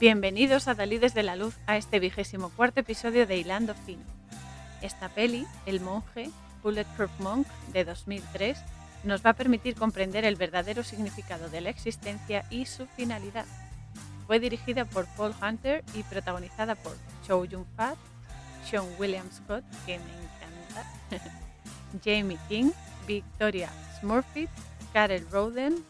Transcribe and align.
Bienvenidos 0.00 0.66
a 0.66 0.74
Dalí 0.74 0.96
desde 0.96 1.22
la 1.22 1.36
Luz 1.36 1.58
a 1.66 1.76
este 1.76 2.00
vigésimo 2.00 2.48
cuarto 2.48 2.80
episodio 2.80 3.26
de 3.26 3.36
Hilando 3.36 3.74
Fino. 3.74 4.02
Esta 4.80 5.10
peli, 5.10 5.46
El 5.66 5.82
monje, 5.82 6.30
Bulletproof 6.62 7.10
Monk, 7.20 7.46
de 7.74 7.84
2003, 7.84 8.56
nos 9.04 9.22
va 9.22 9.30
a 9.30 9.34
permitir 9.34 9.74
comprender 9.74 10.24
el 10.24 10.36
verdadero 10.36 10.84
significado 10.84 11.50
de 11.50 11.60
la 11.60 11.68
existencia 11.68 12.46
y 12.48 12.64
su 12.64 12.86
finalidad. 12.86 13.44
Fue 14.26 14.40
dirigida 14.40 14.86
por 14.86 15.04
Paul 15.18 15.34
Hunter 15.42 15.84
y 15.92 16.02
protagonizada 16.04 16.76
por 16.76 16.96
Chow 17.26 17.44
Yun-fat, 17.44 17.98
Sean 18.64 18.86
William 18.98 19.30
Scott, 19.30 19.64
que 19.84 19.98
me 19.98 20.12
encanta, 20.14 21.30
Jamie 22.02 22.38
King, 22.48 22.70
Victoria 23.06 23.68
Smurfit, 24.00 24.48
Karel 24.94 25.28
Roden, 25.30 25.84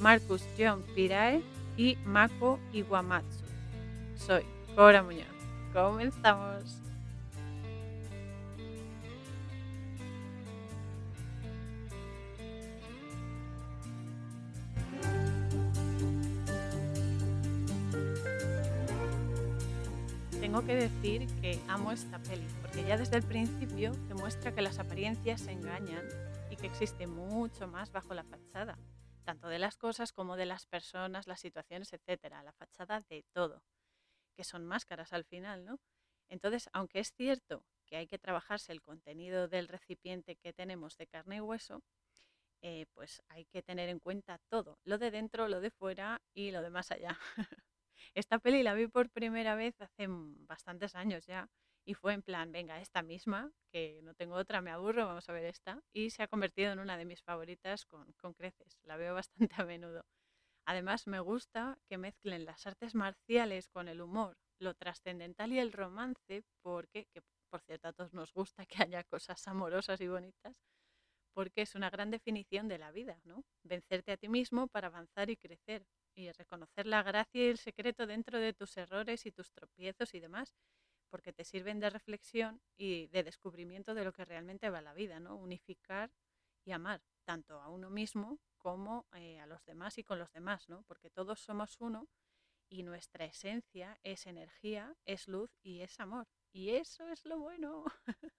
Marcus 0.00 0.42
John 0.58 0.84
Pirae 0.96 1.40
y 1.76 1.94
Mako 2.04 2.58
Iwamatsu. 2.72 3.41
Soy 4.26 4.46
Cora 4.76 5.02
Muñoz. 5.02 5.26
Comenzamos. 5.72 6.80
Tengo 20.40 20.64
que 20.64 20.76
decir 20.76 21.26
que 21.40 21.58
amo 21.66 21.90
esta 21.90 22.20
peli, 22.20 22.46
porque 22.60 22.84
ya 22.84 22.96
desde 22.96 23.16
el 23.16 23.24
principio 23.24 23.90
te 24.06 24.14
muestra 24.14 24.54
que 24.54 24.62
las 24.62 24.78
apariencias 24.78 25.48
engañan 25.48 26.06
y 26.48 26.54
que 26.54 26.68
existe 26.68 27.08
mucho 27.08 27.66
más 27.66 27.90
bajo 27.90 28.14
la 28.14 28.22
fachada, 28.22 28.78
tanto 29.24 29.48
de 29.48 29.58
las 29.58 29.76
cosas 29.76 30.12
como 30.12 30.36
de 30.36 30.46
las 30.46 30.66
personas, 30.66 31.26
las 31.26 31.40
situaciones, 31.40 31.92
etcétera, 31.92 32.44
la 32.44 32.52
fachada 32.52 33.00
de 33.08 33.24
todo, 33.32 33.62
que 34.32 34.44
son 34.44 34.64
máscaras 34.64 35.12
al 35.12 35.24
final, 35.24 35.64
¿no? 35.64 35.78
Entonces, 36.28 36.68
aunque 36.72 37.00
es 37.00 37.12
cierto 37.12 37.64
que 37.86 37.96
hay 37.96 38.06
que 38.06 38.18
trabajarse 38.18 38.72
el 38.72 38.82
contenido 38.82 39.48
del 39.48 39.68
recipiente 39.68 40.36
que 40.36 40.52
tenemos 40.52 40.96
de 40.96 41.06
carne 41.06 41.36
y 41.36 41.40
hueso, 41.40 41.82
eh, 42.62 42.86
pues 42.94 43.22
hay 43.28 43.44
que 43.46 43.62
tener 43.62 43.88
en 43.88 43.98
cuenta 43.98 44.38
todo, 44.48 44.78
lo 44.84 44.98
de 44.98 45.10
dentro, 45.10 45.48
lo 45.48 45.60
de 45.60 45.70
fuera 45.70 46.22
y 46.32 46.52
lo 46.52 46.62
de 46.62 46.70
más 46.70 46.90
allá. 46.92 47.18
Esta 48.14 48.38
peli 48.38 48.62
la 48.62 48.74
vi 48.74 48.86
por 48.88 49.10
primera 49.10 49.54
vez 49.56 49.80
hace 49.80 50.08
mm, 50.08 50.46
bastantes 50.46 50.94
años 50.94 51.26
ya 51.26 51.48
y 51.84 51.94
fue 51.94 52.14
en 52.14 52.22
plan, 52.22 52.52
venga, 52.52 52.80
esta 52.80 53.02
misma, 53.02 53.52
que 53.72 54.00
no 54.04 54.14
tengo 54.14 54.36
otra, 54.36 54.60
me 54.60 54.70
aburro, 54.70 55.06
vamos 55.06 55.28
a 55.28 55.32
ver 55.32 55.44
esta. 55.44 55.82
Y 55.92 56.10
se 56.10 56.22
ha 56.22 56.28
convertido 56.28 56.72
en 56.72 56.78
una 56.78 56.96
de 56.96 57.04
mis 57.04 57.22
favoritas 57.22 57.84
con, 57.86 58.12
con 58.14 58.34
creces, 58.34 58.78
la 58.84 58.96
veo 58.96 59.14
bastante 59.14 59.54
a 59.58 59.64
menudo. 59.64 60.04
Además, 60.66 61.06
me 61.06 61.20
gusta 61.20 61.78
que 61.88 61.98
mezclen 61.98 62.44
las 62.44 62.66
artes 62.66 62.94
marciales 62.94 63.68
con 63.68 63.88
el 63.88 64.00
humor, 64.00 64.36
lo 64.60 64.74
trascendental 64.74 65.52
y 65.52 65.58
el 65.58 65.72
romance, 65.72 66.44
porque, 66.62 67.06
que 67.12 67.22
por 67.50 67.62
cierto 67.62 67.88
a 67.88 67.92
todos 67.92 68.14
nos 68.14 68.32
gusta 68.32 68.64
que 68.66 68.82
haya 68.82 69.04
cosas 69.04 69.46
amorosas 69.48 70.00
y 70.00 70.08
bonitas, 70.08 70.56
porque 71.34 71.62
es 71.62 71.74
una 71.74 71.90
gran 71.90 72.10
definición 72.10 72.68
de 72.68 72.78
la 72.78 72.92
vida, 72.92 73.20
¿no? 73.24 73.44
Vencerte 73.64 74.12
a 74.12 74.16
ti 74.16 74.28
mismo 74.28 74.68
para 74.68 74.88
avanzar 74.88 75.30
y 75.30 75.36
crecer, 75.36 75.86
y 76.14 76.30
reconocer 76.32 76.86
la 76.86 77.02
gracia 77.02 77.46
y 77.46 77.48
el 77.50 77.58
secreto 77.58 78.06
dentro 78.06 78.38
de 78.38 78.52
tus 78.52 78.76
errores 78.76 79.26
y 79.26 79.32
tus 79.32 79.50
tropiezos 79.52 80.14
y 80.14 80.20
demás, 80.20 80.54
porque 81.10 81.32
te 81.32 81.44
sirven 81.44 81.80
de 81.80 81.90
reflexión 81.90 82.60
y 82.76 83.08
de 83.08 83.22
descubrimiento 83.24 83.94
de 83.94 84.04
lo 84.04 84.12
que 84.12 84.24
realmente 84.24 84.70
va 84.70 84.82
la 84.82 84.94
vida, 84.94 85.20
¿no? 85.20 85.36
Unificar 85.36 86.10
y 86.66 86.72
amar, 86.72 87.02
tanto 87.24 87.60
a 87.60 87.68
uno 87.68 87.90
mismo 87.90 88.38
como 88.62 89.06
eh, 89.14 89.40
a 89.40 89.46
los 89.46 89.64
demás 89.64 89.98
y 89.98 90.04
con 90.04 90.18
los 90.18 90.32
demás, 90.32 90.68
¿no? 90.68 90.82
Porque 90.84 91.10
todos 91.10 91.40
somos 91.40 91.76
uno 91.80 92.08
y 92.70 92.82
nuestra 92.84 93.26
esencia 93.26 93.98
es 94.02 94.26
energía, 94.26 94.96
es 95.06 95.28
luz 95.28 95.50
y 95.62 95.82
es 95.82 96.00
amor. 96.00 96.28
Y 96.52 96.70
eso 96.70 97.08
es 97.08 97.24
lo 97.26 97.38
bueno, 97.40 97.84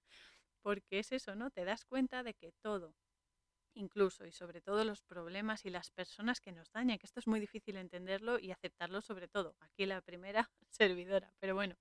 porque 0.63 1.00
es 1.00 1.11
eso, 1.11 1.35
¿no? 1.35 1.51
Te 1.51 1.66
das 1.66 1.85
cuenta 1.85 2.23
de 2.23 2.34
que 2.35 2.53
todo, 2.61 2.95
incluso 3.75 4.25
y 4.25 4.31
sobre 4.31 4.61
todo 4.61 4.84
los 4.85 5.03
problemas 5.03 5.66
y 5.66 5.69
las 5.69 5.91
personas 5.91 6.41
que 6.41 6.51
nos 6.51 6.72
dañan, 6.72 7.00
que 7.00 7.07
esto 7.07 7.19
es 7.19 7.28
muy 7.28 7.40
difícil 7.40 7.78
entenderlo 7.78 8.40
y 8.40 8.51
aceptarlo 8.51 9.01
sobre 9.01 9.28
todo. 9.28 9.55
Aquí 9.61 9.85
la 9.85 10.01
primera 10.01 10.51
servidora, 10.69 11.34
pero 11.40 11.55
bueno, 11.55 11.75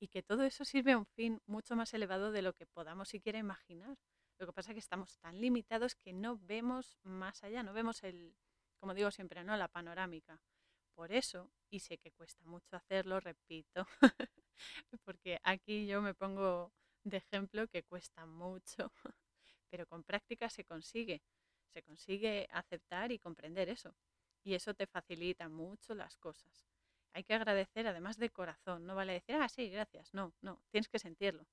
y 0.00 0.08
que 0.08 0.22
todo 0.22 0.44
eso 0.44 0.64
sirve 0.64 0.92
a 0.92 0.98
un 0.98 1.06
fin 1.06 1.40
mucho 1.46 1.76
más 1.76 1.94
elevado 1.94 2.32
de 2.32 2.42
lo 2.42 2.54
que 2.54 2.66
podamos 2.66 3.08
siquiera 3.10 3.38
imaginar. 3.38 3.96
Lo 4.38 4.46
que 4.46 4.52
pasa 4.52 4.70
es 4.70 4.74
que 4.74 4.80
estamos 4.80 5.18
tan 5.18 5.40
limitados 5.40 5.94
que 5.94 6.12
no 6.12 6.38
vemos 6.38 6.98
más 7.02 7.42
allá, 7.44 7.62
no 7.62 7.72
vemos 7.72 8.02
el, 8.04 8.36
como 8.78 8.94
digo 8.94 9.10
siempre, 9.10 9.44
¿no? 9.44 9.56
La 9.56 9.68
panorámica. 9.68 10.40
Por 10.94 11.12
eso, 11.12 11.50
y 11.70 11.80
sé 11.80 11.98
que 11.98 12.12
cuesta 12.12 12.44
mucho 12.44 12.76
hacerlo, 12.76 13.20
repito, 13.20 13.86
porque 15.04 15.38
aquí 15.44 15.86
yo 15.86 16.02
me 16.02 16.14
pongo 16.14 16.72
de 17.04 17.18
ejemplo 17.18 17.68
que 17.68 17.82
cuesta 17.84 18.26
mucho 18.26 18.92
pero 19.70 19.86
con 19.86 20.02
práctica 20.02 20.48
se 20.50 20.64
consigue, 20.64 21.22
se 21.72 21.82
consigue 21.82 22.48
aceptar 22.50 23.12
y 23.12 23.18
comprender 23.18 23.68
eso. 23.68 23.94
Y 24.44 24.54
eso 24.54 24.74
te 24.74 24.86
facilita 24.86 25.48
mucho 25.48 25.94
las 25.94 26.16
cosas. 26.16 26.66
Hay 27.12 27.24
que 27.24 27.34
agradecer 27.34 27.86
además 27.86 28.16
de 28.18 28.30
corazón, 28.30 28.86
no 28.86 28.94
vale 28.94 29.14
decir, 29.14 29.34
ah, 29.36 29.48
sí, 29.48 29.68
gracias, 29.70 30.12
no, 30.14 30.32
no, 30.40 30.62
tienes 30.70 30.88
que 30.88 30.98
sentirlo. 30.98 31.46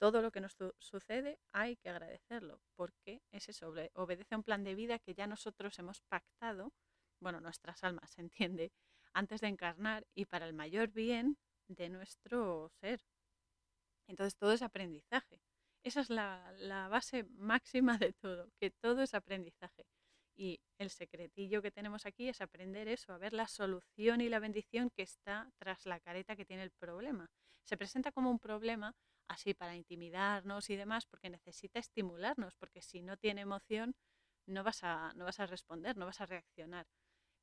Todo 0.00 0.22
lo 0.22 0.32
que 0.32 0.40
nos 0.40 0.56
sucede 0.78 1.38
hay 1.52 1.76
que 1.76 1.90
agradecerlo, 1.90 2.62
porque 2.74 3.20
es 3.32 3.50
eso, 3.50 3.74
obedece 3.92 4.34
a 4.34 4.38
un 4.38 4.42
plan 4.42 4.64
de 4.64 4.74
vida 4.74 4.98
que 4.98 5.12
ya 5.12 5.26
nosotros 5.26 5.78
hemos 5.78 6.00
pactado, 6.00 6.72
bueno, 7.20 7.42
nuestras 7.42 7.84
almas, 7.84 8.10
se 8.14 8.22
entiende, 8.22 8.72
antes 9.12 9.42
de 9.42 9.48
encarnar 9.48 10.06
y 10.14 10.24
para 10.24 10.46
el 10.46 10.54
mayor 10.54 10.88
bien 10.88 11.36
de 11.68 11.90
nuestro 11.90 12.70
ser. 12.80 13.02
Entonces 14.06 14.36
todo 14.36 14.52
es 14.52 14.62
aprendizaje. 14.62 15.42
Esa 15.84 16.00
es 16.00 16.08
la, 16.08 16.88
base 16.90 17.24
máxima 17.24 17.98
de 17.98 18.14
todo, 18.14 18.50
que 18.58 18.70
todo 18.70 19.02
es 19.02 19.12
aprendizaje. 19.12 19.84
Y 20.34 20.60
el 20.78 20.88
secretillo 20.88 21.60
que 21.60 21.70
tenemos 21.70 22.06
aquí 22.06 22.26
es 22.30 22.40
aprender 22.40 22.88
eso, 22.88 23.12
a 23.12 23.18
ver 23.18 23.34
la 23.34 23.48
solución 23.48 24.22
y 24.22 24.30
la 24.30 24.38
bendición 24.38 24.88
que 24.88 25.02
está 25.02 25.50
tras 25.58 25.84
la 25.84 26.00
careta 26.00 26.36
que 26.36 26.46
tiene 26.46 26.62
el 26.62 26.70
problema. 26.70 27.30
Se 27.64 27.76
presenta 27.76 28.12
como 28.12 28.30
un 28.30 28.38
problema 28.38 28.94
así 29.30 29.54
para 29.54 29.76
intimidarnos 29.76 30.70
y 30.70 30.76
demás, 30.76 31.06
porque 31.06 31.30
necesita 31.30 31.78
estimularnos, 31.78 32.54
porque 32.56 32.82
si 32.82 33.00
no 33.02 33.16
tiene 33.16 33.42
emoción 33.42 33.94
no 34.46 34.64
vas 34.64 34.82
a, 34.82 35.12
no 35.14 35.24
vas 35.24 35.38
a 35.40 35.46
responder, 35.46 35.96
no 35.96 36.06
vas 36.06 36.20
a 36.20 36.26
reaccionar. 36.26 36.86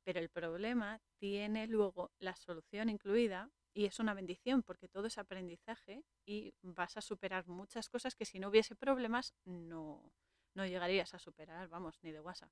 Pero 0.04 0.20
el 0.20 0.28
problema 0.28 1.00
tiene 1.18 1.66
luego 1.66 2.10
la 2.18 2.36
solución 2.36 2.90
incluida 2.90 3.50
y 3.74 3.86
es 3.86 3.98
una 4.00 4.14
bendición 4.14 4.62
porque 4.62 4.88
todo 4.88 5.06
es 5.06 5.18
aprendizaje 5.18 6.04
y 6.26 6.54
vas 6.62 6.96
a 6.96 7.00
superar 7.00 7.46
muchas 7.46 7.88
cosas 7.88 8.14
que 8.14 8.26
si 8.26 8.38
no 8.38 8.48
hubiese 8.48 8.76
problemas 8.76 9.34
no, 9.44 10.12
no 10.54 10.66
llegarías 10.66 11.14
a 11.14 11.18
superar, 11.18 11.68
vamos, 11.68 11.98
ni 12.02 12.12
de 12.12 12.20
WhatsApp. 12.20 12.50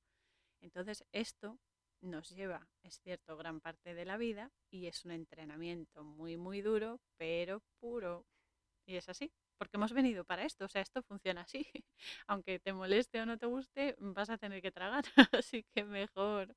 Entonces 0.60 1.04
esto 1.12 1.58
nos 2.00 2.30
lleva, 2.30 2.68
es 2.82 3.00
cierto, 3.00 3.36
gran 3.36 3.60
parte 3.60 3.94
de 3.94 4.04
la 4.04 4.16
vida 4.16 4.50
y 4.70 4.86
es 4.86 5.04
un 5.04 5.10
entrenamiento 5.12 6.04
muy, 6.04 6.36
muy 6.36 6.62
duro, 6.62 7.00
pero 7.18 7.62
puro. 7.80 8.24
Y 8.86 8.97
es 8.97 9.08
así, 9.08 9.32
porque 9.58 9.76
hemos 9.76 9.92
venido 9.92 10.24
para 10.24 10.44
esto, 10.44 10.64
o 10.64 10.69
sea, 10.69 10.82
esto 10.82 11.02
funciona 11.02 11.42
así. 11.42 11.66
Aunque 12.28 12.60
te 12.60 12.72
moleste 12.72 13.20
o 13.20 13.26
no 13.26 13.36
te 13.36 13.47
guste, 13.47 13.97
vas 13.98 14.30
a 14.30 14.38
tener 14.38 14.62
que 14.62 14.70
tragar. 14.72 15.04
así 15.42 15.64
que 15.74 15.84
mejor, 15.84 16.54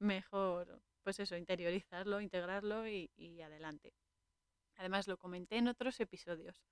mejor, 0.00 0.82
pues 1.04 1.20
eso, 1.20 1.36
interiorizarlo, 1.36 2.20
integrarlo 2.20 2.88
y, 2.88 3.10
y 3.16 3.40
adelante. 3.42 3.92
Además, 4.76 5.08
lo 5.08 5.18
comenté 5.18 5.56
en 5.56 5.68
otros 5.68 6.00
episodios. 6.00 6.62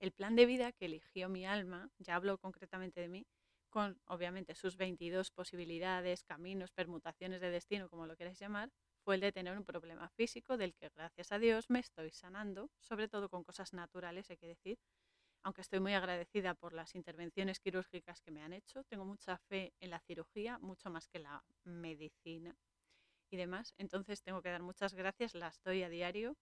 El 0.00 0.12
plan 0.12 0.34
de 0.34 0.46
vida 0.46 0.72
que 0.72 0.86
eligió 0.86 1.28
mi 1.28 1.46
alma, 1.46 1.90
ya 1.98 2.16
hablo 2.16 2.38
concretamente 2.38 3.00
de 3.00 3.08
mí, 3.08 3.26
con 3.70 4.00
obviamente 4.06 4.54
sus 4.54 4.76
22 4.76 5.30
posibilidades, 5.30 6.24
caminos, 6.24 6.72
permutaciones 6.72 7.40
de 7.40 7.50
destino, 7.50 7.88
como 7.88 8.06
lo 8.06 8.16
queráis 8.16 8.38
llamar, 8.38 8.70
fue 9.04 9.14
el 9.16 9.20
de 9.20 9.32
tener 9.32 9.56
un 9.56 9.64
problema 9.64 10.08
físico 10.10 10.56
del 10.56 10.74
que 10.74 10.90
gracias 10.90 11.32
a 11.32 11.38
Dios 11.38 11.70
me 11.70 11.80
estoy 11.80 12.10
sanando, 12.10 12.70
sobre 12.80 13.08
todo 13.08 13.28
con 13.28 13.44
cosas 13.44 13.72
naturales, 13.72 14.30
hay 14.30 14.36
que 14.36 14.46
decir. 14.46 14.78
Aunque 15.42 15.62
estoy 15.62 15.80
muy 15.80 15.94
agradecida 15.94 16.54
por 16.54 16.74
las 16.74 16.94
intervenciones 16.94 17.60
quirúrgicas 17.60 18.20
que 18.20 18.30
me 18.30 18.42
han 18.42 18.52
hecho, 18.52 18.84
tengo 18.84 19.06
mucha 19.06 19.38
fe 19.38 19.72
en 19.80 19.90
la 19.90 20.00
cirugía, 20.00 20.58
mucho 20.58 20.90
más 20.90 21.08
que 21.08 21.18
la 21.18 21.42
medicina 21.64 22.54
y 23.30 23.36
demás. 23.38 23.74
Entonces 23.78 24.22
tengo 24.22 24.42
que 24.42 24.50
dar 24.50 24.62
muchas 24.62 24.94
gracias, 24.94 25.34
las 25.34 25.62
doy 25.62 25.82
a 25.82 25.88
diario 25.88 26.36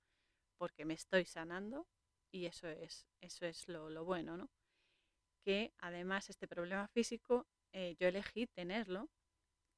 porque 0.56 0.84
me 0.84 0.94
estoy 0.94 1.24
sanando 1.26 1.86
y 2.32 2.46
eso 2.46 2.68
es, 2.68 3.06
eso 3.20 3.46
es 3.46 3.68
lo, 3.68 4.04
bueno, 4.04 4.36
¿no? 4.36 4.50
Que 5.44 5.72
además 5.78 6.28
este 6.28 6.48
problema 6.48 6.88
físico 6.88 7.46
eh, 7.72 7.96
yo 8.00 8.08
elegí 8.08 8.46
tenerlo 8.48 9.08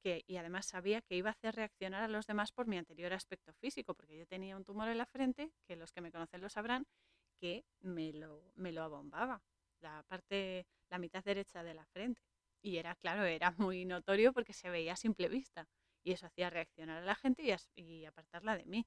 que, 0.01 0.23
y 0.27 0.37
además 0.37 0.65
sabía 0.65 1.01
que 1.01 1.15
iba 1.15 1.29
a 1.29 1.33
hacer 1.33 1.55
reaccionar 1.55 2.03
a 2.03 2.07
los 2.07 2.27
demás 2.27 2.51
por 2.51 2.67
mi 2.67 2.77
anterior 2.77 3.13
aspecto 3.13 3.53
físico, 3.53 3.93
porque 3.93 4.17
yo 4.17 4.25
tenía 4.27 4.57
un 4.57 4.65
tumor 4.65 4.89
en 4.89 4.97
la 4.97 5.05
frente, 5.05 5.51
que 5.67 5.75
los 5.75 5.91
que 5.91 6.01
me 6.01 6.11
conocen 6.11 6.41
lo 6.41 6.49
sabrán, 6.49 6.85
que 7.39 7.63
me 7.79 8.13
lo, 8.13 8.51
me 8.55 8.71
lo 8.71 8.83
abombaba, 8.83 9.41
la 9.79 10.03
parte, 10.07 10.65
la 10.89 10.99
mitad 10.99 11.23
derecha 11.23 11.63
de 11.63 11.73
la 11.73 11.85
frente. 11.85 12.21
Y 12.61 12.77
era, 12.77 12.95
claro, 12.95 13.23
era 13.25 13.51
muy 13.57 13.85
notorio 13.85 14.33
porque 14.33 14.53
se 14.53 14.69
veía 14.69 14.93
a 14.93 14.97
simple 14.97 15.29
vista. 15.29 15.67
Y 16.03 16.13
eso 16.13 16.25
hacía 16.25 16.49
reaccionar 16.49 17.01
a 17.01 17.05
la 17.05 17.15
gente 17.15 17.43
y 17.75 18.05
apartarla 18.05 18.57
de 18.57 18.65
mí. 18.65 18.85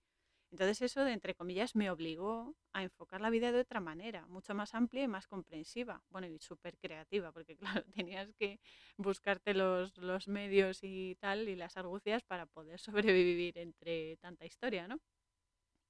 Entonces 0.54 0.82
eso, 0.82 1.04
de 1.04 1.12
entre 1.12 1.34
comillas, 1.34 1.74
me 1.74 1.90
obligó 1.90 2.54
a 2.72 2.84
enfocar 2.84 3.20
la 3.20 3.28
vida 3.30 3.50
de 3.50 3.58
otra 3.58 3.80
manera, 3.80 4.24
mucho 4.28 4.54
más 4.54 4.72
amplia 4.76 5.02
y 5.02 5.08
más 5.08 5.26
comprensiva. 5.26 6.00
Bueno, 6.10 6.28
y 6.28 6.38
súper 6.38 6.78
creativa, 6.78 7.32
porque 7.32 7.56
claro, 7.82 7.84
tenías 7.92 8.32
que 8.38 8.60
buscarte 8.96 9.52
los, 9.52 9.96
los 9.98 10.28
medios 10.28 10.78
y 10.82 11.16
tal, 11.16 11.48
y 11.48 11.56
las 11.56 11.76
argucias 11.76 12.22
para 12.22 12.46
poder 12.46 12.78
sobrevivir 13.16 13.58
entre 13.58 14.16
tanta 14.18 14.46
historia, 14.46 14.86
¿no? 14.86 15.00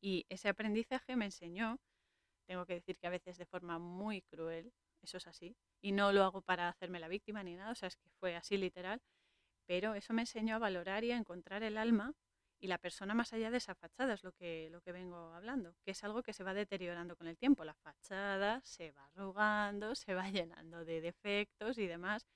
Y 0.00 0.25
ese 0.31 0.49
aprendizaje 0.49 1.17
me 1.17 1.26
enseñó, 1.26 1.78
tengo 2.46 2.67
que 2.67 2.75
decir 2.75 2.99
que 2.99 3.06
a 3.06 3.10
veces 3.10 3.38
de 3.38 3.46
forma 3.46 3.78
muy 3.78 4.22
cruel, 4.22 4.72
eso 5.02 5.19
es 5.19 5.26
así, 5.26 5.56
y 5.82 5.93
no 5.93 6.12
lo 6.12 6.25
hago 6.25 6.43
para 6.43 6.69
hacerme 6.70 7.00
la 7.00 7.08
víctima 7.08 7.43
ni 7.44 7.55
nada, 7.56 7.72
o 7.72 7.75
sea, 7.75 7.88
es 7.88 7.96
que 7.96 8.08
fue 8.20 8.37
así 8.37 8.56
literal, 8.56 9.02
pero 9.67 9.94
eso 9.94 10.14
me 10.14 10.22
enseñó 10.22 10.56
a 10.56 10.60
valorar 10.60 11.05
y 11.05 11.12
a 11.12 11.19
encontrar 11.19 11.62
el 11.64 11.78
alma 11.78 12.14
y 12.64 12.66
la 12.66 12.78
persona 12.78 13.12
más 13.12 13.34
allá 13.34 13.50
de 13.50 13.58
esa 13.58 13.75
fachada, 13.75 14.14
es 14.14 14.25
lo 14.25 14.32
que, 14.32 14.70
lo 14.70 14.81
que 14.81 14.90
vengo 14.90 15.34
hablando, 15.34 15.75
que 15.84 15.90
es 15.90 16.02
algo 16.02 16.22
que 16.22 16.32
se 16.32 16.44
va 16.44 16.55
deteriorando 16.55 17.14
con 17.14 17.26
el 17.26 17.37
tiempo. 17.37 17.62
La 17.62 17.75
fachada 17.75 18.62
se 18.64 18.90
va 18.93 19.05
arrugando, 19.05 19.94
se 19.94 20.14
va 20.14 20.25
llenando 20.31 20.82
de 20.87 21.02
defectos 21.02 21.76
y 21.76 21.87
demás, 21.87 22.26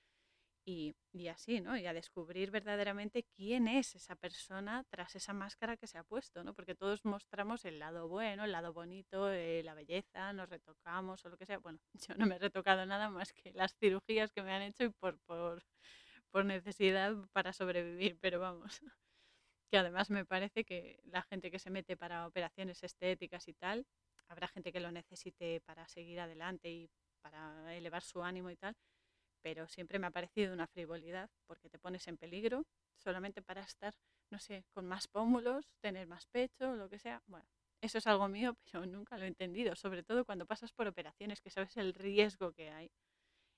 y, 0.67 0.95
así, 1.29 1.63
¿no? 1.63 1.79
Y 1.79 1.87
a 1.87 1.95
descubrir 1.95 2.51
verdaderamente 2.51 3.25
quién 3.35 3.69
es 3.69 3.95
esa 3.95 4.17
persona 4.17 4.85
tras 4.91 5.17
esa 5.17 5.33
máscara 5.33 5.79
que 5.79 5.87
se 5.87 5.97
ha 5.97 6.05
puesto, 6.05 6.45
¿no? 6.45 6.53
Porque 6.53 6.75
todos 6.75 7.07
mostramos 7.07 7.65
el 7.65 7.79
lado 7.79 8.07
bueno, 8.07 8.45
el 8.45 8.53
lado 8.53 8.75
bonito, 8.75 9.33
eh, 9.33 9.63
la 9.65 9.73
belleza, 9.73 10.35
nos 10.35 10.51
retocamos 10.51 11.25
o 11.25 11.31
lo 11.31 11.39
que 11.39 11.47
sea. 11.47 11.57
Bueno, 11.57 11.79
yo 12.07 12.15
no 12.17 12.27
me 12.27 12.37
he 12.37 12.39
retocado 12.39 12.85
nada 12.85 13.09
más 13.09 13.33
que 13.33 13.51
las 13.55 13.75
cirugías 13.79 14.31
que 14.31 14.43
me 14.43 14.53
han 14.53 14.61
hecho 14.61 14.85
y 14.85 14.91
por, 14.91 15.19
por, 15.21 15.65
por 16.31 16.45
necesidad 16.45 17.15
para 17.33 17.55
sobrevivir, 17.55 18.19
pero 18.21 18.41
vamos. 18.41 18.83
Que 19.71 19.79
además 19.79 20.11
me 20.11 20.25
parece 20.25 20.65
que 20.65 21.01
la 21.05 21.23
gente 21.23 21.51
que 21.51 21.59
se 21.59 21.71
mete 21.71 21.97
para 21.97 22.27
operaciones 22.27 22.83
estéticas 22.83 23.49
y 23.49 23.55
tal, 23.55 23.87
habrá 24.29 24.49
gente 24.49 24.73
que 24.73 24.81
lo 24.81 24.91
necesite 24.93 25.61
para 25.61 25.87
seguir 25.89 26.21
adelante 26.21 26.71
y 26.71 26.91
para 27.21 27.75
elevar 27.77 28.03
su 28.03 28.23
ánimo 28.23 28.51
y 28.51 28.57
tal, 28.57 28.75
pero 29.43 29.69
siempre 29.69 29.99
me 29.99 30.07
ha 30.07 30.11
parecido 30.11 30.53
una 30.53 30.67
frivolidad 30.67 31.31
porque 31.47 31.69
te 31.71 31.79
pones 31.79 32.07
en 32.09 32.17
peligro 32.17 32.67
solamente 32.97 33.43
para 33.43 33.63
estar, 33.63 33.95
no 34.31 34.39
sé, 34.39 34.65
con 34.73 34.87
más 34.87 35.09
pómulos, 35.09 35.71
tener 35.81 36.07
más 36.07 36.27
pecho, 36.27 36.75
lo 36.77 36.89
que 36.89 36.99
sea. 36.99 37.23
Bueno, 37.27 37.47
eso 37.81 37.99
es 37.99 38.07
algo 38.07 38.29
mío, 38.29 38.57
pero 38.73 38.87
nunca 38.87 39.19
lo 39.19 39.25
he 39.25 39.29
entendido, 39.29 39.77
sobre 39.77 40.03
todo 40.03 40.25
cuando 40.25 40.47
pasas 40.47 40.73
por 40.73 40.89
operaciones 40.89 41.41
que 41.41 41.51
sabes 41.51 41.77
el 41.77 41.95
riesgo 41.95 42.53
que 42.53 42.71
hay. 42.71 42.91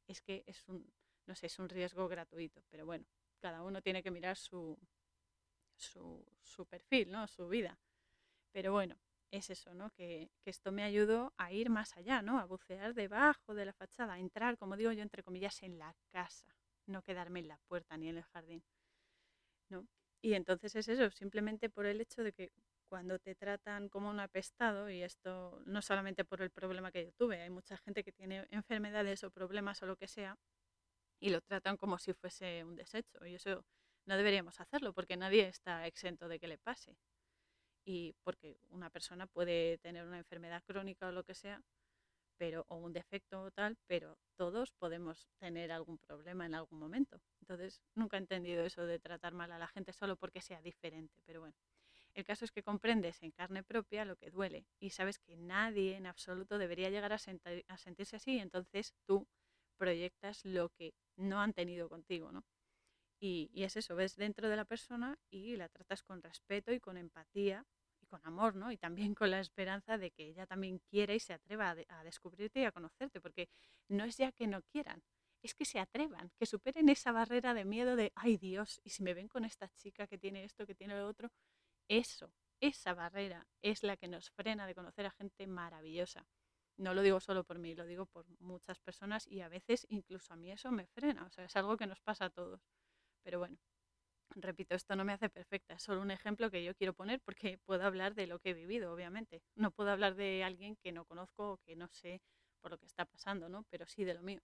Es 0.08 0.20
que 0.22 0.44
es 0.46 0.68
un, 0.68 0.92
no 1.26 1.34
sé, 1.34 1.46
es 1.46 1.58
un 1.58 1.68
riesgo 1.68 2.08
gratuito, 2.08 2.62
pero 2.70 2.86
bueno, 2.86 3.06
cada 3.40 3.62
uno 3.62 3.80
tiene 3.82 4.02
que 4.02 4.10
mirar 4.10 4.36
su, 4.36 4.78
su, 5.80 6.66
perfil, 6.68 7.10
¿no? 7.10 7.26
Su 7.26 7.48
vida. 7.48 7.78
Pero 8.52 8.72
bueno, 8.72 8.96
es 9.30 9.50
eso, 9.50 9.74
¿no? 9.74 9.90
Que, 9.90 10.30
esto 10.44 10.72
me 10.72 10.82
ayudó 10.82 11.32
a 11.36 11.52
ir 11.52 11.70
más 11.70 11.96
allá, 11.96 12.22
¿no? 12.22 12.38
A 12.38 12.44
bucear 12.44 12.94
debajo 12.94 13.54
de 13.54 13.64
la 13.64 13.72
fachada, 13.72 14.14
a 14.14 14.18
entrar, 14.18 14.58
como 14.58 14.76
digo 14.76 14.92
yo, 14.92 15.02
entre 15.02 15.22
comillas, 15.22 15.62
en 15.62 15.78
la 15.78 15.94
casa, 16.10 16.54
no 16.86 17.02
quedarme 17.02 17.40
en 17.40 17.48
la 17.48 17.58
puerta 17.68 17.96
ni 17.96 18.08
en 18.08 18.18
el 18.18 18.24
jardín, 18.24 18.62
¿no? 19.68 19.86
Y 20.22 20.34
entonces 20.34 20.74
es 20.76 20.88
eso, 20.88 21.10
simplemente 21.10 21.70
por 21.70 21.86
el 21.86 22.00
hecho 22.00 22.22
de 22.22 22.32
que 22.32 22.52
cuando 22.88 23.18
te 23.18 23.34
tratan 23.36 23.88
como 23.88 24.10
un 24.10 24.20
apestado, 24.20 24.90
y 24.90 25.02
esto 25.02 25.62
no 25.64 25.80
solamente 25.80 26.24
por 26.24 26.42
el 26.42 26.50
problema 26.50 26.90
que 26.90 27.04
yo 27.06 27.12
tuve, 27.12 27.40
hay 27.40 27.50
mucha 27.50 27.76
gente 27.78 28.02
que 28.04 28.12
tiene 28.12 28.46
enfermedades 28.50 29.22
o 29.24 29.30
problemas 29.30 29.80
o 29.82 29.86
lo 29.86 29.96
que 29.96 30.08
sea, 30.08 30.36
y 31.20 31.30
lo 31.30 31.40
tratan 31.40 31.76
como 31.76 31.98
si 31.98 32.12
fuese 32.14 32.64
un 32.64 32.76
desecho, 32.76 33.24
y 33.26 33.36
eso 33.36 33.64
no 34.10 34.16
deberíamos 34.16 34.58
hacerlo 34.60 34.92
porque 34.92 35.16
nadie 35.16 35.46
está 35.46 35.86
exento 35.86 36.26
de 36.26 36.40
que 36.40 36.48
le 36.48 36.58
pase 36.58 36.96
y 37.84 38.12
porque 38.24 38.58
una 38.70 38.90
persona 38.90 39.28
puede 39.28 39.78
tener 39.78 40.04
una 40.04 40.18
enfermedad 40.18 40.64
crónica 40.66 41.08
o 41.08 41.12
lo 41.12 41.22
que 41.22 41.36
sea, 41.36 41.62
pero 42.36 42.64
o 42.68 42.76
un 42.76 42.92
defecto 42.92 43.42
o 43.42 43.52
tal, 43.52 43.78
pero 43.86 44.18
todos 44.36 44.72
podemos 44.72 45.28
tener 45.38 45.70
algún 45.70 45.98
problema 45.98 46.44
en 46.44 46.56
algún 46.56 46.80
momento. 46.80 47.22
Entonces, 47.40 47.82
nunca 47.94 48.16
he 48.16 48.20
entendido 48.20 48.64
eso 48.64 48.84
de 48.84 48.98
tratar 48.98 49.32
mal 49.32 49.52
a 49.52 49.60
la 49.60 49.68
gente 49.68 49.92
solo 49.92 50.16
porque 50.16 50.40
sea 50.42 50.60
diferente, 50.60 51.22
pero 51.24 51.40
bueno. 51.40 51.54
El 52.14 52.24
caso 52.24 52.44
es 52.44 52.50
que 52.52 52.64
comprendes 52.64 53.22
en 53.22 53.30
carne 53.30 53.62
propia 53.62 54.04
lo 54.04 54.16
que 54.16 54.30
duele 54.30 54.66
y 54.80 54.90
sabes 54.90 55.20
que 55.20 55.36
nadie 55.36 55.96
en 55.96 56.06
absoluto 56.06 56.58
debería 56.58 56.90
llegar 56.90 57.12
a, 57.12 57.18
a 57.68 57.78
sentirse 57.78 58.16
así, 58.16 58.38
entonces 58.40 58.94
tú 59.06 59.28
proyectas 59.78 60.44
lo 60.44 60.70
que 60.70 60.94
no 61.16 61.40
han 61.40 61.52
tenido 61.52 61.88
contigo, 61.88 62.32
¿no? 62.32 62.44
Y, 63.22 63.50
es 63.55 63.76
eso, 63.76 63.94
ves 63.94 64.17
dentro 64.17 64.49
de 64.49 64.56
la 64.56 64.64
persona 64.64 65.19
y 65.28 65.55
la 65.56 65.69
tratas 65.69 66.02
con 66.02 66.22
respeto 66.22 66.72
y 66.72 66.81
con 66.81 66.96
empatía 66.96 67.67
y 68.00 68.06
con 68.06 68.20
amor, 68.25 68.56
¿no? 68.56 68.72
Y 68.72 68.78
también 68.78 69.14
con 69.14 69.31
la 69.31 69.40
esperanza 69.40 69.99
de 69.99 70.11
que 70.11 70.26
ella 70.28 70.46
también 70.46 70.78
quiera 70.88 71.14
y 71.14 71.20
se 71.20 71.34
atreva 71.34 71.76
a, 71.88 72.05
descubrirte 72.05 72.61
y 72.61 72.64
a 72.64 72.72
conocerte, 72.72 73.20
porque 73.20 73.50
no 73.88 74.05
es 74.05 74.17
ya 74.17 74.32
que 74.32 74.46
no 74.46 74.62
quieran, 74.62 75.02
es 75.43 75.55
que 75.55 75.67
se 75.67 75.78
atrevan, 75.78 76.32
que 76.38 76.46
superen 76.46 76.88
esa 76.88 77.12
barrera 77.12 77.52
de 77.52 77.67
miedo 77.67 77.94
de, 77.94 78.11
ay 78.14 78.38
Dios, 78.38 78.81
y 78.84 78.90
si 78.90 79.02
me 79.02 79.12
ven 79.12 79.28
con 79.28 79.44
esta 79.44 79.69
chica 79.76 80.06
que 80.06 80.16
tiene 80.16 80.44
esto, 80.44 80.66
que 80.66 80.75
tiene 80.75 80.96
lo 80.96 81.06
otro, 81.06 81.31
eso, 81.88 82.32
esa 82.61 82.94
barrera 82.94 83.46
es 83.61 83.82
la 83.82 83.99
que 83.99 84.08
nos 84.08 84.31
frena 84.31 84.66
de 84.66 84.75
conocer 84.75 85.05
a 85.06 85.11
gente 85.11 85.46
maravillosa. 85.46 86.26
No 86.78 86.94
lo 86.94 87.02
digo 87.02 87.20
solo 87.20 87.44
por 87.44 87.58
mí, 87.58 87.75
lo 87.75 87.84
digo 87.84 88.06
por 88.06 88.25
muchas 88.40 88.81
personas 88.81 89.26
y 89.26 89.43
a 89.43 89.49
veces 89.49 89.87
incluso 89.90 90.32
a 90.32 90.37
mí 90.37 90.50
eso 90.50 90.70
me 90.70 90.87
frena, 90.87 91.25
o 91.26 91.31
sea, 91.31 91.44
es 91.44 91.56
algo 91.56 91.76
que 91.76 91.87
nos 91.87 92.00
pasa 92.00 92.26
a 92.26 92.31
todos. 92.31 92.62
Pero 93.22 93.38
bueno, 93.38 93.56
repito, 94.37 94.75
esto 94.75 94.96
no 94.96 95.05
me 95.05 95.12
hace 95.12 95.28
perfecta, 95.28 95.75
es 95.75 95.82
solo 95.82 96.02
un 96.02 96.11
ejemplo 96.11 96.50
que 96.50 96.64
yo 96.64 96.75
quiero 96.75 96.94
poner 96.94 97.20
porque 97.20 97.58
puedo 97.67 97.82
hablar 97.84 98.14
de 98.14 98.26
lo 98.26 98.38
que 98.38 98.50
he 98.50 98.55
vivido, 98.55 98.93
obviamente. 98.93 99.43
No 99.56 99.70
puedo 99.70 99.90
hablar 99.90 100.14
de 100.14 100.44
alguien 100.44 100.76
que 100.76 100.93
no 100.93 101.05
conozco 101.05 101.52
o 101.52 101.58
que 101.58 101.76
no 101.76 101.88
sé 101.93 102.20
por 102.61 102.70
lo 102.70 102.78
que 102.78 102.87
está 102.87 103.05
pasando, 103.06 103.49
¿no? 103.49 103.64
Pero 103.70 103.87
sí 103.87 104.05
de 104.05 104.14
lo 104.14 104.22
mío. 104.22 104.40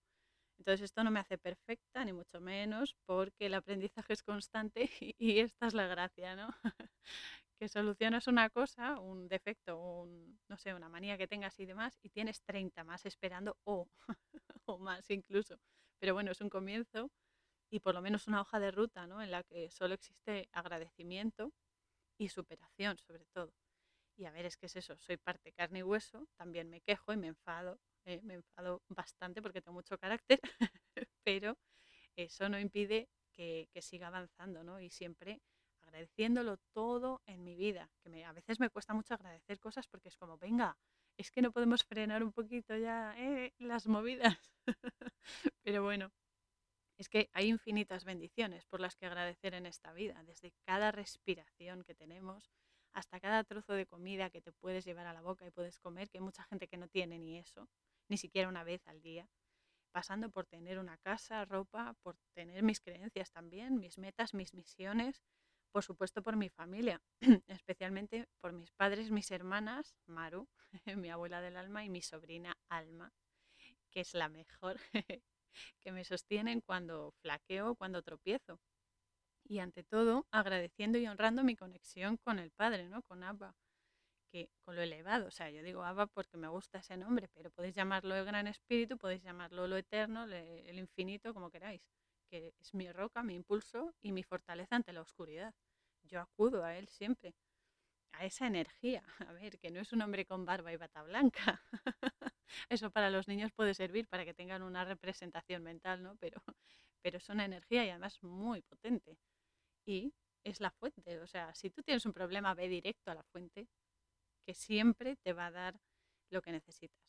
Entonces 0.58 0.82
esto 0.82 1.04
no 1.04 1.10
me 1.10 1.20
hace 1.20 1.38
perfecta, 1.38 2.04
ni 2.04 2.12
mucho 2.12 2.40
menos, 2.40 2.96
porque 3.04 3.46
el 3.46 3.54
aprendizaje 3.54 4.12
es 4.14 4.22
constante 4.22 4.90
y, 5.18 5.40
esta 5.40 5.66
es 5.66 5.74
la 5.74 5.86
gracia, 5.86 6.34
¿no? 6.36 6.48
que 7.58 7.68
solucionas 7.68 8.26
una 8.26 8.50
cosa, 8.50 8.98
un 9.00 9.28
defecto, 9.28 9.78
un, 9.78 10.38
no 10.48 10.58
sé, 10.58 10.74
una 10.74 10.88
manía 10.88 11.18
que 11.18 11.28
tengas 11.28 11.58
y 11.58 11.66
demás, 11.66 11.98
y 12.02 12.10
tienes 12.10 12.42
30 12.42 12.84
más 12.84 13.06
esperando 13.06 13.56
o, 13.64 13.88
o 14.66 14.78
más 14.78 15.10
incluso. 15.10 15.58
Pero 15.98 16.14
bueno, 16.14 16.32
es 16.32 16.40
un 16.40 16.50
comienzo 16.50 17.10
y 17.70 17.80
por 17.80 17.94
lo 17.94 18.02
menos 18.02 18.26
una 18.26 18.40
hoja 18.40 18.60
de 18.60 18.70
ruta 18.70 19.06
¿no? 19.06 19.22
en 19.22 19.30
la 19.30 19.42
que 19.42 19.70
solo 19.70 19.94
existe 19.94 20.48
agradecimiento 20.52 21.52
y 22.18 22.28
superación 22.28 22.98
sobre 22.98 23.26
todo. 23.26 23.52
Y 24.16 24.24
a 24.24 24.30
ver, 24.30 24.46
es 24.46 24.56
que 24.56 24.66
es 24.66 24.76
eso, 24.76 24.96
soy 24.98 25.18
parte 25.18 25.52
carne 25.52 25.80
y 25.80 25.82
hueso, 25.82 26.26
también 26.36 26.70
me 26.70 26.80
quejo 26.80 27.12
y 27.12 27.16
me 27.16 27.28
enfado, 27.28 27.78
eh, 28.06 28.20
me 28.22 28.34
enfado 28.34 28.82
bastante 28.88 29.42
porque 29.42 29.60
tengo 29.60 29.74
mucho 29.74 29.98
carácter, 29.98 30.40
pero 31.24 31.58
eso 32.16 32.48
no 32.48 32.58
impide 32.58 33.08
que, 33.32 33.68
que, 33.72 33.82
siga 33.82 34.06
avanzando, 34.06 34.64
¿no? 34.64 34.80
Y 34.80 34.88
siempre 34.88 35.42
agradeciéndolo 35.82 36.56
todo 36.72 37.20
en 37.26 37.44
mi 37.44 37.54
vida, 37.56 37.90
que 38.02 38.24
a 38.24 38.32
veces 38.32 38.58
me 38.58 38.70
cuesta 38.70 38.94
mucho 38.94 39.12
agradecer 39.14 39.60
cosas 39.60 39.86
porque 39.86 40.08
es 40.08 40.16
como, 40.16 40.38
venga, 40.38 40.78
es 41.16 41.30
que 41.30 41.42
no 41.42 41.52
podemos 41.52 41.84
frenar 41.84 42.22
un 42.22 42.32
poquito 42.32 42.76
ya 42.76 43.14
eh, 43.18 43.52
las 43.58 43.86
movidas. 43.86 44.38
pero 45.62 45.82
bueno, 45.82 46.10
es 46.98 47.08
que 47.08 47.28
hay 47.32 47.48
infinitas 47.48 48.04
bendiciones 48.04 48.64
por 48.66 48.80
las 48.80 48.96
que 48.96 49.06
agradecer 49.06 49.54
en 49.54 49.66
esta 49.66 49.92
vida, 49.92 50.22
desde 50.24 50.52
cada 50.64 50.92
respiración 50.92 51.84
que 51.84 51.94
tenemos 51.94 52.50
hasta 52.92 53.20
cada 53.20 53.44
trozo 53.44 53.74
de 53.74 53.86
comida 53.86 54.30
que 54.30 54.40
te 54.40 54.52
puedes 54.52 54.84
llevar 54.84 55.06
a 55.06 55.12
la 55.12 55.20
boca 55.20 55.46
y 55.46 55.50
puedes 55.50 55.78
comer, 55.78 56.08
que 56.08 56.18
hay 56.18 56.24
mucha 56.24 56.44
gente 56.44 56.66
que 56.66 56.78
no 56.78 56.88
tiene 56.88 57.18
ni 57.18 57.38
eso, 57.38 57.68
ni 58.08 58.16
siquiera 58.16 58.48
una 58.48 58.64
vez 58.64 58.86
al 58.86 59.02
día, 59.02 59.28
pasando 59.92 60.30
por 60.30 60.46
tener 60.46 60.78
una 60.78 60.96
casa, 60.98 61.44
ropa, 61.44 61.94
por 62.02 62.16
tener 62.34 62.62
mis 62.62 62.80
creencias 62.80 63.30
también, 63.30 63.78
mis 63.78 63.98
metas, 63.98 64.32
mis 64.32 64.54
misiones, 64.54 65.22
por 65.72 65.84
supuesto 65.84 66.22
por 66.22 66.36
mi 66.36 66.48
familia, 66.48 67.02
especialmente 67.48 68.26
por 68.40 68.54
mis 68.54 68.72
padres, 68.72 69.10
mis 69.10 69.30
hermanas, 69.30 69.94
Maru, 70.06 70.48
mi 70.96 71.10
abuela 71.10 71.42
del 71.42 71.58
alma, 71.58 71.84
y 71.84 71.90
mi 71.90 72.00
sobrina 72.00 72.56
Alma, 72.70 73.12
que 73.90 74.00
es 74.00 74.14
la 74.14 74.30
mejor 74.30 74.78
que 75.84 75.92
me 75.92 76.04
sostienen 76.04 76.60
cuando 76.60 77.12
flaqueo, 77.22 77.74
cuando 77.76 78.02
tropiezo. 78.02 78.60
Y 79.44 79.60
ante 79.60 79.84
todo, 79.84 80.26
agradeciendo 80.32 80.98
y 80.98 81.06
honrando 81.06 81.44
mi 81.44 81.56
conexión 81.56 82.16
con 82.18 82.38
el 82.38 82.50
Padre, 82.50 82.88
¿no? 82.88 83.02
Con 83.02 83.22
Abba, 83.22 83.54
que 84.32 84.50
con 84.64 84.76
lo 84.76 84.82
elevado. 84.82 85.26
O 85.28 85.30
sea, 85.30 85.50
yo 85.50 85.62
digo 85.62 85.84
Abba 85.84 86.06
porque 86.08 86.36
me 86.36 86.48
gusta 86.48 86.78
ese 86.80 86.96
nombre, 86.96 87.28
pero 87.34 87.50
podéis 87.50 87.74
llamarlo 87.74 88.14
el 88.16 88.24
Gran 88.24 88.46
Espíritu, 88.48 88.98
podéis 88.98 89.22
llamarlo 89.22 89.66
lo 89.68 89.76
eterno, 89.76 90.24
el 90.24 90.78
infinito, 90.78 91.34
como 91.34 91.50
queráis, 91.50 91.82
que 92.30 92.54
es 92.60 92.74
mi 92.74 92.90
roca, 92.92 93.22
mi 93.22 93.34
impulso 93.34 93.94
y 94.02 94.12
mi 94.12 94.22
fortaleza 94.24 94.76
ante 94.76 94.92
la 94.92 95.02
oscuridad. 95.02 95.54
Yo 96.04 96.20
acudo 96.20 96.64
a 96.64 96.76
él 96.76 96.88
siempre, 96.88 97.34
a 98.12 98.24
esa 98.26 98.46
energía. 98.46 99.04
A 99.30 99.32
ver, 99.34 99.58
que 99.60 99.70
no 99.70 99.80
es 99.80 99.92
un 99.92 100.02
hombre 100.02 100.26
con 100.26 100.44
barba 100.46 100.72
y 100.72 100.76
bata 100.76 101.02
blanca. 101.04 101.62
eso 102.68 102.90
para 102.90 103.10
los 103.10 103.28
niños 103.28 103.52
puede 103.52 103.74
servir 103.74 104.08
para 104.08 104.24
que 104.24 104.34
tengan 104.34 104.62
una 104.62 104.84
representación 104.84 105.62
mental, 105.62 106.02
¿no? 106.02 106.16
Pero, 106.16 106.42
pero 107.02 107.18
es 107.18 107.28
una 107.28 107.44
energía 107.44 107.84
y 107.84 107.90
además 107.90 108.22
muy 108.22 108.62
potente. 108.62 109.18
Y 109.86 110.14
es 110.44 110.60
la 110.60 110.70
fuente. 110.70 111.20
O 111.20 111.26
sea, 111.26 111.54
si 111.54 111.70
tú 111.70 111.82
tienes 111.82 112.06
un 112.06 112.12
problema, 112.12 112.54
ve 112.54 112.68
directo 112.68 113.10
a 113.10 113.14
la 113.14 113.24
fuente 113.24 113.68
que 114.46 114.54
siempre 114.54 115.16
te 115.16 115.32
va 115.32 115.46
a 115.46 115.50
dar 115.50 115.80
lo 116.30 116.42
que 116.42 116.52
necesitas. 116.52 117.00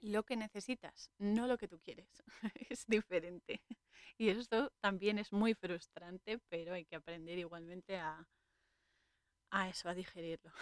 Lo 0.00 0.24
que 0.24 0.36
necesitas, 0.36 1.10
no 1.18 1.46
lo 1.46 1.58
que 1.58 1.68
tú 1.68 1.78
quieres. 1.80 2.22
es 2.70 2.86
diferente. 2.86 3.62
Y 4.16 4.30
esto 4.30 4.72
también 4.80 5.18
es 5.18 5.32
muy 5.32 5.54
frustrante, 5.54 6.38
pero 6.48 6.72
hay 6.74 6.86
que 6.86 6.96
aprender 6.96 7.38
igualmente 7.38 7.98
a, 7.98 8.26
a 9.50 9.68
eso, 9.68 9.88
a 9.88 9.94
digerirlo. 9.94 10.52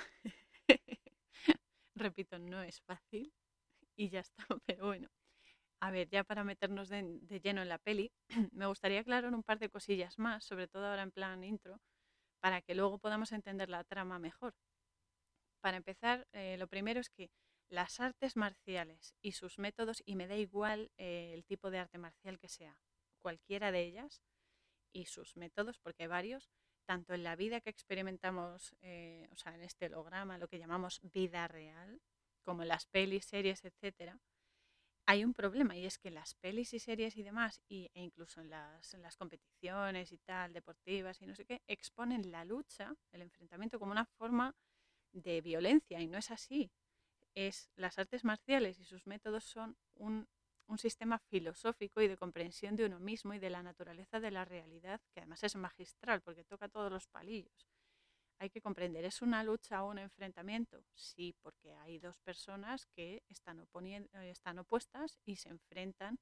Repito, 1.95 2.39
no 2.39 2.63
es 2.63 2.81
fácil 2.81 3.33
y 3.99 4.09
ya 4.11 4.21
está, 4.21 4.47
pero 4.67 4.87
bueno. 4.87 5.09
A 5.81 5.91
ver, 5.91 6.09
ya 6.09 6.25
para 6.25 6.45
meternos 6.45 6.89
de, 6.89 7.21
lleno 7.43 7.63
en 7.63 7.69
la 7.69 7.79
peli, 7.79 8.11
me 8.53 8.67
gustaría 8.67 9.01
aclarar 9.01 9.33
un 9.35 9.43
par 9.43 9.59
de 9.59 9.69
cosillas 9.69 10.19
más, 10.19 10.45
sobre 10.45 10.69
todo 10.69 10.87
ahora 10.87 11.03
en 11.03 11.13
plan 11.13 11.45
intro, 11.45 11.81
para 12.41 12.63
que 12.63 12.75
luego 12.75 12.99
podamos 12.99 13.33
entender 13.33 13.69
la 13.69 13.85
trama 13.85 14.19
mejor. 14.19 14.55
Para 15.61 15.77
empezar, 15.77 16.27
eh, 16.33 16.57
lo 16.59 16.69
primero 16.69 17.01
es 17.01 17.11
que 17.11 17.31
las 17.69 18.01
artes 18.01 18.37
marciales 18.37 19.15
y 19.21 19.33
sus 19.33 19.59
métodos, 19.59 20.03
y 20.07 20.17
me 20.17 20.27
da 20.27 20.37
igual 20.37 20.91
eh, 20.97 21.33
el 21.35 21.45
tipo 21.45 21.71
de 21.71 21.79
arte 21.79 21.99
marcial 21.99 22.39
que 22.39 22.49
sea, 22.49 22.77
cualquiera 23.21 23.71
de 23.71 23.83
ellas, 23.83 24.23
y 24.93 25.07
sus 25.07 25.37
métodos, 25.37 25.79
porque 25.79 26.05
hay 26.05 26.09
varios, 26.09 26.51
tanto 26.87 27.15
en 27.15 27.23
la 27.23 27.37
vida 27.37 27.61
que 27.61 27.71
experimentamos, 27.71 28.75
eh, 28.81 29.29
o 29.31 29.37
sea, 29.37 29.55
en 29.55 29.63
este 29.63 29.87
holograma, 29.87 30.39
lo 30.39 30.49
que 30.49 30.59
llamamos 30.59 31.01
vida 31.03 31.47
real, 31.47 32.01
como 32.45 32.63
en 32.63 32.69
las 32.69 32.87
pelis, 32.87 33.27
series, 33.27 33.65
etcétera, 33.65 34.19
hay 35.07 35.25
un 35.25 35.35
problema 35.35 35.77
y 35.77 35.87
es 35.87 35.99
que 35.99 36.11
las 36.11 36.35
pelis 36.35 36.75
y 36.75 36.79
series 36.81 37.17
y 37.17 37.23
demás, 37.23 37.63
y, 37.69 37.91
e 37.95 38.03
incluso 38.03 38.41
en 38.43 38.51
las, 38.51 38.93
las 38.95 39.17
competiciones 39.17 40.13
y 40.13 40.19
tal, 40.19 40.53
deportivas 40.53 41.21
y 41.23 41.27
no 41.27 41.35
sé 41.35 41.45
qué, 41.47 41.63
exponen 41.67 42.31
la 42.31 42.45
lucha, 42.45 42.95
el 43.13 43.23
enfrentamiento 43.23 43.79
como 43.79 43.93
una 43.93 44.05
forma 44.07 44.55
de 45.13 45.41
violencia 45.43 46.01
y 46.01 46.09
no 46.09 46.19
es 46.19 46.31
así. 46.31 46.71
Es 47.35 47.71
las 47.77 47.99
artes 47.99 48.25
marciales 48.25 48.79
y 48.81 48.85
sus 48.85 49.07
métodos 49.07 49.45
son 49.45 49.77
un 49.95 50.29
un 50.69 50.79
sistema 50.79 51.19
filosófico 51.19 52.03
y 52.03 52.09
de 52.09 52.19
comprensión 52.19 52.77
de 52.77 52.85
uno 52.85 53.01
mismo 53.01 53.33
y 53.35 53.39
de 53.39 53.51
la 53.51 53.63
naturaleza 53.63 54.21
de 54.21 54.31
la 54.31 54.45
realidad, 54.45 55.01
que 55.15 55.21
además 55.21 55.43
es 55.45 55.57
magistral 55.57 56.21
porque 56.21 56.45
toca 56.45 56.69
todos 56.69 56.93
los 56.93 57.07
palillos. 57.09 57.67
Hay 58.41 58.51
que 58.51 58.61
comprender, 58.61 59.05
¿es 59.05 59.21
una 59.23 59.43
lucha 59.43 59.83
o 59.83 59.91
un 59.91 59.99
enfrentamiento? 59.99 60.85
Sí, 60.95 61.35
porque 61.43 61.75
hay 61.75 61.99
dos 61.99 62.19
personas 62.21 62.87
que 62.95 63.23
están, 63.29 63.67
eh, 63.85 64.09
están 64.31 64.59
opuestas 64.61 65.19
y 65.25 65.37
se 65.37 65.49
enfrentan 65.49 66.19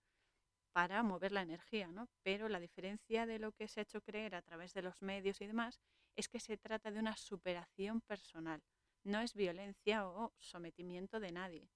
para 0.72 1.02
mover 1.02 1.32
la 1.32 1.42
energía, 1.42 1.88
¿no? 1.88 2.08
Pero 2.22 2.48
la 2.48 2.60
diferencia 2.60 3.26
de 3.26 3.38
lo 3.38 3.52
que 3.52 3.68
se 3.68 3.80
ha 3.80 3.84
hecho 3.84 4.02
creer 4.02 4.34
a 4.34 4.42
través 4.42 4.74
de 4.74 4.82
los 4.82 5.00
medios 5.02 5.40
y 5.40 5.46
demás 5.46 5.80
es 6.16 6.28
que 6.28 6.40
se 6.40 6.58
trata 6.58 6.90
de 6.90 7.00
una 7.00 7.16
superación 7.16 8.00
personal, 8.02 8.62
no 9.04 9.20
es 9.20 9.34
violencia 9.34 10.08
o 10.08 10.32
sometimiento 10.38 11.20
de 11.20 11.32
nadie. 11.32 11.68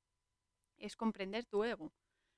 Es 0.79 0.97
comprender 0.97 1.47
tu 1.47 1.65
ego, 1.65 1.93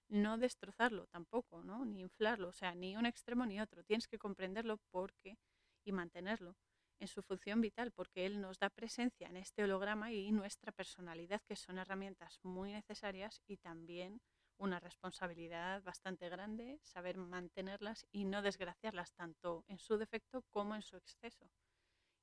no 0.09 0.38
destrozarlo 0.38 1.06
tampoco, 1.09 1.62
¿no? 1.64 1.85
Ni 1.85 2.00
inflarlo, 2.00 2.49
o 2.49 2.52
sea, 2.52 2.75
ni 2.75 2.97
un 2.97 3.06
extremo 3.06 3.47
ni 3.47 3.61
otro. 3.61 3.85
Tienes 3.85 4.09
que 4.09 4.18
comprenderlo 4.18 4.78
porque 4.90 5.38
y 5.85 5.92
mantenerlo 5.92 6.56
en 7.02 7.09
su 7.09 7.23
función 7.23 7.61
vital, 7.61 7.92
porque 7.92 8.26
él 8.26 8.40
nos 8.40 8.59
da 8.59 8.71
presencia 8.71 9.28
en 9.28 9.37
este 9.37 9.64
holograma 9.64 10.12
y 10.12 10.32
nuestra 10.32 10.73
personalidad, 10.73 11.42
que 11.47 11.56
son 11.56 11.78
herramientas 11.78 12.40
muy 12.42 12.73
necesarias 12.73 13.42
y 13.47 13.59
también 13.59 14.21
una 14.59 14.80
responsabilidad 14.80 15.82
bastante 15.82 16.28
grande, 16.28 16.78
saber 16.82 17.18
mantenerlas 17.18 18.06
y 18.12 18.25
no 18.25 18.42
desgraciarlas 18.42 19.12
tanto 19.14 19.64
en 19.68 19.78
su 19.78 19.99
defecto 19.99 20.42
como 20.50 20.75
en 20.75 20.82
su 20.82 20.97
exceso. 20.97 21.50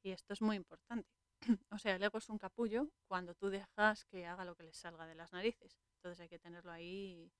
Y 0.04 0.12
esto 0.12 0.34
es 0.34 0.42
muy 0.42 0.56
importante. 0.56 1.10
o 1.72 1.78
sea, 1.78 1.96
el 1.96 2.04
ego 2.04 2.18
es 2.18 2.30
un 2.30 2.38
capullo 2.38 2.90
cuando 3.08 3.36
tú 3.36 3.50
dejas 3.50 4.06
que 4.06 4.26
haga 4.26 4.46
lo 4.46 4.56
que 4.56 4.64
le 4.64 4.74
salga 4.74 5.06
de 5.06 5.16
las 5.16 5.34
narices. 5.34 5.78
Entonces 5.98 6.22
hay 6.22 6.30
que 6.30 6.40
tenerlo 6.40 6.72
ahí 6.72 7.32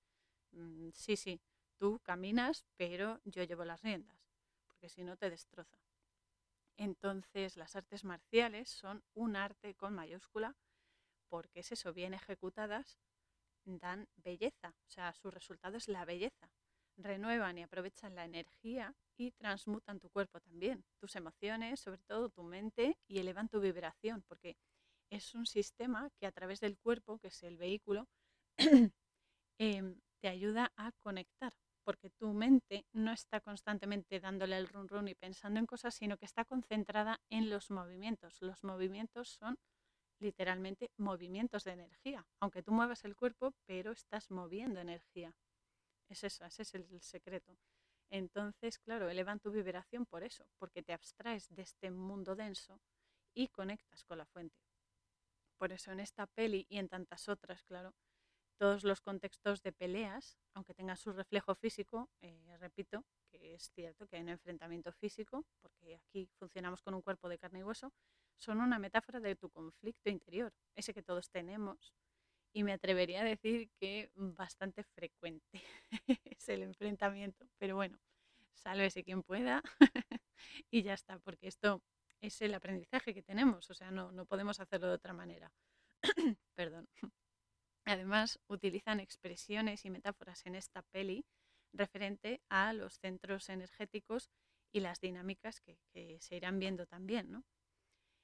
Mm, 0.52 0.90
sí, 0.92 1.16
sí, 1.16 1.40
tú 1.78 2.00
caminas, 2.02 2.64
pero 2.76 3.20
yo 3.24 3.44
llevo 3.44 3.64
las 3.64 3.82
riendas, 3.82 4.18
porque 4.66 4.88
si 4.88 5.04
no 5.04 5.16
te 5.16 5.30
destroza. 5.30 5.78
Entonces, 6.80 7.58
las 7.58 7.76
artes 7.76 8.04
marciales 8.04 8.70
son 8.70 9.04
un 9.12 9.36
arte 9.36 9.74
con 9.74 9.94
mayúscula, 9.94 10.56
porque 11.28 11.60
es 11.60 11.72
eso, 11.72 11.92
bien 11.92 12.14
ejecutadas, 12.14 12.98
dan 13.66 14.08
belleza, 14.16 14.70
o 14.70 14.90
sea, 14.90 15.12
su 15.12 15.30
resultado 15.30 15.76
es 15.76 15.88
la 15.88 16.06
belleza. 16.06 16.50
Renuevan 16.96 17.58
y 17.58 17.64
aprovechan 17.64 18.14
la 18.14 18.24
energía 18.24 18.94
y 19.18 19.32
transmutan 19.32 20.00
tu 20.00 20.08
cuerpo 20.08 20.40
también, 20.40 20.82
tus 20.98 21.16
emociones, 21.16 21.80
sobre 21.80 22.02
todo 22.04 22.30
tu 22.30 22.44
mente, 22.44 22.96
y 23.06 23.18
elevan 23.18 23.50
tu 23.50 23.60
vibración, 23.60 24.24
porque 24.26 24.56
es 25.10 25.34
un 25.34 25.44
sistema 25.44 26.08
que 26.18 26.26
a 26.26 26.32
través 26.32 26.60
del 26.60 26.78
cuerpo, 26.78 27.18
que 27.18 27.28
es 27.28 27.42
el 27.42 27.58
vehículo, 27.58 28.08
em, 29.58 30.00
te 30.22 30.28
ayuda 30.28 30.72
a 30.76 30.92
conectar, 31.02 31.52
porque 31.84 32.08
no 33.10 33.14
está 33.14 33.40
constantemente 33.40 34.20
dándole 34.20 34.56
el 34.56 34.68
run 34.68 34.86
run 34.86 35.08
y 35.08 35.16
pensando 35.16 35.58
en 35.58 35.66
cosas, 35.66 35.96
sino 35.96 36.16
que 36.16 36.26
está 36.26 36.44
concentrada 36.44 37.20
en 37.28 37.50
los 37.50 37.68
movimientos. 37.72 38.40
Los 38.40 38.62
movimientos 38.62 39.30
son 39.30 39.58
literalmente 40.20 40.92
movimientos 40.96 41.64
de 41.64 41.72
energía, 41.72 42.24
aunque 42.38 42.62
tú 42.62 42.70
muevas 42.70 43.04
el 43.04 43.16
cuerpo, 43.16 43.52
pero 43.66 43.90
estás 43.90 44.30
moviendo 44.30 44.78
energía. 44.78 45.34
Es 46.08 46.22
eso, 46.22 46.44
ese 46.44 46.62
es 46.62 46.72
el 46.76 47.02
secreto. 47.02 47.58
Entonces, 48.10 48.78
claro, 48.78 49.10
elevan 49.10 49.40
tu 49.40 49.50
vibración 49.50 50.06
por 50.06 50.22
eso, 50.22 50.46
porque 50.56 50.84
te 50.84 50.92
abstraes 50.92 51.48
de 51.48 51.62
este 51.62 51.90
mundo 51.90 52.36
denso 52.36 52.80
y 53.34 53.48
conectas 53.48 54.04
con 54.04 54.18
la 54.18 54.26
fuente. 54.26 54.62
Por 55.58 55.72
eso 55.72 55.90
en 55.90 55.98
esta 55.98 56.28
peli 56.28 56.64
y 56.68 56.78
en 56.78 56.88
tantas 56.88 57.28
otras, 57.28 57.64
claro, 57.64 57.92
todos 58.60 58.84
los 58.84 59.00
contextos 59.00 59.62
de 59.62 59.72
peleas, 59.72 60.36
aunque 60.52 60.74
tengan 60.74 60.98
su 60.98 61.14
reflejo 61.14 61.54
físico, 61.54 62.10
eh, 62.20 62.58
repito 62.58 63.06
que 63.30 63.54
es 63.54 63.70
cierto 63.70 64.06
que 64.06 64.16
hay 64.16 64.22
un 64.22 64.28
enfrentamiento 64.28 64.92
físico, 64.92 65.46
porque 65.62 65.96
aquí 65.96 66.28
funcionamos 66.38 66.82
con 66.82 66.92
un 66.92 67.00
cuerpo 67.00 67.30
de 67.30 67.38
carne 67.38 67.60
y 67.60 67.62
hueso, 67.62 67.90
son 68.36 68.60
una 68.60 68.78
metáfora 68.78 69.18
de 69.18 69.34
tu 69.34 69.48
conflicto 69.48 70.10
interior, 70.10 70.52
ese 70.74 70.92
que 70.92 71.02
todos 71.02 71.30
tenemos, 71.30 71.94
y 72.52 72.62
me 72.62 72.74
atrevería 72.74 73.22
a 73.22 73.24
decir 73.24 73.70
que 73.80 74.10
bastante 74.14 74.84
frecuente 74.84 75.62
es 76.36 76.46
el 76.50 76.62
enfrentamiento, 76.62 77.48
pero 77.56 77.76
bueno, 77.76 77.98
sálvese 78.52 79.04
quien 79.04 79.22
pueda 79.22 79.62
y 80.70 80.82
ya 80.82 80.92
está, 80.92 81.18
porque 81.20 81.48
esto 81.48 81.82
es 82.20 82.42
el 82.42 82.52
aprendizaje 82.52 83.14
que 83.14 83.22
tenemos, 83.22 83.70
o 83.70 83.74
sea, 83.74 83.90
no, 83.90 84.12
no 84.12 84.26
podemos 84.26 84.60
hacerlo 84.60 84.88
de 84.88 84.94
otra 84.96 85.14
manera. 85.14 85.50
Perdón. 86.54 86.86
Además, 87.90 88.38
utilizan 88.46 89.00
expresiones 89.00 89.84
y 89.84 89.90
metáforas 89.90 90.46
en 90.46 90.54
esta 90.54 90.82
peli 90.82 91.24
referente 91.72 92.40
a 92.48 92.72
los 92.72 93.00
centros 93.00 93.48
energéticos 93.48 94.30
y 94.72 94.78
las 94.78 95.00
dinámicas 95.00 95.60
que, 95.60 95.76
se 96.20 96.36
irán 96.36 96.60
viendo 96.60 96.86
también, 96.86 97.32
¿no? 97.32 97.44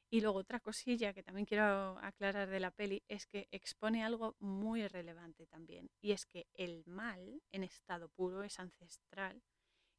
Y 0.08 0.20
luego 0.20 0.38
otra 0.38 0.60
cosilla 0.60 1.12
que 1.12 1.24
también 1.24 1.46
quiero 1.46 1.98
aclarar 1.98 2.48
de 2.48 2.60
la 2.60 2.70
peli 2.70 3.02
es 3.08 3.26
que 3.26 3.48
expone 3.50 4.04
algo 4.04 4.36
muy 4.38 4.86
relevante 4.86 5.46
también, 5.46 5.90
y 6.00 6.12
es 6.12 6.26
que 6.26 6.46
el 6.54 6.84
mal 6.86 7.42
en 7.50 7.64
estado 7.64 8.08
puro 8.10 8.44
es 8.44 8.60
ancestral 8.60 9.42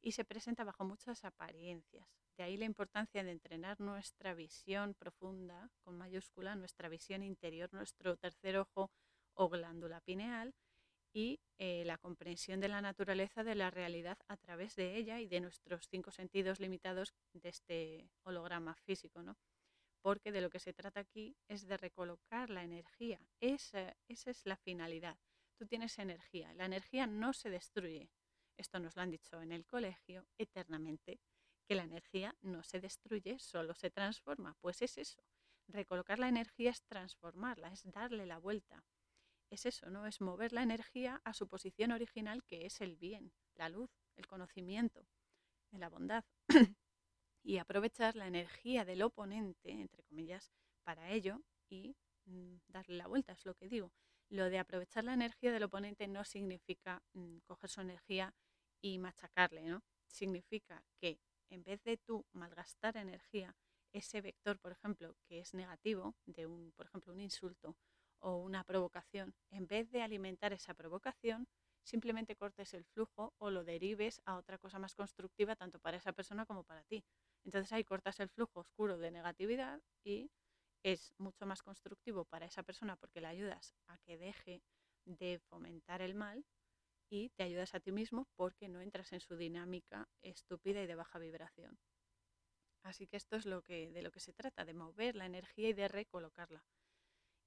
y 0.00 0.12
se 0.12 0.24
presenta 0.24 0.64
bajo 0.64 0.86
muchas 0.86 1.26
apariencias. 1.26 2.08
De 2.38 2.44
ahí 2.44 2.56
la 2.56 2.64
importancia 2.64 3.22
de 3.22 3.32
entrenar 3.32 3.80
nuestra 3.80 4.32
visión 4.32 4.94
profunda, 4.94 5.70
con 5.84 5.98
mayúscula, 5.98 6.54
nuestra 6.54 6.88
visión 6.88 7.22
interior, 7.22 7.68
nuestro 7.74 8.16
tercer 8.16 8.56
ojo, 8.56 8.90
o 9.38 9.48
glándula 9.48 10.00
pineal 10.00 10.52
y 11.12 11.40
eh, 11.58 11.84
la 11.86 11.96
comprensión 11.96 12.60
de 12.60 12.68
la 12.68 12.80
naturaleza 12.80 13.44
de 13.44 13.54
la 13.54 13.70
realidad 13.70 14.18
a 14.26 14.36
través 14.36 14.74
de 14.74 14.96
ella 14.96 15.20
y 15.20 15.28
de 15.28 15.40
nuestros 15.40 15.88
cinco 15.88 16.10
sentidos 16.10 16.60
limitados 16.60 17.14
de 17.32 17.48
este 17.48 18.10
holograma 18.24 18.74
físico, 18.74 19.22
¿no? 19.22 19.36
Porque 20.02 20.32
de 20.32 20.40
lo 20.40 20.50
que 20.50 20.58
se 20.58 20.74
trata 20.74 21.00
aquí 21.00 21.36
es 21.48 21.66
de 21.66 21.76
recolocar 21.76 22.50
la 22.50 22.64
energía. 22.64 23.20
Esa, 23.40 23.96
esa 24.08 24.30
es 24.30 24.44
la 24.44 24.56
finalidad. 24.56 25.16
Tú 25.56 25.66
tienes 25.66 25.98
energía. 25.98 26.52
La 26.54 26.66
energía 26.66 27.06
no 27.06 27.32
se 27.32 27.50
destruye. 27.50 28.10
Esto 28.56 28.80
nos 28.80 28.96
lo 28.96 29.02
han 29.02 29.10
dicho 29.10 29.40
en 29.40 29.52
el 29.52 29.64
colegio 29.66 30.26
eternamente, 30.36 31.20
que 31.66 31.76
la 31.76 31.84
energía 31.84 32.34
no 32.40 32.62
se 32.64 32.80
destruye, 32.80 33.38
solo 33.38 33.74
se 33.74 33.90
transforma. 33.90 34.56
Pues 34.60 34.82
es 34.82 34.98
eso. 34.98 35.22
Recolocar 35.68 36.18
la 36.18 36.28
energía 36.28 36.70
es 36.70 36.82
transformarla, 36.82 37.72
es 37.72 37.84
darle 37.90 38.26
la 38.26 38.38
vuelta 38.38 38.84
es 39.50 39.66
eso, 39.66 39.90
¿no? 39.90 40.06
Es 40.06 40.20
mover 40.20 40.52
la 40.52 40.62
energía 40.62 41.20
a 41.24 41.32
su 41.32 41.48
posición 41.48 41.92
original, 41.92 42.44
que 42.44 42.66
es 42.66 42.80
el 42.80 42.96
bien, 42.96 43.32
la 43.54 43.68
luz, 43.68 43.90
el 44.16 44.26
conocimiento, 44.26 45.06
de 45.70 45.78
la 45.78 45.88
bondad. 45.88 46.24
y 47.42 47.58
aprovechar 47.58 48.16
la 48.16 48.26
energía 48.26 48.84
del 48.84 49.02
oponente, 49.02 49.70
entre 49.70 50.02
comillas, 50.02 50.52
para 50.82 51.10
ello 51.10 51.42
y 51.68 51.96
mm, 52.26 52.56
darle 52.68 52.96
la 52.96 53.06
vuelta, 53.06 53.32
es 53.32 53.44
lo 53.44 53.54
que 53.54 53.68
digo. 53.68 53.92
Lo 54.28 54.50
de 54.50 54.58
aprovechar 54.58 55.04
la 55.04 55.14
energía 55.14 55.52
del 55.52 55.62
oponente 55.62 56.06
no 56.08 56.24
significa 56.24 57.02
mm, 57.14 57.38
coger 57.46 57.70
su 57.70 57.80
energía 57.80 58.34
y 58.82 58.98
machacarle, 58.98 59.64
¿no? 59.64 59.82
Significa 60.06 60.84
que 61.00 61.20
en 61.50 61.64
vez 61.64 61.82
de 61.84 61.96
tú 61.96 62.26
malgastar 62.32 62.96
energía, 62.96 63.56
ese 63.92 64.20
vector, 64.20 64.58
por 64.58 64.72
ejemplo, 64.72 65.16
que 65.26 65.40
es 65.40 65.54
negativo, 65.54 66.14
de 66.26 66.46
un, 66.46 66.72
por 66.72 66.86
ejemplo, 66.86 67.12
un 67.12 67.20
insulto 67.20 67.76
o 68.20 68.36
una 68.36 68.64
provocación, 68.64 69.34
en 69.50 69.66
vez 69.66 69.90
de 69.90 70.02
alimentar 70.02 70.52
esa 70.52 70.74
provocación, 70.74 71.46
simplemente 71.82 72.36
cortes 72.36 72.74
el 72.74 72.84
flujo 72.84 73.34
o 73.38 73.50
lo 73.50 73.64
derives 73.64 74.20
a 74.24 74.36
otra 74.36 74.58
cosa 74.58 74.78
más 74.78 74.94
constructiva 74.94 75.56
tanto 75.56 75.78
para 75.78 75.96
esa 75.96 76.12
persona 76.12 76.46
como 76.46 76.64
para 76.64 76.84
ti. 76.84 77.04
Entonces 77.44 77.72
ahí 77.72 77.84
cortas 77.84 78.20
el 78.20 78.28
flujo 78.28 78.60
oscuro 78.60 78.98
de 78.98 79.10
negatividad 79.10 79.80
y 80.04 80.30
es 80.82 81.12
mucho 81.18 81.46
más 81.46 81.62
constructivo 81.62 82.24
para 82.24 82.46
esa 82.46 82.62
persona 82.62 82.96
porque 82.96 83.20
le 83.20 83.28
ayudas 83.28 83.74
a 83.86 83.98
que 83.98 84.18
deje 84.18 84.62
de 85.04 85.38
fomentar 85.48 86.02
el 86.02 86.14
mal 86.14 86.44
y 87.10 87.30
te 87.30 87.44
ayudas 87.44 87.74
a 87.74 87.80
ti 87.80 87.92
mismo 87.92 88.28
porque 88.36 88.68
no 88.68 88.80
entras 88.80 89.12
en 89.12 89.20
su 89.20 89.36
dinámica 89.36 90.08
estúpida 90.22 90.82
y 90.82 90.86
de 90.86 90.94
baja 90.94 91.18
vibración. 91.18 91.78
Así 92.82 93.06
que 93.06 93.16
esto 93.16 93.36
es 93.36 93.46
lo 93.46 93.62
que, 93.62 93.92
de 93.92 94.02
lo 94.02 94.10
que 94.10 94.18
se 94.18 94.32
trata, 94.32 94.64
de 94.64 94.74
mover 94.74 95.14
la 95.14 95.26
energía 95.26 95.68
y 95.68 95.74
de 95.74 95.86
recolocarla. 95.86 96.64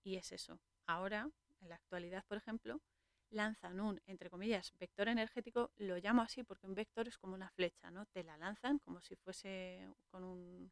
Y 0.04 0.16
es 0.16 0.32
eso. 0.32 0.60
Ahora, 0.88 1.30
en 1.60 1.70
la 1.70 1.76
actualidad, 1.76 2.26
por 2.28 2.38
ejemplo, 2.38 2.82
lanzan 3.30 3.80
un, 3.80 4.02
entre 4.06 4.30
comillas, 4.30 4.74
vector 4.80 5.08
energético, 5.08 5.72
lo 5.78 5.98
llamo 5.98 6.22
así 6.22 6.44
porque 6.44 6.68
un 6.68 6.76
vector 6.76 7.08
es 7.08 7.18
como 7.18 7.34
una 7.34 7.50
flecha, 7.50 7.90
¿no? 7.92 8.06
Te 8.08 8.24
la 8.24 8.38
lanzan 8.38 8.80
como 8.80 9.02
si 9.02 9.16
fuese 9.16 9.88
con 10.10 10.24
un, 10.24 10.72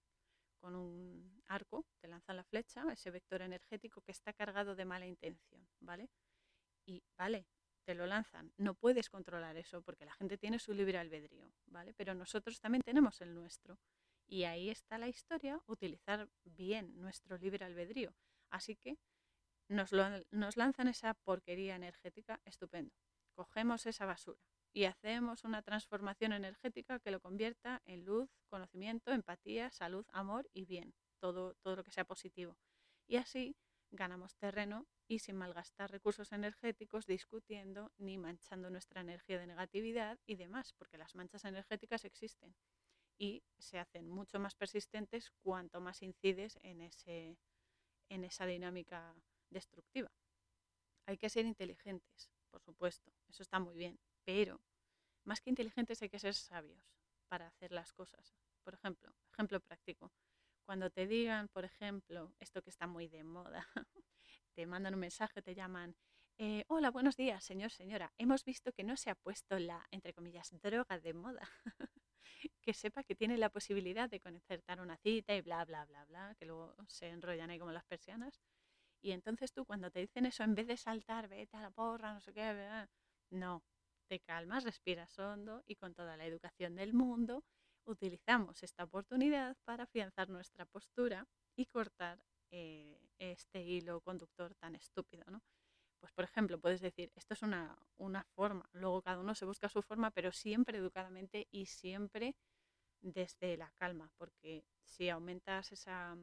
con 0.60 0.76
un 0.76 1.42
arco, 1.48 1.86
te 2.00 2.08
lanzan 2.08 2.38
la 2.38 2.44
flecha, 2.44 2.84
ese 2.92 3.12
vector 3.12 3.42
energético 3.42 4.02
que 4.02 4.12
está 4.12 4.34
cargado 4.34 4.76
de 4.76 4.86
mala 4.86 5.06
intención, 5.06 5.68
¿vale? 5.80 6.10
Y, 6.86 7.02
vale, 7.18 7.46
te 7.86 7.96
lo 7.96 8.06
lanzan. 8.06 8.52
No 8.58 8.76
puedes 8.76 9.10
controlar 9.10 9.56
eso 9.58 9.82
porque 9.82 10.06
la 10.06 10.14
gente 10.14 10.38
tiene 10.38 10.60
su 10.60 10.74
libre 10.74 10.98
albedrío, 10.98 11.52
¿vale? 11.66 11.94
Pero 11.94 12.14
nosotros 12.14 12.60
también 12.60 12.82
tenemos 12.84 13.22
el 13.22 13.34
nuestro. 13.34 13.80
Y 14.28 14.44
ahí 14.44 14.70
está 14.70 14.98
la 14.98 15.08
historia, 15.08 15.60
utilizar 15.66 16.30
bien 16.44 17.00
nuestro 17.00 17.38
libre 17.38 17.66
albedrío. 17.66 18.14
Así 18.52 18.76
que 18.76 18.98
nos, 19.70 19.92
nos 20.32 20.58
lanzan 20.58 20.88
esa 20.88 21.14
porquería 21.14 21.76
energética, 21.76 22.42
estupendo. 22.44 22.94
Cogemos 23.34 23.86
esa 23.86 24.06
basura 24.06 24.42
y 24.74 24.86
hacemos 24.86 25.44
una 25.44 25.62
transformación 25.62 26.34
energética 26.34 27.00
que 27.00 27.12
lo 27.12 27.22
convierta 27.22 27.82
en 27.86 28.06
luz, 28.06 28.30
conocimiento, 28.50 29.12
empatía, 29.12 29.72
salud, 29.72 30.06
amor 30.12 30.50
y 30.54 30.66
bien, 30.66 30.94
todo, 31.20 31.56
todo 31.56 31.78
lo 31.78 31.84
que 31.84 31.92
sea 31.92 32.06
positivo. 32.06 32.58
Y 33.08 33.16
así 33.18 33.56
ganamos 33.92 34.36
terreno 34.36 34.88
y 35.08 35.20
sin 35.20 35.36
malgastar 35.36 35.90
recursos 35.92 36.32
energéticos 36.32 37.08
discutiendo 37.08 37.92
ni 37.98 38.18
manchando 38.18 38.70
nuestra 38.70 39.02
energía 39.02 39.40
de 39.40 39.48
negatividad 39.48 40.20
y 40.28 40.36
demás, 40.36 40.74
porque 40.74 40.98
las 40.98 41.16
manchas 41.16 41.46
energéticas 41.46 42.06
existen 42.06 42.56
y 43.18 43.44
se 43.58 43.80
hacen 43.80 44.08
mucho 44.08 44.40
más 44.40 44.56
persistentes 44.56 45.32
cuanto 45.42 45.82
más 45.82 46.02
incides 46.04 46.58
en, 46.62 46.82
ese, 46.82 47.38
en 48.08 48.24
esa 48.24 48.46
dinámica 48.46 49.16
destructiva. 49.50 50.12
Hay 51.06 51.18
que 51.18 51.30
ser 51.30 51.46
inteligentes, 51.46 52.30
por 52.50 52.62
supuesto, 52.62 53.12
eso 53.28 53.44
está 53.44 53.60
muy 53.60 53.76
bien, 53.76 54.00
pero 54.24 54.62
más 55.24 55.42
que 55.42 55.50
inteligentes 55.50 56.02
hay 56.02 56.10
que 56.10 56.20
ser 56.20 56.34
sabios 56.34 56.84
para 57.28 57.48
hacer 57.48 57.72
las 57.72 57.94
cosas. 57.94 58.36
Por 58.64 58.74
ejemplo, 58.74 59.14
ejemplo 59.34 59.60
práctico, 59.60 60.12
cuando 60.66 60.90
te 60.90 61.08
digan, 61.08 61.48
por 61.48 61.66
ejemplo, 61.66 62.34
esto 62.40 62.62
que 62.62 62.70
está 62.70 62.86
muy 62.88 63.08
de 63.08 63.24
moda, 63.24 63.68
te 64.54 64.66
mandan 64.68 64.94
un 64.94 65.00
mensaje, 65.00 65.42
te 65.42 65.56
llaman, 65.56 65.96
eh, 66.38 66.64
hola, 66.68 66.92
buenos 66.92 67.16
días, 67.18 67.44
señor, 67.44 67.72
señora, 67.72 68.14
hemos 68.18 68.46
visto 68.46 68.72
que 68.72 68.84
no 68.84 68.96
se 68.96 69.10
ha 69.10 69.16
puesto 69.16 69.58
la, 69.60 69.88
entre 69.92 70.14
comillas, 70.14 70.52
droga 70.62 71.00
de 71.00 71.14
moda. 71.14 71.50
que 72.62 72.74
sepa 72.74 73.04
que 73.04 73.16
tiene 73.16 73.38
la 73.38 73.50
posibilidad 73.50 74.10
de 74.10 74.20
concertar 74.20 74.80
una 74.80 74.98
cita 74.98 75.36
y 75.36 75.42
bla, 75.42 75.66
bla, 75.66 75.86
bla, 75.86 76.06
bla, 76.06 76.36
que 76.38 76.46
luego 76.46 76.76
se 76.88 77.10
enrollan 77.10 77.50
ahí 77.50 77.60
como 77.60 77.72
las 77.72 77.86
persianas. 77.86 78.40
Y 79.02 79.12
entonces 79.12 79.54
tú 79.54 79.66
cuando 79.66 79.92
te 79.92 80.00
dicen 80.02 80.26
eso, 80.26 80.44
en 80.44 80.56
vez 80.56 80.68
de 80.68 80.78
saltar, 80.78 81.28
vete 81.28 81.58
a 81.58 81.62
la 81.62 81.72
porra, 81.72 82.14
no 82.14 82.22
sé 82.22 82.34
qué, 82.34 82.88
no, 83.32 83.64
te 84.08 84.20
calmas, 84.20 84.64
respiras 84.64 85.18
hondo 85.20 85.64
y 85.66 85.76
con 85.76 85.94
toda 85.94 86.18
la 86.18 86.26
educación 86.26 86.76
del 86.76 86.94
mundo 86.94 87.44
utilizamos 87.86 88.62
esta 88.64 88.84
oportunidad 88.84 89.56
para 89.66 89.84
afianzar 89.84 90.30
nuestra 90.30 90.66
postura 90.66 91.28
y 91.56 91.66
cortar 91.66 92.20
eh, 92.52 93.00
este 93.20 93.62
hilo 93.64 94.02
conductor 94.02 94.56
tan 94.56 94.76
estúpido, 94.76 95.24
¿no? 95.30 95.42
Pues 96.00 96.14
por 96.14 96.24
ejemplo, 96.24 96.60
puedes 96.60 96.82
decir, 96.82 97.12
esto 97.16 97.34
es 97.34 97.42
una, 97.42 97.78
una 97.98 98.24
forma, 98.36 98.70
luego 98.74 99.02
cada 99.02 99.20
uno 99.20 99.36
se 99.36 99.46
busca 99.46 99.70
su 99.70 99.82
forma, 99.82 100.12
pero 100.12 100.32
siempre 100.32 100.78
educadamente 100.78 101.48
y 101.52 101.66
siempre 101.66 102.36
desde 103.02 103.58
la 103.58 103.72
calma, 103.78 104.12
porque 104.18 104.66
si 104.86 105.10
aumentas 105.10 105.72
esa, 105.72 106.18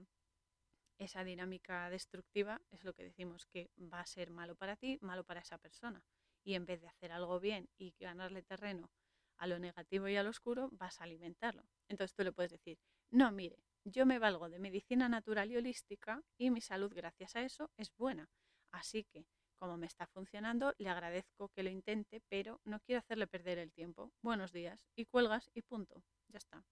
esa 0.99 1.25
dinámica 1.25 1.91
destructiva, 1.91 2.61
es 2.71 2.85
lo 2.85 2.95
que 2.95 3.05
decimos 3.05 3.47
que 3.47 3.71
va 3.79 4.01
a 4.01 4.07
ser 4.07 4.31
malo 4.31 4.57
para 4.57 4.77
ti, 4.77 4.99
malo 5.01 5.25
para 5.25 5.41
esa 5.41 5.59
persona. 5.59 6.03
Y 6.45 6.55
en 6.55 6.65
vez 6.67 6.81
de 6.81 6.89
hacer 6.89 7.13
algo 7.13 7.41
bien 7.41 7.69
y 7.77 7.95
ganarle 7.99 8.43
terreno 8.43 8.91
a 9.39 9.47
lo 9.47 9.59
negativo 9.59 10.09
y 10.09 10.17
a 10.17 10.23
lo 10.23 10.31
oscuro, 10.31 10.69
vas 10.73 11.01
a 11.01 11.05
alimentarlo. 11.05 11.65
Entonces 11.89 12.15
tú 12.15 12.25
le 12.25 12.33
puedes 12.33 12.53
decir, 12.53 12.79
no, 13.11 13.31
mire, 13.33 13.63
yo 13.85 14.07
me 14.07 14.19
valgo 14.19 14.49
de 14.49 14.59
medicina 14.59 15.09
natural 15.09 15.51
y 15.51 15.57
holística 15.57 16.23
y 16.39 16.51
mi 16.51 16.61
salud 16.61 16.93
gracias 16.95 17.37
a 17.37 17.43
eso 17.43 17.71
es 17.77 17.93
buena. 17.97 18.29
Así 18.73 19.05
que, 19.05 19.27
como 19.59 19.77
me 19.77 19.87
está 19.87 20.07
funcionando, 20.07 20.75
le 20.79 20.89
agradezco 20.89 21.49
que 21.51 21.63
lo 21.63 21.71
intente, 21.71 22.21
pero 22.29 22.61
no 22.65 22.81
quiero 22.81 22.99
hacerle 23.01 23.27
perder 23.27 23.59
el 23.59 23.73
tiempo. 23.73 24.13
Buenos 24.23 24.53
días. 24.53 24.89
Y 24.97 25.07
cuelgas 25.07 25.51
y 25.55 25.63
punto. 25.63 26.03
Ya 26.29 26.39
está. 26.39 26.65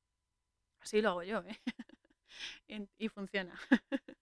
Así 0.80 1.00
lo 1.00 1.10
hago 1.10 1.22
yo, 1.22 1.42
¿eh? 1.44 1.60
y 2.98 3.08
funciona. 3.08 3.54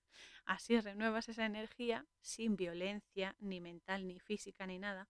Así 0.45 0.81
renuevas 0.81 1.29
esa 1.29 1.47
energía 1.47 2.07
sin 2.21 2.57
violencia, 2.57 3.37
ni 3.41 3.61
mental, 3.61 4.07
ni 4.07 4.19
física, 4.21 4.67
ni 4.67 4.79
nada, 4.79 5.09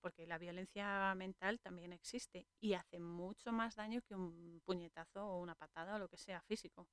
porque 0.00 0.26
la 0.26 0.38
violencia 0.38 1.14
mental 1.16 1.60
también 1.60 1.92
existe 1.92 2.46
y 2.60 2.74
hace 2.74 3.00
mucho 3.00 3.52
más 3.52 3.76
daño 3.76 4.02
que 4.02 4.14
un 4.14 4.60
puñetazo 4.64 5.26
o 5.26 5.40
una 5.40 5.54
patada 5.54 5.96
o 5.96 5.98
lo 5.98 6.08
que 6.08 6.16
sea 6.18 6.40
físico. 6.42 6.88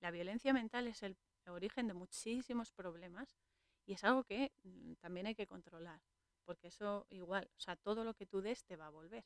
La 0.00 0.10
violencia 0.10 0.52
mental 0.52 0.88
es 0.88 1.02
el 1.02 1.16
origen 1.46 1.88
de 1.88 1.94
muchísimos 1.94 2.72
problemas 2.72 3.36
y 3.86 3.94
es 3.94 4.04
algo 4.04 4.24
que 4.24 4.52
mm, 4.64 4.94
también 5.00 5.26
hay 5.26 5.34
que 5.34 5.46
controlar, 5.46 6.00
porque 6.44 6.68
eso 6.68 7.06
igual, 7.10 7.48
o 7.56 7.60
sea, 7.60 7.76
todo 7.76 8.04
lo 8.04 8.14
que 8.14 8.26
tú 8.26 8.40
des 8.40 8.64
te 8.64 8.76
va 8.76 8.86
a 8.86 8.90
volver. 8.90 9.24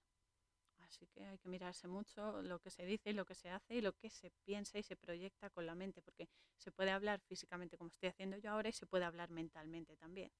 Así 0.90 1.06
que 1.06 1.24
hay 1.24 1.38
que 1.38 1.48
mirarse 1.48 1.86
mucho 1.86 2.42
lo 2.42 2.58
que 2.58 2.68
se 2.68 2.84
dice 2.84 3.10
y 3.10 3.12
lo 3.12 3.24
que 3.24 3.36
se 3.36 3.48
hace 3.48 3.76
y 3.76 3.80
lo 3.80 3.92
que 3.92 4.10
se 4.10 4.32
piensa 4.44 4.76
y 4.76 4.82
se 4.82 4.96
proyecta 4.96 5.48
con 5.48 5.64
la 5.64 5.76
mente, 5.76 6.02
porque 6.02 6.28
se 6.56 6.72
puede 6.72 6.90
hablar 6.90 7.20
físicamente 7.20 7.78
como 7.78 7.88
estoy 7.88 8.08
haciendo 8.08 8.36
yo 8.38 8.50
ahora 8.50 8.70
y 8.70 8.72
se 8.72 8.86
puede 8.86 9.04
hablar 9.04 9.30
mentalmente 9.30 9.96
también. 9.96 10.32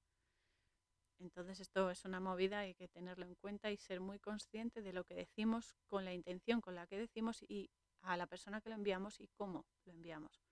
Entonces 1.19 1.61
esto 1.61 1.89
es 1.89 2.03
una 2.03 2.19
movida, 2.19 2.59
hay 2.59 2.73
que 2.73 2.89
tenerlo 2.89 3.25
en 3.25 3.35
cuenta 3.35 3.71
y 3.71 3.77
ser 3.77 4.01
muy 4.01 4.19
consciente 4.19 4.81
de 4.81 4.91
lo 4.91 5.05
que 5.05 5.15
decimos 5.15 5.73
con 5.87 6.03
la 6.03 6.13
intención 6.13 6.59
con 6.59 6.75
la 6.75 6.85
que 6.85 6.97
decimos 6.97 7.43
y 7.47 7.69
a 8.01 8.17
la 8.17 8.27
persona 8.27 8.59
que 8.59 8.69
lo 8.69 8.75
enviamos 8.75 9.21
y 9.21 9.29
cómo 9.37 9.65
lo 9.85 9.93
enviamos. 9.93 10.43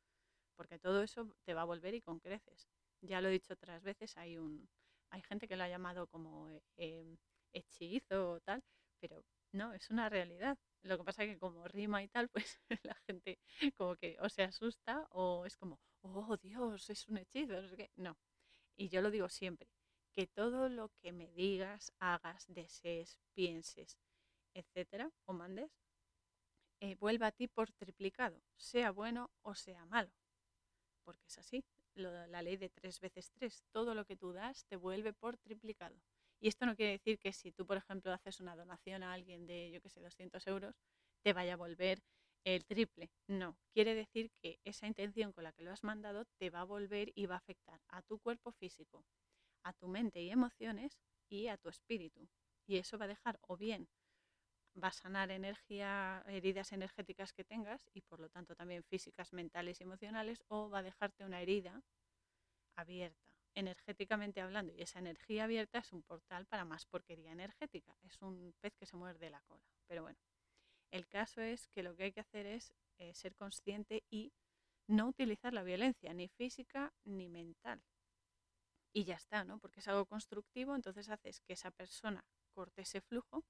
Porque 0.55 0.79
todo 0.79 1.03
eso 1.03 1.35
te 1.43 1.53
va 1.53 1.63
a 1.63 1.65
volver 1.65 1.93
y 1.93 2.01
con 2.01 2.19
creces. 2.19 2.69
Ya 3.01 3.19
lo 3.19 3.27
he 3.27 3.31
dicho 3.31 3.53
otras 3.53 3.83
veces, 3.83 4.15
hay 4.15 4.37
un 4.37 4.69
hay 5.11 5.23
gente 5.23 5.47
que 5.47 5.57
lo 5.57 5.63
ha 5.63 5.69
llamado 5.69 6.07
como 6.07 6.49
eh, 6.49 6.61
em, 6.77 7.17
hechizo 7.51 8.33
o 8.33 8.39
tal, 8.41 8.63
pero 9.01 9.25
no, 9.51 9.73
es 9.73 9.89
una 9.89 10.09
realidad. 10.09 10.57
Lo 10.83 10.97
que 10.97 11.03
pasa 11.03 11.23
es 11.23 11.33
que 11.33 11.39
como 11.39 11.67
rima 11.67 12.03
y 12.03 12.07
tal, 12.07 12.29
pues 12.33 12.59
la 12.83 12.95
gente 13.07 13.39
como 13.77 13.95
que 13.95 14.17
o 14.21 14.29
se 14.29 14.43
asusta 14.43 15.07
o 15.11 15.45
es 15.45 15.57
como, 15.57 15.79
oh 16.01 16.37
Dios, 16.37 16.89
es 16.89 17.07
un 17.07 17.17
hechizo, 17.17 17.61
no 17.61 17.67
sé 17.69 17.77
qué. 17.77 17.91
No. 17.95 18.17
Y 18.77 18.89
yo 18.89 19.01
lo 19.01 19.11
digo 19.11 19.29
siempre, 19.29 19.69
que 20.15 20.27
todo 20.27 20.69
lo 20.69 20.89
que 21.01 21.11
me 21.11 21.31
digas, 21.33 21.91
hagas, 21.99 22.45
desees, 22.47 23.17
pienses, 23.33 23.97
etcétera, 24.53 25.11
o 25.25 25.33
mandes, 25.33 25.71
eh, 26.81 26.95
vuelva 26.95 27.27
a 27.27 27.31
ti 27.31 27.47
por 27.47 27.71
triplicado, 27.71 28.41
sea 28.55 28.91
bueno 28.91 29.31
o 29.41 29.55
sea 29.55 29.85
malo. 29.85 30.11
Porque 31.03 31.25
es 31.27 31.37
así, 31.37 31.65
la 31.95 32.41
ley 32.41 32.55
de 32.57 32.69
tres 32.69 32.99
veces 32.99 33.31
tres, 33.31 33.63
todo 33.71 33.93
lo 33.95 34.05
que 34.05 34.15
tú 34.15 34.31
das 34.31 34.65
te 34.65 34.77
vuelve 34.77 35.11
por 35.13 35.37
triplicado. 35.37 35.99
Y 36.39 36.47
esto 36.47 36.65
no 36.65 36.75
quiere 36.75 36.93
decir 36.93 37.19
que 37.19 37.33
si 37.33 37.51
tú, 37.51 37.65
por 37.65 37.77
ejemplo, 37.77 38.11
haces 38.13 38.39
una 38.39 38.55
donación 38.55 39.03
a 39.03 39.13
alguien 39.13 39.45
de, 39.45 39.71
yo 39.71 39.81
qué 39.81 39.89
sé, 39.89 39.99
200 39.99 40.45
euros, 40.47 40.75
te 41.21 41.33
vaya 41.33 41.53
a 41.53 41.57
volver 41.57 42.01
el 42.45 42.65
triple. 42.65 43.09
No, 43.27 43.57
quiere 43.73 43.93
decir 43.95 44.31
que 44.41 44.59
esa 44.63 44.87
intención 44.87 45.33
con 45.33 45.43
la 45.43 45.51
que 45.51 45.63
lo 45.63 45.71
has 45.71 45.83
mandado 45.83 46.25
te 46.37 46.49
va 46.49 46.61
a 46.61 46.65
volver 46.65 47.11
y 47.15 47.25
va 47.25 47.35
a 47.35 47.39
afectar 47.39 47.81
a 47.89 48.01
tu 48.01 48.19
cuerpo 48.19 48.51
físico, 48.53 49.05
a 49.63 49.73
tu 49.73 49.87
mente 49.87 50.21
y 50.21 50.31
emociones 50.31 50.97
y 51.29 51.47
a 51.47 51.57
tu 51.57 51.69
espíritu. 51.69 52.27
Y 52.65 52.77
eso 52.77 52.97
va 52.97 53.05
a 53.05 53.09
dejar 53.09 53.39
o 53.41 53.57
bien 53.57 53.89
va 54.81 54.89
a 54.89 54.93
sanar 54.93 55.31
energía, 55.31 56.23
heridas 56.27 56.71
energéticas 56.71 57.33
que 57.33 57.43
tengas 57.43 57.89
y 57.93 58.01
por 58.01 58.19
lo 58.19 58.29
tanto 58.29 58.55
también 58.55 58.83
físicas, 58.83 59.33
mentales 59.33 59.79
y 59.79 59.83
emocionales, 59.83 60.43
o 60.47 60.69
va 60.69 60.79
a 60.79 60.83
dejarte 60.83 61.25
una 61.25 61.41
herida 61.41 61.81
abierta 62.75 63.28
energéticamente 63.55 64.41
hablando, 64.41 64.73
y 64.73 64.81
esa 64.81 64.99
energía 64.99 65.45
abierta 65.45 65.79
es 65.79 65.91
un 65.91 66.03
portal 66.03 66.45
para 66.45 66.65
más 66.65 66.85
porquería 66.85 67.31
energética, 67.31 67.97
es 68.03 68.21
un 68.21 68.53
pez 68.61 68.75
que 68.75 68.85
se 68.85 68.95
muerde 68.95 69.29
la 69.29 69.41
cola. 69.41 69.63
Pero 69.87 70.03
bueno, 70.03 70.19
el 70.91 71.07
caso 71.07 71.41
es 71.41 71.67
que 71.67 71.83
lo 71.83 71.95
que 71.95 72.03
hay 72.03 72.11
que 72.11 72.21
hacer 72.21 72.45
es 72.45 72.73
eh, 72.97 73.13
ser 73.13 73.35
consciente 73.35 74.03
y 74.09 74.33
no 74.87 75.07
utilizar 75.07 75.53
la 75.53 75.63
violencia, 75.63 76.13
ni 76.13 76.27
física 76.27 76.93
ni 77.03 77.29
mental. 77.29 77.81
Y 78.91 79.03
ya 79.03 79.15
está, 79.15 79.43
¿no? 79.43 79.59
Porque 79.59 79.81
es 79.81 79.87
algo 79.87 80.05
constructivo, 80.05 80.75
entonces 80.75 81.09
haces 81.09 81.41
que 81.41 81.53
esa 81.53 81.69
persona 81.71 82.25
corte 82.53 82.81
ese 82.81 83.01
flujo 83.01 83.45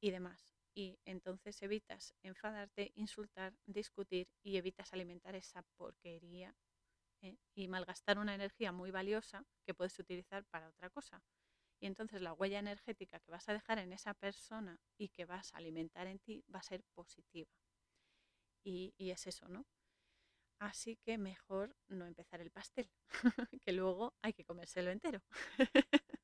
y 0.00 0.10
demás. 0.10 0.56
Y 0.74 0.98
entonces 1.04 1.60
evitas 1.62 2.14
enfadarte, 2.22 2.92
insultar, 2.96 3.54
discutir 3.66 4.28
y 4.42 4.56
evitas 4.56 4.92
alimentar 4.92 5.34
esa 5.34 5.62
porquería 5.76 6.54
¿eh? 7.22 7.36
y 7.54 7.68
malgastar 7.68 8.18
una 8.18 8.34
energía 8.34 8.72
muy 8.72 8.90
valiosa 8.90 9.44
que 9.64 9.74
puedes 9.74 9.98
utilizar 9.98 10.44
para 10.46 10.68
otra 10.68 10.90
cosa. 10.90 11.22
Y 11.80 11.86
entonces 11.86 12.22
la 12.22 12.32
huella 12.32 12.58
energética 12.58 13.20
que 13.20 13.30
vas 13.30 13.48
a 13.48 13.52
dejar 13.52 13.78
en 13.78 13.92
esa 13.92 14.14
persona 14.14 14.80
y 14.96 15.08
que 15.10 15.26
vas 15.26 15.52
a 15.52 15.58
alimentar 15.58 16.06
en 16.06 16.18
ti 16.18 16.44
va 16.52 16.60
a 16.60 16.62
ser 16.62 16.82
positiva. 16.94 17.50
Y, 18.64 18.94
es 18.98 19.26
eso, 19.26 19.48
¿no? 19.48 19.64
Así 20.58 20.96
que 20.96 21.18
mejor 21.18 21.76
no 21.88 22.06
empezar 22.06 22.40
el 22.40 22.50
pastel, 22.50 22.90
que 23.62 23.72
luego 23.72 24.14
hay 24.22 24.32
que 24.32 24.44
comérselo 24.44 24.90
entero. 24.90 25.22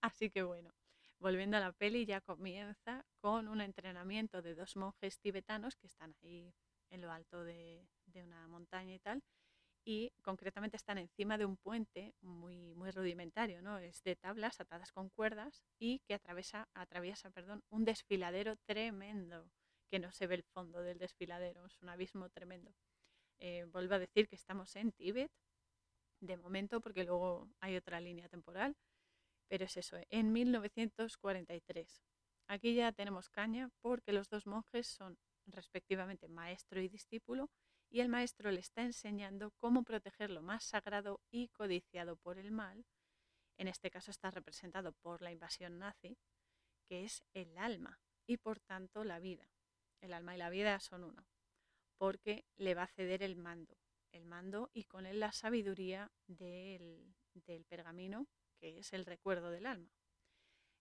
Así 0.00 0.30
que 0.30 0.42
bueno, 0.42 0.72
volviendo 1.18 1.56
a 1.56 1.60
la 1.60 1.72
peli, 1.72 2.06
ya 2.06 2.20
comienza 2.20 3.04
con 3.20 3.48
un 3.48 3.60
entrenamiento 3.60 4.40
de 4.40 4.54
dos 4.54 4.76
monjes 4.76 5.18
tibetanos 5.18 5.76
que 5.76 5.88
están 5.88 6.14
ahí 6.22 6.54
en 6.90 7.00
lo 7.02 7.10
alto 7.10 7.44
de, 7.44 7.86
de 8.06 8.22
una 8.22 8.46
montaña 8.46 8.94
y 8.94 9.00
tal, 9.00 9.22
y 9.86 10.12
concretamente 10.20 10.76
están 10.76 10.98
encima 10.98 11.38
de 11.38 11.44
un 11.44 11.56
puente 11.56 12.12
muy, 12.20 12.74
muy 12.74 12.90
rudimentario, 12.90 13.62
¿no? 13.62 13.78
Es 13.78 14.02
de 14.02 14.16
tablas 14.16 14.60
atadas 14.60 14.90
con 14.90 15.10
cuerdas 15.10 15.64
y 15.78 16.00
que 16.00 16.14
atraviesa, 16.14 16.68
atraviesa 16.74 17.30
perdón, 17.30 17.62
un 17.70 17.84
desfiladero 17.84 18.56
tremendo, 18.66 19.48
que 19.88 20.00
no 20.00 20.10
se 20.10 20.26
ve 20.26 20.34
el 20.34 20.42
fondo 20.42 20.82
del 20.82 20.98
desfiladero, 20.98 21.64
es 21.66 21.80
un 21.80 21.88
abismo 21.88 22.28
tremendo. 22.30 22.74
Eh, 23.38 23.64
vuelvo 23.66 23.94
a 23.94 24.00
decir 24.00 24.26
que 24.28 24.34
estamos 24.34 24.74
en 24.74 24.90
Tíbet, 24.90 25.30
de 26.20 26.36
momento, 26.36 26.80
porque 26.80 27.04
luego 27.04 27.48
hay 27.60 27.76
otra 27.76 28.00
línea 28.00 28.28
temporal, 28.28 28.74
pero 29.46 29.66
es 29.66 29.76
eso, 29.76 29.98
en 30.10 30.32
1943. 30.32 32.02
Aquí 32.48 32.74
ya 32.74 32.90
tenemos 32.90 33.28
caña 33.28 33.70
porque 33.82 34.12
los 34.12 34.28
dos 34.28 34.46
monjes 34.46 34.88
son 34.88 35.16
respectivamente 35.46 36.26
maestro 36.26 36.80
y 36.80 36.88
discípulo 36.88 37.50
y 37.90 38.00
el 38.00 38.08
maestro 38.08 38.50
le 38.50 38.60
está 38.60 38.82
enseñando 38.82 39.52
cómo 39.58 39.82
proteger 39.82 40.30
lo 40.30 40.42
más 40.42 40.64
sagrado 40.64 41.20
y 41.30 41.48
codiciado 41.48 42.16
por 42.16 42.38
el 42.38 42.50
mal, 42.50 42.84
en 43.58 43.68
este 43.68 43.90
caso 43.90 44.10
está 44.10 44.30
representado 44.30 44.92
por 44.92 45.22
la 45.22 45.32
invasión 45.32 45.78
nazi, 45.78 46.18
que 46.88 47.04
es 47.04 47.22
el 47.32 47.56
alma 47.56 48.00
y 48.26 48.36
por 48.36 48.60
tanto 48.60 49.04
la 49.04 49.18
vida. 49.18 49.50
El 50.00 50.12
alma 50.12 50.34
y 50.34 50.38
la 50.38 50.50
vida 50.50 50.78
son 50.80 51.04
uno, 51.04 51.26
porque 51.96 52.44
le 52.56 52.74
va 52.74 52.82
a 52.82 52.88
ceder 52.88 53.22
el 53.22 53.36
mando, 53.36 53.76
el 54.12 54.26
mando 54.26 54.70
y 54.72 54.84
con 54.84 55.06
él 55.06 55.20
la 55.20 55.32
sabiduría 55.32 56.12
del, 56.26 57.14
del 57.32 57.64
pergamino, 57.64 58.26
que 58.58 58.78
es 58.78 58.92
el 58.92 59.06
recuerdo 59.06 59.50
del 59.50 59.66
alma. 59.66 59.90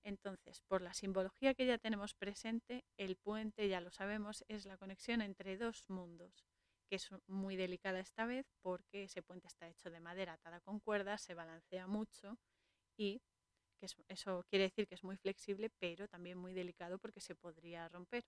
Entonces, 0.03 0.61
por 0.61 0.81
la 0.81 0.93
simbología 0.93 1.55
que 1.55 1.65
ya 1.65 1.79
tenemos 1.79 2.13
presente, 2.13 2.85
el 2.97 3.15
puente, 3.15 3.67
ya 3.67 3.81
lo 3.81 3.89
sabemos, 3.89 4.43
es 4.47 4.65
la 4.65 4.77
conexión 4.77 5.21
entre 5.21 5.57
dos 5.57 5.89
mundos, 5.89 6.45
que 6.85 6.95
es 6.95 7.09
muy 7.27 7.55
delicada 7.55 7.99
esta 7.99 8.25
vez 8.25 8.45
porque 8.61 9.03
ese 9.03 9.21
puente 9.21 9.47
está 9.47 9.67
hecho 9.67 9.89
de 9.89 9.99
madera 9.99 10.33
atada 10.33 10.59
con 10.61 10.79
cuerdas, 10.79 11.21
se 11.21 11.33
balancea 11.33 11.87
mucho 11.87 12.37
y 12.97 13.21
que 13.79 13.87
eso 14.07 14.45
quiere 14.49 14.65
decir 14.65 14.87
que 14.87 14.95
es 14.95 15.03
muy 15.03 15.17
flexible, 15.17 15.69
pero 15.79 16.07
también 16.07 16.37
muy 16.37 16.53
delicado 16.53 16.97
porque 16.97 17.21
se 17.21 17.35
podría 17.35 17.89
romper. 17.89 18.25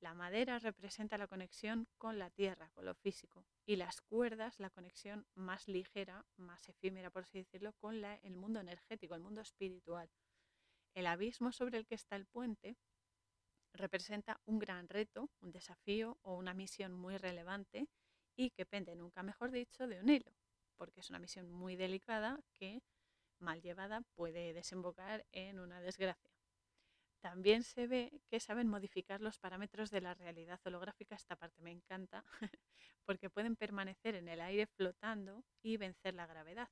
La 0.00 0.14
madera 0.14 0.58
representa 0.60 1.18
la 1.18 1.26
conexión 1.26 1.88
con 1.98 2.18
la 2.18 2.30
tierra, 2.30 2.70
con 2.74 2.84
lo 2.84 2.94
físico, 2.94 3.44
y 3.66 3.76
las 3.76 4.00
cuerdas 4.00 4.60
la 4.60 4.70
conexión 4.70 5.26
más 5.34 5.66
ligera, 5.66 6.24
más 6.36 6.68
efímera, 6.68 7.10
por 7.10 7.24
así 7.24 7.38
decirlo, 7.38 7.72
con 7.74 8.04
el 8.04 8.36
mundo 8.36 8.60
energético, 8.60 9.16
el 9.16 9.22
mundo 9.22 9.40
espiritual. 9.40 10.08
El 10.94 11.06
abismo 11.06 11.52
sobre 11.52 11.78
el 11.78 11.86
que 11.86 11.96
está 11.96 12.14
el 12.16 12.26
puente 12.26 12.76
representa 13.78 14.40
un 14.44 14.58
gran 14.58 14.88
reto, 14.88 15.30
un 15.40 15.52
desafío 15.52 16.18
o 16.22 16.36
una 16.36 16.52
misión 16.52 16.92
muy 16.92 17.16
relevante 17.16 17.88
y 18.36 18.50
que 18.50 18.66
pende, 18.66 18.94
nunca 18.94 19.22
mejor 19.22 19.50
dicho, 19.50 19.86
de 19.86 20.00
un 20.00 20.08
hilo, 20.10 20.32
porque 20.76 21.00
es 21.00 21.10
una 21.10 21.18
misión 21.18 21.50
muy 21.50 21.76
delicada 21.76 22.40
que, 22.58 22.82
mal 23.38 23.62
llevada, 23.62 24.02
puede 24.14 24.52
desembocar 24.52 25.24
en 25.32 25.58
una 25.58 25.80
desgracia. 25.80 26.30
También 27.20 27.64
se 27.64 27.86
ve 27.86 28.20
que 28.28 28.38
saben 28.38 28.68
modificar 28.68 29.20
los 29.20 29.38
parámetros 29.38 29.90
de 29.90 30.00
la 30.00 30.14
realidad 30.14 30.60
holográfica, 30.64 31.16
esta 31.16 31.36
parte 31.36 31.62
me 31.62 31.72
encanta, 31.72 32.24
porque 33.04 33.30
pueden 33.30 33.56
permanecer 33.56 34.14
en 34.14 34.28
el 34.28 34.40
aire 34.40 34.66
flotando 34.66 35.44
y 35.62 35.76
vencer 35.76 36.14
la 36.14 36.26
gravedad 36.26 36.68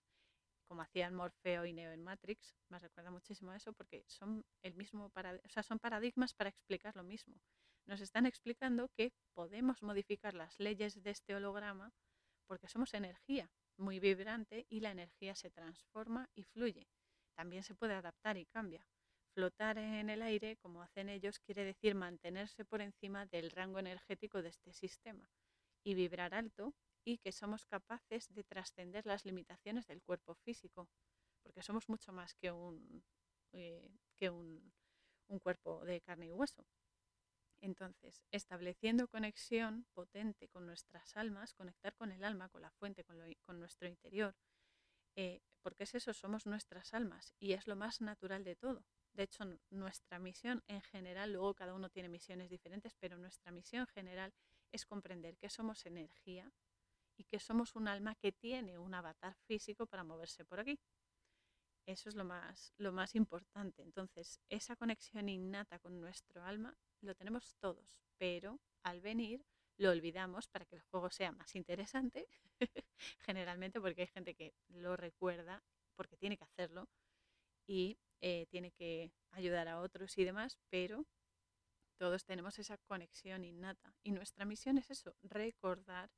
como 0.66 0.82
hacían 0.82 1.14
Morfeo 1.14 1.64
y 1.64 1.72
Neo 1.72 1.92
en 1.92 2.02
Matrix, 2.02 2.54
me 2.68 2.78
recuerda 2.78 3.10
muchísimo 3.10 3.50
a 3.50 3.56
eso 3.56 3.72
porque 3.72 4.04
son, 4.08 4.44
el 4.62 4.74
mismo 4.74 5.12
o 5.14 5.48
sea, 5.48 5.62
son 5.62 5.78
paradigmas 5.78 6.34
para 6.34 6.50
explicar 6.50 6.94
lo 6.96 7.02
mismo. 7.02 7.40
Nos 7.86 8.00
están 8.00 8.26
explicando 8.26 8.88
que 8.96 9.12
podemos 9.34 9.82
modificar 9.82 10.34
las 10.34 10.58
leyes 10.58 11.02
de 11.02 11.10
este 11.10 11.34
holograma 11.34 11.92
porque 12.46 12.68
somos 12.68 12.94
energía 12.94 13.50
muy 13.76 14.00
vibrante 14.00 14.66
y 14.68 14.80
la 14.80 14.90
energía 14.90 15.34
se 15.34 15.50
transforma 15.50 16.28
y 16.34 16.44
fluye. 16.44 16.88
También 17.34 17.62
se 17.62 17.74
puede 17.74 17.94
adaptar 17.94 18.36
y 18.36 18.46
cambia. 18.46 18.86
Flotar 19.34 19.76
en 19.78 20.08
el 20.08 20.22
aire, 20.22 20.56
como 20.56 20.82
hacen 20.82 21.10
ellos, 21.10 21.38
quiere 21.40 21.64
decir 21.64 21.94
mantenerse 21.94 22.64
por 22.64 22.80
encima 22.80 23.26
del 23.26 23.50
rango 23.50 23.78
energético 23.78 24.40
de 24.42 24.48
este 24.48 24.72
sistema. 24.72 25.28
Y 25.84 25.94
vibrar 25.94 26.34
alto 26.34 26.74
y 27.06 27.18
que 27.18 27.30
somos 27.30 27.64
capaces 27.64 28.26
de 28.34 28.42
trascender 28.42 29.06
las 29.06 29.24
limitaciones 29.24 29.86
del 29.86 30.02
cuerpo 30.02 30.34
físico, 30.34 30.88
porque 31.40 31.62
somos 31.62 31.88
mucho 31.88 32.12
más 32.12 32.34
que 32.34 32.50
un, 32.50 33.04
eh, 33.52 33.88
que 34.16 34.28
un, 34.28 34.72
cuerpo 35.40 35.84
de 35.84 36.00
carne 36.00 36.26
y 36.26 36.32
hueso. 36.32 36.66
Entonces, 37.60 38.24
estableciendo 38.32 39.06
conexión 39.06 39.86
potente 39.94 40.48
con 40.48 40.66
nuestras 40.66 41.16
almas, 41.16 41.54
conectar 41.54 41.94
con 41.94 42.10
el 42.10 42.24
alma, 42.24 42.48
con 42.48 42.62
la 42.62 42.72
fuente, 42.72 43.04
con, 43.04 43.60
nuestro 43.60 43.86
interior, 43.86 44.34
eh, 45.14 45.40
porque 45.62 45.84
es 45.84 45.94
eso, 45.94 46.12
somos 46.12 46.44
nuestras 46.44 46.92
almas 46.92 47.34
y 47.38 47.52
es 47.52 47.68
lo 47.68 47.76
más 47.76 48.00
natural 48.00 48.42
de 48.42 48.56
todo. 48.56 48.84
De 49.12 49.22
hecho, 49.22 49.44
nuestra 49.70 50.18
misión 50.18 50.64
en 50.66 50.82
general, 50.82 51.32
luego 51.32 51.54
cada 51.54 51.74
uno 51.74 51.88
tiene 51.88 52.08
misiones 52.08 52.50
diferentes, 52.50 52.96
pero 52.96 53.16
nuestra 53.16 53.52
misión 53.52 53.86
general 53.86 54.34
es 54.72 54.84
comprender 54.84 55.36
que 55.38 55.48
somos 55.48 55.86
energía 55.86 56.52
y 57.16 57.24
que 57.24 57.40
somos 57.40 57.74
un 57.74 57.88
alma 57.88 58.14
que 58.16 58.32
tiene 58.32 58.78
un 58.78 58.94
avatar 58.94 59.34
físico 59.46 59.86
para 59.86 60.04
moverse 60.04 60.44
por 60.44 60.60
aquí. 60.60 60.78
Eso 61.86 62.08
es 62.08 62.16
lo 62.16 62.24
más, 62.24 62.72
lo 62.78 62.92
más 62.92 63.14
importante. 63.14 63.82
Entonces, 63.82 64.40
esa 64.48 64.76
conexión 64.76 65.28
innata 65.28 65.78
con 65.78 66.00
nuestro 66.00 66.42
alma 66.42 66.76
lo 67.00 67.14
tenemos 67.14 67.56
todos, 67.60 68.02
pero 68.18 68.60
al 68.82 69.00
venir 69.00 69.44
lo 69.78 69.90
olvidamos 69.90 70.48
para 70.48 70.64
que 70.64 70.76
el 70.76 70.82
juego 70.82 71.10
sea 71.10 71.32
más 71.32 71.54
interesante, 71.54 72.26
generalmente 73.18 73.80
porque 73.80 74.02
hay 74.02 74.08
gente 74.08 74.34
que 74.34 74.54
lo 74.68 74.96
recuerda 74.96 75.62
porque 75.94 76.16
tiene 76.16 76.36
que 76.36 76.44
hacerlo 76.44 76.88
y 77.66 77.98
eh, 78.20 78.46
tiene 78.50 78.72
que 78.72 79.12
ayudar 79.30 79.68
a 79.68 79.80
otros 79.80 80.16
y 80.18 80.24
demás, 80.24 80.58
pero 80.70 81.06
todos 81.98 82.24
tenemos 82.24 82.58
esa 82.58 82.78
conexión 82.78 83.44
innata 83.44 83.94
y 84.02 84.12
nuestra 84.12 84.44
misión 84.44 84.78
es 84.78 84.90
eso, 84.90 85.14
recordar 85.22 86.10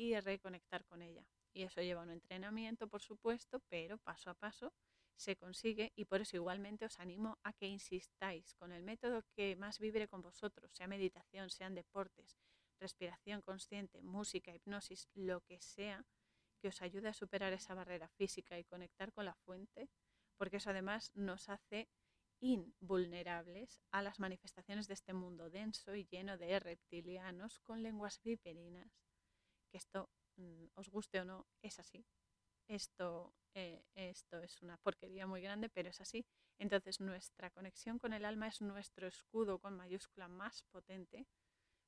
y 0.00 0.18
reconectar 0.18 0.86
con 0.86 1.02
ella. 1.02 1.26
Y 1.52 1.64
eso 1.64 1.82
lleva 1.82 2.00
un 2.00 2.10
entrenamiento, 2.10 2.88
por 2.88 3.02
supuesto, 3.02 3.60
pero 3.68 3.98
paso 3.98 4.30
a 4.30 4.34
paso 4.34 4.72
se 5.14 5.36
consigue 5.36 5.92
y 5.94 6.06
por 6.06 6.22
eso 6.22 6.36
igualmente 6.36 6.86
os 6.86 6.98
animo 6.98 7.38
a 7.42 7.52
que 7.52 7.66
insistáis 7.66 8.54
con 8.54 8.72
el 8.72 8.82
método 8.82 9.26
que 9.34 9.56
más 9.56 9.78
vibre 9.78 10.08
con 10.08 10.22
vosotros, 10.22 10.72
sea 10.72 10.86
meditación, 10.86 11.50
sean 11.50 11.74
deportes, 11.74 12.38
respiración 12.80 13.42
consciente, 13.42 14.00
música, 14.00 14.54
hipnosis, 14.54 15.06
lo 15.12 15.42
que 15.42 15.60
sea 15.60 16.06
que 16.62 16.68
os 16.68 16.80
ayude 16.80 17.08
a 17.08 17.12
superar 17.12 17.52
esa 17.52 17.74
barrera 17.74 18.08
física 18.08 18.58
y 18.58 18.64
conectar 18.64 19.12
con 19.12 19.26
la 19.26 19.34
fuente, 19.34 19.90
porque 20.38 20.56
eso 20.56 20.70
además 20.70 21.10
nos 21.14 21.50
hace 21.50 21.90
invulnerables 22.40 23.82
a 23.90 24.00
las 24.00 24.18
manifestaciones 24.18 24.88
de 24.88 24.94
este 24.94 25.12
mundo 25.12 25.50
denso 25.50 25.94
y 25.94 26.06
lleno 26.06 26.38
de 26.38 26.58
reptilianos 26.58 27.58
con 27.60 27.82
lenguas 27.82 28.22
viperinas 28.22 29.09
que 29.70 29.78
esto, 29.78 30.10
mm, 30.36 30.66
os 30.74 30.88
guste 30.88 31.20
o 31.20 31.24
no, 31.24 31.46
es 31.62 31.78
así. 31.78 32.04
Esto, 32.68 33.34
eh, 33.54 33.84
esto 33.94 34.40
es 34.42 34.62
una 34.62 34.76
porquería 34.78 35.26
muy 35.26 35.42
grande, 35.42 35.68
pero 35.68 35.90
es 35.90 36.00
así. 36.00 36.26
Entonces 36.58 37.00
nuestra 37.00 37.50
conexión 37.50 37.98
con 37.98 38.12
el 38.12 38.24
alma 38.24 38.48
es 38.48 38.60
nuestro 38.60 39.06
escudo 39.08 39.58
con 39.58 39.76
mayúscula 39.76 40.28
más 40.28 40.62
potente 40.70 41.26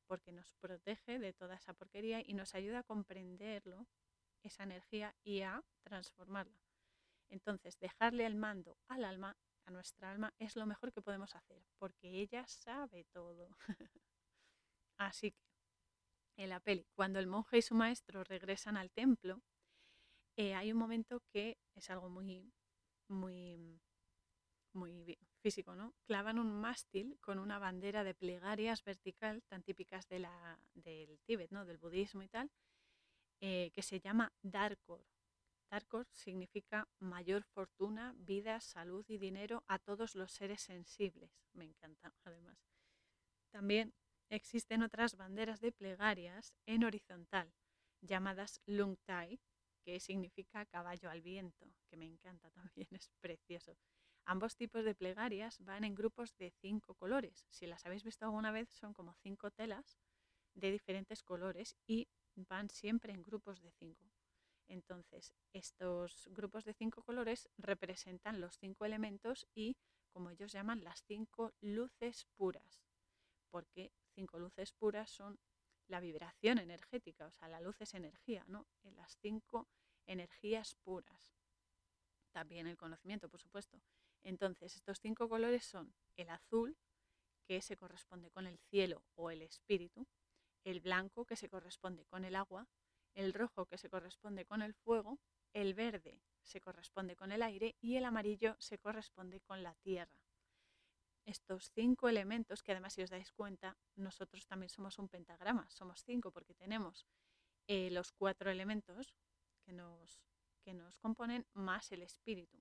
porque 0.06 0.32
nos 0.32 0.54
protege 0.60 1.18
de 1.18 1.32
toda 1.32 1.56
esa 1.56 1.74
porquería 1.74 2.22
y 2.24 2.34
nos 2.34 2.54
ayuda 2.54 2.80
a 2.80 2.82
comprenderlo, 2.84 3.86
esa 4.42 4.64
energía 4.64 5.14
y 5.22 5.42
a 5.42 5.62
transformarla. 5.82 6.60
Entonces, 7.30 7.78
dejarle 7.78 8.26
el 8.26 8.34
mando 8.36 8.78
al 8.88 9.04
alma, 9.04 9.36
a 9.66 9.70
nuestra 9.70 10.10
alma, 10.10 10.34
es 10.38 10.56
lo 10.56 10.66
mejor 10.66 10.92
que 10.92 11.02
podemos 11.02 11.34
hacer, 11.34 11.62
porque 11.78 12.08
ella 12.20 12.46
sabe 12.48 13.04
todo. 13.12 13.56
Así 14.98 15.32
que 15.32 15.51
en 16.36 16.48
la 16.48 16.60
peli, 16.60 16.86
cuando 16.94 17.18
el 17.18 17.26
monje 17.26 17.58
y 17.58 17.62
su 17.62 17.74
maestro 17.74 18.24
regresan 18.24 18.76
al 18.76 18.90
templo, 18.90 19.42
eh, 20.36 20.54
hay 20.54 20.72
un 20.72 20.78
momento 20.78 21.22
que 21.32 21.58
es 21.74 21.90
algo 21.90 22.08
muy, 22.08 22.52
muy, 23.08 23.80
muy 24.72 25.18
físico, 25.40 25.74
¿no? 25.74 25.94
Clavan 26.04 26.38
un 26.38 26.52
mástil 26.52 27.18
con 27.20 27.38
una 27.38 27.58
bandera 27.58 28.04
de 28.04 28.14
plegarias 28.14 28.82
vertical, 28.84 29.42
tan 29.48 29.62
típicas 29.62 30.08
de 30.08 30.20
la, 30.20 30.58
del 30.74 31.20
Tíbet, 31.26 31.50
¿no? 31.50 31.66
Del 31.66 31.78
budismo 31.78 32.22
y 32.22 32.28
tal, 32.28 32.50
eh, 33.40 33.70
que 33.74 33.82
se 33.82 34.00
llama 34.00 34.32
Darkor. 34.42 35.04
Darkor 35.70 36.06
significa 36.12 36.88
mayor 36.98 37.44
fortuna, 37.44 38.14
vida, 38.16 38.60
salud 38.60 39.04
y 39.08 39.18
dinero 39.18 39.64
a 39.68 39.78
todos 39.78 40.14
los 40.14 40.30
seres 40.30 40.60
sensibles. 40.60 41.30
Me 41.52 41.64
encanta, 41.64 42.14
además. 42.24 42.58
También 43.50 43.94
existen 44.32 44.82
otras 44.82 45.16
banderas 45.16 45.60
de 45.60 45.72
plegarias 45.72 46.54
en 46.64 46.84
horizontal, 46.84 47.52
llamadas 48.00 48.62
Lungtai, 48.64 49.38
que 49.84 50.00
significa 50.00 50.64
caballo 50.64 51.10
al 51.10 51.20
viento, 51.20 51.66
que 51.90 51.98
me 51.98 52.06
encanta 52.06 52.50
también, 52.50 52.88
es 52.98 53.10
precioso. 53.20 53.76
Ambos 54.24 54.56
tipos 54.56 54.84
de 54.84 54.94
plegarias 54.94 55.58
van 55.60 55.84
en 55.84 55.94
grupos 55.94 56.34
de 56.38 56.50
cinco 56.62 56.94
colores. 56.94 57.46
Si 57.50 57.66
las 57.66 57.84
habéis 57.84 58.04
visto 58.04 58.24
alguna 58.24 58.52
vez, 58.52 58.70
son 58.70 58.94
como 58.94 59.14
cinco 59.22 59.50
telas 59.50 59.98
de 60.54 60.70
diferentes 60.70 61.22
colores 61.22 61.76
y 61.86 62.08
van 62.34 62.70
siempre 62.70 63.12
en 63.12 63.22
grupos 63.22 63.60
de 63.60 63.70
cinco. 63.72 64.10
Entonces, 64.66 65.34
estos 65.52 66.28
grupos 66.30 66.64
de 66.64 66.72
cinco 66.72 67.02
colores 67.02 67.50
representan 67.58 68.40
los 68.40 68.56
cinco 68.56 68.86
elementos 68.86 69.46
y, 69.54 69.76
como 70.10 70.30
ellos 70.30 70.52
llaman, 70.52 70.82
las 70.84 71.02
cinco 71.02 71.52
luces 71.60 72.26
puras, 72.36 72.80
porque 73.50 73.92
cinco 74.14 74.38
luces 74.38 74.72
puras 74.72 75.10
son 75.10 75.38
la 75.88 76.00
vibración 76.00 76.58
energética, 76.58 77.26
o 77.26 77.30
sea, 77.32 77.48
la 77.48 77.60
luz 77.60 77.80
es 77.80 77.94
energía, 77.94 78.44
¿no? 78.46 78.66
Las 78.82 79.16
cinco 79.18 79.68
energías 80.06 80.74
puras. 80.82 81.34
También 82.30 82.66
el 82.66 82.76
conocimiento, 82.76 83.28
por 83.28 83.40
supuesto. 83.40 83.82
Entonces, 84.22 84.76
estos 84.76 85.00
cinco 85.00 85.28
colores 85.28 85.64
son 85.64 85.94
el 86.16 86.30
azul, 86.30 86.76
que 87.44 87.60
se 87.60 87.76
corresponde 87.76 88.30
con 88.30 88.46
el 88.46 88.58
cielo 88.70 89.04
o 89.14 89.30
el 89.30 89.42
espíritu, 89.42 90.06
el 90.64 90.80
blanco, 90.80 91.24
que 91.24 91.36
se 91.36 91.48
corresponde 91.48 92.04
con 92.06 92.24
el 92.24 92.36
agua, 92.36 92.68
el 93.14 93.34
rojo, 93.34 93.66
que 93.66 93.78
se 93.78 93.90
corresponde 93.90 94.44
con 94.44 94.62
el 94.62 94.74
fuego, 94.74 95.18
el 95.52 95.74
verde 95.74 96.22
se 96.40 96.60
corresponde 96.60 97.16
con 97.16 97.32
el 97.32 97.42
aire 97.42 97.76
y 97.80 97.96
el 97.96 98.04
amarillo 98.04 98.56
se 98.58 98.78
corresponde 98.78 99.40
con 99.40 99.62
la 99.62 99.74
tierra. 99.74 100.21
Estos 101.24 101.70
cinco 101.70 102.08
elementos, 102.08 102.62
que 102.62 102.72
además 102.72 102.94
si 102.94 103.02
os 103.02 103.10
dais 103.10 103.32
cuenta, 103.32 103.76
nosotros 103.94 104.46
también 104.46 104.70
somos 104.70 104.98
un 104.98 105.08
pentagrama, 105.08 105.68
somos 105.70 106.02
cinco 106.02 106.32
porque 106.32 106.54
tenemos 106.54 107.06
eh, 107.68 107.90
los 107.90 108.12
cuatro 108.12 108.50
elementos 108.50 109.14
que 109.64 109.72
nos, 109.72 110.20
que 110.64 110.74
nos 110.74 110.98
componen 110.98 111.46
más 111.52 111.92
el 111.92 112.02
espíritu. 112.02 112.60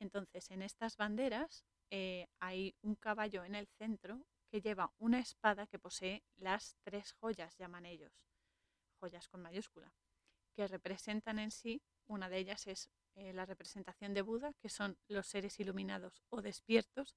Entonces, 0.00 0.50
en 0.50 0.62
estas 0.62 0.96
banderas 0.96 1.64
eh, 1.90 2.26
hay 2.40 2.74
un 2.82 2.96
caballo 2.96 3.44
en 3.44 3.54
el 3.54 3.68
centro 3.68 4.26
que 4.50 4.60
lleva 4.60 4.92
una 4.98 5.20
espada 5.20 5.66
que 5.66 5.78
posee 5.78 6.24
las 6.36 6.76
tres 6.82 7.12
joyas, 7.12 7.56
llaman 7.56 7.86
ellos, 7.86 8.12
joyas 8.98 9.28
con 9.28 9.40
mayúscula, 9.40 9.94
que 10.54 10.66
representan 10.66 11.38
en 11.38 11.50
sí, 11.50 11.80
una 12.06 12.28
de 12.28 12.38
ellas 12.38 12.66
es 12.66 12.90
eh, 13.14 13.32
la 13.32 13.46
representación 13.46 14.14
de 14.14 14.22
Buda, 14.22 14.52
que 14.60 14.68
son 14.68 14.98
los 15.08 15.26
seres 15.26 15.60
iluminados 15.60 16.22
o 16.30 16.42
despiertos. 16.42 17.16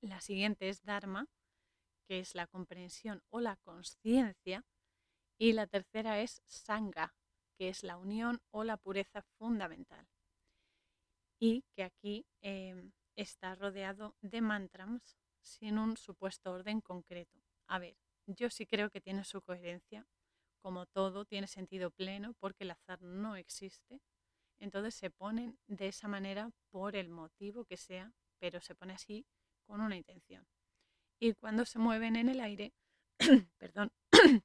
La 0.00 0.20
siguiente 0.20 0.68
es 0.68 0.82
Dharma, 0.82 1.26
que 2.08 2.20
es 2.20 2.34
la 2.34 2.46
comprensión 2.46 3.22
o 3.30 3.40
la 3.40 3.56
conciencia. 3.56 4.64
Y 5.38 5.52
la 5.52 5.66
tercera 5.66 6.20
es 6.20 6.42
Sangha, 6.46 7.14
que 7.58 7.68
es 7.68 7.82
la 7.82 7.96
unión 7.96 8.40
o 8.50 8.64
la 8.64 8.76
pureza 8.76 9.22
fundamental 9.38 10.06
y 11.44 11.64
que 11.74 11.82
aquí 11.82 12.24
em, 12.40 12.92
está 13.16 13.56
rodeado 13.56 14.14
de 14.20 14.40
mantras 14.40 15.18
sin 15.40 15.76
un 15.76 15.96
supuesto 15.96 16.52
orden 16.52 16.80
concreto. 16.80 17.40
A 17.66 17.80
ver, 17.80 17.96
yo 18.26 18.48
sí 18.48 18.64
creo 18.64 18.90
que 18.90 19.00
tiene 19.00 19.24
su 19.24 19.42
coherencia, 19.42 20.06
como 20.60 20.86
todo 20.86 21.24
tiene 21.24 21.48
sentido 21.48 21.90
pleno 21.90 22.34
porque 22.38 22.62
el 22.62 22.70
azar 22.70 23.02
no 23.02 23.34
existe, 23.34 24.00
entonces 24.60 24.94
se 24.94 25.10
ponen 25.10 25.58
de 25.66 25.88
esa 25.88 26.06
manera 26.06 26.52
por 26.70 26.94
el 26.94 27.08
motivo 27.08 27.64
que 27.64 27.76
sea, 27.76 28.12
pero 28.42 28.60
se 28.60 28.74
pone 28.74 28.94
así 28.94 29.24
con 29.68 29.80
una 29.80 29.96
intención. 29.96 30.44
Y 31.20 31.34
cuando 31.34 31.64
se 31.64 31.78
mueven 31.78 32.16
en 32.16 32.28
el 32.28 32.40
aire, 32.40 32.74
perdón, 33.56 33.92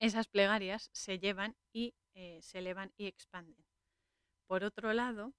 esas 0.00 0.26
plegarias 0.26 0.90
se 0.92 1.20
llevan 1.20 1.54
y 1.72 1.94
eh, 2.14 2.40
se 2.42 2.58
elevan 2.58 2.92
y 2.96 3.06
expanden. 3.06 3.64
Por 4.48 4.64
otro 4.64 4.92
lado, 4.92 5.32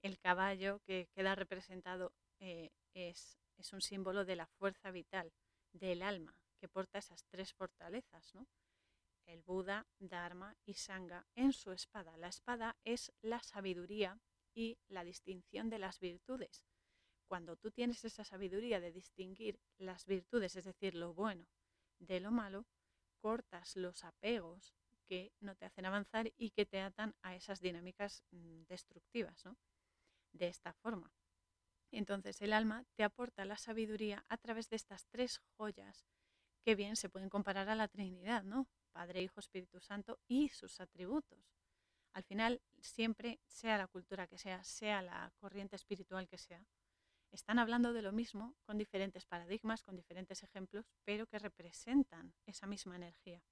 el 0.00 0.18
caballo 0.18 0.80
que 0.86 1.10
queda 1.14 1.34
representado 1.34 2.14
eh, 2.40 2.70
es, 2.94 3.38
es, 3.58 3.74
un 3.74 3.82
símbolo 3.82 4.24
de 4.24 4.36
la 4.36 4.46
fuerza 4.46 4.90
vital, 4.90 5.30
del 5.70 6.00
alma, 6.00 6.34
que 6.58 6.68
porta 6.70 6.96
esas 6.96 7.26
tres 7.26 7.52
fortalezas, 7.52 8.34
¿no? 8.34 8.48
El 9.26 9.42
Buda, 9.42 9.86
Dharma 9.98 10.56
y 10.64 10.72
Sangha 10.72 11.26
en 11.34 11.52
su 11.52 11.72
espada. 11.72 12.16
La 12.16 12.28
espada 12.28 12.78
es 12.84 13.12
la 13.20 13.42
sabiduría 13.42 14.18
y 14.54 14.78
la 14.88 15.04
distinción 15.04 15.68
de 15.68 15.78
las 15.78 16.00
virtudes. 16.00 16.64
Cuando 17.28 17.56
tú 17.56 17.70
tienes 17.70 18.04
esa 18.04 18.24
sabiduría 18.24 18.80
de 18.80 18.90
distinguir 18.90 19.60
las 19.76 20.06
virtudes, 20.06 20.56
es 20.56 20.64
decir, 20.64 20.94
lo 20.94 21.14
bueno 21.14 21.46
de 21.98 22.20
lo 22.20 22.30
malo, 22.30 22.66
cortas 23.20 23.76
los 23.76 24.02
apegos 24.04 24.74
que 25.06 25.32
no 25.40 25.54
te 25.54 25.66
hacen 25.66 25.86
avanzar 25.86 26.32
y 26.36 26.50
que 26.50 26.66
te 26.66 26.80
atan 26.80 27.14
a 27.22 27.36
esas 27.36 27.60
dinámicas 27.60 28.24
mm, 28.30 28.62
destructivas. 28.64 29.44
¿no? 29.44 29.56
de 30.32 30.48
esta 30.48 30.72
forma. 30.72 31.12
Entonces 31.90 32.40
el 32.42 32.52
alma 32.52 32.84
te 32.94 33.02
aporta 33.02 33.44
la 33.44 33.56
sabiduría 33.56 34.24
a 34.28 34.36
través 34.36 34.68
de 34.68 34.76
estas 34.76 35.06
tres 35.06 35.40
joyas 35.56 36.06
que 36.62 36.74
bien 36.74 36.96
se 36.96 37.08
pueden 37.08 37.30
comparar 37.30 37.68
a 37.68 37.74
la 37.74 37.88
Trinidad, 37.88 38.44
¿no? 38.44 38.68
Padre, 38.92 39.22
Hijo, 39.22 39.40
Espíritu 39.40 39.80
Santo 39.80 40.18
y 40.26 40.48
sus 40.50 40.80
atributos. 40.80 41.38
Al 42.12 42.24
final, 42.24 42.60
siempre, 42.80 43.40
sea 43.46 43.78
la 43.78 43.86
cultura 43.86 44.26
que 44.26 44.38
sea, 44.38 44.62
sea 44.64 45.02
la 45.02 45.32
corriente 45.38 45.76
espiritual 45.76 46.28
que 46.28 46.36
sea, 46.36 46.66
están 47.32 47.58
hablando 47.58 47.92
de 47.92 48.02
lo 48.02 48.12
mismo 48.12 48.56
con 48.64 48.78
diferentes 48.78 49.26
paradigmas, 49.26 49.82
con 49.82 49.96
diferentes 49.96 50.42
ejemplos, 50.42 50.86
pero 51.04 51.26
que 51.26 51.38
representan 51.38 52.34
esa 52.46 52.66
misma 52.66 52.96
energía. 52.96 53.42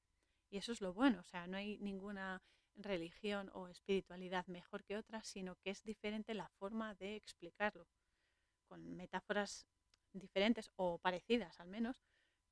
Y 0.50 0.58
eso 0.58 0.72
es 0.72 0.80
lo 0.80 0.94
bueno, 0.94 1.20
o 1.20 1.24
sea, 1.24 1.46
no 1.46 1.56
hay 1.56 1.78
ninguna 1.78 2.42
religión 2.74 3.50
o 3.54 3.68
espiritualidad 3.68 4.46
mejor 4.46 4.84
que 4.84 4.96
otra, 4.96 5.22
sino 5.22 5.56
que 5.56 5.70
es 5.70 5.82
diferente 5.82 6.34
la 6.34 6.48
forma 6.48 6.94
de 6.94 7.16
explicarlo, 7.16 7.86
con 8.68 8.96
metáforas 8.96 9.66
diferentes 10.12 10.70
o 10.76 10.98
parecidas 10.98 11.58
al 11.60 11.68
menos, 11.68 12.00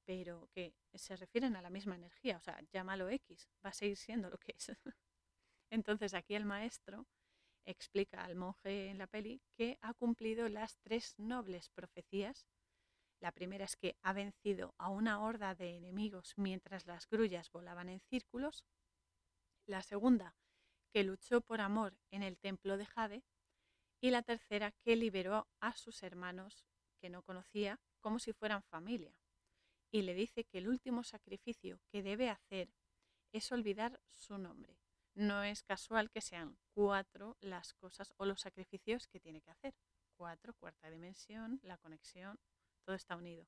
pero 0.04 0.48
que 0.54 0.74
se 0.94 1.16
refieren 1.16 1.56
a 1.56 1.62
la 1.62 1.70
misma 1.70 1.94
energía, 1.94 2.36
o 2.36 2.40
sea, 2.40 2.60
llámalo 2.72 3.08
X, 3.08 3.48
va 3.64 3.70
a 3.70 3.74
seguir 3.74 3.96
siendo 3.96 4.28
lo 4.30 4.38
que 4.38 4.54
es. 4.56 4.70
Entonces 5.70 6.14
aquí 6.14 6.34
el 6.34 6.44
maestro 6.44 7.06
explica 7.64 8.24
al 8.24 8.36
monje 8.36 8.88
en 8.88 8.98
la 8.98 9.06
peli 9.06 9.40
que 9.56 9.78
ha 9.80 9.94
cumplido 9.94 10.48
las 10.48 10.78
tres 10.80 11.14
nobles 11.18 11.70
profecías. 11.70 12.46
La 13.20 13.32
primera 13.32 13.64
es 13.64 13.76
que 13.76 13.96
ha 14.02 14.12
vencido 14.12 14.74
a 14.78 14.90
una 14.90 15.20
horda 15.20 15.54
de 15.54 15.76
enemigos 15.76 16.34
mientras 16.36 16.86
las 16.86 17.08
grullas 17.08 17.50
volaban 17.50 17.88
en 17.88 18.00
círculos. 18.00 18.64
La 19.66 19.82
segunda, 19.82 20.36
que 20.92 21.04
luchó 21.04 21.40
por 21.40 21.60
amor 21.60 21.96
en 22.10 22.22
el 22.22 22.38
templo 22.38 22.76
de 22.76 22.86
Jade. 22.86 23.24
Y 24.00 24.10
la 24.10 24.22
tercera, 24.22 24.72
que 24.84 24.96
liberó 24.96 25.48
a 25.60 25.74
sus 25.74 26.02
hermanos 26.02 26.66
que 27.00 27.08
no 27.08 27.22
conocía 27.22 27.80
como 28.00 28.18
si 28.18 28.32
fueran 28.32 28.62
familia. 28.62 29.16
Y 29.90 30.02
le 30.02 30.14
dice 30.14 30.44
que 30.44 30.58
el 30.58 30.68
último 30.68 31.02
sacrificio 31.02 31.80
que 31.90 32.02
debe 32.02 32.28
hacer 32.28 32.72
es 33.32 33.50
olvidar 33.50 34.00
su 34.06 34.38
nombre. 34.38 34.83
No 35.14 35.44
es 35.44 35.62
casual 35.62 36.10
que 36.10 36.20
sean 36.20 36.56
cuatro 36.72 37.36
las 37.40 37.72
cosas 37.74 38.12
o 38.16 38.26
los 38.26 38.40
sacrificios 38.40 39.06
que 39.06 39.20
tiene 39.20 39.40
que 39.40 39.50
hacer. 39.50 39.74
Cuatro, 40.16 40.54
cuarta 40.54 40.90
dimensión, 40.90 41.60
la 41.62 41.78
conexión, 41.78 42.38
todo 42.84 42.96
está 42.96 43.16
unido. 43.16 43.46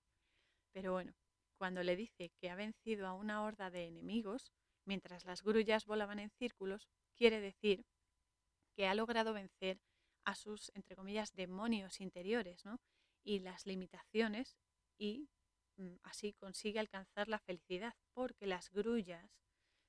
Pero 0.72 0.92
bueno, 0.92 1.14
cuando 1.58 1.82
le 1.82 1.96
dice 1.96 2.30
que 2.40 2.50
ha 2.50 2.54
vencido 2.54 3.06
a 3.06 3.14
una 3.14 3.42
horda 3.42 3.70
de 3.70 3.86
enemigos, 3.86 4.52
mientras 4.84 5.24
las 5.24 5.42
grullas 5.42 5.86
volaban 5.86 6.20
en 6.20 6.30
círculos, 6.30 6.88
quiere 7.16 7.40
decir 7.40 7.84
que 8.76 8.86
ha 8.86 8.94
logrado 8.94 9.32
vencer 9.32 9.80
a 10.24 10.34
sus, 10.34 10.70
entre 10.74 10.96
comillas, 10.96 11.34
demonios 11.34 12.00
interiores 12.00 12.64
¿no? 12.64 12.78
y 13.24 13.40
las 13.40 13.66
limitaciones 13.66 14.56
y 14.98 15.28
mm, 15.76 15.96
así 16.02 16.34
consigue 16.34 16.78
alcanzar 16.78 17.28
la 17.28 17.38
felicidad, 17.38 17.94
porque 18.12 18.46
las 18.46 18.70
grullas 18.70 19.30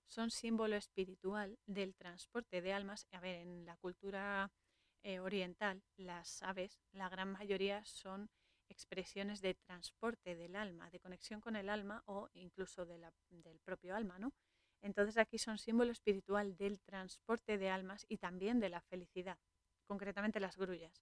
son 0.08 0.32
símbolo 0.32 0.76
espiritual 0.76 1.58
del 1.66 1.96
transporte 1.96 2.62
de 2.62 2.74
almas. 2.74 3.08
A 3.12 3.20
ver, 3.20 3.36
en 3.38 3.66
la 3.66 3.78
cultura 3.78 4.52
eh, 5.04 5.20
oriental, 5.20 5.84
las 5.98 6.42
aves, 6.44 6.80
la 6.92 7.10
gran 7.10 7.32
mayoría 7.32 7.84
son 7.86 8.30
expresiones 8.70 9.42
de 9.42 9.56
transporte 9.56 10.36
del 10.36 10.56
alma, 10.56 10.90
de 10.90 11.00
conexión 11.00 11.40
con 11.42 11.56
el 11.56 11.70
alma 11.70 12.04
o 12.06 12.30
incluso 12.34 12.86
del 12.86 13.60
propio 13.64 13.96
alma, 13.96 14.20
¿no? 14.20 14.34
Entonces 14.82 15.18
aquí 15.18 15.38
son 15.38 15.58
símbolo 15.58 15.92
espiritual 15.92 16.56
del 16.58 16.82
transporte 16.82 17.58
de 17.58 17.70
almas 17.70 18.06
y 18.10 18.18
también 18.18 18.60
de 18.60 18.70
la 18.70 18.82
felicidad, 18.82 19.38
concretamente 19.88 20.40
las 20.40 20.58
grullas. 20.58 21.02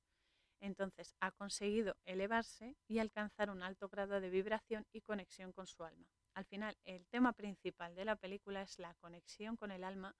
Entonces 0.61 1.15
ha 1.21 1.31
conseguido 1.31 1.95
elevarse 2.05 2.75
y 2.87 2.99
alcanzar 2.99 3.49
un 3.49 3.63
alto 3.63 3.89
grado 3.89 4.21
de 4.21 4.29
vibración 4.29 4.85
y 4.93 5.01
conexión 5.01 5.53
con 5.53 5.67
su 5.67 5.83
alma. 5.85 6.07
Al 6.35 6.45
final, 6.45 6.77
el 6.83 7.07
tema 7.07 7.31
principal 7.31 7.95
de 7.95 8.03
la 8.03 8.17
película 8.17 8.61
es 8.61 8.77
la 8.77 8.93
conexión 8.95 9.55
con 9.55 9.71
el 9.71 9.85
alma, 9.85 10.15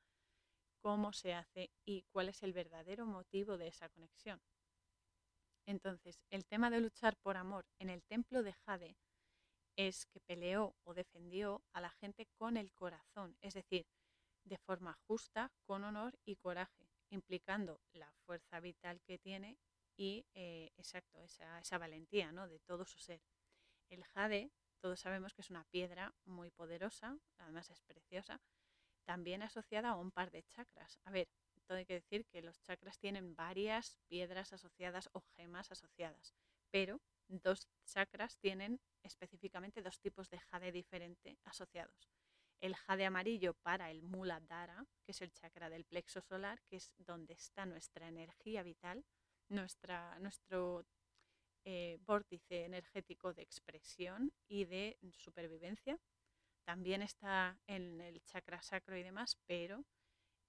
cómo 0.82 1.12
se 1.12 1.34
hace 1.34 1.72
y 1.84 2.04
cuál 2.12 2.30
es 2.30 2.42
el 2.42 2.54
verdadero 2.54 3.06
motivo 3.06 3.58
de 3.58 3.68
esa 3.68 3.90
conexión. 3.90 4.42
Entonces, 5.66 6.22
el 6.30 6.46
tema 6.46 6.70
de 6.70 6.80
luchar 6.80 7.18
por 7.18 7.38
amor 7.38 7.66
en 7.80 7.90
el 7.90 8.02
templo 8.04 8.44
de 8.44 8.54
Jade 8.54 8.98
es 9.76 10.06
que 10.06 10.22
peleó 10.22 10.76
o 10.84 10.94
defendió 10.94 11.62
a 11.74 11.82
la 11.82 11.90
gente 11.90 12.28
con 12.38 12.56
el 12.56 12.72
corazón, 12.72 13.36
es 13.42 13.56
decir, 13.56 13.86
de 14.46 14.58
forma 14.60 14.98
justa, 15.08 15.52
con 15.66 15.84
honor 15.84 16.18
y 16.24 16.38
coraje, 16.38 16.88
implicando 17.10 17.82
la 17.92 18.10
fuerza 18.26 18.62
vital 18.62 19.02
que 19.02 19.18
tiene 19.18 19.58
y, 19.98 20.26
eh, 20.34 20.72
exacto, 20.78 21.20
esa, 21.24 21.78
valentía 21.78 22.32
de 22.32 22.60
todo 22.60 22.86
su 22.86 23.00
ser. 23.00 23.22
El 23.90 24.04
jade, 24.06 24.52
todos 24.86 25.00
sabemos 25.00 25.34
que 25.34 25.42
es 25.42 25.50
una 25.50 25.64
piedra 25.64 26.14
muy 26.26 26.52
poderosa, 26.52 27.18
además 27.40 27.72
es 27.72 27.82
preciosa, 27.82 28.40
también 29.04 29.42
asociada 29.42 29.90
a 29.90 29.96
un 29.96 30.12
par 30.12 30.30
de 30.30 30.44
chakras. 30.44 31.00
A 31.06 31.10
ver, 31.10 31.28
todo 31.66 31.80
hay 31.80 31.88
que 31.88 31.96
decir 31.96 32.28
que 32.28 32.44
los 32.44 32.62
chakras 32.62 33.00
tienen 33.00 33.36
varias 33.36 33.98
piedras 34.08 34.54
asociadas 34.54 35.10
o 35.14 35.22
gemas 35.36 35.72
asociadas, 35.72 36.36
pero 36.70 37.02
dos 37.28 37.68
chakras 37.86 38.38
tienen 38.38 38.80
específicamente 39.02 39.82
dos 39.82 40.00
tipos 40.00 40.30
de 40.30 40.38
jade 40.38 40.72
diferente 40.72 41.40
asociados. 41.46 42.12
El 42.62 42.76
jade 42.76 43.08
amarillo 43.08 43.56
para 43.56 43.90
el 43.90 44.04
Muladhara, 44.04 44.86
que 45.04 45.14
es 45.14 45.22
el 45.24 45.34
chakra 45.34 45.72
del 45.72 45.86
plexo 45.86 46.22
solar, 46.22 46.62
que 46.68 46.76
es 46.76 46.94
donde 47.00 47.34
está 47.34 47.66
nuestra 47.66 48.08
energía 48.08 48.62
vital, 48.62 49.04
nuestra, 49.50 50.20
nuestro 50.20 50.86
eh, 51.66 51.98
vórtice 52.02 52.66
energético 52.66 53.34
de 53.34 53.42
expresión 53.42 54.32
y 54.48 54.66
de 54.66 54.98
supervivencia. 55.12 56.00
También 56.64 57.02
está 57.02 57.60
en 57.68 58.02
el 58.02 58.24
chakra 58.24 58.62
sacro 58.62 58.98
y 58.98 59.04
demás, 59.04 59.38
pero 59.46 59.84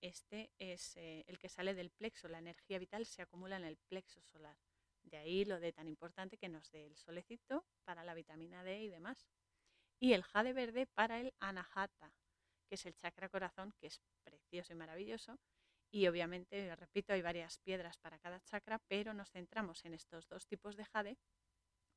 este 0.00 0.52
es 0.58 0.96
eh, 0.96 1.24
el 1.26 1.38
que 1.38 1.48
sale 1.48 1.74
del 1.74 1.90
plexo. 1.90 2.28
La 2.28 2.38
energía 2.38 2.78
vital 2.78 3.06
se 3.06 3.22
acumula 3.22 3.56
en 3.56 3.64
el 3.64 3.76
plexo 3.76 4.22
solar. 4.22 4.56
De 5.02 5.16
ahí 5.16 5.44
lo 5.44 5.60
de 5.60 5.72
tan 5.72 5.88
importante 5.88 6.36
que 6.36 6.48
nos 6.48 6.70
dé 6.70 6.86
el 6.86 6.96
solecito 6.96 7.64
para 7.84 8.04
la 8.04 8.14
vitamina 8.14 8.62
D 8.62 8.82
y 8.82 8.88
demás. 8.88 9.26
Y 9.98 10.12
el 10.12 10.22
jade 10.22 10.52
verde 10.52 10.86
para 10.86 11.20
el 11.20 11.32
anahata, 11.40 12.12
que 12.68 12.74
es 12.74 12.84
el 12.86 12.94
chakra 12.94 13.28
corazón, 13.28 13.72
que 13.78 13.86
es 13.86 14.00
precioso 14.22 14.72
y 14.72 14.76
maravilloso. 14.76 15.38
Y 15.90 16.08
obviamente, 16.08 16.74
repito, 16.76 17.12
hay 17.12 17.22
varias 17.22 17.58
piedras 17.58 17.96
para 17.98 18.18
cada 18.18 18.40
chakra, 18.40 18.78
pero 18.88 19.14
nos 19.14 19.30
centramos 19.30 19.84
en 19.84 19.94
estos 19.94 20.26
dos 20.28 20.46
tipos 20.46 20.76
de 20.76 20.84
jade 20.84 21.18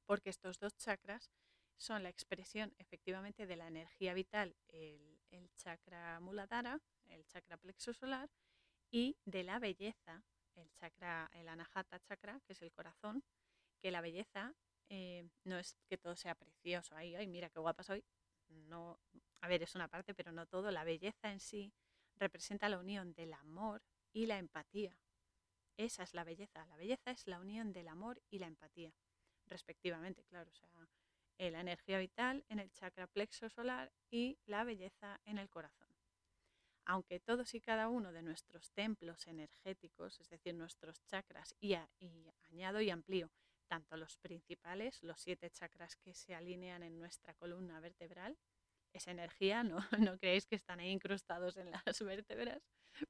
porque 0.09 0.31
estos 0.31 0.57
dos 0.57 0.75
chakras 0.75 1.29
son 1.77 2.01
la 2.01 2.09
expresión 2.09 2.73
efectivamente 2.79 3.45
de 3.45 3.55
la 3.55 3.67
energía 3.67 4.15
vital, 4.15 4.55
el, 4.69 5.19
chakra 5.55 6.19
muladhara, 6.19 6.79
el 7.09 7.27
chakra 7.27 7.57
plexo 7.57 7.93
solar, 7.93 8.27
y 8.89 9.15
de 9.25 9.43
la 9.43 9.59
belleza, 9.59 10.23
el 10.55 10.71
chakra, 10.71 11.29
el 11.33 11.47
anahata 11.47 11.99
chakra, 11.99 12.39
que 12.47 12.53
es 12.53 12.61
el 12.63 12.71
corazón, 12.71 13.23
que 13.79 13.91
la 13.91 14.01
belleza 14.01 14.55
eh, 14.89 15.29
no 15.43 15.59
es 15.59 15.77
que 15.87 15.99
todo 15.99 16.15
sea 16.15 16.33
precioso, 16.33 16.95
ay, 16.95 17.13
ay, 17.13 17.27
mira 17.27 17.51
qué 17.51 17.59
guapa 17.59 17.83
soy, 17.83 18.03
no, 18.47 18.99
a 19.41 19.47
ver, 19.47 19.61
es 19.61 19.75
una 19.75 19.87
parte, 19.87 20.15
pero 20.15 20.31
no 20.31 20.47
todo, 20.47 20.71
la 20.71 20.83
belleza 20.83 21.31
en 21.31 21.39
sí 21.39 21.71
representa 22.19 22.69
la 22.69 22.77
unión 22.77 23.13
del 23.13 23.33
amor 23.33 23.81
y 24.11 24.25
la 24.25 24.37
empatía. 24.37 24.97
Esa 25.77 26.03
es 26.03 26.13
la 26.13 26.23
belleza, 26.23 26.65
la 26.65 26.75
belleza 26.75 27.11
es 27.11 27.25
la 27.25 27.39
unión 27.39 27.71
del 27.71 27.87
amor 27.87 28.21
y 28.29 28.39
la 28.39 28.47
empatía, 28.47 28.93
respectivamente, 29.47 30.23
claro, 30.25 30.51
o 30.51 30.53
sea, 30.53 30.69
la 31.37 31.61
energía 31.61 31.99
vital 31.99 32.43
en 32.49 32.59
el 32.59 32.69
chakra 32.71 33.07
plexo 33.07 33.49
solar 33.49 33.93
y 34.11 34.37
la 34.45 34.65
belleza 34.65 35.21
en 35.23 35.37
el 35.37 35.49
corazón. 35.49 35.87
Aunque 36.85 37.21
todos 37.21 37.53
y 37.53 37.61
cada 37.61 37.87
uno 37.87 38.11
de 38.11 38.23
nuestros 38.23 38.71
templos 38.71 39.25
energéticos, 39.27 40.19
es 40.19 40.29
decir, 40.29 40.53
nuestros 40.53 41.01
chakras, 41.05 41.55
y 41.61 41.75
añado 42.49 42.81
y 42.81 42.89
amplío, 42.89 43.31
tanto 43.67 43.95
los 43.95 44.17
principales, 44.17 45.01
los 45.03 45.21
siete 45.21 45.49
chakras 45.51 45.95
que 45.95 46.13
se 46.13 46.35
alinean 46.35 46.83
en 46.83 46.97
nuestra 46.97 47.33
columna 47.35 47.79
vertebral, 47.79 48.37
esa 48.93 49.11
energía, 49.11 49.63
no, 49.63 49.77
no 50.13 50.17
creéis 50.17 50.45
que 50.45 50.55
están 50.55 50.79
ahí 50.79 50.89
incrustados 50.89 51.57
en 51.57 51.71
las 51.71 51.83
vértebras, 52.05 52.61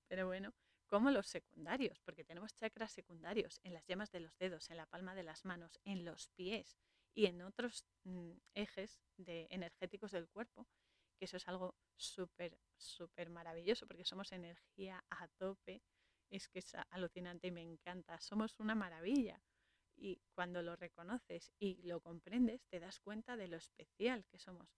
pero 0.08 0.28
bueno, 0.28 0.54
como 0.90 1.12
los 1.12 1.28
secundarios, 1.28 2.00
porque 2.02 2.24
tenemos 2.24 2.56
chakras 2.56 2.92
secundarios 2.92 3.60
en 3.64 3.74
las 3.74 3.86
yemas 3.86 4.12
de 4.12 4.22
los 4.22 4.36
dedos, 4.38 4.70
en 4.70 4.78
la 4.78 4.88
palma 4.88 5.14
de 5.14 5.24
las 5.24 5.46
manos, 5.46 5.80
en 5.84 6.04
los 6.04 6.30
pies 6.30 6.78
y 7.14 7.28
en 7.28 7.42
otros 7.42 7.86
mm, 8.04 8.32
ejes 8.56 9.00
de, 9.18 9.48
energéticos 9.52 10.12
del 10.12 10.28
cuerpo, 10.28 10.68
que 11.18 11.26
eso 11.26 11.38
es 11.38 11.48
algo 11.48 11.76
súper, 11.96 12.58
súper 12.78 13.30
maravilloso, 13.30 13.86
porque 13.88 14.06
somos 14.06 14.32
energía 14.32 15.04
a 15.10 15.28
tope, 15.28 15.84
es 16.30 16.48
que 16.48 16.60
es 16.60 16.74
alucinante 16.90 17.48
y 17.48 17.52
me 17.52 17.62
encanta, 17.62 18.20
somos 18.20 18.60
una 18.60 18.74
maravilla. 18.74 19.42
Y 19.96 20.22
cuando 20.34 20.62
lo 20.62 20.78
reconoces 20.78 21.52
y 21.60 21.82
lo 21.84 22.00
comprendes, 22.00 22.66
te 22.70 22.80
das 22.80 23.00
cuenta 23.02 23.36
de 23.36 23.48
lo 23.50 23.58
especial 23.58 24.26
que 24.26 24.40
somos 24.40 24.70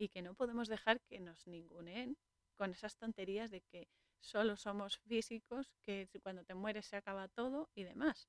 y 0.00 0.08
que 0.08 0.22
no 0.22 0.34
podemos 0.34 0.68
dejar 0.68 1.02
que 1.02 1.20
nos 1.20 1.46
ninguneen 1.46 2.16
con 2.56 2.72
esas 2.72 2.96
tonterías 2.96 3.50
de 3.50 3.60
que 3.60 3.86
solo 4.18 4.56
somos 4.56 4.98
físicos, 5.00 5.74
que 5.82 6.08
cuando 6.22 6.42
te 6.42 6.54
mueres 6.54 6.86
se 6.86 6.96
acaba 6.96 7.28
todo 7.28 7.68
y 7.74 7.84
demás. 7.84 8.28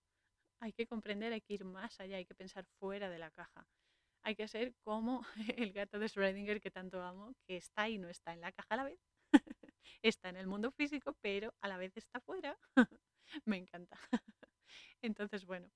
Hay 0.60 0.74
que 0.74 0.86
comprender, 0.86 1.32
hay 1.32 1.42
que 1.42 1.54
ir 1.54 1.64
más 1.64 2.00
allá, 2.02 2.18
hay 2.18 2.26
que 2.26 2.36
pensar 2.36 2.66
fuera 2.78 3.10
de 3.10 3.20
la 3.20 3.32
caja. 3.32 3.66
Hay 4.24 4.36
que 4.36 4.50
ser 4.50 4.76
como 4.84 5.26
el 5.58 5.72
gato 5.72 5.98
de 5.98 6.08
Schrödinger 6.08 6.60
que 6.62 6.72
tanto 6.72 7.02
amo, 7.02 7.34
que 7.48 7.56
está 7.56 7.88
y 7.88 7.98
no 7.98 8.10
está 8.10 8.34
en 8.34 8.42
la 8.42 8.52
caja 8.52 8.68
a 8.74 8.76
la 8.76 8.84
vez. 8.84 9.00
está 10.02 10.30
en 10.30 10.36
el 10.36 10.48
mundo 10.48 10.72
físico, 10.72 11.16
pero 11.22 11.54
a 11.62 11.70
la 11.70 11.78
vez 11.78 11.96
está 11.96 12.20
fuera. 12.20 12.58
Me 13.46 13.58
encanta. 13.58 13.98
Entonces, 15.02 15.46
bueno, 15.46 15.72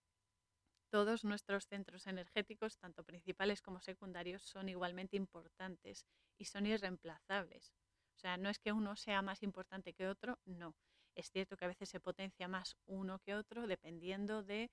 todos 0.96 1.26
nuestros 1.26 1.68
centros 1.68 2.08
energéticos, 2.08 2.78
tanto 2.78 3.04
principales 3.04 3.62
como 3.62 3.82
secundarios, 3.82 4.44
son 4.44 4.70
igualmente 4.70 5.18
importantes 5.18 6.06
y 6.38 6.46
son 6.46 6.66
irreemplazables. 6.66 7.74
O 8.16 8.18
sea, 8.18 8.38
no 8.38 8.50
es 8.50 8.60
que 8.60 8.72
uno 8.72 8.96
sea 8.96 9.22
más 9.22 9.44
importante 9.44 9.92
que 9.92 10.08
otro, 10.08 10.40
no. 10.46 10.74
Es 11.14 11.32
cierto 11.32 11.58
que 11.58 11.66
a 11.66 11.68
veces 11.68 11.90
se 11.90 12.00
potencia 12.00 12.48
más 12.48 12.78
uno 12.86 13.20
que 13.20 13.36
otro 13.36 13.68
dependiendo 13.68 14.42
de 14.42 14.72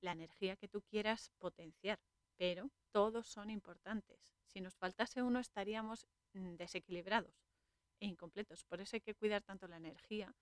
la 0.00 0.12
energía 0.12 0.54
que 0.54 0.68
tú 0.68 0.80
quieras 0.80 1.32
potenciar, 1.40 1.98
pero 2.36 2.70
todos 2.92 3.26
son 3.26 3.50
importantes. 3.50 4.32
Si 4.46 4.60
nos 4.60 4.76
faltase 4.76 5.22
uno 5.24 5.40
estaríamos 5.40 6.06
mm, 6.34 6.54
desequilibrados 6.54 7.34
e 7.98 8.06
incompletos. 8.06 8.62
Por 8.62 8.80
eso 8.80 8.94
hay 8.94 9.00
que 9.00 9.16
cuidar 9.16 9.42
tanto 9.42 9.66
la 9.66 9.78
energía 9.78 10.32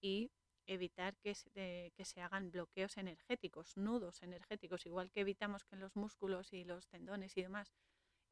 y 0.00 0.32
evitar 0.66 1.16
que 1.18 1.34
se, 1.34 1.50
de, 1.50 1.92
que 1.96 2.04
se, 2.04 2.20
hagan 2.20 2.50
bloqueos 2.50 2.96
energéticos, 2.96 3.76
nudos 3.76 4.22
energéticos, 4.22 4.86
igual 4.86 5.10
que 5.10 5.20
evitamos 5.20 5.64
que 5.64 5.74
en 5.74 5.80
los 5.80 5.96
músculos 5.96 6.52
y 6.52 6.64
los 6.64 6.88
tendones 6.88 7.36
y 7.36 7.42
demás 7.42 7.72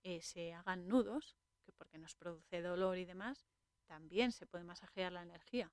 eh, 0.03 0.21
se 0.23 0.53
hagan 0.53 0.89
nudos, 0.89 1.37
que 1.65 1.73
porque 1.73 1.99
nos 1.99 2.15
produce 2.15 2.61
dolor 2.61 2.99
y 2.99 3.05
demás, 3.05 3.47
también 3.87 4.33
se 4.33 4.47
puede 4.47 4.65
masajear 4.65 5.13
la 5.13 5.23
energía. 5.23 5.73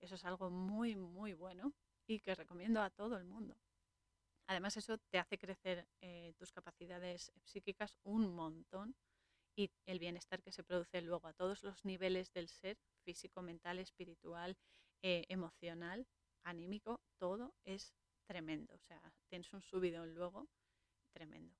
Eso 0.00 0.14
es 0.14 0.24
algo 0.24 0.50
muy, 0.50 0.96
muy 0.96 1.34
bueno 1.34 1.72
y 2.06 2.20
que 2.20 2.34
recomiendo 2.34 2.80
a 2.80 2.90
todo 2.90 3.16
el 3.16 3.24
mundo. 3.24 3.56
Además, 4.46 4.76
eso 4.76 4.96
te 4.96 5.18
hace 5.18 5.36
crecer 5.36 5.86
eh, 6.00 6.32
tus 6.38 6.52
capacidades 6.52 7.32
psíquicas 7.44 7.98
un 8.02 8.34
montón 8.34 8.96
y 9.54 9.70
el 9.86 9.98
bienestar 9.98 10.42
que 10.42 10.52
se 10.52 10.62
produce 10.62 11.02
luego 11.02 11.26
a 11.26 11.34
todos 11.34 11.62
los 11.64 11.84
niveles 11.84 12.32
del 12.32 12.48
ser, 12.48 12.78
físico, 13.04 13.42
mental, 13.42 13.78
espiritual, 13.78 14.56
eh, 15.02 15.24
emocional, 15.28 16.06
anímico, 16.42 17.00
todo 17.18 17.54
es 17.64 17.94
tremendo. 18.26 18.74
O 18.74 18.78
sea, 18.78 19.00
tienes 19.28 19.52
un 19.52 19.62
subidón 19.62 20.14
luego 20.14 20.48
tremendo. 21.12 21.56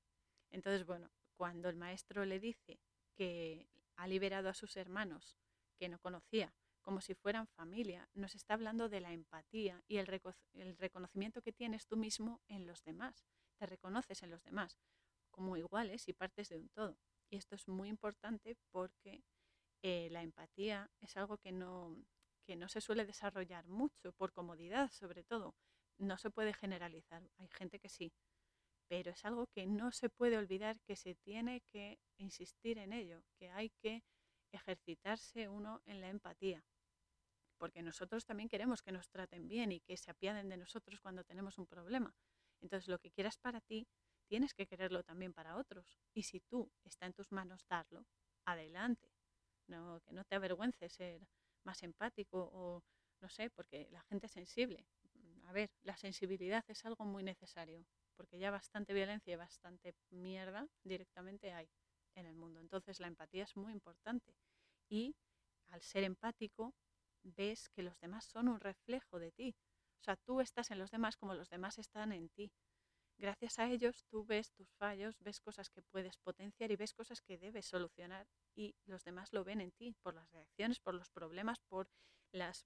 Entonces, 0.51 0.87
bueno, 0.87 1.11
cuando 1.37 1.69
el 1.69 1.77
maestro 1.77 2.25
le 2.25 2.41
dice 2.41 2.81
que 3.15 3.69
ha 3.97 4.07
liberado 4.07 4.49
a 4.49 4.55
sus 4.55 4.77
hermanos 4.77 5.37
que 5.77 5.89
no 5.89 5.99
conocía 5.99 6.55
como 6.89 7.03
si 7.03 7.15
fueran 7.15 7.47
familia, 7.49 8.09
nos 8.15 8.35
está 8.35 8.55
hablando 8.55 8.89
de 8.89 9.01
la 9.01 9.13
empatía 9.13 9.85
y 9.89 9.99
el, 9.99 10.07
reco 10.07 10.35
el 10.55 10.75
reconocimiento 10.79 11.43
que 11.43 11.53
tienes 11.53 11.87
tú 11.87 11.99
mismo 11.99 12.41
en 12.49 12.67
los 12.67 12.83
demás. 12.83 13.27
Te 13.59 13.67
reconoces 13.67 14.23
en 14.23 14.31
los 14.31 14.43
demás 14.43 14.81
como 15.31 15.59
iguales 15.59 16.09
y 16.09 16.15
partes 16.15 16.49
de 16.49 16.57
un 16.57 16.71
todo. 16.71 16.99
Y 17.29 17.37
esto 17.37 17.57
es 17.57 17.69
muy 17.69 17.91
importante 17.91 18.57
porque 18.71 19.23
eh, 19.83 20.09
la 20.11 20.23
empatía 20.23 20.91
es 21.01 21.17
algo 21.19 21.37
que 21.37 21.53
no, 21.53 21.95
que 22.49 22.57
no 22.57 22.67
se 22.67 22.81
suele 22.81 23.05
desarrollar 23.05 23.67
mucho, 23.67 24.15
por 24.15 24.33
comodidad 24.33 24.91
sobre 24.91 25.23
todo. 25.23 25.55
No 25.99 26.17
se 26.17 26.31
puede 26.31 26.55
generalizar. 26.55 27.23
Hay 27.37 27.49
gente 27.49 27.79
que 27.79 27.91
sí, 27.91 28.11
pero 28.89 29.11
es 29.11 29.23
algo 29.27 29.49
que 29.49 29.67
no 29.67 29.93
se 29.93 30.09
puede 30.09 30.39
olvidar, 30.39 30.81
que 30.81 30.97
se 30.97 31.15
tiene 31.15 31.61
que 31.61 31.99
insistir 32.17 32.79
en 32.79 32.95
ello, 32.95 33.23
que 33.39 33.51
hay 33.51 33.69
que 33.83 34.03
ejercitarse 34.51 35.51
uno 35.51 35.83
en 35.85 36.01
la 36.01 36.09
empatía, 36.09 36.65
porque 37.59 37.83
nosotros 37.83 38.25
también 38.25 38.49
queremos 38.49 38.81
que 38.81 38.93
nos 38.93 39.11
traten 39.11 39.47
bien 39.47 39.71
y 39.71 39.81
que 39.81 39.99
se 39.99 40.11
apiaden 40.11 40.49
de 40.49 40.57
nosotros 40.57 41.03
cuando 41.03 41.25
tenemos 41.25 41.59
un 41.59 41.67
problema. 41.67 42.17
Entonces, 42.63 42.89
lo 42.89 42.99
que 42.99 43.11
quieras 43.11 43.37
para 43.37 43.61
ti, 43.61 43.87
tienes 44.27 44.55
que 44.55 44.67
quererlo 44.67 45.03
también 45.03 45.35
para 45.35 45.59
otros. 45.59 46.01
Y 46.15 46.23
si 46.23 46.41
tú 46.41 46.73
está 46.83 47.05
en 47.05 47.13
tus 47.13 47.31
manos 47.31 47.67
darlo, 47.69 48.07
adelante. 48.47 49.13
No, 49.67 50.01
que 50.01 50.15
no 50.15 50.25
te 50.25 50.35
avergüences 50.35 50.95
ser 50.95 51.29
más 51.69 51.83
empático 51.83 52.39
o 52.53 52.83
no 53.21 53.29
sé, 53.29 53.51
porque 53.51 53.89
la 53.91 54.03
gente 54.09 54.27
es 54.27 54.33
sensible. 54.33 54.81
A 55.49 55.53
ver, 55.53 55.71
la 55.83 55.97
sensibilidad 55.97 56.65
es 56.69 56.85
algo 56.85 57.05
muy 57.05 57.23
necesario, 57.23 57.85
porque 58.17 58.39
ya 58.39 58.51
bastante 58.51 58.93
violencia 58.95 59.33
y 59.33 59.37
bastante 59.37 59.95
mierda 60.11 60.67
directamente 60.85 61.53
hay 61.53 61.69
en 62.15 62.27
el 62.27 62.37
mundo. 62.37 62.61
Entonces 62.61 63.01
la 63.01 63.09
empatía 63.09 63.45
es 63.45 63.57
muy 63.57 63.73
importante. 63.73 64.35
Y 64.89 65.15
al 65.69 65.83
ser 65.83 66.05
empático, 66.05 66.75
ves 67.23 67.69
que 67.71 67.83
los 67.83 67.99
demás 68.01 68.25
son 68.27 68.49
un 68.49 68.61
reflejo 68.61 69.19
de 69.19 69.33
ti. 69.33 69.55
O 70.01 70.05
sea, 70.05 70.17
tú 70.17 70.41
estás 70.41 70.71
en 70.71 70.79
los 70.79 70.91
demás 70.91 71.17
como 71.17 71.35
los 71.35 71.49
demás 71.51 71.79
están 71.79 72.13
en 72.13 72.29
ti. 72.31 72.51
Gracias 73.19 73.59
a 73.59 73.69
ellos 73.69 74.05
tú 74.09 74.25
ves 74.25 74.53
tus 74.53 74.73
fallos, 74.75 75.19
ves 75.19 75.41
cosas 75.41 75.71
que 75.71 75.83
puedes 75.83 76.17
potenciar 76.19 76.71
y 76.71 76.77
ves 76.77 76.95
cosas 76.95 77.21
que 77.21 77.37
debes 77.37 77.67
solucionar 77.67 78.29
y 78.55 78.77
los 78.85 79.03
demás 79.03 79.33
lo 79.33 79.43
ven 79.43 79.61
en 79.61 79.73
ti 79.73 79.93
por 80.03 80.15
las 80.15 80.31
reacciones, 80.31 80.79
por 80.79 80.95
los 80.95 81.11
problemas, 81.11 81.59
por 81.69 81.91
las, 82.31 82.65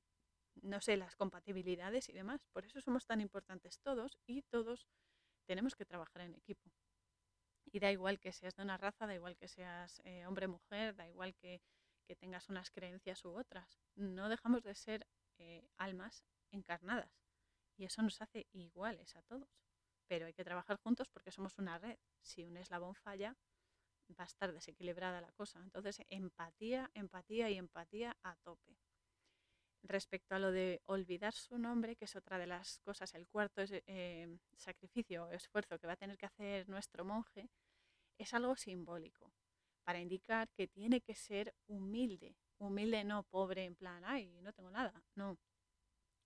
no 0.57 0.83
sé, 0.83 0.99
las 0.99 1.17
compatibilidades 1.17 2.11
y 2.11 2.13
demás. 2.13 2.45
Por 2.53 2.67
eso 2.67 2.83
somos 2.83 3.07
tan 3.07 3.23
importantes 3.23 3.81
todos 3.81 4.19
y 4.27 4.43
todos 4.43 4.87
tenemos 5.47 5.75
que 5.75 5.87
trabajar 5.87 6.21
en 6.21 6.35
equipo. 6.35 6.71
Y 7.65 7.81
da 7.81 7.91
igual 7.91 8.21
que 8.21 8.33
seas 8.33 8.55
de 8.55 8.63
una 8.63 8.77
raza, 8.77 9.07
da 9.07 9.15
igual 9.15 9.39
que 9.39 9.49
seas 9.49 10.03
eh, 10.05 10.27
hombre 10.27 10.49
mujer, 10.49 10.95
da 10.95 11.09
igual 11.09 11.35
que, 11.35 11.63
que, 12.07 12.15
tengas 12.15 12.51
unas 12.51 12.71
creencias 12.71 13.25
u 13.25 13.31
otras. 13.31 13.81
No 13.95 14.29
dejamos 14.29 14.63
de 14.63 14.75
ser 14.75 15.07
eh, 15.39 15.67
almas 15.79 16.27
encarnadas 16.51 17.25
y 17.79 17.87
eso 17.87 18.03
nos 18.03 18.21
hace 18.21 18.49
iguales 18.53 19.17
a 19.17 19.23
todos 19.23 19.49
pero 20.13 20.27
hay 20.27 20.35
que 20.35 20.45
trabajar 20.45 20.77
juntos 20.77 21.09
porque 21.09 21.31
somos 21.33 21.57
una 21.57 21.79
red. 21.79 21.97
Si 22.21 22.45
un 22.45 22.59
eslabón 22.59 22.95
falla, 22.95 23.35
va 24.11 24.25
a 24.25 24.27
estar 24.27 24.53
desequilibrada 24.53 25.23
la 25.23 25.33
cosa. 25.33 25.59
Entonces, 25.63 26.03
empatía, 26.11 26.91
empatía 26.93 27.49
y 27.49 27.57
empatía 27.57 28.15
a 28.23 28.37
tope. 28.37 28.77
Respecto 29.83 30.35
a 30.35 30.39
lo 30.39 30.53
de 30.53 30.83
olvidar 30.85 31.33
su 31.33 31.57
nombre, 31.57 31.97
que 31.97 32.05
es 32.05 32.15
otra 32.15 32.37
de 32.37 32.47
las 32.47 32.79
cosas, 32.81 33.15
el 33.15 33.27
cuarto 33.27 33.63
es, 33.63 33.73
eh, 33.73 34.37
sacrificio 34.55 35.25
o 35.25 35.31
esfuerzo 35.31 35.79
que 35.79 35.87
va 35.87 35.95
a 35.95 36.03
tener 36.05 36.19
que 36.19 36.27
hacer 36.27 36.69
nuestro 36.69 37.07
monje, 37.07 37.49
es 38.19 38.35
algo 38.35 38.55
simbólico, 38.55 39.33
para 39.83 39.99
indicar 39.99 40.51
que 40.51 40.69
tiene 40.69 41.01
que 41.01 41.15
ser 41.15 41.55
humilde. 41.69 42.37
Humilde 42.59 43.03
no 43.05 43.23
pobre 43.23 43.65
en 43.65 43.77
plan, 43.77 44.05
ay, 44.05 44.27
no 44.43 44.53
tengo 44.53 44.71
nada, 44.71 44.93
no. 45.15 45.39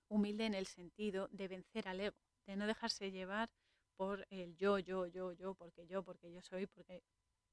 Humilde 0.09 0.47
en 0.47 0.55
el 0.55 0.67
sentido 0.67 1.29
de 1.31 1.47
vencer 1.47 1.87
al 1.87 2.01
ego, 2.01 2.17
de 2.47 2.57
no 2.57 2.67
dejarse 2.67 3.13
llevar 3.13 3.49
por 3.97 4.27
el 4.31 4.57
yo, 4.57 4.79
yo, 4.79 5.07
yo, 5.07 5.33
yo, 5.33 5.55
porque 5.55 5.87
yo, 5.87 6.03
porque 6.03 6.33
yo 6.33 6.43
soy, 6.43 6.67
porque 6.67 7.03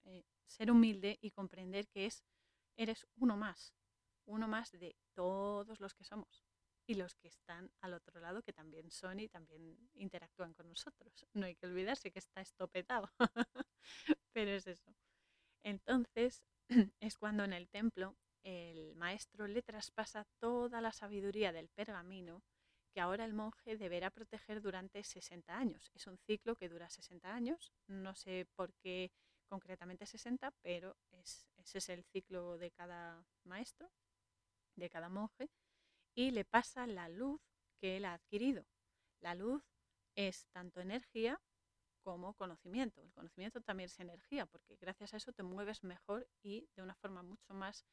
eh, 0.04 0.24
ser 0.46 0.72
humilde 0.72 1.18
y 1.22 1.32
comprender 1.32 1.88
que 1.88 2.06
es, 2.06 2.24
eres 2.78 3.08
uno 3.16 3.38
más, 3.38 3.74
uno 4.26 4.48
más 4.48 4.72
de 4.72 4.96
todos 5.14 5.80
los 5.80 5.94
que 5.94 6.04
somos 6.04 6.44
y 6.86 6.96
los 6.96 7.16
que 7.16 7.30
están 7.30 7.72
al 7.82 7.94
otro 7.94 8.20
lado 8.20 8.42
que 8.42 8.52
también 8.54 8.92
son 8.92 9.20
y 9.20 9.30
también 9.30 9.78
interactúan 9.94 10.54
con 10.54 10.68
nosotros. 10.68 11.26
No 11.34 11.46
hay 11.46 11.56
que 11.56 11.68
olvidarse 11.68 12.12
que 12.12 12.20
está 12.20 12.42
estopetado, 12.42 13.10
pero 14.34 14.52
es 14.52 14.68
eso. 14.68 14.94
Entonces 15.64 16.44
es 17.00 17.18
cuando 17.18 17.44
en 17.44 17.54
el 17.54 17.70
templo 17.70 18.18
el 18.44 18.96
maestro 18.96 19.48
le 19.48 19.62
traspasa 19.62 20.26
toda 20.40 20.82
la 20.82 20.92
sabiduría 20.92 21.54
del 21.54 21.70
pergamino 21.70 22.44
que 22.94 23.02
ahora 23.02 23.26
el 23.26 23.34
monje 23.34 23.76
deberá 23.76 24.12
proteger 24.12 24.62
durante 24.62 25.04
60 25.04 25.58
años. 25.58 25.92
Es 25.96 26.08
un 26.08 26.18
ciclo 26.18 26.56
que 26.56 26.70
dura 26.70 26.90
60 26.90 27.34
años, 27.34 27.74
no 27.88 28.14
sé 28.14 28.48
por 28.56 28.74
qué 28.76 29.12
concretamente 29.48 30.06
60, 30.06 30.52
pero 30.62 30.96
ese 31.12 31.78
es 31.78 31.90
el 31.90 32.04
ciclo 32.06 32.58
de 32.58 32.72
cada 32.72 33.26
maestro, 33.44 33.92
de 34.76 34.90
cada 34.90 35.10
monje, 35.10 35.50
y 36.16 36.32
le 36.32 36.46
pasa 36.46 36.88
la 36.88 37.10
luz 37.10 37.42
que 37.80 37.98
él 37.98 38.06
ha 38.06 38.14
adquirido. 38.14 38.66
La 39.20 39.36
luz 39.36 39.64
es 40.16 40.48
tanto 40.52 40.80
energía 40.80 41.42
como 42.04 42.34
conocimiento. 42.34 43.02
El 43.02 43.12
conocimiento 43.12 43.62
también 43.62 43.88
es 43.88 44.00
energía, 44.00 44.46
porque 44.46 44.76
gracias 44.76 45.14
a 45.14 45.18
eso 45.18 45.32
te 45.34 45.44
mueves 45.44 45.84
mejor 45.84 46.28
y 46.42 46.68
de 46.76 46.84
una 46.84 46.96
forma 46.96 47.24
mucho 47.24 47.54
más 47.54 47.86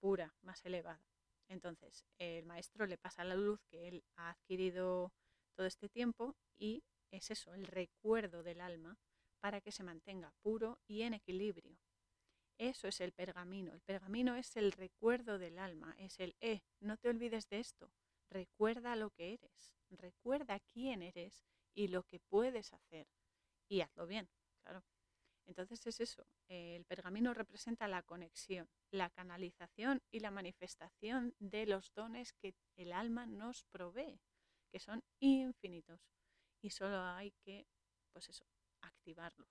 pura, 0.00 0.34
más 0.42 0.64
elevada. 0.64 1.13
Entonces, 1.48 2.04
el 2.18 2.46
maestro 2.46 2.86
le 2.86 2.98
pasa 2.98 3.24
la 3.24 3.34
luz 3.34 3.60
que 3.70 3.88
él 3.88 4.04
ha 4.16 4.30
adquirido 4.30 5.12
todo 5.54 5.66
este 5.66 5.88
tiempo 5.88 6.34
y 6.56 6.82
es 7.10 7.30
eso, 7.30 7.54
el 7.54 7.66
recuerdo 7.66 8.42
del 8.42 8.60
alma 8.60 8.98
para 9.40 9.60
que 9.60 9.72
se 9.72 9.84
mantenga 9.84 10.32
puro 10.42 10.78
y 10.86 11.02
en 11.02 11.14
equilibrio. 11.14 11.78
Eso 12.58 12.88
es 12.88 13.00
el 13.00 13.12
pergamino. 13.12 13.72
El 13.72 13.80
pergamino 13.80 14.36
es 14.36 14.56
el 14.56 14.72
recuerdo 14.72 15.38
del 15.38 15.58
alma, 15.58 15.94
es 15.98 16.18
el, 16.20 16.34
eh, 16.40 16.60
no 16.80 16.96
te 16.96 17.08
olvides 17.08 17.48
de 17.48 17.60
esto, 17.60 17.90
recuerda 18.30 18.96
lo 18.96 19.10
que 19.10 19.34
eres, 19.34 19.74
recuerda 19.90 20.60
quién 20.72 21.02
eres 21.02 21.44
y 21.74 21.88
lo 21.88 22.04
que 22.04 22.20
puedes 22.20 22.72
hacer 22.72 23.06
y 23.68 23.80
hazlo 23.80 24.06
bien, 24.06 24.28
claro. 24.62 24.82
Entonces 25.46 25.86
es 25.86 26.00
eso, 26.00 26.26
el 26.48 26.84
pergamino 26.84 27.34
representa 27.34 27.86
la 27.88 28.02
conexión, 28.02 28.68
la 28.90 29.10
canalización 29.10 30.00
y 30.10 30.20
la 30.20 30.30
manifestación 30.30 31.34
de 31.38 31.66
los 31.66 31.92
dones 31.94 32.32
que 32.32 32.54
el 32.76 32.92
alma 32.92 33.26
nos 33.26 33.64
provee, 33.64 34.20
que 34.72 34.80
son 34.80 35.02
infinitos. 35.20 36.00
Y 36.62 36.70
solo 36.70 36.98
hay 37.02 37.32
que, 37.44 37.66
pues 38.12 38.28
eso, 38.30 38.46
activarlos. 38.80 39.48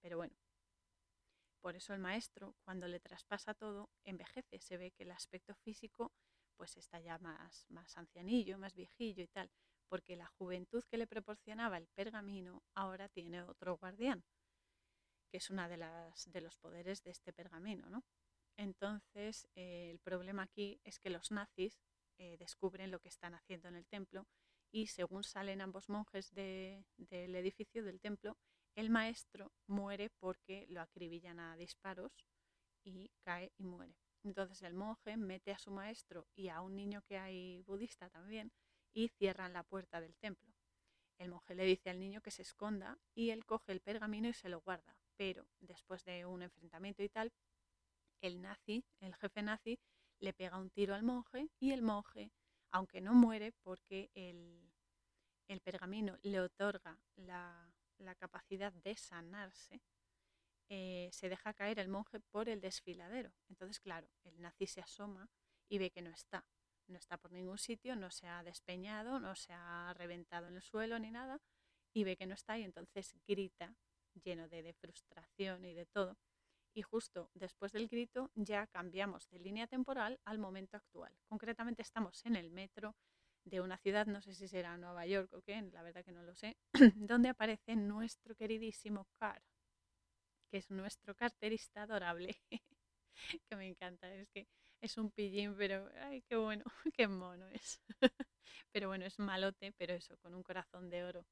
Pero 0.00 0.16
bueno, 0.16 0.34
por 1.60 1.76
eso 1.76 1.94
el 1.94 2.00
maestro, 2.00 2.54
cuando 2.64 2.88
le 2.88 3.00
traspasa 3.00 3.54
todo, 3.54 3.88
envejece, 4.04 4.60
se 4.60 4.76
ve 4.76 4.90
que 4.92 5.04
el 5.04 5.10
aspecto 5.10 5.54
físico 5.54 6.12
pues 6.56 6.76
está 6.76 7.00
ya 7.00 7.18
más, 7.18 7.66
más 7.70 7.96
ancianillo, 7.96 8.58
más 8.58 8.74
viejillo 8.74 9.22
y 9.24 9.28
tal, 9.28 9.50
porque 9.88 10.14
la 10.14 10.26
juventud 10.26 10.84
que 10.90 10.98
le 10.98 11.06
proporcionaba 11.06 11.78
el 11.78 11.88
pergamino 11.88 12.62
ahora 12.74 13.08
tiene 13.08 13.42
otro 13.42 13.76
guardián, 13.78 14.22
que 15.34 15.38
es 15.38 15.50
una 15.50 15.68
de, 15.68 15.84
de 16.26 16.40
los 16.40 16.56
poderes 16.58 17.02
de 17.02 17.10
este 17.10 17.32
pergamino, 17.32 17.90
¿no? 17.90 18.04
Entonces, 18.56 19.48
eh, 19.56 19.90
el 19.90 19.98
problema 19.98 20.44
aquí 20.44 20.80
es 20.84 21.00
que 21.00 21.10
los 21.10 21.32
nazis 21.32 21.80
eh, 22.18 22.36
descubren 22.38 22.92
lo 22.92 23.00
que 23.00 23.08
están 23.08 23.34
haciendo 23.34 23.66
en 23.66 23.74
el 23.74 23.84
templo 23.84 24.28
y 24.70 24.86
según 24.86 25.24
salen 25.24 25.60
ambos 25.60 25.88
monjes 25.88 26.32
del 26.34 26.84
edificio 27.34 27.82
del 27.82 27.98
templo, 27.98 28.38
el 28.76 28.90
maestro 28.90 29.50
muere 29.66 30.08
porque 30.20 30.66
lo 30.68 30.80
acribillan 30.80 31.40
a 31.40 31.56
disparos 31.56 32.12
y 32.84 33.10
cae 33.24 33.50
y 33.58 33.64
muere. 33.64 33.96
Entonces 34.22 34.62
el 34.62 34.74
monje 34.74 35.16
mete 35.16 35.50
a 35.50 35.58
su 35.58 35.72
maestro 35.72 36.28
y 36.36 36.48
a 36.48 36.60
un 36.60 36.76
niño 36.76 37.02
que 37.02 37.18
hay 37.18 37.60
budista 37.62 38.08
también 38.08 38.52
y 38.92 39.08
cierran 39.08 39.52
la 39.52 39.64
puerta 39.64 40.00
del 40.00 40.14
templo. 40.14 40.54
El 41.18 41.30
monje 41.30 41.56
le 41.56 41.64
dice 41.64 41.90
al 41.90 41.98
niño 41.98 42.20
que 42.20 42.30
se 42.30 42.42
esconda 42.42 43.00
y 43.16 43.30
él 43.30 43.44
coge 43.44 43.72
el 43.72 43.80
pergamino 43.80 44.28
y 44.28 44.32
se 44.32 44.48
lo 44.48 44.60
guarda. 44.60 44.96
Pero 45.16 45.46
después 45.60 46.04
de 46.04 46.26
un 46.26 46.42
enfrentamiento 46.42 47.02
y 47.02 47.08
tal, 47.08 47.32
el 48.20 48.40
nazi, 48.40 48.84
el 49.00 49.14
jefe 49.14 49.42
nazi, 49.42 49.78
le 50.20 50.32
pega 50.32 50.58
un 50.58 50.70
tiro 50.70 50.94
al 50.94 51.02
monje 51.02 51.48
y 51.60 51.72
el 51.72 51.82
monje, 51.82 52.32
aunque 52.70 53.00
no 53.00 53.12
muere 53.14 53.52
porque 53.62 54.10
el, 54.14 54.70
pergamino 55.62 56.18
le 56.22 56.40
otorga 56.40 56.98
la, 57.16 57.70
capacidad 58.18 58.72
de 58.72 58.96
sanarse, 58.96 59.80
eh, 60.68 61.08
se 61.12 61.28
deja 61.28 61.54
caer 61.54 61.78
el 61.78 61.88
monje 61.88 62.20
por 62.20 62.48
el 62.48 62.60
desfiladero. 62.60 63.32
Entonces, 63.48 63.80
claro, 63.80 64.08
el 64.24 64.40
nazi 64.40 64.66
se 64.66 64.80
asoma 64.80 65.28
y 65.68 65.78
ve 65.78 65.90
que 65.90 66.02
no 66.02 66.10
está. 66.10 66.44
No 66.86 66.98
está 66.98 67.16
por 67.16 67.32
ningún 67.32 67.58
sitio, 67.58 67.96
no 67.96 68.10
se 68.10 68.26
ha 68.26 68.42
despeñado, 68.42 69.18
no 69.20 69.34
se 69.36 69.52
ha 69.52 69.94
reventado 69.94 70.48
en 70.48 70.56
el 70.56 70.62
suelo 70.62 70.98
ni 70.98 71.10
nada, 71.10 71.40
y 71.94 72.04
ve 72.04 72.16
que 72.16 72.26
no 72.26 72.34
está 72.34 72.58
y 72.58 72.64
entonces 72.64 73.14
grita, 73.26 73.74
lleno 74.22 74.48
de 74.48 74.72
frustración 74.74 75.64
y 75.64 75.74
de 75.74 75.86
todo, 75.86 76.16
y 76.74 76.82
justo 76.82 77.30
después 77.34 77.72
del 77.72 77.88
grito 77.88 78.30
ya 78.34 78.66
cambiamos 78.66 79.28
de 79.30 79.38
línea 79.38 79.66
temporal 79.66 80.20
al 80.24 80.38
momento 80.38 80.76
actual. 80.76 81.16
Concretamente 81.26 81.82
estamos 81.82 82.24
en 82.26 82.36
el 82.36 82.50
metro 82.50 82.96
de 83.44 83.60
una 83.60 83.78
ciudad, 83.78 84.06
no 84.06 84.20
sé 84.20 84.34
si 84.34 84.48
será 84.48 84.76
Nueva 84.76 85.06
York 85.06 85.32
o 85.32 85.42
qué, 85.42 85.60
la 85.72 85.82
verdad 85.82 86.04
que 86.04 86.12
no 86.12 86.22
lo 86.22 86.34
sé, 86.34 86.56
donde 86.96 87.28
aparece 87.28 87.76
nuestro 87.76 88.34
queridísimo 88.34 89.06
Car, 89.18 89.42
que 90.50 90.58
es 90.58 90.70
nuestro 90.70 91.14
carterista 91.14 91.82
adorable, 91.82 92.36
que 93.48 93.56
me 93.56 93.66
encanta, 93.68 94.12
es 94.12 94.28
que 94.30 94.48
es 94.80 94.98
un 94.98 95.10
pillín, 95.10 95.56
pero 95.56 95.88
ay, 96.00 96.22
qué 96.22 96.36
bueno, 96.36 96.64
qué 96.94 97.06
mono 97.06 97.46
es. 97.48 97.80
pero 98.72 98.88
bueno, 98.88 99.04
es 99.04 99.18
malote, 99.18 99.72
pero 99.72 99.94
eso, 99.94 100.16
con 100.18 100.34
un 100.34 100.42
corazón 100.42 100.90
de 100.90 101.04
oro. 101.04 101.26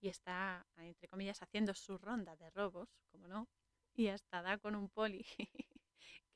Y 0.00 0.08
está, 0.08 0.66
entre 0.76 1.08
comillas, 1.08 1.42
haciendo 1.42 1.74
su 1.74 1.98
ronda 1.98 2.36
de 2.36 2.50
robos, 2.50 2.88
como 3.10 3.28
no, 3.28 3.48
y 3.94 4.08
hasta 4.08 4.42
da 4.42 4.58
con 4.58 4.74
un 4.74 4.88
poli 4.88 5.26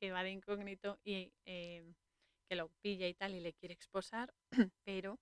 que 0.01 0.13
va 0.13 0.23
de 0.23 0.31
incógnito 0.31 0.99
y 1.05 1.33
eh, 1.45 1.95
que 2.49 2.57
lo 2.57 2.69
pilla 2.83 3.07
y 3.07 3.15
tal 3.15 3.35
y 3.35 3.41
le 3.41 3.53
quiere 3.53 3.75
esposar, 3.75 4.35
pero 4.85 5.19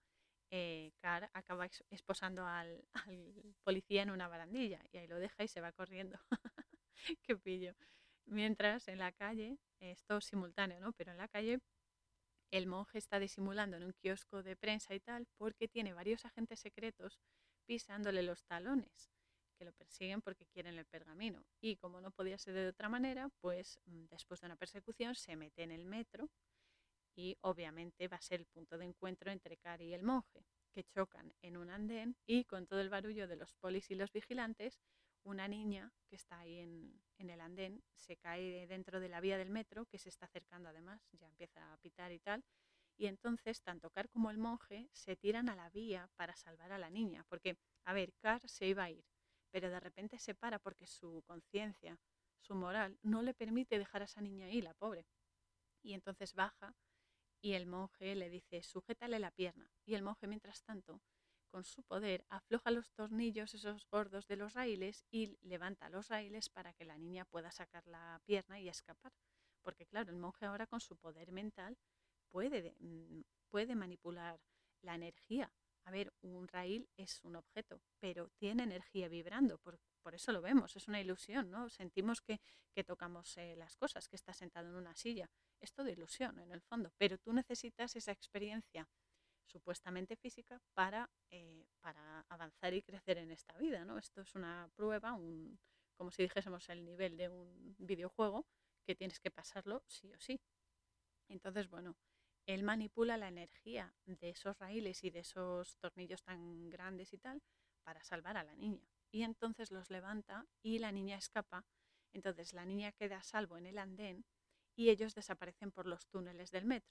eh, 0.51 0.93
Car 1.01 1.31
acaba 1.35 1.67
esposando 1.91 2.47
al, 2.47 2.83
al, 3.11 3.55
policía 3.65 4.03
en 4.03 4.11
una 4.11 4.29
barandilla 4.29 4.81
y 4.93 4.99
ahí 4.99 5.07
lo 5.07 5.19
deja 5.19 5.45
y 5.45 5.49
se 5.49 5.61
va 5.61 5.73
corriendo. 5.73 6.19
Qué 7.23 7.37
pillo. 7.37 7.75
Mientras 8.27 8.89
en 8.89 8.99
la 8.99 9.13
calle, 9.13 9.59
esto 9.81 10.21
simultáneo, 10.21 10.81
¿no? 10.81 10.93
Pero 10.93 11.13
en 11.13 11.19
la 11.19 11.29
calle 11.29 11.61
el 12.51 12.67
monje 12.67 12.99
está 12.99 13.19
disimulando 13.19 13.77
en 13.77 13.85
un 13.85 13.93
kiosco 13.93 14.43
de 14.43 14.57
prensa 14.57 14.95
y 14.95 15.01
tal 15.01 15.27
porque 15.37 15.69
tiene 15.69 15.93
varios 15.93 16.25
agentes 16.25 16.61
secretos 16.61 17.19
pisándole 17.69 18.23
los 18.23 18.47
talones, 18.47 19.13
que 19.59 19.67
lo 19.67 19.73
persiguen 19.75 20.23
porque 20.23 20.47
quieren 20.47 20.79
el 20.79 20.87
pergamino. 20.87 21.45
Y 21.61 21.77
como 21.77 22.01
no 22.01 22.11
podía 22.11 22.39
ser 22.39 22.55
de 22.55 22.69
otra 22.69 22.89
manera, 22.89 23.29
pues 23.43 23.79
mm, 23.85 24.07
después 24.07 24.41
de 24.41 24.47
una 24.47 24.57
persecución 24.57 25.15
se 25.15 25.37
mete 25.37 25.63
en 25.65 25.73
el 25.73 25.85
metro 25.85 26.31
y 27.15 27.37
obviamente 27.43 28.09
va 28.09 28.17
a 28.17 28.23
ser 28.23 28.41
el 28.41 28.47
punto 28.47 28.79
de 28.79 28.87
encuentro 28.87 29.31
entre 29.31 29.59
Cari 29.59 29.89
y 29.89 29.95
el 29.95 30.03
monje, 30.03 30.47
que 30.73 30.85
chocan 30.85 31.35
en 31.43 31.59
un 31.59 31.69
andén 31.69 32.17
y 32.27 32.45
con 32.45 32.67
todo 32.67 32.81
el 32.81 32.89
barullo 32.89 33.29
de 33.29 33.37
los 33.37 33.53
polis 33.55 33.91
y 33.91 33.97
los 33.97 34.13
vigilantes, 34.13 34.81
una 35.25 35.47
niña 35.47 35.93
que 36.09 36.17
está 36.17 36.39
ahí 36.39 36.59
en, 36.61 37.03
el 37.19 37.41
andén 37.41 37.83
se 37.93 38.17
cae 38.17 38.67
dentro 38.67 38.99
de 38.99 39.11
la 39.11 39.21
vía 39.21 39.37
del 39.37 39.51
metro, 39.51 39.85
que 39.87 39.99
se 39.99 40.09
está 40.09 40.25
acercando 40.25 40.71
además, 40.71 41.07
ya 41.13 41.27
empieza 41.27 41.71
a 41.71 41.77
pitar 41.79 42.13
y 42.13 42.21
tal, 42.21 42.43
y 42.99 43.07
entonces 43.07 43.63
tanto 43.63 43.91
Car 43.91 44.11
como 44.11 44.31
el 44.31 44.39
monje 44.39 44.91
se 44.93 45.17
tiran 45.17 45.49
a 45.49 45.57
la 45.57 45.71
vía 45.71 46.11
para 46.17 46.37
salvar 46.37 46.73
a 46.73 46.79
la 46.79 46.91
niña, 46.91 47.25
porque, 47.29 47.57
a 47.85 47.93
ver, 47.95 48.13
Car 48.15 48.47
se 48.49 48.67
iba 48.67 48.83
a 48.85 48.91
ir, 48.91 49.05
pero 49.51 49.71
de 49.71 49.81
repente 49.81 50.19
se 50.19 50.35
para 50.35 50.59
porque 50.59 50.87
su 50.87 51.23
conciencia, 51.25 51.99
su 52.41 52.55
moral, 52.55 52.99
no 53.03 53.23
le 53.23 53.35
permite 53.35 53.79
dejar 53.79 54.03
a 54.03 54.07
esa 54.07 54.21
niña 54.21 54.47
ahí, 54.47 54.61
la 54.61 54.75
pobre. 54.75 55.07
Y 55.83 55.95
entonces 55.95 56.35
baja 56.35 56.75
y 57.41 57.53
el 57.53 57.67
monje 57.67 58.17
le 58.17 58.29
dice, 58.29 58.63
sujétale 58.63 59.21
la 59.21 59.31
pierna. 59.31 59.71
Y 59.87 59.95
el 59.95 60.03
monje, 60.03 60.27
mientras 60.27 60.63
tanto, 60.65 61.01
con 61.49 61.65
su 61.65 61.85
poder, 61.85 62.25
afloja 62.29 62.71
los 62.71 62.93
tornillos 62.93 63.55
esos 63.55 63.87
gordos 63.89 64.27
de 64.27 64.37
los 64.37 64.55
raíles 64.55 65.05
y 65.11 65.39
levanta 65.43 65.89
los 65.89 66.09
raíles 66.09 66.49
para 66.49 66.73
que 66.75 66.85
la 66.85 66.99
niña 66.99 67.25
pueda 67.25 67.53
sacar 67.53 67.87
la 67.87 68.21
pierna 68.25 68.61
y 68.61 68.69
escapar. 68.69 69.13
Porque 69.63 69.87
claro, 69.87 70.11
el 70.11 70.19
monje 70.19 70.47
ahora 70.47 70.67
con 70.67 70.81
su 70.81 70.97
poder 70.97 71.33
mental 71.33 71.79
puede, 72.31 72.75
mm, 72.79 73.23
puede 73.51 73.75
manipular 73.75 74.41
la 74.83 74.95
energía. 74.95 75.53
A 75.85 75.91
ver, 75.91 76.13
un 76.21 76.47
raíl 76.49 76.89
es 76.97 77.25
un 77.25 77.37
objeto, 77.37 77.81
pero 77.99 78.29
tiene 78.37 78.63
energía 78.65 79.09
vibrando, 79.09 79.59
por, 79.59 79.81
por 80.03 80.15
eso 80.15 80.33
lo 80.33 80.43
vemos, 80.43 80.77
es 80.77 80.87
una 80.87 81.01
ilusión, 81.01 81.51
¿no? 81.51 81.71
Sentimos 81.71 82.21
que, 82.21 82.41
que 82.75 82.85
tocamos 82.85 83.37
eh, 83.39 83.57
las 83.57 83.77
cosas, 83.77 84.09
que 84.09 84.17
está 84.17 84.35
sentado 84.35 84.69
en 84.69 84.75
una 84.75 84.95
silla. 84.95 85.31
Es 85.61 85.73
todo 85.73 85.89
ilusión 85.89 86.39
en 86.39 86.53
el 86.53 86.61
fondo, 86.61 86.93
pero 86.99 87.19
tú 87.19 87.33
necesitas 87.33 87.97
esa 87.97 88.13
experiencia 88.13 88.89
supuestamente 89.47 90.17
física 90.17 90.61
para, 90.75 91.11
eh, 91.31 91.67
para 91.81 92.21
avanzar 92.29 92.75
y 92.75 92.83
crecer 92.83 93.19
en 93.19 93.31
esta 93.31 93.57
vida. 93.57 93.85
¿no? 93.85 93.99
Esto 93.99 94.21
es 94.21 94.35
una 94.35 94.71
prueba, 94.77 95.15
un, 95.15 95.59
como 95.97 96.11
si 96.11 96.23
dijésemos 96.23 96.69
el 96.69 96.85
nivel 96.85 97.17
de 97.17 97.29
un 97.29 97.75
videojuego, 97.79 98.47
que 98.85 98.95
tienes 98.95 99.21
que 99.21 99.31
pasarlo 99.31 99.83
sí 99.87 100.13
o 100.13 100.19
sí. 100.19 100.41
Entonces, 101.29 101.69
bueno, 101.69 101.97
él 102.49 102.63
manipula 102.63 103.19
la 103.19 103.29
energía 103.29 103.95
de 104.07 104.31
esos 104.31 104.59
raíles 104.59 105.05
y 105.05 105.11
de 105.11 105.19
esos 105.21 105.77
tornillos 105.77 106.23
tan 106.23 106.71
grandes 106.71 107.13
y 107.13 107.19
tal 107.19 107.43
para 107.85 108.03
salvar 108.03 108.39
a 108.39 108.43
la 108.43 108.57
niña. 108.57 108.89
Y 109.13 109.23
entonces 109.23 109.71
los 109.71 109.91
levanta 109.91 110.47
y 110.63 110.79
la 110.79 110.91
niña 110.91 111.19
escapa. 111.19 111.67
Entonces 112.15 112.55
la 112.55 112.65
niña 112.65 112.93
queda 112.93 113.19
a 113.19 113.23
salvo 113.23 113.59
en 113.59 113.67
el 113.67 113.77
andén 113.77 114.25
y 114.75 114.89
ellos 114.89 115.15
desaparecen 115.15 115.73
por 115.73 115.87
los 115.87 116.07
túneles 116.07 116.51
del 116.51 116.65
metro. 116.65 116.91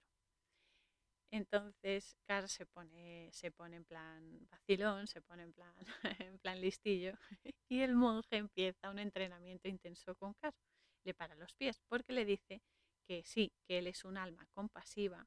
Entonces 1.32 2.16
Car 2.28 2.48
se 2.50 2.68
pone, 2.68 3.30
se 3.34 3.50
pone 3.52 3.78
en 3.78 3.86
plan 3.86 4.48
vacilón, 4.52 5.08
se 5.08 5.22
pone 5.24 5.42
en 5.42 5.54
plan, 5.54 5.74
en 6.30 6.38
plan 6.38 6.62
listillo 6.62 7.14
y 7.68 7.82
el 7.82 7.96
monje 7.96 8.38
empieza 8.38 8.92
un 8.92 9.00
entrenamiento 9.00 9.68
intenso 9.68 10.14
con 10.16 10.36
Car. 10.36 10.54
Le 11.04 11.16
para 11.16 11.34
los 11.34 11.56
pies 11.56 11.82
porque 11.88 12.14
le 12.14 12.26
dice 12.26 12.62
que 13.08 13.24
sí, 13.26 13.52
que 13.68 13.80
él 13.80 13.88
es 13.88 14.06
un 14.06 14.18
alma 14.18 14.46
compasiva, 14.54 15.26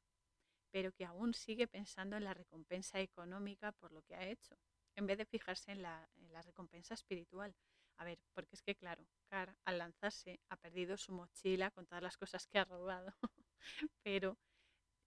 pero 0.71 0.91
que 0.91 1.05
aún 1.05 1.33
sigue 1.33 1.67
pensando 1.67 2.17
en 2.17 2.23
la 2.23 2.33
recompensa 2.33 2.99
económica 2.99 3.71
por 3.73 3.91
lo 3.91 4.01
que 4.03 4.15
ha 4.15 4.25
hecho, 4.27 4.57
en 4.95 5.07
vez 5.07 5.17
de 5.17 5.25
fijarse 5.25 5.71
en 5.71 5.81
la, 5.81 6.09
en 6.17 6.33
la 6.33 6.41
recompensa 6.41 6.93
espiritual. 6.93 7.55
A 7.97 8.03
ver, 8.03 8.19
porque 8.33 8.55
es 8.55 8.61
que 8.61 8.75
claro, 8.75 9.05
Car 9.29 9.55
al 9.65 9.77
lanzarse 9.77 10.39
ha 10.49 10.57
perdido 10.57 10.97
su 10.97 11.11
mochila 11.11 11.71
con 11.71 11.85
todas 11.85 12.03
las 12.03 12.17
cosas 12.17 12.47
que 12.47 12.59
ha 12.59 12.65
robado, 12.65 13.13
pero 14.03 14.37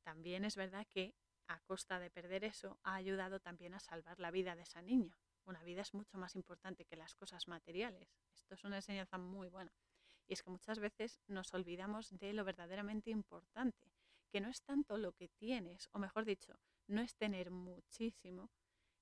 también 0.05 0.45
es 0.45 0.57
verdad 0.57 0.87
que 0.93 1.15
a 1.49 1.61
costa 1.61 1.99
de 1.99 2.11
perder 2.11 2.45
eso 2.45 2.79
ha 2.83 2.95
ayudado 2.95 3.41
también 3.41 3.75
a 3.75 3.81
salvar 3.81 4.21
la 4.21 4.31
vida 4.31 4.55
de 4.55 4.63
esa 4.63 4.83
niña. 4.83 5.19
Una 5.45 5.63
vida 5.63 5.83
es 5.83 5.93
mucho 5.93 6.17
más 6.17 6.37
importante 6.37 6.85
que 6.87 6.97
las 6.97 7.15
cosas 7.15 7.49
materiales. 7.49 8.09
Esto 8.35 8.55
es 8.55 8.65
una 8.65 8.77
enseñanza 8.77 9.19
muy 9.19 9.49
buena. 9.49 9.73
Y 10.27 10.33
es 10.33 10.43
que 10.43 10.51
muchas 10.51 10.79
veces 10.79 11.21
nos 11.27 11.53
olvidamos 11.53 12.17
de 12.19 12.33
lo 12.33 12.45
verdaderamente 12.45 13.11
importante, 13.11 13.84
que 14.35 14.41
no 14.41 14.49
es 14.49 14.63
tanto 14.63 14.99
lo 14.99 15.13
que 15.13 15.29
tienes, 15.29 15.89
o 15.93 16.01
mejor 16.01 16.25
dicho, 16.25 16.59
no 16.89 17.01
es 17.03 17.15
tener 17.15 17.53
muchísimo, 17.53 18.51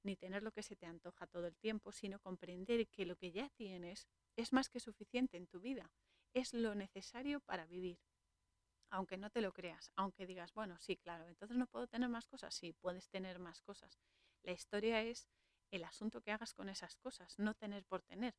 ni 0.02 0.14
tener 0.14 0.42
lo 0.42 0.52
que 0.52 0.62
se 0.62 0.76
te 0.76 0.84
antoja 0.84 1.26
todo 1.26 1.46
el 1.46 1.56
tiempo, 1.56 1.90
sino 1.90 2.20
comprender 2.20 2.86
que 2.88 3.06
lo 3.06 3.16
que 3.16 3.32
ya 3.32 3.48
tienes 3.48 4.06
es 4.36 4.52
más 4.52 4.68
que 4.68 4.78
suficiente 4.78 5.38
en 5.38 5.46
tu 5.46 5.58
vida, 5.58 5.90
es 6.34 6.52
lo 6.52 6.74
necesario 6.74 7.40
para 7.40 7.64
vivir 7.64 7.98
aunque 8.90 9.16
no 9.16 9.30
te 9.30 9.40
lo 9.40 9.54
creas, 9.54 9.90
aunque 9.96 10.26
digas, 10.26 10.52
bueno, 10.52 10.76
sí, 10.78 10.98
claro, 10.98 11.26
entonces 11.26 11.56
no 11.56 11.66
puedo 11.66 11.86
tener 11.86 12.10
más 12.10 12.26
cosas, 12.26 12.54
sí, 12.54 12.74
puedes 12.74 13.08
tener 13.08 13.38
más 13.38 13.62
cosas. 13.62 13.98
La 14.42 14.52
historia 14.52 15.00
es 15.00 15.30
el 15.70 15.84
asunto 15.84 16.20
que 16.20 16.30
hagas 16.30 16.52
con 16.52 16.68
esas 16.68 16.96
cosas, 16.96 17.38
no 17.38 17.54
tener 17.54 17.86
por 17.86 18.02
tener. 18.02 18.34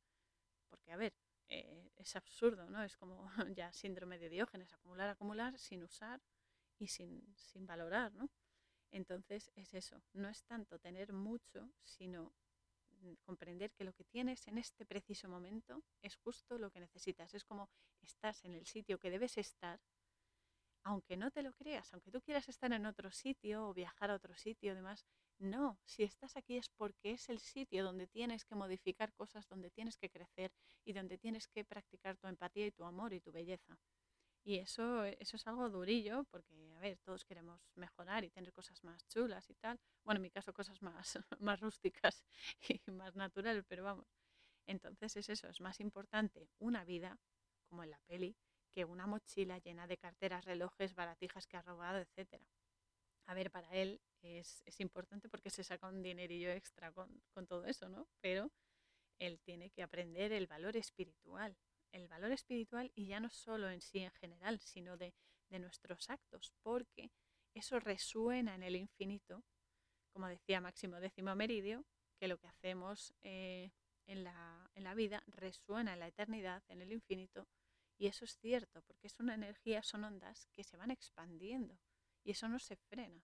Porque, 0.70 0.92
a 0.92 0.96
ver, 0.96 1.12
eh, 1.48 1.90
es 1.96 2.14
absurdo, 2.14 2.70
¿no? 2.70 2.84
Es 2.84 2.96
como 2.96 3.26
ya 3.58 3.72
síndrome 3.72 4.20
de 4.20 4.28
Diógenes, 4.28 4.72
acumular, 4.72 5.08
acumular 5.08 5.58
sin 5.58 5.82
usar 5.82 6.22
y 6.78 6.88
sin, 6.88 7.22
sin 7.36 7.66
valorar, 7.66 8.12
¿no? 8.14 8.28
Entonces 8.90 9.50
es 9.56 9.74
eso, 9.74 10.02
no 10.12 10.28
es 10.28 10.44
tanto 10.44 10.78
tener 10.78 11.12
mucho, 11.12 11.70
sino 11.82 12.32
mm, 13.00 13.14
comprender 13.24 13.72
que 13.72 13.84
lo 13.84 13.92
que 13.92 14.04
tienes 14.04 14.46
en 14.46 14.58
este 14.58 14.86
preciso 14.86 15.28
momento 15.28 15.82
es 16.02 16.16
justo 16.16 16.58
lo 16.58 16.70
que 16.70 16.80
necesitas. 16.80 17.34
Es 17.34 17.44
como 17.44 17.68
estás 18.02 18.44
en 18.44 18.54
el 18.54 18.66
sitio 18.66 18.98
que 18.98 19.10
debes 19.10 19.36
estar 19.38 19.80
aunque 20.84 21.16
no 21.16 21.30
te 21.30 21.42
lo 21.42 21.52
creas, 21.54 21.92
aunque 21.92 22.10
tú 22.10 22.20
quieras 22.20 22.48
estar 22.48 22.72
en 22.72 22.86
otro 22.86 23.10
sitio 23.10 23.68
o 23.68 23.74
viajar 23.74 24.10
a 24.10 24.14
otro 24.14 24.34
sitio, 24.34 24.74
demás, 24.74 25.06
no, 25.38 25.78
si 25.84 26.02
estás 26.02 26.36
aquí 26.36 26.56
es 26.58 26.68
porque 26.68 27.12
es 27.12 27.28
el 27.30 27.40
sitio 27.40 27.84
donde 27.84 28.06
tienes 28.06 28.44
que 28.44 28.54
modificar 28.54 29.12
cosas, 29.14 29.48
donde 29.48 29.70
tienes 29.70 29.96
que 29.96 30.10
crecer 30.10 30.52
y 30.84 30.92
donde 30.92 31.18
tienes 31.18 31.48
que 31.48 31.64
practicar 31.64 32.18
tu 32.18 32.28
empatía 32.28 32.66
y 32.66 32.70
tu 32.70 32.84
amor 32.84 33.14
y 33.14 33.20
tu 33.20 33.32
belleza. 33.32 33.78
Y 34.46 34.58
eso, 34.58 35.04
eso 35.04 35.36
es 35.36 35.46
algo 35.46 35.70
durillo, 35.70 36.24
porque, 36.30 36.74
a 36.74 36.80
ver, 36.80 36.98
todos 36.98 37.24
queremos 37.24 37.62
mejorar 37.76 38.24
y 38.24 38.30
tener 38.30 38.52
cosas 38.52 38.84
más 38.84 39.06
chulas 39.08 39.48
y 39.48 39.54
tal. 39.54 39.80
Bueno, 40.04 40.18
en 40.18 40.22
mi 40.22 40.30
caso, 40.30 40.52
cosas 40.52 40.82
más, 40.82 41.18
más 41.40 41.60
rústicas 41.60 42.24
y 42.68 42.78
más 42.90 43.16
naturales, 43.16 43.64
pero 43.66 43.84
vamos. 43.84 44.06
Entonces 44.66 45.16
es 45.16 45.28
eso, 45.30 45.48
es 45.48 45.60
más 45.60 45.80
importante 45.80 46.48
una 46.58 46.84
vida, 46.84 47.18
como 47.68 47.84
en 47.84 47.90
la 47.90 48.00
peli, 48.06 48.36
que 48.70 48.84
una 48.84 49.06
mochila 49.06 49.58
llena 49.58 49.86
de 49.86 49.96
carteras, 49.96 50.44
relojes, 50.44 50.94
baratijas 50.94 51.46
que 51.46 51.56
ha 51.56 51.62
robado, 51.62 51.98
etc. 51.98 52.42
A 53.26 53.34
ver, 53.34 53.50
para 53.50 53.70
él 53.74 54.00
es, 54.22 54.62
importante 54.78 55.28
porque 55.28 55.50
se 55.50 55.64
saca 55.64 55.88
un 55.88 56.02
dinerillo 56.02 56.50
extra 56.50 56.92
con, 56.92 57.22
todo 57.46 57.66
eso, 57.66 57.88
¿no? 57.88 58.08
Pero 58.20 58.50
él 59.18 59.40
tiene 59.40 59.70
que 59.70 59.82
aprender 59.82 60.32
el 60.32 60.46
valor 60.46 60.76
espiritual, 60.76 61.56
el 61.94 62.08
valor 62.08 62.32
espiritual 62.32 62.90
y 62.94 63.06
ya 63.06 63.20
no 63.20 63.30
solo 63.30 63.70
en 63.70 63.80
sí 63.80 64.00
en 64.00 64.10
general, 64.12 64.60
sino 64.60 64.96
de, 64.96 65.14
nuestros 65.50 66.10
actos, 66.10 66.52
porque 66.64 67.12
eso 67.54 67.78
resuena 67.78 68.56
en 68.56 68.64
el 68.64 68.74
infinito, 68.74 69.44
como 70.12 70.26
decía 70.26 70.60
Máximo 70.60 70.98
Décimo 70.98 71.36
Meridio, 71.36 71.84
que 72.18 72.26
lo 72.26 72.38
que 72.38 72.48
hacemos 72.48 73.14
eh, 73.22 73.70
en, 74.06 74.24
la, 74.24 74.68
en 74.74 74.82
la 74.82 74.94
vida 74.94 75.22
resuena 75.28 75.92
en 75.92 76.00
la 76.00 76.08
eternidad, 76.08 76.64
en 76.66 76.82
el 76.82 76.90
infinito, 76.90 77.46
y 77.96 78.08
eso 78.08 78.24
es 78.24 78.36
cierto, 78.36 78.82
porque 78.82 79.06
es 79.06 79.20
una 79.20 79.34
energía, 79.34 79.84
son 79.84 80.02
ondas 80.02 80.48
que 80.52 80.64
se 80.64 80.76
van 80.76 80.90
expandiendo 80.90 81.78
y 82.24 82.32
eso 82.32 82.48
no 82.48 82.58
se 82.58 82.74
frena. 82.74 83.22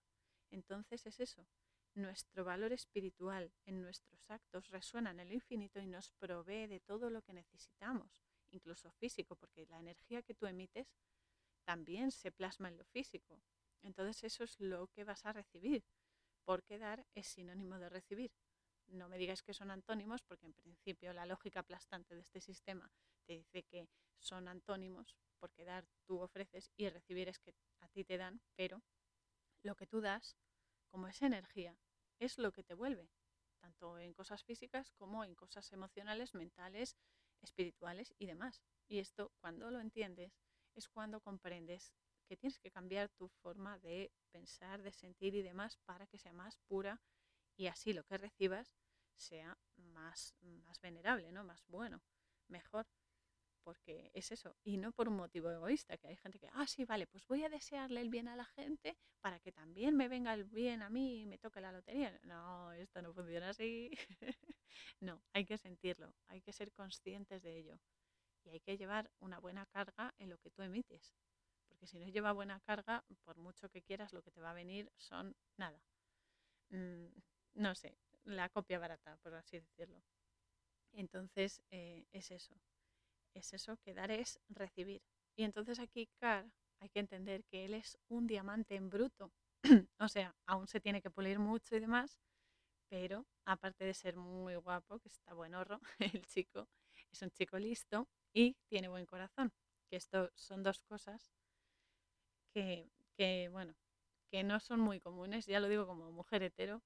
Entonces 0.49 1.05
es 1.05 1.19
eso. 1.19 1.45
Nuestro 1.95 2.45
valor 2.45 2.71
espiritual 2.71 3.51
en 3.65 3.81
nuestros 3.81 4.29
actos 4.31 4.69
resuena 4.69 5.11
en 5.11 5.19
el 5.19 5.33
infinito 5.33 5.81
y 5.81 5.87
nos 5.87 6.11
provee 6.11 6.67
de 6.67 6.79
todo 6.79 7.09
lo 7.09 7.21
que 7.21 7.33
necesitamos, 7.33 8.23
incluso 8.51 8.91
físico, 8.91 9.35
porque 9.35 9.65
la 9.67 9.79
energía 9.79 10.21
que 10.21 10.35
tú 10.35 10.45
emites 10.45 10.93
también 11.63 12.11
se 12.11 12.31
plasma 12.31 12.67
en 12.69 12.77
lo 12.77 12.85
físico. 12.85 13.41
Entonces 13.81 14.23
eso 14.23 14.43
es 14.43 14.59
lo 14.59 14.87
que 14.87 15.03
vas 15.03 15.25
a 15.25 15.33
recibir, 15.33 15.83
porque 16.43 16.77
dar 16.77 17.05
es 17.15 17.27
sinónimo 17.27 17.79
de 17.79 17.89
recibir. 17.89 18.31
no 18.87 19.07
me 19.07 19.17
digáis 19.17 19.41
que 19.41 19.53
son 19.53 19.71
antónimos, 19.71 20.21
porque 20.23 20.45
en 20.45 20.53
principio 20.53 21.13
la 21.13 21.25
lógica 21.25 21.61
aplastante 21.61 22.13
de 22.13 22.21
este 22.21 22.41
sistema 22.41 22.91
te 23.25 23.33
dice 23.33 23.63
que 23.63 23.87
son 24.19 24.47
antónimos, 24.47 25.15
porque 25.39 25.63
dar 25.63 25.87
tú 26.05 26.19
ofreces 26.19 26.71
y 26.75 26.89
recibir 26.89 27.29
es 27.29 27.39
que 27.39 27.55
a 27.79 27.87
ti 27.87 28.03
te 28.03 28.17
dan, 28.17 28.41
pero 28.55 28.83
lo 29.63 29.75
que 29.75 29.87
tú 29.87 30.01
das, 30.01 30.35
como 30.89 31.07
es 31.07 31.21
energía, 31.21 31.77
es 32.19 32.37
lo 32.37 32.51
que 32.51 32.63
te 32.63 32.73
vuelve, 32.73 33.09
tanto 33.59 33.97
en 33.97 34.13
cosas 34.13 34.43
físicas 34.43 34.91
como 34.91 35.23
en 35.23 35.35
cosas 35.35 35.71
emocionales, 35.71 36.33
mentales, 36.33 36.97
espirituales 37.41 38.13
y 38.17 38.25
demás. 38.25 38.61
Y 38.87 38.99
esto, 38.99 39.31
cuando 39.39 39.71
lo 39.71 39.79
entiendes, 39.79 40.33
es 40.75 40.87
cuando 40.89 41.21
comprendes 41.21 41.93
que 42.27 42.37
tienes 42.37 42.59
que 42.59 42.71
cambiar 42.71 43.09
tu 43.09 43.27
forma 43.27 43.77
de 43.79 44.11
pensar, 44.31 44.81
de 44.81 44.91
sentir 44.91 45.35
y 45.35 45.41
demás 45.41 45.77
para 45.85 46.07
que 46.07 46.17
sea 46.17 46.33
más 46.33 46.57
pura 46.67 47.01
y 47.57 47.67
así 47.67 47.93
lo 47.93 48.03
que 48.03 48.17
recibas 48.17 48.75
sea 49.15 49.57
más, 49.75 50.35
más 50.41 50.79
venerable, 50.81 51.31
¿no? 51.31 51.43
Más 51.43 51.63
bueno, 51.67 52.01
mejor. 52.47 52.87
Porque 53.63 54.09
es 54.13 54.31
eso, 54.31 54.55
y 54.63 54.77
no 54.77 54.91
por 54.91 55.07
un 55.07 55.15
motivo 55.15 55.51
egoísta, 55.51 55.97
que 55.97 56.07
hay 56.07 56.15
gente 56.17 56.39
que, 56.39 56.49
ah, 56.53 56.65
sí, 56.67 56.83
vale, 56.85 57.05
pues 57.07 57.27
voy 57.27 57.43
a 57.43 57.49
desearle 57.49 58.01
el 58.01 58.09
bien 58.09 58.27
a 58.27 58.35
la 58.35 58.45
gente 58.45 58.97
para 59.21 59.39
que 59.39 59.51
también 59.51 59.95
me 59.95 60.07
venga 60.07 60.33
el 60.33 60.45
bien 60.45 60.81
a 60.81 60.89
mí 60.89 61.21
y 61.21 61.25
me 61.27 61.37
toque 61.37 61.61
la 61.61 61.71
lotería. 61.71 62.19
No, 62.23 62.71
esto 62.73 63.01
no 63.01 63.13
funciona 63.13 63.49
así. 63.49 63.91
no, 64.99 65.21
hay 65.33 65.45
que 65.45 65.57
sentirlo, 65.57 66.15
hay 66.27 66.41
que 66.41 66.53
ser 66.53 66.71
conscientes 66.73 67.43
de 67.43 67.57
ello. 67.57 67.79
Y 68.43 68.49
hay 68.49 68.59
que 68.59 68.77
llevar 68.77 69.11
una 69.19 69.39
buena 69.39 69.65
carga 69.67 70.13
en 70.17 70.29
lo 70.29 70.37
que 70.39 70.49
tú 70.49 70.63
emites. 70.63 71.13
Porque 71.67 71.85
si 71.87 71.99
no 71.99 72.07
lleva 72.07 72.31
buena 72.31 72.59
carga, 72.61 73.05
por 73.23 73.37
mucho 73.37 73.69
que 73.69 73.83
quieras, 73.83 74.13
lo 74.13 74.23
que 74.23 74.31
te 74.31 74.41
va 74.41 74.51
a 74.51 74.55
venir 74.55 74.91
son 74.97 75.35
nada. 75.57 75.81
Mm, 76.69 77.07
no 77.55 77.75
sé, 77.75 77.97
la 78.23 78.49
copia 78.49 78.79
barata, 78.79 79.17
por 79.17 79.33
así 79.35 79.59
decirlo. 79.59 80.01
Entonces, 80.93 81.61
eh, 81.71 82.05
es 82.11 82.31
eso. 82.31 82.55
Es 83.33 83.53
eso 83.53 83.77
que 83.77 83.93
dar 83.93 84.11
es 84.11 84.39
recibir. 84.49 85.01
Y 85.35 85.43
entonces 85.43 85.79
aquí 85.79 86.07
Car 86.19 86.51
hay 86.79 86.89
que 86.89 86.99
entender 86.99 87.43
que 87.45 87.65
él 87.65 87.73
es 87.73 87.97
un 88.09 88.27
diamante 88.27 88.75
en 88.75 88.89
bruto. 88.89 89.31
o 89.99 90.07
sea, 90.07 90.35
aún 90.45 90.67
se 90.67 90.79
tiene 90.81 91.01
que 91.01 91.11
pulir 91.11 91.39
mucho 91.39 91.75
y 91.75 91.79
demás, 91.79 92.19
pero 92.89 93.25
aparte 93.45 93.85
de 93.85 93.93
ser 93.93 94.17
muy 94.17 94.55
guapo, 94.55 94.99
que 94.99 95.09
está 95.09 95.33
buen 95.33 95.55
horro, 95.55 95.79
el 96.23 96.25
chico 96.27 96.69
es 97.11 97.21
un 97.21 97.31
chico 97.31 97.59
listo 97.59 98.07
y 98.33 98.55
tiene 98.69 98.87
buen 98.89 99.05
corazón. 99.05 99.53
Que 99.89 99.97
esto 99.97 100.31
son 100.35 100.63
dos 100.63 100.81
cosas 100.81 101.33
que, 102.53 102.89
que 103.17 103.49
bueno, 103.51 103.75
que 104.31 104.43
no 104.43 104.59
son 104.59 104.79
muy 104.79 104.99
comunes, 104.99 105.45
ya 105.45 105.59
lo 105.59 105.67
digo 105.69 105.87
como 105.87 106.11
mujer 106.11 106.43
hetero, 106.43 106.81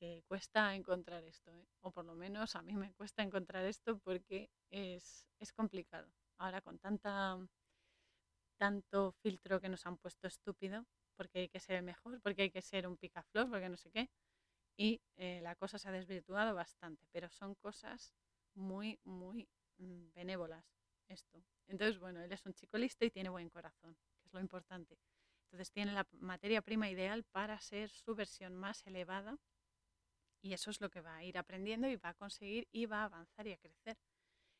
que 0.00 0.24
cuesta 0.26 0.74
encontrar 0.74 1.22
esto, 1.24 1.54
¿eh? 1.54 1.68
o 1.82 1.92
por 1.92 2.06
lo 2.06 2.14
menos 2.14 2.56
a 2.56 2.62
mí 2.62 2.74
me 2.74 2.94
cuesta 2.94 3.22
encontrar 3.22 3.66
esto 3.66 3.98
porque 3.98 4.50
es, 4.70 5.28
es 5.38 5.52
complicado. 5.52 6.10
Ahora 6.38 6.62
con 6.62 6.78
tanta 6.78 7.38
tanto 8.56 9.12
filtro 9.22 9.60
que 9.60 9.68
nos 9.68 9.86
han 9.86 9.98
puesto 9.98 10.26
estúpido, 10.26 10.86
porque 11.16 11.40
hay 11.40 11.48
que 11.48 11.60
ser 11.60 11.82
mejor, 11.82 12.20
porque 12.22 12.42
hay 12.42 12.50
que 12.50 12.62
ser 12.62 12.86
un 12.86 12.96
picaflor, 12.96 13.48
porque 13.50 13.68
no 13.68 13.76
sé 13.76 13.90
qué, 13.90 14.10
y 14.76 15.02
eh, 15.16 15.40
la 15.42 15.54
cosa 15.54 15.78
se 15.78 15.88
ha 15.88 15.92
desvirtuado 15.92 16.54
bastante, 16.54 17.06
pero 17.12 17.28
son 17.30 17.54
cosas 17.54 18.14
muy, 18.54 18.98
muy 19.04 19.48
mm, 19.78 20.12
benévolas 20.14 20.64
esto. 21.08 21.42
Entonces, 21.68 21.98
bueno, 21.98 22.22
él 22.22 22.32
es 22.32 22.44
un 22.46 22.54
chico 22.54 22.78
listo 22.78 23.04
y 23.04 23.10
tiene 23.10 23.28
buen 23.28 23.50
corazón, 23.50 23.96
que 24.22 24.28
es 24.28 24.32
lo 24.32 24.40
importante. 24.40 24.98
Entonces 25.44 25.70
tiene 25.72 25.92
la 25.92 26.06
materia 26.12 26.62
prima 26.62 26.88
ideal 26.88 27.24
para 27.24 27.60
ser 27.60 27.90
su 27.90 28.14
versión 28.14 28.56
más 28.56 28.86
elevada 28.86 29.38
y 30.42 30.52
eso 30.52 30.70
es 30.70 30.80
lo 30.80 30.90
que 30.90 31.00
va 31.00 31.16
a 31.16 31.24
ir 31.24 31.38
aprendiendo 31.38 31.88
y 31.88 31.96
va 31.96 32.10
a 32.10 32.14
conseguir 32.14 32.68
y 32.72 32.86
va 32.86 33.02
a 33.02 33.04
avanzar 33.04 33.46
y 33.46 33.52
a 33.52 33.58
crecer. 33.58 33.98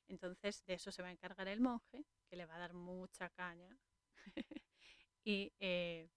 Entonces 0.08 0.64
de 0.66 0.74
eso 0.74 0.92
se 0.92 1.02
va 1.02 1.08
a 1.08 1.12
encargar 1.12 1.48
el 1.48 1.60
monje, 1.60 2.04
que 2.28 2.36
le 2.36 2.46
va 2.46 2.56
a 2.56 2.58
dar 2.58 2.74
mucha 2.74 3.30
caña. 3.30 3.76
y 5.24 5.52
eh, 5.60 6.08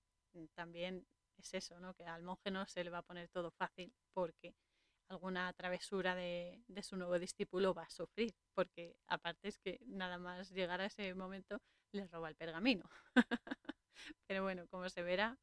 también 0.54 1.06
es 1.38 1.54
eso, 1.54 1.80
¿no? 1.80 1.94
que 1.94 2.06
al 2.06 2.24
monje 2.24 2.52
no 2.52 2.66
se 2.68 2.84
le 2.84 2.90
va 2.90 3.00
a 3.00 3.04
poner 3.04 3.30
todo 3.30 3.52
fácil 3.52 3.94
porque 4.14 4.56
alguna 5.10 5.52
travesura 5.54 6.16
de, 6.16 6.64
de, 6.68 6.84
su 6.84 6.96
nuevo 6.96 7.20
discípulo 7.20 7.74
va 7.74 7.84
a 7.84 7.90
sufrir, 7.90 8.34
porque 8.54 8.96
aparte 9.08 9.50
es 9.50 9.60
que 9.60 9.80
nada 9.86 10.18
más 10.18 10.50
llegar 10.52 10.82
a 10.82 10.86
ese 10.86 11.14
momento 11.14 11.62
les 11.92 12.10
roba 12.10 12.30
el 12.30 12.36
pergamino. 12.36 12.90
Pero 14.28 14.44
bueno, 14.44 14.68
como 14.68 14.90
se 14.90 15.04
verá, 15.04 15.38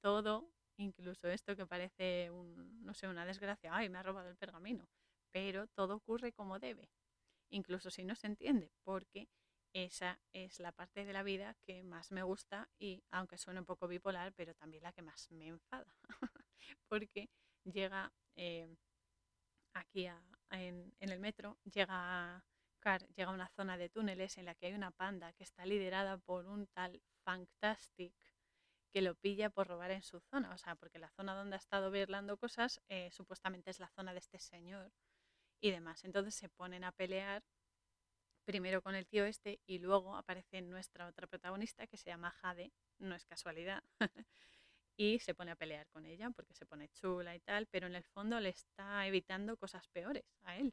todo 0.00 0.50
incluso 0.78 1.28
esto 1.28 1.56
que 1.56 1.66
parece 1.66 2.30
un, 2.30 2.84
no 2.84 2.94
sé, 2.94 3.08
una 3.08 3.26
desgracia, 3.26 3.74
ay, 3.74 3.88
me 3.88 3.98
ha 3.98 4.02
robado 4.02 4.30
el 4.30 4.36
pergamino, 4.36 4.88
pero 5.30 5.66
todo 5.68 5.96
ocurre 5.96 6.32
como 6.32 6.58
debe, 6.58 6.90
incluso 7.50 7.90
si 7.90 8.04
no 8.04 8.14
se 8.14 8.28
entiende, 8.28 8.70
porque 8.84 9.28
esa 9.74 10.18
es 10.32 10.60
la 10.60 10.72
parte 10.72 11.04
de 11.04 11.12
la 11.12 11.22
vida 11.22 11.54
que 11.64 11.82
más 11.82 12.10
me 12.10 12.22
gusta 12.22 12.68
y 12.78 13.04
aunque 13.10 13.38
suene 13.38 13.60
un 13.60 13.66
poco 13.66 13.86
bipolar, 13.86 14.32
pero 14.34 14.54
también 14.54 14.82
la 14.82 14.92
que 14.92 15.02
más 15.02 15.30
me 15.30 15.48
enfada, 15.48 15.94
porque 16.88 17.28
llega 17.64 18.12
eh, 18.36 18.74
aquí 19.74 20.06
en, 20.50 20.94
en, 20.98 21.10
el 21.10 21.20
metro, 21.20 21.58
llega 21.64 22.44
llega 23.16 23.30
a 23.30 23.34
una 23.34 23.48
zona 23.48 23.76
de 23.76 23.90
túneles 23.90 24.38
en 24.38 24.46
la 24.46 24.54
que 24.54 24.66
hay 24.66 24.72
una 24.72 24.92
panda 24.92 25.32
que 25.34 25.44
está 25.44 25.66
liderada 25.66 26.16
por 26.18 26.46
un 26.46 26.66
tal 26.68 27.02
Fantastic 27.24 28.14
que 28.90 29.02
lo 29.02 29.14
pilla 29.14 29.50
por 29.50 29.68
robar 29.68 29.90
en 29.90 30.02
su 30.02 30.20
zona, 30.20 30.52
o 30.52 30.58
sea, 30.58 30.74
porque 30.76 30.98
la 30.98 31.10
zona 31.10 31.34
donde 31.34 31.56
ha 31.56 31.58
estado 31.58 31.90
birlando 31.90 32.36
cosas 32.36 32.80
eh, 32.88 33.10
supuestamente 33.12 33.70
es 33.70 33.78
la 33.80 33.88
zona 33.90 34.12
de 34.12 34.20
este 34.20 34.38
señor 34.38 34.92
y 35.60 35.70
demás. 35.70 36.04
Entonces 36.04 36.34
se 36.34 36.48
ponen 36.48 36.84
a 36.84 36.92
pelear 36.92 37.44
primero 38.44 38.80
con 38.82 38.94
el 38.94 39.06
tío 39.06 39.26
este 39.26 39.60
y 39.66 39.78
luego 39.78 40.16
aparece 40.16 40.62
nuestra 40.62 41.06
otra 41.06 41.26
protagonista 41.26 41.86
que 41.86 41.98
se 41.98 42.10
llama 42.10 42.30
Jade, 42.30 42.72
no 42.98 43.14
es 43.14 43.26
casualidad, 43.26 43.82
y 44.96 45.18
se 45.20 45.34
pone 45.34 45.50
a 45.50 45.56
pelear 45.56 45.86
con 45.88 46.06
ella 46.06 46.30
porque 46.30 46.54
se 46.54 46.64
pone 46.66 46.88
chula 46.88 47.36
y 47.36 47.40
tal, 47.40 47.66
pero 47.66 47.86
en 47.86 47.94
el 47.94 48.04
fondo 48.04 48.40
le 48.40 48.48
está 48.48 49.06
evitando 49.06 49.56
cosas 49.58 49.86
peores 49.88 50.24
a 50.44 50.56
él. 50.56 50.72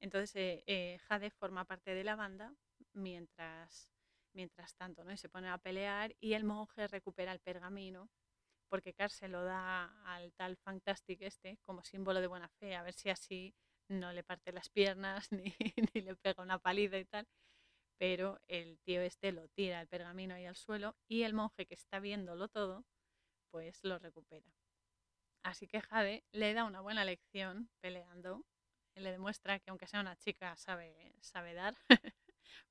Entonces 0.00 0.34
eh, 0.36 0.64
eh, 0.66 0.98
Jade 1.08 1.30
forma 1.30 1.64
parte 1.64 1.94
de 1.94 2.04
la 2.04 2.16
banda 2.16 2.54
mientras 2.92 3.88
mientras 4.36 4.74
tanto, 4.76 5.02
¿no? 5.02 5.16
Se 5.16 5.28
pone 5.28 5.48
a 5.48 5.58
pelear 5.58 6.14
y 6.20 6.34
el 6.34 6.44
monje 6.44 6.86
recupera 6.86 7.32
el 7.32 7.40
pergamino 7.40 8.08
porque 8.68 8.94
Car 8.94 9.10
se 9.10 9.28
lo 9.28 9.42
da 9.44 9.86
al 10.04 10.32
tal 10.34 10.56
Fantastic 10.56 11.22
este 11.22 11.58
como 11.64 11.82
símbolo 11.82 12.20
de 12.20 12.26
buena 12.26 12.48
fe, 12.48 12.76
a 12.76 12.82
ver 12.82 12.94
si 12.94 13.10
así 13.10 13.54
no 13.88 14.12
le 14.12 14.22
parte 14.24 14.52
las 14.52 14.68
piernas 14.68 15.30
ni, 15.32 15.54
ni 15.94 16.00
le 16.02 16.16
pega 16.16 16.42
una 16.42 16.58
paliza 16.58 16.98
y 16.98 17.04
tal. 17.04 17.26
Pero 17.98 18.38
el 18.46 18.78
tío 18.80 19.00
este 19.00 19.32
lo 19.32 19.48
tira 19.48 19.80
el 19.80 19.88
pergamino 19.88 20.34
ahí 20.34 20.44
al 20.44 20.56
suelo 20.56 20.96
y 21.08 21.22
el 21.22 21.32
monje 21.32 21.66
que 21.66 21.74
está 21.74 21.98
viéndolo 21.98 22.48
todo, 22.48 22.84
pues 23.50 23.80
lo 23.84 23.98
recupera. 23.98 24.46
Así 25.42 25.66
que 25.66 25.80
Jade 25.80 26.24
le 26.32 26.52
da 26.52 26.64
una 26.64 26.80
buena 26.80 27.04
lección 27.04 27.70
peleando, 27.80 28.44
le 28.96 29.12
demuestra 29.12 29.60
que 29.60 29.70
aunque 29.70 29.86
sea 29.86 30.00
una 30.00 30.16
chica 30.16 30.56
sabe, 30.56 31.14
sabe 31.20 31.54
dar 31.54 31.76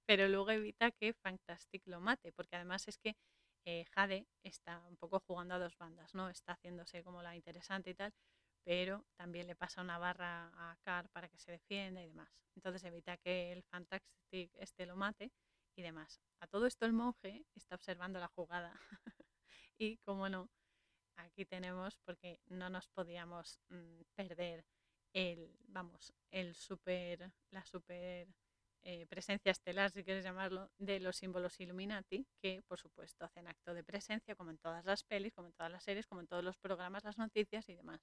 pero 0.05 0.27
luego 0.27 0.51
evita 0.51 0.91
que 0.91 1.13
Fantastic 1.13 1.87
lo 1.87 1.99
mate, 2.01 2.31
porque 2.33 2.55
además 2.55 2.87
es 2.87 2.97
que 2.97 3.15
eh, 3.65 3.85
Jade 3.91 4.27
está 4.43 4.79
un 4.87 4.97
poco 4.97 5.19
jugando 5.19 5.55
a 5.55 5.59
dos 5.59 5.77
bandas, 5.77 6.13
¿no? 6.13 6.29
Está 6.29 6.53
haciéndose 6.53 7.03
como 7.03 7.23
la 7.23 7.35
interesante 7.35 7.89
y 7.91 7.95
tal, 7.95 8.13
pero 8.63 9.05
también 9.15 9.47
le 9.47 9.55
pasa 9.55 9.81
una 9.81 9.97
barra 9.97 10.51
a 10.55 10.77
Car 10.83 11.09
para 11.09 11.29
que 11.29 11.39
se 11.39 11.51
defienda 11.51 12.01
y 12.01 12.07
demás. 12.07 12.29
Entonces 12.55 12.83
evita 12.83 13.17
que 13.17 13.51
el 13.51 13.63
Fantastic 13.63 14.51
este 14.55 14.85
lo 14.85 14.95
mate 14.95 15.31
y 15.75 15.81
demás. 15.81 16.21
A 16.39 16.47
todo 16.47 16.67
esto 16.67 16.85
el 16.85 16.93
monje 16.93 17.45
está 17.55 17.75
observando 17.75 18.19
la 18.19 18.27
jugada 18.29 18.73
y 19.77 19.97
como 19.97 20.29
no, 20.29 20.49
aquí 21.17 21.45
tenemos 21.45 21.97
porque 22.05 22.39
no 22.47 22.69
nos 22.69 22.87
podíamos 22.87 23.59
mm, 23.69 24.01
perder 24.15 24.65
el, 25.13 25.57
vamos, 25.67 26.13
el 26.31 26.55
super, 26.55 27.31
la 27.51 27.65
super 27.65 28.27
eh, 28.87 29.07
presencia 29.07 29.51
estelar, 29.51 29.89
si 29.89 30.03
quieres 30.03 30.23
llamarlo, 30.23 30.69
de 30.77 30.99
los 30.99 31.17
símbolos 31.17 31.59
Illuminati, 31.59 32.27
que 32.39 32.61
por 32.67 32.79
supuesto 32.79 33.25
hacen 33.25 33.47
acto 33.47 33.73
de 33.73 33.83
presencia, 33.83 34.35
como 34.35 34.51
en 34.51 34.59
todas 34.59 34.85
las 34.85 35.03
pelis, 35.03 35.33
como 35.33 35.47
en 35.47 35.53
todas 35.53 35.71
las 35.71 35.83
series, 35.83 36.05
como 36.05 36.21
en 36.21 36.27
todos 36.27 36.43
los 36.43 36.57
programas, 36.57 37.03
las 37.03 37.17
noticias 37.17 37.67
y 37.67 37.73
demás. 37.73 37.99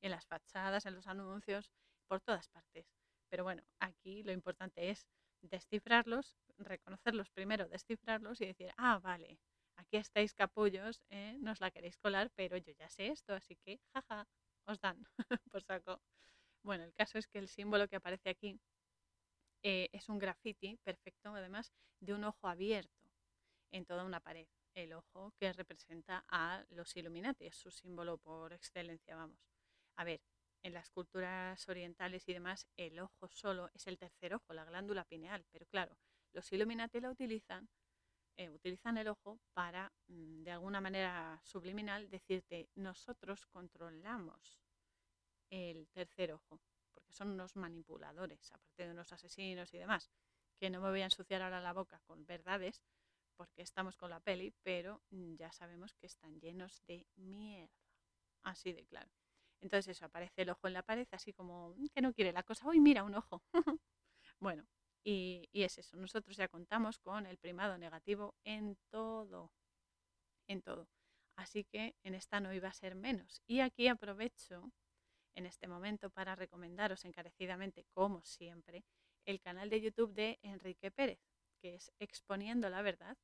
En 0.00 0.10
las 0.10 0.26
fachadas, 0.26 0.86
en 0.86 0.94
los 0.94 1.06
anuncios, 1.06 1.70
por 2.08 2.22
todas 2.22 2.48
partes. 2.48 2.86
Pero 3.28 3.44
bueno, 3.44 3.62
aquí 3.78 4.22
lo 4.22 4.32
importante 4.32 4.88
es 4.88 5.06
descifrarlos, 5.42 6.34
reconocerlos 6.56 7.30
primero, 7.30 7.68
descifrarlos 7.68 8.40
y 8.40 8.46
decir, 8.46 8.72
ah, 8.78 9.00
vale, 9.00 9.38
aquí 9.76 9.98
estáis 9.98 10.32
capullos, 10.32 11.02
¿eh? 11.10 11.36
no 11.40 11.52
os 11.52 11.60
la 11.60 11.70
queréis 11.70 11.98
colar, 11.98 12.30
pero 12.34 12.56
yo 12.56 12.72
ya 12.78 12.88
sé 12.88 13.08
esto, 13.08 13.34
así 13.34 13.56
que, 13.66 13.80
jaja, 13.92 14.26
os 14.64 14.80
dan 14.80 15.04
por 15.52 15.62
saco. 15.62 16.00
Bueno, 16.62 16.84
el 16.84 16.94
caso 16.94 17.18
es 17.18 17.26
que 17.26 17.38
el 17.38 17.48
símbolo 17.48 17.88
que 17.88 17.96
aparece 17.96 18.30
aquí 18.30 18.60
eh, 19.62 19.88
es 19.92 20.08
un 20.08 20.18
graffiti 20.18 20.78
perfecto, 20.82 21.34
además, 21.34 21.72
de 22.00 22.14
un 22.14 22.24
ojo 22.24 22.48
abierto 22.48 23.10
en 23.70 23.84
toda 23.86 24.04
una 24.04 24.20
pared. 24.20 24.46
El 24.74 24.92
ojo 24.94 25.32
que 25.38 25.52
representa 25.52 26.24
a 26.28 26.64
los 26.70 26.96
Illuminati, 26.96 27.46
es 27.46 27.56
su 27.56 27.70
símbolo 27.70 28.18
por 28.18 28.52
excelencia, 28.52 29.16
vamos. 29.16 29.38
A 29.96 30.04
ver, 30.04 30.20
en 30.62 30.74
las 30.74 30.90
culturas 30.90 31.68
orientales 31.68 32.28
y 32.28 32.32
demás, 32.32 32.66
el 32.76 32.98
ojo 33.00 33.28
solo 33.28 33.70
es 33.74 33.86
el 33.86 33.98
tercer 33.98 34.34
ojo, 34.34 34.52
la 34.54 34.64
glándula 34.64 35.04
pineal. 35.04 35.44
Pero 35.50 35.66
claro, 35.66 35.96
los 36.32 36.50
Illuminati 36.52 37.00
la 37.00 37.10
utilizan, 37.10 37.68
eh, 38.36 38.50
utilizan 38.50 38.96
el 38.98 39.08
ojo 39.08 39.40
para, 39.52 39.92
mm, 40.08 40.44
de 40.44 40.50
alguna 40.52 40.80
manera 40.80 41.40
subliminal, 41.44 42.08
decirte, 42.10 42.68
nosotros 42.74 43.46
controlamos 43.46 44.60
el 45.50 45.88
tercer 45.88 46.32
ojo, 46.32 46.60
porque 46.92 47.12
son 47.12 47.30
unos 47.30 47.56
manipuladores, 47.56 48.52
aparte 48.52 48.86
de 48.86 48.92
unos 48.92 49.12
asesinos 49.12 49.72
y 49.74 49.78
demás, 49.78 50.10
que 50.58 50.70
no 50.70 50.80
me 50.80 50.90
voy 50.90 51.00
a 51.00 51.06
ensuciar 51.06 51.42
ahora 51.42 51.60
la 51.60 51.72
boca 51.72 52.00
con 52.06 52.24
verdades, 52.26 52.82
porque 53.36 53.62
estamos 53.62 53.96
con 53.96 54.10
la 54.10 54.20
peli, 54.20 54.54
pero 54.62 55.02
mm, 55.10 55.34
ya 55.36 55.50
sabemos 55.52 55.94
que 55.94 56.06
están 56.06 56.38
llenos 56.40 56.80
de 56.86 57.06
mierda, 57.16 57.72
así 58.42 58.72
de 58.72 58.84
claro. 58.84 59.10
Entonces 59.60 59.96
eso, 59.96 60.06
aparece 60.06 60.42
el 60.42 60.50
ojo 60.50 60.66
en 60.66 60.74
la 60.74 60.82
pared, 60.82 61.06
así 61.12 61.32
como 61.32 61.74
mm, 61.76 61.86
que 61.94 62.02
no 62.02 62.12
quiere 62.12 62.32
la 62.32 62.42
cosa. 62.42 62.66
Uy, 62.68 62.80
mira, 62.80 63.04
un 63.04 63.14
ojo. 63.14 63.42
bueno, 64.40 64.66
y, 65.04 65.48
y, 65.52 65.62
es 65.62 65.78
eso. 65.78 65.96
Nosotros 65.96 66.36
ya 66.36 66.48
contamos 66.48 66.98
con 66.98 67.26
el 67.26 67.38
primado 67.38 67.78
negativo 67.78 68.34
en 68.44 68.76
todo. 68.90 69.52
En 70.48 70.62
todo. 70.62 70.88
Así 71.36 71.64
que 71.64 71.96
en 72.02 72.14
esta 72.14 72.40
no 72.40 72.52
iba 72.52 72.68
a 72.68 72.72
ser 72.72 72.94
menos. 72.94 73.42
Y 73.46 73.60
aquí 73.60 73.88
aprovecho 73.88 74.72
en 75.34 75.46
este 75.46 75.68
momento 75.68 76.10
para 76.10 76.34
recomendaros 76.34 77.04
encarecidamente, 77.04 77.84
como 77.92 78.22
siempre, 78.22 78.84
el 79.24 79.40
canal 79.40 79.70
de 79.70 79.80
YouTube 79.80 80.14
de 80.14 80.38
Enrique 80.42 80.90
Pérez, 80.90 81.20
que 81.60 81.74
es 81.74 81.92
Exponiendo 81.98 82.68
la 82.68 82.82
Verdad, 82.82 83.16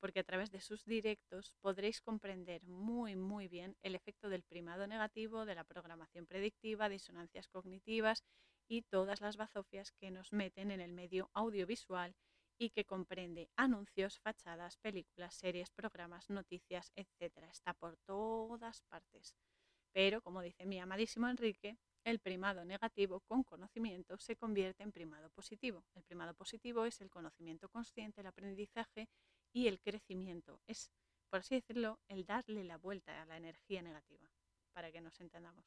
porque 0.00 0.20
a 0.20 0.24
través 0.24 0.50
de 0.50 0.60
sus 0.60 0.84
directos 0.84 1.52
podréis 1.60 2.00
comprender 2.00 2.64
muy, 2.64 3.16
muy 3.16 3.48
bien 3.48 3.76
el 3.82 3.94
efecto 3.94 4.28
del 4.28 4.42
primado 4.42 4.86
negativo, 4.86 5.44
de 5.44 5.54
la 5.54 5.64
programación 5.64 6.26
predictiva, 6.26 6.88
disonancias 6.88 7.48
cognitivas 7.48 8.24
y 8.68 8.82
todas 8.82 9.20
las 9.20 9.36
bazofias 9.36 9.92
que 9.92 10.10
nos 10.10 10.32
meten 10.32 10.70
en 10.70 10.80
el 10.80 10.92
medio 10.92 11.30
audiovisual 11.34 12.14
y 12.58 12.70
que 12.70 12.84
comprende 12.84 13.48
anuncios, 13.56 14.18
fachadas, 14.20 14.76
películas, 14.76 15.34
series, 15.34 15.70
programas, 15.70 16.28
noticias, 16.30 16.92
etc. 16.94 17.48
Está 17.50 17.74
por 17.74 17.96
todas 18.06 18.82
partes. 18.82 19.34
Pero, 19.92 20.22
como 20.22 20.42
dice 20.42 20.66
mi 20.66 20.78
amadísimo 20.78 21.28
Enrique, 21.28 21.76
el 22.04 22.18
primado 22.18 22.64
negativo 22.64 23.20
con 23.20 23.42
conocimiento 23.42 24.18
se 24.18 24.36
convierte 24.36 24.82
en 24.82 24.92
primado 24.92 25.30
positivo. 25.30 25.84
El 25.94 26.02
primado 26.04 26.34
positivo 26.34 26.86
es 26.86 27.00
el 27.00 27.10
conocimiento 27.10 27.68
consciente, 27.68 28.20
el 28.20 28.26
aprendizaje 28.26 29.08
y 29.52 29.66
el 29.66 29.80
crecimiento. 29.80 30.60
Es, 30.66 30.90
por 31.28 31.40
así 31.40 31.56
decirlo, 31.56 31.98
el 32.08 32.24
darle 32.24 32.64
la 32.64 32.78
vuelta 32.78 33.20
a 33.20 33.26
la 33.26 33.36
energía 33.36 33.82
negativa, 33.82 34.30
para 34.72 34.90
que 34.90 35.00
nos 35.00 35.20
entendamos. 35.20 35.66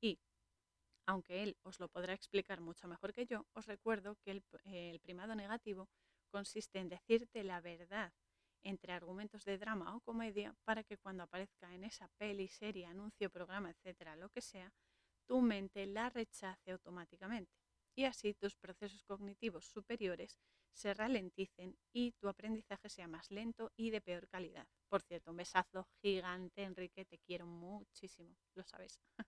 Y, 0.00 0.18
aunque 1.06 1.42
él 1.42 1.56
os 1.62 1.80
lo 1.80 1.88
podrá 1.88 2.12
explicar 2.12 2.60
mucho 2.60 2.86
mejor 2.88 3.12
que 3.14 3.26
yo, 3.26 3.46
os 3.54 3.66
recuerdo 3.66 4.16
que 4.16 4.32
el, 4.32 4.44
el 4.64 5.00
primado 5.00 5.34
negativo 5.34 5.88
consiste 6.30 6.78
en 6.78 6.88
decirte 6.88 7.42
la 7.42 7.60
verdad 7.60 8.12
entre 8.62 8.92
argumentos 8.92 9.44
de 9.44 9.58
drama 9.58 9.96
o 9.96 10.00
comedia 10.00 10.54
para 10.64 10.84
que 10.84 10.98
cuando 10.98 11.22
aparezca 11.24 11.74
en 11.74 11.84
esa 11.84 12.08
peli, 12.18 12.48
serie, 12.48 12.86
anuncio, 12.86 13.30
programa, 13.30 13.70
etcétera, 13.70 14.16
lo 14.16 14.28
que 14.30 14.40
sea, 14.40 14.72
tu 15.26 15.40
mente 15.40 15.86
la 15.86 16.10
rechace 16.10 16.72
automáticamente 16.72 17.52
y 17.94 18.04
así 18.04 18.34
tus 18.34 18.56
procesos 18.56 19.04
cognitivos 19.04 19.66
superiores 19.66 20.38
se 20.72 20.94
ralenticen 20.94 21.76
y 21.92 22.12
tu 22.12 22.28
aprendizaje 22.28 22.88
sea 22.88 23.08
más 23.08 23.30
lento 23.30 23.72
y 23.76 23.90
de 23.90 24.00
peor 24.00 24.28
calidad. 24.28 24.66
Por 24.88 25.02
cierto, 25.02 25.30
un 25.30 25.36
besazo 25.36 25.86
gigante, 26.00 26.62
Enrique, 26.62 27.04
te 27.04 27.18
quiero 27.18 27.46
muchísimo, 27.46 28.36
lo 28.54 28.64
sabes. 28.64 29.00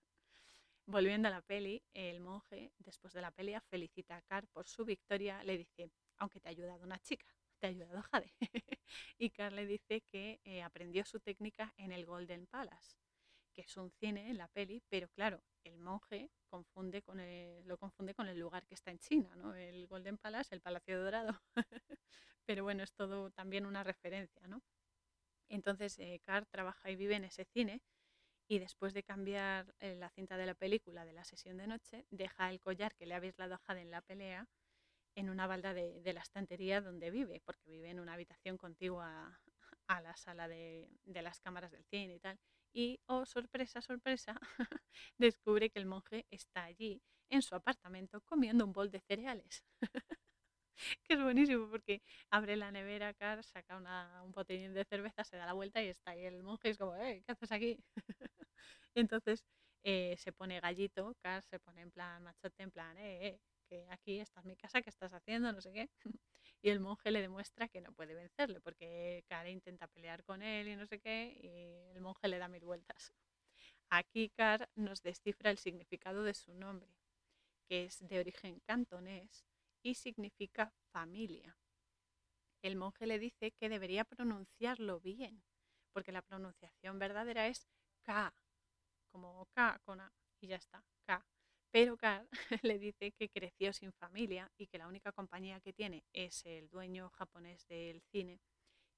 Volviendo 0.85 1.27
a 1.27 1.31
la 1.31 1.41
peli, 1.41 1.81
el 1.93 2.19
monje, 2.19 2.73
después 2.79 3.13
de 3.13 3.21
la 3.21 3.31
pelea, 3.31 3.61
felicita 3.61 4.17
a 4.17 4.21
Car 4.21 4.47
por 4.47 4.67
su 4.67 4.85
victoria, 4.85 5.43
le 5.43 5.57
dice, 5.57 5.89
aunque 6.17 6.39
te 6.39 6.49
ha 6.49 6.51
ayudado 6.51 6.83
una 6.83 6.99
chica, 6.99 7.27
te 7.63 7.67
ha 7.67 7.69
ayudado 7.69 8.01
Jade. 8.11 8.33
y 9.17 9.29
Car 9.29 9.53
le 9.53 9.65
dice 9.65 10.01
que 10.11 10.41
eh, 10.43 10.61
aprendió 10.61 11.05
su 11.05 11.21
técnica 11.21 11.73
en 11.77 11.93
el 11.93 12.05
Golden 12.05 12.45
Palace, 12.45 12.97
que 13.53 13.61
es 13.61 13.77
un 13.77 13.89
cine 13.89 14.29
en 14.29 14.37
la 14.37 14.49
peli, 14.49 14.83
pero 14.89 15.07
claro, 15.07 15.41
el 15.63 15.79
monje 15.79 16.29
confunde 16.49 17.01
con 17.01 17.21
el, 17.21 17.65
lo 17.65 17.77
confunde 17.77 18.13
con 18.13 18.27
el 18.27 18.37
lugar 18.37 18.67
que 18.67 18.75
está 18.75 18.91
en 18.91 18.99
China, 18.99 19.33
¿no? 19.37 19.55
El 19.55 19.87
Golden 19.87 20.17
Palace, 20.17 20.53
el 20.53 20.59
Palacio 20.59 21.01
Dorado. 21.01 21.41
Pero 22.45 22.65
bueno, 22.65 22.83
es 22.83 22.93
todo 22.93 23.31
también 23.31 23.65
una 23.65 23.85
referencia, 23.85 24.45
¿no? 24.47 24.61
Entonces, 25.47 25.97
eh, 25.99 26.19
Carr 26.21 26.45
trabaja 26.45 26.89
y 26.89 26.97
vive 26.97 27.15
en 27.15 27.23
ese 27.23 27.45
cine 27.45 27.81
y 28.49 28.59
después 28.59 28.93
de 28.93 29.03
cambiar 29.03 29.73
eh, 29.79 29.95
la 29.95 30.09
cinta 30.09 30.35
de 30.35 30.47
la 30.47 30.53
película 30.53 31.05
de 31.05 31.13
la 31.13 31.23
sesión 31.23 31.55
de 31.55 31.67
noche, 31.67 32.05
deja 32.11 32.49
el 32.49 32.59
collar 32.59 32.93
que 32.95 33.05
le 33.05 33.15
habéis 33.15 33.37
dado 33.37 33.55
a 33.55 33.59
Jade 33.59 33.81
en 33.83 33.91
la 33.91 34.01
pelea 34.01 34.49
en 35.15 35.29
una 35.29 35.47
balda 35.47 35.73
de, 35.73 36.01
de, 36.01 36.13
la 36.13 36.21
estantería 36.21 36.81
donde 36.81 37.11
vive, 37.11 37.41
porque 37.45 37.69
vive 37.69 37.89
en 37.89 37.99
una 37.99 38.13
habitación 38.13 38.57
contigua 38.57 39.39
a 39.87 40.01
la 40.01 40.15
sala 40.15 40.47
de, 40.47 40.89
de 41.05 41.21
las 41.21 41.39
cámaras 41.39 41.71
del 41.71 41.85
cine 41.85 42.15
y 42.15 42.19
tal 42.19 42.39
y, 42.73 42.99
oh 43.05 43.25
sorpresa, 43.25 43.81
sorpresa, 43.81 44.35
descubre 45.17 45.69
que 45.69 45.79
el 45.79 45.85
monje 45.85 46.25
está 46.31 46.63
allí 46.65 47.01
en 47.29 47.41
su 47.41 47.55
apartamento 47.55 48.21
comiendo 48.21 48.65
un 48.65 48.73
bol 48.73 48.91
de 48.91 48.99
cereales. 49.01 49.63
que 51.03 51.13
es 51.13 51.21
buenísimo 51.21 51.69
porque 51.69 52.01
abre 52.31 52.55
la 52.55 52.71
nevera, 52.71 53.13
Car, 53.13 53.43
saca 53.43 53.77
una, 53.77 54.21
un 54.23 54.31
botellín 54.31 54.73
de 54.73 54.85
cerveza, 54.85 55.23
se 55.23 55.37
da 55.37 55.45
la 55.45 55.53
vuelta 55.53 55.81
y 55.83 55.87
está 55.87 56.11
ahí 56.11 56.25
el 56.25 56.43
monje 56.43 56.69
y 56.69 56.71
es 56.71 56.77
como, 56.77 56.93
¿qué 56.93 57.23
haces 57.27 57.51
aquí? 57.51 57.77
Entonces 58.95 59.43
eh, 59.83 60.15
se 60.17 60.33
pone 60.33 60.59
gallito, 60.59 61.15
Car 61.21 61.43
se 61.43 61.59
pone 61.59 61.81
en 61.81 61.91
plan 61.91 62.23
machote, 62.23 62.63
en 62.63 62.71
plan, 62.71 62.97
eh, 62.97 63.27
eh, 63.27 63.39
aquí 63.89 64.19
esta 64.19 64.39
es 64.39 64.45
mi 64.45 64.55
casa, 64.55 64.81
¿qué 64.81 64.89
estás 64.89 65.13
haciendo? 65.13 65.51
No 65.51 65.61
sé 65.61 65.71
qué. 65.73 65.89
y 66.61 66.69
el 66.69 66.79
monje 66.79 67.11
le 67.11 67.21
demuestra 67.21 67.67
que 67.67 67.81
no 67.81 67.91
puede 67.93 68.13
vencerle 68.15 68.61
porque 68.61 69.23
Car 69.27 69.47
intenta 69.47 69.87
pelear 69.87 70.23
con 70.23 70.41
él 70.41 70.67
y 70.67 70.75
no 70.75 70.85
sé 70.87 70.99
qué 70.99 71.37
y 71.41 71.91
el 71.95 72.01
monje 72.01 72.27
le 72.27 72.37
da 72.39 72.47
mil 72.47 72.63
vueltas. 72.65 73.13
Aquí 73.89 74.29
Car 74.29 74.69
nos 74.75 75.01
descifra 75.01 75.51
el 75.51 75.57
significado 75.57 76.23
de 76.23 76.33
su 76.33 76.53
nombre, 76.53 76.95
que 77.67 77.85
es 77.85 77.99
de 78.07 78.19
origen 78.19 78.59
cantonés 78.61 79.45
y 79.83 79.95
significa 79.95 80.73
familia. 80.91 81.57
El 82.63 82.77
monje 82.77 83.05
le 83.05 83.19
dice 83.19 83.51
que 83.51 83.69
debería 83.69 84.05
pronunciarlo 84.05 84.99
bien, 85.01 85.43
porque 85.91 86.13
la 86.13 86.21
pronunciación 86.21 86.97
verdadera 86.97 87.47
es 87.47 87.67
K, 88.03 88.33
como 89.11 89.45
K 89.53 89.79
con 89.83 89.99
A, 89.99 90.11
y 90.39 90.47
ya 90.47 90.55
está, 90.55 90.83
K. 91.05 91.25
Pero 91.73 91.97
Carl 91.97 92.27
le 92.63 92.77
dice 92.77 93.11
que 93.13 93.29
creció 93.29 93.73
sin 93.73 93.91
familia 93.93 94.51
y 94.59 94.67
que 94.67 94.77
la 94.77 94.87
única 94.87 95.11
compañía 95.11 95.59
que 95.59 95.73
tiene 95.73 96.03
es 96.13 96.45
el 96.45 96.69
dueño 96.69 97.09
japonés 97.09 97.65
del 97.67 97.99
cine, 98.11 98.39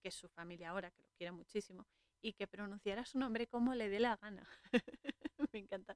que 0.02 0.10
es 0.10 0.16
su 0.16 0.28
familia 0.28 0.72
ahora, 0.72 0.92
que 0.92 1.02
lo 1.02 1.10
quiere 1.18 1.32
muchísimo, 1.32 1.88
y 2.22 2.34
que 2.34 2.48
pronunciará 2.48 3.06
su 3.06 3.18
nombre 3.18 3.48
como 3.48 3.74
le 3.76 3.88
dé 3.88 4.02
la 4.02 4.18
gana. 4.18 4.46
Me 5.54 5.60
encanta. 5.60 5.96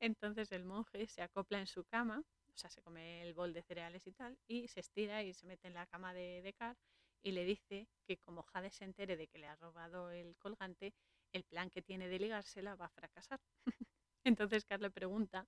Entonces 0.00 0.50
el 0.50 0.64
monje 0.64 1.06
se 1.08 1.20
acopla 1.20 1.60
en 1.60 1.66
su 1.66 1.84
cama, 1.84 2.22
o 2.54 2.56
sea, 2.56 2.70
se 2.70 2.80
come 2.80 3.20
el 3.20 3.34
bol 3.34 3.52
de 3.52 3.62
cereales 3.62 4.06
y 4.06 4.12
tal, 4.12 4.38
y 4.46 4.68
se 4.68 4.80
estira 4.80 5.22
y 5.24 5.34
se 5.34 5.46
mete 5.46 5.68
en 5.68 5.74
la 5.74 5.86
cama 5.86 6.14
de, 6.14 6.40
de 6.40 6.54
Carl 6.54 6.78
y 7.22 7.32
le 7.32 7.44
dice 7.44 7.86
que 8.06 8.16
como 8.16 8.44
Jade 8.44 8.70
se 8.70 8.84
entere 8.84 9.18
de 9.18 9.28
que 9.28 9.38
le 9.38 9.46
ha 9.46 9.56
robado 9.56 10.10
el 10.10 10.38
colgante, 10.38 10.94
el 11.32 11.44
plan 11.44 11.68
que 11.68 11.82
tiene 11.82 12.08
de 12.08 12.18
ligársela 12.18 12.76
va 12.76 12.86
a 12.86 12.90
fracasar. 12.90 13.40
Entonces 14.24 14.64
Carl 14.64 14.80
le 14.80 14.90
pregunta 14.90 15.46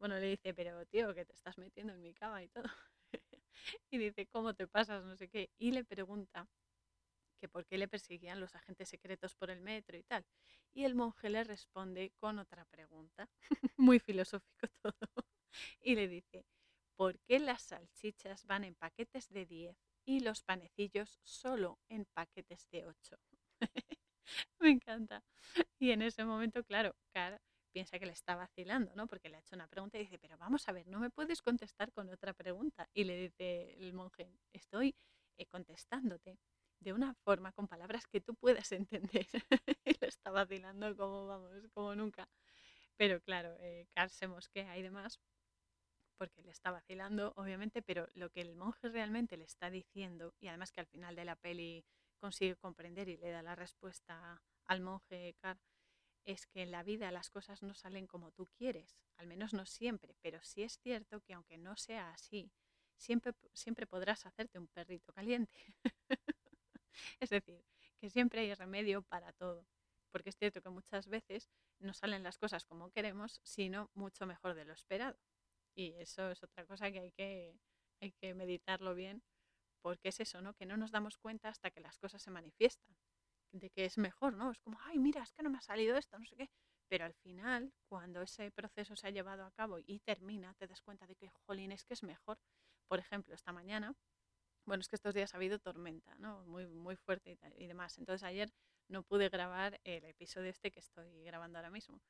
bueno, 0.00 0.18
le 0.18 0.28
dice, 0.28 0.54
pero 0.54 0.84
tío, 0.86 1.14
que 1.14 1.26
te 1.26 1.34
estás 1.34 1.58
metiendo 1.58 1.92
en 1.94 2.02
mi 2.02 2.14
cama 2.14 2.42
y 2.42 2.48
todo. 2.48 2.64
y 3.90 3.98
dice, 3.98 4.26
¿cómo 4.26 4.54
te 4.54 4.66
pasas? 4.66 5.04
No 5.04 5.16
sé 5.16 5.28
qué. 5.28 5.50
Y 5.58 5.72
le 5.72 5.84
pregunta 5.84 6.48
que 7.40 7.48
por 7.48 7.66
qué 7.66 7.78
le 7.78 7.88
perseguían 7.88 8.40
los 8.40 8.54
agentes 8.54 8.88
secretos 8.90 9.34
por 9.34 9.50
el 9.50 9.60
metro 9.60 9.96
y 9.96 10.02
tal. 10.04 10.24
Y 10.72 10.84
el 10.84 10.94
monje 10.94 11.30
le 11.30 11.44
responde 11.44 12.12
con 12.18 12.38
otra 12.38 12.64
pregunta, 12.66 13.28
muy 13.76 13.98
filosófico 13.98 14.68
todo. 14.82 15.26
y 15.80 15.94
le 15.96 16.08
dice, 16.08 16.44
¿por 16.96 17.18
qué 17.20 17.38
las 17.38 17.62
salchichas 17.62 18.46
van 18.46 18.64
en 18.64 18.74
paquetes 18.74 19.28
de 19.30 19.46
10 19.46 19.76
y 20.06 20.20
los 20.20 20.42
panecillos 20.42 21.20
solo 21.22 21.78
en 21.88 22.06
paquetes 22.14 22.68
de 22.70 22.86
8? 22.86 23.16
Me 24.60 24.70
encanta. 24.70 25.24
Y 25.78 25.90
en 25.92 26.02
ese 26.02 26.24
momento, 26.24 26.62
claro, 26.64 26.94
Car 27.12 27.40
piensa 27.70 27.98
que 27.98 28.06
le 28.06 28.12
está 28.12 28.34
vacilando, 28.36 28.92
¿no? 28.94 29.06
Porque 29.06 29.28
le 29.28 29.36
ha 29.36 29.40
hecho 29.40 29.54
una 29.54 29.68
pregunta 29.68 29.98
y 29.98 30.02
dice, 30.02 30.18
pero 30.18 30.36
vamos 30.38 30.68
a 30.68 30.72
ver, 30.72 30.86
no 30.86 31.00
me 31.00 31.10
puedes 31.10 31.42
contestar 31.42 31.92
con 31.92 32.08
otra 32.10 32.34
pregunta. 32.34 32.88
Y 32.94 33.04
le 33.04 33.16
dice 33.16 33.74
el 33.78 33.92
monje, 33.92 34.30
estoy 34.52 34.94
eh, 35.38 35.46
contestándote 35.46 36.38
de 36.80 36.92
una 36.92 37.14
forma, 37.14 37.52
con 37.52 37.68
palabras 37.68 38.06
que 38.06 38.20
tú 38.20 38.34
puedas 38.34 38.72
entender. 38.72 39.26
y 39.84 39.92
le 40.00 40.08
está 40.08 40.30
vacilando 40.30 40.96
como, 40.96 41.26
vamos, 41.26 41.52
como 41.72 41.94
nunca. 41.94 42.28
Pero 42.96 43.20
claro, 43.20 43.56
eh, 43.60 43.86
Carl 43.94 44.10
se 44.10 44.28
mosquea 44.28 44.76
y 44.76 44.82
demás, 44.82 45.20
porque 46.18 46.42
le 46.42 46.50
está 46.50 46.70
vacilando, 46.70 47.32
obviamente, 47.36 47.82
pero 47.82 48.08
lo 48.14 48.30
que 48.30 48.42
el 48.42 48.54
monje 48.56 48.88
realmente 48.90 49.36
le 49.38 49.44
está 49.44 49.70
diciendo, 49.70 50.34
y 50.38 50.48
además 50.48 50.72
que 50.72 50.80
al 50.80 50.86
final 50.86 51.16
de 51.16 51.24
la 51.24 51.36
peli 51.36 51.84
consigue 52.18 52.56
comprender 52.56 53.08
y 53.08 53.16
le 53.16 53.30
da 53.30 53.42
la 53.42 53.54
respuesta 53.54 54.42
al 54.66 54.80
monje 54.82 55.34
Carl, 55.40 55.58
es 56.24 56.46
que 56.46 56.62
en 56.62 56.70
la 56.70 56.82
vida 56.82 57.10
las 57.10 57.30
cosas 57.30 57.62
no 57.62 57.74
salen 57.74 58.06
como 58.06 58.30
tú 58.32 58.46
quieres, 58.56 58.98
al 59.16 59.26
menos 59.26 59.52
no 59.54 59.66
siempre, 59.66 60.14
pero 60.20 60.40
sí 60.42 60.62
es 60.62 60.78
cierto 60.78 61.20
que 61.20 61.34
aunque 61.34 61.58
no 61.58 61.76
sea 61.76 62.10
así, 62.12 62.50
siempre, 62.96 63.32
siempre 63.52 63.86
podrás 63.86 64.26
hacerte 64.26 64.58
un 64.58 64.68
perrito 64.68 65.12
caliente. 65.12 65.54
es 67.20 67.30
decir, 67.30 67.64
que 67.98 68.10
siempre 68.10 68.40
hay 68.40 68.54
remedio 68.54 69.02
para 69.02 69.32
todo, 69.32 69.66
porque 70.10 70.30
es 70.30 70.36
cierto 70.36 70.62
que 70.62 70.70
muchas 70.70 71.08
veces 71.08 71.50
no 71.78 71.94
salen 71.94 72.22
las 72.22 72.38
cosas 72.38 72.64
como 72.64 72.90
queremos, 72.90 73.40
sino 73.42 73.90
mucho 73.94 74.26
mejor 74.26 74.54
de 74.54 74.64
lo 74.64 74.72
esperado. 74.72 75.18
Y 75.74 75.94
eso 75.94 76.30
es 76.30 76.42
otra 76.42 76.66
cosa 76.66 76.90
que 76.90 77.00
hay 77.00 77.12
que, 77.12 77.58
hay 78.00 78.12
que 78.12 78.34
meditarlo 78.34 78.94
bien, 78.94 79.22
porque 79.82 80.10
es 80.10 80.20
eso, 80.20 80.42
¿no? 80.42 80.54
Que 80.54 80.66
no 80.66 80.76
nos 80.76 80.90
damos 80.90 81.18
cuenta 81.18 81.48
hasta 81.48 81.70
que 81.70 81.80
las 81.80 81.98
cosas 81.98 82.22
se 82.22 82.30
manifiestan 82.30 82.94
de 83.52 83.70
que 83.70 83.84
es 83.84 83.98
mejor, 83.98 84.34
¿no? 84.34 84.50
Es 84.50 84.58
como, 84.60 84.78
ay, 84.82 84.98
mira, 84.98 85.22
es 85.22 85.32
que 85.32 85.42
no 85.42 85.50
me 85.50 85.58
ha 85.58 85.62
salido 85.62 85.96
esto, 85.96 86.18
no 86.18 86.26
sé 86.26 86.36
qué. 86.36 86.50
Pero 86.88 87.04
al 87.04 87.14
final, 87.14 87.72
cuando 87.88 88.22
ese 88.22 88.50
proceso 88.50 88.96
se 88.96 89.06
ha 89.06 89.10
llevado 89.10 89.44
a 89.44 89.52
cabo 89.52 89.78
y 89.78 90.00
termina, 90.00 90.54
te 90.54 90.66
das 90.66 90.82
cuenta 90.82 91.06
de 91.06 91.14
que, 91.16 91.30
jolín, 91.46 91.72
es 91.72 91.84
que 91.84 91.94
es 91.94 92.02
mejor. 92.02 92.38
Por 92.88 92.98
ejemplo, 92.98 93.34
esta 93.34 93.52
mañana, 93.52 93.94
bueno, 94.66 94.80
es 94.80 94.88
que 94.88 94.96
estos 94.96 95.14
días 95.14 95.34
ha 95.34 95.38
habido 95.38 95.58
tormenta, 95.58 96.14
¿no? 96.16 96.44
Muy, 96.46 96.66
muy 96.66 96.96
fuerte 96.96 97.38
y, 97.56 97.64
y 97.64 97.66
demás. 97.66 97.98
Entonces 97.98 98.24
ayer 98.24 98.50
no 98.88 99.02
pude 99.04 99.28
grabar 99.28 99.80
el 99.84 100.04
episodio 100.04 100.50
este 100.50 100.70
que 100.70 100.80
estoy 100.80 101.24
grabando 101.24 101.58
ahora 101.58 101.70
mismo. 101.70 102.00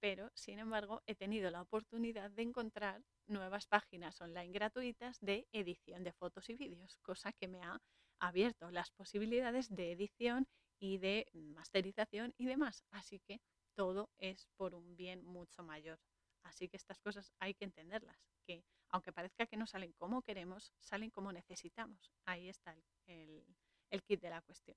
Pero, 0.00 0.30
sin 0.34 0.58
embargo, 0.58 1.02
he 1.06 1.14
tenido 1.14 1.50
la 1.50 1.62
oportunidad 1.62 2.30
de 2.30 2.42
encontrar 2.42 3.02
nuevas 3.28 3.66
páginas 3.66 4.20
online 4.20 4.52
gratuitas 4.52 5.18
de 5.20 5.46
edición 5.52 6.02
de 6.04 6.12
fotos 6.12 6.48
y 6.50 6.56
vídeos, 6.56 6.98
cosa 7.02 7.32
que 7.32 7.48
me 7.48 7.62
ha 7.62 7.80
abierto 8.18 8.70
las 8.70 8.90
posibilidades 8.90 9.68
de 9.74 9.92
edición 9.92 10.48
y 10.82 10.98
de 10.98 11.28
masterización 11.32 12.34
y 12.36 12.46
demás. 12.46 12.84
Así 12.90 13.20
que 13.20 13.40
todo 13.74 14.10
es 14.18 14.48
por 14.56 14.74
un 14.74 14.96
bien 14.96 15.24
mucho 15.24 15.62
mayor. 15.62 16.00
Así 16.42 16.68
que 16.68 16.76
estas 16.76 16.98
cosas 16.98 17.32
hay 17.38 17.54
que 17.54 17.64
entenderlas, 17.64 18.18
que 18.44 18.64
aunque 18.88 19.12
parezca 19.12 19.46
que 19.46 19.56
no 19.56 19.68
salen 19.68 19.92
como 19.92 20.22
queremos, 20.22 20.74
salen 20.80 21.10
como 21.10 21.32
necesitamos. 21.32 22.12
Ahí 22.24 22.48
está 22.48 22.76
el, 23.06 23.46
el, 23.90 24.02
kit 24.02 24.20
de 24.20 24.30
la 24.30 24.42
cuestión. 24.42 24.76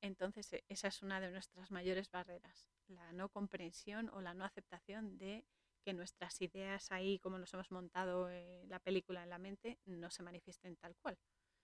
Entonces, 0.00 0.50
e, 0.54 0.64
esa 0.66 0.88
es 0.88 1.02
una 1.02 1.20
de 1.20 1.30
nuestras 1.30 1.70
mayores 1.70 2.10
barreras, 2.10 2.70
la 2.86 3.12
no 3.12 3.28
comprensión 3.28 4.08
o 4.14 4.22
la 4.22 4.32
no 4.32 4.46
aceptación 4.46 5.18
de 5.18 5.44
que 5.84 5.92
nuestras 5.92 6.40
ideas 6.40 6.90
ahí, 6.90 7.18
como 7.18 7.38
nos 7.38 7.52
hemos 7.52 7.70
montado 7.70 8.30
eh, 8.30 8.64
la 8.66 8.78
película 8.78 9.22
en 9.24 9.28
la 9.28 9.38
mente, 9.38 9.78
no 9.84 10.10
se 10.10 10.22
manifiesten 10.22 10.76
tal 10.76 10.96
cual. 10.96 11.18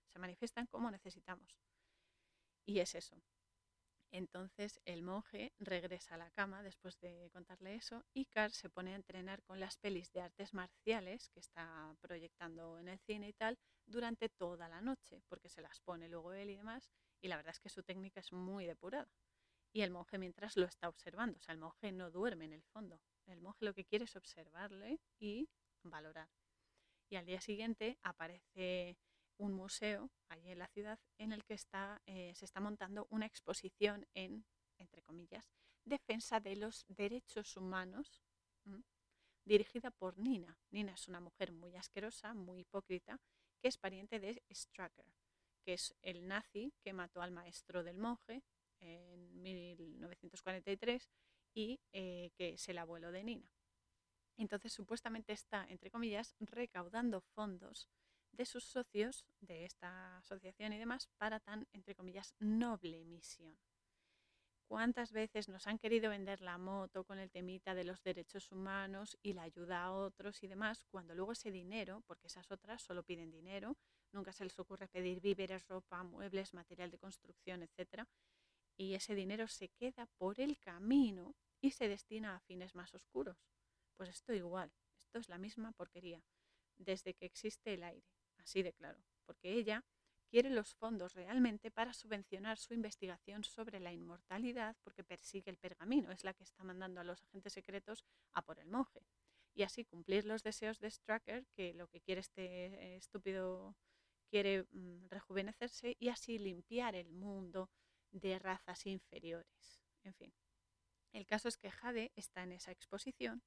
Se 0.09 0.19
manifiestan 0.19 0.67
como 0.67 0.91
necesitamos. 0.91 1.63
Y 2.67 2.81
es 2.81 2.95
eso, 2.95 3.17
entonces 4.17 4.81
el 4.85 5.03
monje 5.03 5.53
regresa 5.59 6.15
a 6.15 6.19
la 6.19 6.31
cama 6.31 6.63
después 6.63 7.01
de 7.01 7.29
contarle 7.33 7.75
eso 7.75 8.05
y 8.13 8.27
Carl 8.27 8.53
se 8.53 8.71
pone 8.71 8.93
a 8.93 8.97
entrenar 8.97 9.43
con 9.43 9.59
las 9.59 9.77
pelis 9.77 10.13
de 10.13 10.21
artes 10.21 10.55
marciales 10.55 11.29
que 11.31 11.41
está 11.41 11.97
proyectando 12.01 12.79
en 12.79 12.89
el 12.89 13.01
cine 13.01 13.29
y 13.29 13.33
tal 13.33 13.59
durante 13.85 14.29
toda 14.29 14.69
la 14.69 14.81
noche, 14.81 15.21
porque 15.29 15.49
se 15.49 15.63
las 15.63 15.81
pone 15.81 16.09
luego 16.09 16.33
él 16.33 16.51
y 16.51 16.57
demás, 16.57 16.89
y 17.21 17.27
la 17.27 17.37
verdad 17.37 17.51
es 17.51 17.61
que 17.61 17.69
su 17.69 17.83
técnica 17.83 18.21
es 18.21 18.33
muy 18.33 18.67
depurada. 18.67 19.11
Y 19.73 19.83
el 19.83 19.91
monje 19.91 20.17
mientras 20.17 20.57
lo 20.57 20.67
está 20.67 20.89
observando, 20.89 21.39
o 21.39 21.43
sea, 21.43 21.53
el 21.53 21.59
monje 21.59 21.91
no 21.91 22.13
duerme 22.13 22.45
en 22.45 22.53
el 22.53 22.63
fondo, 22.63 23.01
el 23.27 23.41
monje 23.41 23.65
lo 23.65 23.75
que 23.75 23.85
quiere 23.85 24.05
es 24.05 24.15
observarle 24.15 25.01
y 25.19 25.49
valorar. 25.83 26.31
Y 27.09 27.17
al 27.17 27.27
día 27.27 27.41
siguiente 27.41 27.99
aparece 28.03 28.97
un 29.39 29.53
museo 29.53 30.11
allí 30.29 30.51
en 30.51 30.59
la 30.59 30.69
ciudad 30.69 30.99
en 31.19 31.33
el 31.33 31.45
que 31.45 31.55
está, 31.55 32.01
eh, 32.07 32.33
se 32.35 32.45
está 32.45 32.61
montando 32.61 33.07
una 33.11 33.27
exposición 33.27 34.07
en, 34.15 34.45
entre 34.79 35.03
comillas, 35.03 35.51
defensa 35.85 36.41
de 36.41 36.57
los 36.57 36.85
derechos 36.89 37.57
humanos, 37.57 38.23
dirigida 39.45 39.91
por 39.91 40.19
Nina. 40.19 40.57
Nina 40.71 40.93
es 40.95 41.09
una 41.09 41.21
mujer 41.21 41.53
muy 41.53 41.77
asquerosa, 41.77 42.35
muy 42.35 42.61
hipócrita, 42.61 43.21
que 43.61 43.69
es 43.69 43.77
pariente 43.77 44.19
de 44.19 44.43
Stracker, 44.51 45.07
que 45.65 45.75
es 45.75 45.95
el 46.03 46.27
nazi 46.27 46.73
que 46.83 46.93
mató 46.93 47.21
al 47.21 47.31
maestro 47.31 47.83
del 47.83 47.99
monje 47.99 48.43
en 48.81 49.43
1943 49.43 51.11
y 51.55 51.81
eh, 51.93 52.31
que 52.37 52.55
es 52.55 52.69
el 52.69 52.79
abuelo 52.79 53.13
de 53.13 53.25
Nina. 53.25 53.53
Entonces, 54.37 54.73
supuestamente 54.73 55.33
está, 55.33 55.67
entre 55.69 55.91
comillas, 55.91 56.35
recaudando 56.41 57.21
fondos 57.21 57.89
de 58.35 58.45
sus 58.47 58.65
socios 58.65 59.25
de 59.41 59.65
esta 59.65 60.19
asociación 60.19 60.73
y 60.73 60.79
demás 60.79 61.09
para 61.17 61.41
tan, 61.41 61.67
entre 61.73 61.95
comillas, 61.95 62.35
noble 62.39 63.05
misión. 63.05 63.57
¿Cuántas 64.67 65.13
veces 65.13 65.49
nos 65.49 65.67
han 65.67 65.79
querido 65.79 66.11
vender 66.11 66.41
la 66.41 66.59
moto 66.59 67.05
con 67.05 67.19
el 67.19 67.31
temita 67.31 67.75
de 67.75 67.85
los 67.85 68.03
derechos 68.03 68.51
humanos 68.51 69.17
y 69.23 69.35
la 69.35 69.43
ayuda 69.43 69.85
a 69.85 69.93
otros 69.93 70.43
y 70.43 70.49
demás, 70.49 70.85
cuando 70.91 71.15
luego 71.15 71.33
ese 71.33 71.51
dinero, 71.51 72.03
porque 72.07 72.29
esas 72.29 72.51
otras 72.51 72.83
solo 72.83 73.05
piden 73.05 73.31
dinero, 73.31 73.77
nunca 74.11 74.33
se 74.33 74.45
les 74.45 74.59
ocurre 74.59 74.89
pedir 74.89 75.21
víveres, 75.21 75.69
ropa, 75.69 76.03
muebles, 76.03 76.55
material 76.55 76.91
de 76.91 76.99
construcción, 76.99 77.63
etc. 77.63 78.05
Y 78.77 78.95
ese 78.95 79.15
dinero 79.15 79.47
se 79.49 79.69
queda 79.69 80.07
por 80.17 80.41
el 80.41 80.59
camino 80.59 81.37
y 81.61 81.71
se 81.73 81.89
destina 81.89 82.35
a 82.35 82.41
fines 82.41 82.75
más 82.75 82.95
oscuros. 82.95 83.37
Pues 83.97 84.09
esto 84.09 84.33
igual, 84.33 84.73
esto 84.99 85.19
es 85.19 85.29
la 85.29 85.39
misma 85.39 85.73
porquería, 85.73 86.25
desde 86.79 87.15
que 87.15 87.27
existe 87.27 87.75
el 87.75 87.85
aire 87.85 88.15
así 88.45 88.63
de 88.63 88.73
claro, 88.73 89.03
porque 89.27 89.53
ella 89.53 89.85
quiere 90.29 90.51
los 90.51 90.75
fondos 90.75 91.15
realmente 91.15 91.71
para 91.71 91.93
subvencionar 91.93 92.59
su 92.59 92.75
investigación 92.75 93.45
sobre 93.45 93.81
la 93.81 93.93
inmortalidad 93.93 94.77
porque 94.83 95.05
persigue 95.05 95.51
el 95.51 95.57
pergamino, 95.57 96.11
es 96.11 96.25
la 96.25 96.35
que 96.35 96.45
está 96.45 96.65
mandando 96.65 97.01
a 97.01 97.05
los 97.05 97.23
agentes 97.23 97.53
secretos 97.53 98.05
a 98.33 98.43
por 98.43 98.59
el 98.59 98.69
monje. 98.69 99.07
Y 99.55 99.63
así 99.63 99.85
cumplir 99.85 100.25
los 100.25 100.43
deseos 100.43 100.81
de 100.81 100.91
Stracker, 100.91 101.47
que 101.55 101.73
lo 101.75 101.87
que 101.87 102.01
quiere 102.01 102.21
este 102.21 102.97
estúpido 102.97 103.77
quiere 104.29 104.67
mm, 104.73 105.07
rejuvenecerse 105.09 105.97
y 106.01 106.09
así 106.09 106.39
limpiar 106.39 106.97
el 106.97 107.13
mundo 107.13 107.71
de 108.11 108.39
razas 108.41 108.87
inferiores. 108.87 109.81
En 110.03 110.15
fin, 110.15 110.35
el 111.13 111.27
caso 111.27 111.47
es 111.47 111.57
que 111.57 111.71
Jade 111.71 112.11
está 112.17 112.43
en 112.43 112.53
esa 112.53 112.73
exposición 112.73 113.43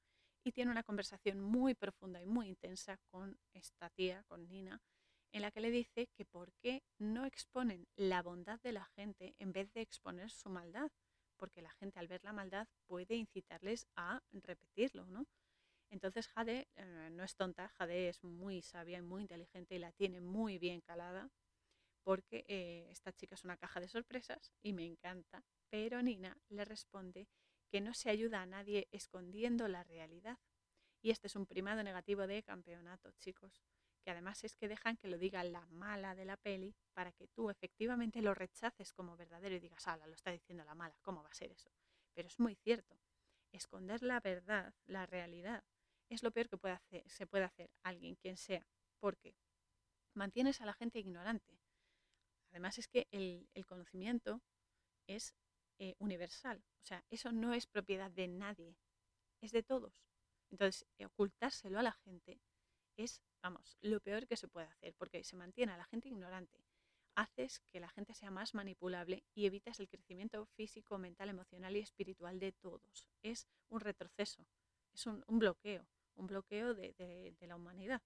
y 0.47 0.53
tiene 0.53 0.71
una 0.71 0.83
conversación 0.83 1.41
muy 1.41 1.75
profunda 1.75 2.21
y 2.21 2.25
muy 2.25 2.47
intensa 2.47 2.97
con 3.11 3.37
esta 3.53 3.89
tía, 3.89 4.23
con 4.29 4.47
Nina, 4.47 4.81
en 5.33 5.41
la 5.41 5.51
que 5.51 5.59
le 5.59 5.71
dice 5.71 6.07
que 6.15 6.23
por 6.23 6.53
qué 6.53 6.83
no 6.97 7.25
exponen 7.25 7.85
la 7.97 8.21
bondad 8.21 8.57
de 8.61 8.71
la 8.71 8.85
gente 8.95 9.35
en 9.39 9.51
vez 9.51 9.73
de 9.73 9.81
exponer 9.81 10.31
su 10.31 10.49
maldad, 10.49 10.89
porque 11.35 11.61
la 11.61 11.71
gente 11.71 11.99
al 11.99 12.07
ver 12.07 12.23
la 12.23 12.31
maldad 12.31 12.65
puede 12.85 13.15
incitarles 13.15 13.87
a 13.97 14.21
repetirlo, 14.31 15.05
¿no? 15.07 15.25
Entonces 15.89 16.29
Jade 16.29 16.69
eh, 16.75 17.09
no 17.11 17.25
es 17.25 17.35
tonta, 17.35 17.67
Jade 17.67 18.07
es 18.07 18.23
muy 18.23 18.61
sabia 18.61 18.99
y 18.99 19.01
muy 19.01 19.23
inteligente 19.23 19.75
y 19.75 19.79
la 19.79 19.91
tiene 19.91 20.21
muy 20.21 20.59
bien 20.59 20.79
calada, 20.79 21.29
porque 22.03 22.45
eh, 22.47 22.87
esta 22.89 23.11
chica 23.11 23.35
es 23.35 23.43
una 23.43 23.57
caja 23.57 23.81
de 23.81 23.89
sorpresas 23.89 24.53
y 24.61 24.71
me 24.71 24.85
encanta, 24.85 25.43
pero 25.69 26.01
Nina 26.01 26.37
le 26.47 26.63
responde 26.63 27.27
que 27.69 27.81
no 27.81 27.93
se 27.93 28.09
ayuda 28.09 28.41
a 28.41 28.45
nadie 28.45 28.87
escondiendo 28.91 29.67
la 29.67 29.83
realidad. 29.83 30.37
Y 31.01 31.11
este 31.11 31.27
es 31.27 31.35
un 31.35 31.45
primado 31.45 31.83
negativo 31.83 32.27
de 32.27 32.43
campeonato, 32.43 33.11
chicos, 33.19 33.61
que 34.03 34.11
además 34.11 34.43
es 34.43 34.55
que 34.55 34.67
dejan 34.67 34.97
que 34.97 35.07
lo 35.07 35.17
diga 35.17 35.43
la 35.43 35.65
mala 35.67 36.15
de 36.15 36.25
la 36.25 36.37
peli 36.37 36.73
para 36.93 37.11
que 37.11 37.27
tú 37.27 37.49
efectivamente 37.49 38.21
lo 38.21 38.33
rechaces 38.33 38.93
como 38.93 39.17
verdadero 39.17 39.55
y 39.55 39.59
digas, 39.59 39.87
ala, 39.87 40.07
lo 40.07 40.13
está 40.13 40.31
diciendo 40.31 40.63
la 40.63 40.75
mala, 40.75 40.95
¿cómo 41.01 41.23
va 41.23 41.29
a 41.29 41.33
ser 41.33 41.51
eso? 41.51 41.69
Pero 42.13 42.27
es 42.27 42.39
muy 42.39 42.55
cierto, 42.55 42.97
esconder 43.51 44.01
la 44.03 44.19
verdad, 44.19 44.73
la 44.85 45.05
realidad, 45.05 45.63
es 46.09 46.23
lo 46.23 46.31
peor 46.31 46.47
que 46.49 46.57
puede 46.57 46.75
hacer, 46.75 47.03
se 47.09 47.27
puede 47.27 47.43
hacer 47.43 47.69
alguien, 47.83 48.15
quien 48.15 48.37
sea, 48.37 48.65
porque 48.99 49.35
mantienes 50.13 50.61
a 50.61 50.65
la 50.65 50.73
gente 50.73 50.99
ignorante. 50.99 51.59
Además 52.51 52.77
es 52.77 52.87
que 52.87 53.07
el, 53.11 53.49
el 53.53 53.65
conocimiento 53.65 54.41
es 55.05 55.35
eh, 55.79 55.95
universal. 55.99 56.63
O 56.81 56.85
sea, 56.85 57.03
eso 57.09 57.31
no 57.31 57.53
es 57.53 57.67
propiedad 57.67 58.09
de 58.09 58.27
nadie, 58.27 58.75
es 59.41 59.51
de 59.51 59.63
todos. 59.63 60.03
Entonces, 60.49 60.87
ocultárselo 61.05 61.79
a 61.79 61.83
la 61.83 61.91
gente 61.91 62.39
es, 62.95 63.21
vamos, 63.43 63.77
lo 63.81 63.99
peor 63.99 64.27
que 64.27 64.37
se 64.37 64.47
puede 64.47 64.67
hacer, 64.67 64.95
porque 64.95 65.23
se 65.23 65.35
mantiene 65.35 65.73
a 65.73 65.77
la 65.77 65.85
gente 65.85 66.07
ignorante. 66.07 66.63
Haces 67.15 67.61
que 67.71 67.79
la 67.79 67.89
gente 67.89 68.13
sea 68.13 68.31
más 68.31 68.53
manipulable 68.53 69.23
y 69.33 69.45
evitas 69.45 69.79
el 69.79 69.89
crecimiento 69.89 70.45
físico, 70.45 70.97
mental, 70.97 71.29
emocional 71.29 71.75
y 71.75 71.79
espiritual 71.79 72.39
de 72.39 72.51
todos. 72.53 73.07
Es 73.21 73.47
un 73.69 73.79
retroceso, 73.79 74.47
es 74.93 75.05
un, 75.05 75.23
bloqueo, 75.27 75.87
un 76.15 76.27
bloqueo 76.27 76.73
de, 76.73 76.93
de 77.39 77.47
la 77.47 77.55
humanidad. 77.55 78.01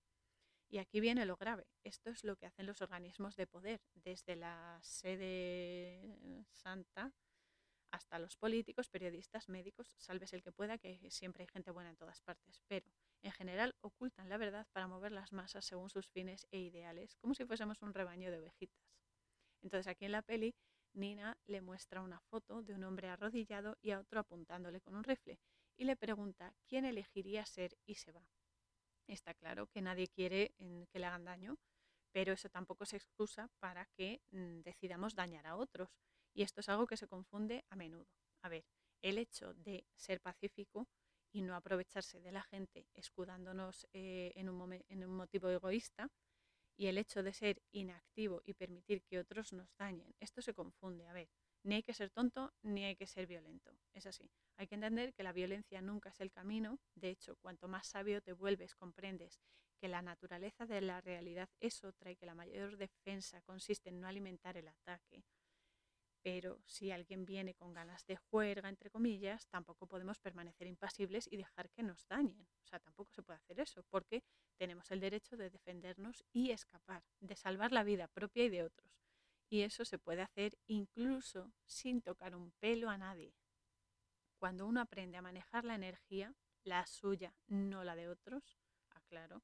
Y 0.68 0.78
aquí 0.78 1.02
viene 1.02 1.26
lo 1.26 1.36
grave. 1.36 1.68
Esto 1.84 2.10
es 2.10 2.24
lo 2.24 2.38
que 2.38 2.46
hacen 2.46 2.66
los 2.66 2.82
organismos 2.82 3.36
de 3.36 3.48
poder, 3.48 3.82
desde 3.94 4.38
la 4.38 4.80
sede 4.82 6.46
santa 6.52 7.14
hasta 7.92 8.20
los 8.20 8.38
políticos, 8.38 8.90
periodistas, 8.90 9.50
médicos, 9.50 9.96
salves 9.98 10.34
el 10.34 10.42
que 10.42 10.52
pueda, 10.52 10.78
que 10.78 11.00
siempre 11.12 11.44
hay 11.44 11.48
gente 11.48 11.72
buena 11.72 11.90
en 11.90 11.98
todas 11.98 12.22
partes, 12.22 12.62
pero 12.68 12.90
en 13.22 13.32
general 13.32 13.76
ocultan 13.82 14.30
la 14.30 14.38
verdad 14.38 14.68
para 14.72 14.88
mover 14.88 15.12
las 15.12 15.34
masas 15.34 15.66
según 15.66 15.90
sus 15.90 16.08
fines 16.10 16.48
e 16.52 16.60
ideales, 16.60 17.16
como 17.18 17.34
si 17.34 17.46
fuésemos 17.46 17.82
un 17.82 17.94
rebaño 17.94 18.32
de 18.32 18.40
ovejitas. 18.40 18.82
Entonces 19.62 19.88
aquí 19.88 20.06
en 20.06 20.14
la 20.14 20.22
peli 20.22 20.56
Nina 20.94 21.38
le 21.46 21.62
muestra 21.62 22.02
una 22.02 22.20
foto 22.20 22.64
de 22.64 22.74
un 22.74 22.84
hombre 22.84 23.10
arrodillado 23.10 23.78
y 23.82 23.92
a 23.92 24.00
otro 24.00 24.20
apuntándole 24.20 24.82
con 24.82 24.96
un 24.96 25.04
rifle 25.04 25.40
y 25.78 25.86
le 25.86 25.96
pregunta 25.96 26.54
quién 26.68 26.86
elegiría 26.86 27.46
ser 27.46 27.78
y 27.86 27.96
se 27.96 28.12
va. 28.12 28.26
Está 29.08 29.34
claro 29.34 29.68
que 29.68 29.82
nadie 29.82 30.08
quiere 30.08 30.54
que 30.90 31.00
le 31.00 31.06
hagan 31.06 31.26
daño, 31.26 31.58
pero 32.12 32.34
eso 32.34 32.50
tampoco 32.50 32.84
es 32.84 32.94
excusa 32.94 33.50
para 33.60 33.86
que 33.86 34.22
mm, 34.32 34.62
decidamos 34.62 35.16
dañar 35.16 35.48
a 35.48 35.56
otros. 35.56 35.90
Y 36.34 36.44
esto 36.44 36.62
es 36.62 36.70
algo 36.70 36.88
que 36.88 36.98
se 36.98 37.08
confunde 37.08 37.64
a 37.70 37.76
menudo. 37.76 38.08
A 38.42 38.50
ver, 38.50 38.66
el 39.02 39.18
hecho 39.18 39.54
de 39.54 39.86
ser 39.96 40.22
pacífico 40.22 40.88
y 41.32 41.42
no 41.42 41.56
aprovecharse 41.56 42.20
de 42.20 42.32
la 42.32 42.44
gente 42.44 42.88
escudándonos 42.94 43.88
eh, 43.94 44.32
en, 44.36 44.50
un 44.50 44.84
en 44.88 45.06
un 45.06 45.16
motivo 45.16 45.50
egoísta 45.50 46.10
y 46.78 46.88
el 46.88 46.98
hecho 46.98 47.24
de 47.24 47.34
ser 47.34 47.62
inactivo 47.72 48.42
y 48.46 48.54
permitir 48.54 49.04
que 49.04 49.20
otros 49.20 49.54
nos 49.54 49.70
dañen. 49.78 50.16
Esto 50.20 50.42
se 50.42 50.54
confunde. 50.54 51.08
A 51.08 51.14
ver, 51.14 51.30
ni 51.64 51.76
hay 51.76 51.84
que 51.84 51.94
ser 51.94 52.10
tonto 52.10 52.54
ni 52.64 52.86
hay 52.86 52.96
que 52.96 53.08
ser 53.08 53.28
violento. 53.28 53.78
Es 53.94 54.06
así. 54.06 54.32
Hay 54.58 54.68
que 54.68 54.76
entender 54.76 55.14
que 55.14 55.24
la 55.24 55.32
violencia 55.32 55.82
nunca 55.82 56.10
es 56.10 56.20
el 56.22 56.32
camino. 56.32 56.80
De 56.96 57.10
hecho, 57.10 57.36
cuanto 57.38 57.68
más 57.68 57.88
sabio 57.88 58.22
te 58.22 58.34
vuelves, 58.34 58.76
comprendes 58.76 59.40
que 59.80 59.88
la 59.88 60.02
naturaleza 60.02 60.66
de 60.66 60.82
la 60.82 61.02
realidad 61.02 61.50
es 61.60 61.84
otra 61.84 62.12
y 62.12 62.16
que 62.16 62.26
la 62.26 62.36
mayor 62.36 62.78
defensa 62.78 63.42
consiste 63.42 63.90
en 63.90 64.00
no 64.00 64.08
alimentar 64.08 64.58
el 64.58 64.68
ataque. 64.68 65.24
Pero 66.24 66.62
si 66.66 66.92
alguien 66.92 67.26
viene 67.26 67.56
con 67.56 67.74
ganas 67.74 68.06
de 68.06 68.16
juerga, 68.16 68.70
entre 68.70 68.92
comillas, 68.92 69.48
tampoco 69.48 69.88
podemos 69.88 70.20
permanecer 70.20 70.68
impasibles 70.68 71.28
y 71.32 71.38
dejar 71.38 71.70
que 71.72 71.82
nos 71.82 72.08
dañen. 72.08 72.48
O 72.64 72.66
sea, 72.68 72.80
tampoco 72.80 73.12
se 73.12 73.24
puede 73.24 73.38
hacer 73.38 73.60
eso, 73.60 73.84
porque 73.90 74.24
tenemos 74.58 74.92
el 74.92 75.00
derecho 75.00 75.36
de 75.36 75.50
defendernos 75.50 76.24
y 76.32 76.52
escapar, 76.52 77.04
de 77.20 77.36
salvar 77.36 77.72
la 77.72 77.84
vida 77.84 78.08
propia 78.08 78.46
y 78.46 78.50
de 78.50 78.64
otros. 78.64 78.92
Y 79.50 79.62
eso 79.62 79.84
se 79.84 79.98
puede 79.98 80.22
hacer 80.22 80.58
incluso 80.68 81.52
sin 81.66 82.02
tocar 82.02 82.36
un 82.36 82.52
pelo 82.60 82.90
a 82.90 82.98
nadie. 82.98 83.34
Cuando 84.38 84.66
uno 84.68 84.82
aprende 84.82 85.18
a 85.18 85.22
manejar 85.22 85.66
la 85.66 85.76
energía, 85.76 86.34
la 86.64 86.86
suya, 86.86 87.34
no 87.48 87.84
la 87.84 87.96
de 87.96 88.08
otros, 88.08 88.60
aclaro, 88.92 89.44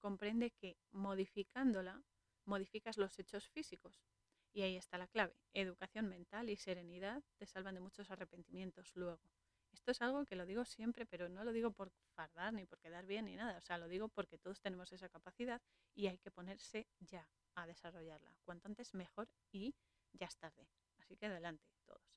comprende 0.00 0.50
que 0.50 0.76
modificándola, 0.90 2.02
modificas 2.44 2.96
los 2.96 3.18
hechos 3.18 3.48
físicos. 3.48 4.04
Y 4.56 4.62
ahí 4.62 4.76
está 4.78 4.96
la 4.96 5.06
clave. 5.06 5.36
Educación 5.52 6.08
mental 6.08 6.48
y 6.48 6.56
serenidad 6.56 7.22
te 7.36 7.44
salvan 7.44 7.74
de 7.74 7.82
muchos 7.82 8.10
arrepentimientos 8.10 8.96
luego. 8.96 9.20
Esto 9.70 9.90
es 9.90 10.00
algo 10.00 10.24
que 10.24 10.34
lo 10.34 10.46
digo 10.46 10.64
siempre, 10.64 11.04
pero 11.04 11.28
no 11.28 11.44
lo 11.44 11.52
digo 11.52 11.72
por 11.72 11.90
fardar 12.14 12.54
ni 12.54 12.64
por 12.64 12.78
quedar 12.78 13.04
bien 13.04 13.26
ni 13.26 13.36
nada. 13.36 13.58
O 13.58 13.60
sea, 13.60 13.76
lo 13.76 13.86
digo 13.86 14.08
porque 14.08 14.38
todos 14.38 14.62
tenemos 14.62 14.90
esa 14.92 15.10
capacidad 15.10 15.60
y 15.94 16.06
hay 16.06 16.16
que 16.16 16.30
ponerse 16.30 16.86
ya 17.00 17.28
a 17.54 17.66
desarrollarla. 17.66 18.34
Cuanto 18.46 18.68
antes 18.68 18.94
mejor 18.94 19.28
y 19.52 19.74
ya 20.14 20.24
es 20.24 20.38
tarde. 20.38 20.66
Así 20.96 21.18
que 21.18 21.26
adelante 21.26 21.68
todos. 21.84 22.16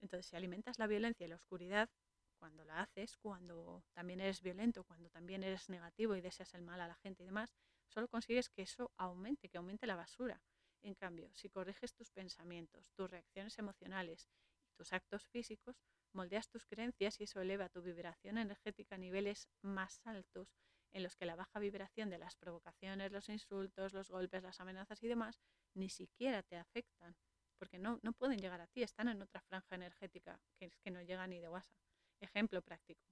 Entonces, 0.00 0.26
si 0.26 0.36
alimentas 0.36 0.78
la 0.78 0.86
violencia 0.86 1.26
y 1.26 1.28
la 1.28 1.34
oscuridad, 1.34 1.90
cuando 2.38 2.62
la 2.62 2.82
haces, 2.82 3.16
cuando 3.16 3.82
también 3.94 4.20
eres 4.20 4.42
violento, 4.42 4.84
cuando 4.84 5.10
también 5.10 5.42
eres 5.42 5.68
negativo 5.68 6.14
y 6.14 6.20
deseas 6.20 6.54
el 6.54 6.62
mal 6.62 6.80
a 6.80 6.86
la 6.86 6.94
gente 6.94 7.24
y 7.24 7.26
demás, 7.26 7.52
solo 7.88 8.06
consigues 8.06 8.48
que 8.48 8.62
eso 8.62 8.92
aumente, 8.96 9.48
que 9.48 9.58
aumente 9.58 9.88
la 9.88 9.96
basura. 9.96 10.40
En 10.84 10.94
cambio, 10.94 11.30
si 11.32 11.48
corriges 11.48 11.94
tus 11.94 12.10
pensamientos, 12.10 12.92
tus 12.92 13.10
reacciones 13.10 13.58
emocionales 13.58 14.28
y 14.68 14.74
tus 14.74 14.92
actos 14.92 15.26
físicos, 15.28 15.82
moldeas 16.12 16.50
tus 16.50 16.66
creencias 16.66 17.18
y 17.20 17.24
eso 17.24 17.40
eleva 17.40 17.70
tu 17.70 17.80
vibración 17.80 18.36
energética 18.36 18.96
a 18.96 18.98
niveles 18.98 19.48
más 19.62 20.02
altos 20.04 20.54
en 20.92 21.02
los 21.02 21.16
que 21.16 21.24
la 21.24 21.36
baja 21.36 21.58
vibración 21.58 22.10
de 22.10 22.18
las 22.18 22.36
provocaciones, 22.36 23.10
los 23.12 23.30
insultos, 23.30 23.94
los 23.94 24.10
golpes, 24.10 24.42
las 24.42 24.60
amenazas 24.60 25.02
y 25.02 25.08
demás 25.08 25.40
ni 25.72 25.88
siquiera 25.88 26.42
te 26.42 26.56
afectan, 26.56 27.16
porque 27.58 27.78
no, 27.78 27.98
no 28.02 28.12
pueden 28.12 28.38
llegar 28.38 28.60
a 28.60 28.66
ti, 28.66 28.82
están 28.82 29.08
en 29.08 29.22
otra 29.22 29.40
franja 29.40 29.74
energética 29.74 30.38
que 30.58 30.66
es 30.66 30.76
que 30.76 30.90
no 30.90 31.00
llega 31.00 31.26
ni 31.26 31.40
de 31.40 31.48
WhatsApp. 31.48 31.80
Ejemplo 32.20 32.60
práctico. 32.60 33.08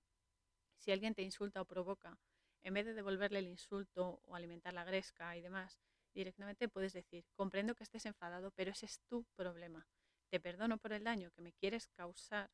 Si 0.77 0.93
alguien 0.93 1.14
te 1.14 1.23
insulta 1.23 1.62
o 1.62 1.64
provoca, 1.64 2.18
en 2.62 2.75
vez 2.75 2.85
de 2.85 2.93
devolverle 2.93 3.39
el 3.39 3.49
insulto 3.49 4.20
o 4.25 4.37
alimentar 4.37 4.75
la 4.75 4.85
gresca 4.85 5.37
y 5.37 5.41
demás, 5.41 5.81
directamente 6.15 6.69
puedes 6.69 6.93
decir, 6.93 7.25
comprendo 7.35 7.75
que 7.75 7.85
estés 7.85 8.07
enfadado, 8.07 8.51
pero 8.53 8.71
ese 8.71 8.87
es 8.87 9.01
tu 9.09 9.25
problema. 9.37 9.87
Te 10.31 10.41
perdono 10.41 10.79
por 10.79 10.93
el 10.93 11.05
daño 11.05 11.31
que 11.33 11.43
me 11.43 11.53
quieres 11.53 11.89
causar 11.89 12.51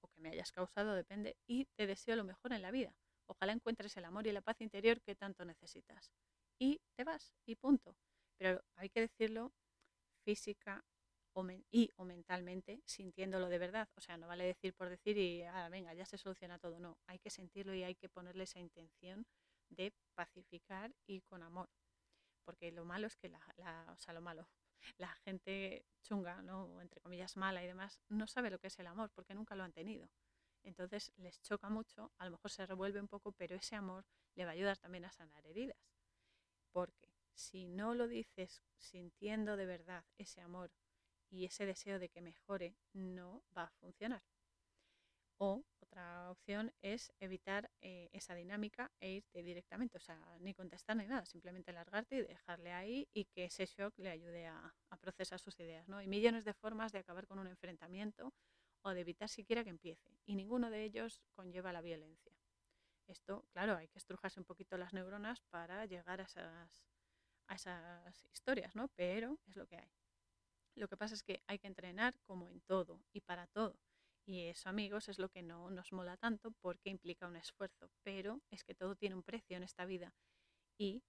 o 0.00 0.08
que 0.08 0.20
me 0.20 0.30
hayas 0.30 0.52
causado, 0.52 0.94
depende, 0.94 1.36
y 1.46 1.66
te 1.76 1.86
deseo 1.86 2.16
lo 2.16 2.24
mejor 2.24 2.52
en 2.52 2.62
la 2.62 2.70
vida. 2.70 2.94
Ojalá 3.26 3.52
encuentres 3.52 3.96
el 3.96 4.04
amor 4.04 4.26
y 4.26 4.32
la 4.32 4.42
paz 4.42 4.60
interior 4.60 5.00
que 5.00 5.14
tanto 5.14 5.44
necesitas. 5.44 6.12
Y 6.58 6.80
te 6.96 7.04
vas, 7.04 7.34
y 7.46 7.56
punto. 7.56 7.96
Pero 8.38 8.62
hay 8.76 8.90
que 8.90 9.00
decirlo 9.00 9.52
física 10.24 10.84
o 11.34 11.46
y 11.70 11.90
o 11.96 12.04
mentalmente, 12.04 12.82
sintiéndolo 12.84 13.48
de 13.48 13.58
verdad. 13.58 13.88
O 13.96 14.00
sea, 14.00 14.16
no 14.16 14.26
vale 14.28 14.44
decir 14.44 14.74
por 14.74 14.88
decir 14.90 15.16
y, 15.18 15.42
ah, 15.42 15.68
venga, 15.70 15.94
ya 15.94 16.04
se 16.04 16.18
soluciona 16.18 16.58
todo. 16.58 16.78
No, 16.78 16.98
hay 17.06 17.18
que 17.18 17.30
sentirlo 17.30 17.74
y 17.74 17.84
hay 17.84 17.94
que 17.94 18.08
ponerle 18.08 18.44
esa 18.44 18.60
intención 18.60 19.26
de 19.70 19.92
pacificar 20.14 20.94
y 21.06 21.22
con 21.22 21.42
amor. 21.42 21.68
Porque 22.44 22.72
lo 22.72 22.84
malo 22.84 23.06
es 23.06 23.16
que 23.16 23.28
la, 23.28 23.40
o 23.92 24.00
sea, 24.00 24.14
lo 24.14 24.20
malo, 24.20 24.48
la 24.98 25.14
gente 25.24 25.84
chunga, 26.02 26.42
¿no? 26.42 26.80
entre 26.80 27.00
comillas 27.00 27.36
mala 27.36 27.62
y 27.62 27.66
demás, 27.66 28.00
no 28.08 28.26
sabe 28.26 28.50
lo 28.50 28.58
que 28.58 28.66
es 28.68 28.78
el 28.78 28.86
amor 28.86 29.10
porque 29.10 29.34
nunca 29.34 29.54
lo 29.54 29.64
han 29.64 29.72
tenido. 29.72 30.08
Entonces 30.64 31.12
les 31.16 31.40
choca 31.42 31.68
mucho, 31.68 32.12
a 32.18 32.24
lo 32.24 32.32
mejor 32.32 32.50
se 32.50 32.66
revuelve 32.66 33.00
un 33.00 33.08
poco, 33.08 33.32
pero 33.32 33.56
ese 33.56 33.74
amor 33.74 34.04
le 34.34 34.44
va 34.44 34.50
a 34.50 34.54
ayudar 34.54 34.78
también 34.78 35.04
a 35.04 35.12
sanar 35.12 35.44
heridas. 35.46 35.76
Porque 36.72 37.12
si 37.34 37.66
no 37.66 37.94
lo 37.94 38.08
dices 38.08 38.62
sintiendo 38.78 39.56
de 39.56 39.66
verdad 39.66 40.04
ese 40.18 40.40
amor 40.40 40.70
y 41.30 41.46
ese 41.46 41.66
deseo 41.66 41.98
de 41.98 42.08
que 42.08 42.20
mejore, 42.20 42.76
no 42.92 43.42
va 43.56 43.64
a 43.64 43.70
funcionar. 43.70 44.22
O 45.38 45.64
otra 45.92 46.30
opción 46.30 46.72
es 46.80 47.12
evitar 47.20 47.70
eh, 47.82 48.08
esa 48.12 48.34
dinámica 48.34 48.90
e 48.98 49.10
irte 49.10 49.42
directamente, 49.42 49.98
o 49.98 50.00
sea, 50.00 50.18
ni 50.40 50.54
contestar 50.54 50.96
ni 50.96 51.06
nada, 51.06 51.26
simplemente 51.26 51.70
largarte 51.70 52.16
y 52.16 52.22
dejarle 52.22 52.72
ahí 52.72 53.08
y 53.12 53.26
que 53.26 53.44
ese 53.44 53.66
shock 53.66 53.98
le 53.98 54.08
ayude 54.08 54.46
a, 54.46 54.74
procesar 55.00 55.38
sus 55.38 55.58
ideas. 55.60 55.88
¿no? 55.88 55.98
Hay 55.98 56.06
millones 56.06 56.44
de 56.44 56.54
formas 56.54 56.92
de 56.92 57.00
acabar 57.00 57.26
con 57.26 57.38
un 57.38 57.48
enfrentamiento 57.48 58.32
o 58.82 58.90
de 58.90 59.00
evitar 59.00 59.28
siquiera 59.28 59.64
que 59.64 59.70
empiece. 59.70 60.16
Y 60.24 60.36
ninguno 60.36 60.70
de 60.70 60.84
ellos 60.84 61.20
conlleva 61.34 61.72
la 61.72 61.82
violencia. 61.82 62.32
Esto, 63.06 63.44
claro, 63.52 63.76
hay 63.76 63.88
que 63.88 63.98
estrujarse 63.98 64.40
un 64.40 64.46
poquito 64.46 64.78
las 64.78 64.92
neuronas 64.92 65.40
para 65.50 65.84
llegar 65.86 66.20
a 66.20 66.24
esas, 66.24 66.86
a 67.48 67.54
esas 67.54 68.24
historias, 68.32 68.74
¿no? 68.76 68.88
Pero 68.88 69.38
es 69.46 69.56
lo 69.56 69.66
que 69.66 69.76
hay. 69.76 69.90
Lo 70.74 70.88
que 70.88 70.96
pasa 70.96 71.14
es 71.14 71.22
que 71.22 71.42
hay 71.46 71.58
que 71.58 71.66
entrenar 71.66 72.18
como 72.24 72.48
en 72.48 72.60
todo 72.62 73.02
y 73.12 73.20
para 73.20 73.46
todo. 73.48 73.76
Y 74.24 74.46
eso, 74.46 74.68
amigos, 74.68 75.08
es 75.08 75.18
lo 75.18 75.28
que 75.28 75.42
no 75.42 75.70
nos 75.70 75.92
mola 75.92 76.16
tanto 76.16 76.52
porque 76.60 76.90
implica 76.90 77.26
un 77.26 77.36
esfuerzo. 77.36 77.90
Pero 78.02 78.40
es 78.50 78.64
que 78.64 78.74
todo 78.74 78.94
tiene 78.94 79.16
un 79.16 79.22
precio 79.22 79.56
en 79.56 79.62
esta 79.62 79.84
vida. 79.84 80.14
Y 80.78 81.02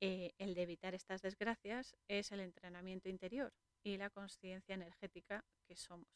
eh, 0.00 0.32
el 0.38 0.54
de 0.54 0.62
evitar 0.62 0.94
estas 0.94 1.22
desgracias 1.22 1.96
es 2.08 2.32
el 2.32 2.40
entrenamiento 2.40 3.08
interior 3.08 3.52
y 3.82 3.96
la 3.96 4.10
conciencia 4.10 4.74
energética 4.74 5.44
que 5.66 5.76
somos 5.76 6.08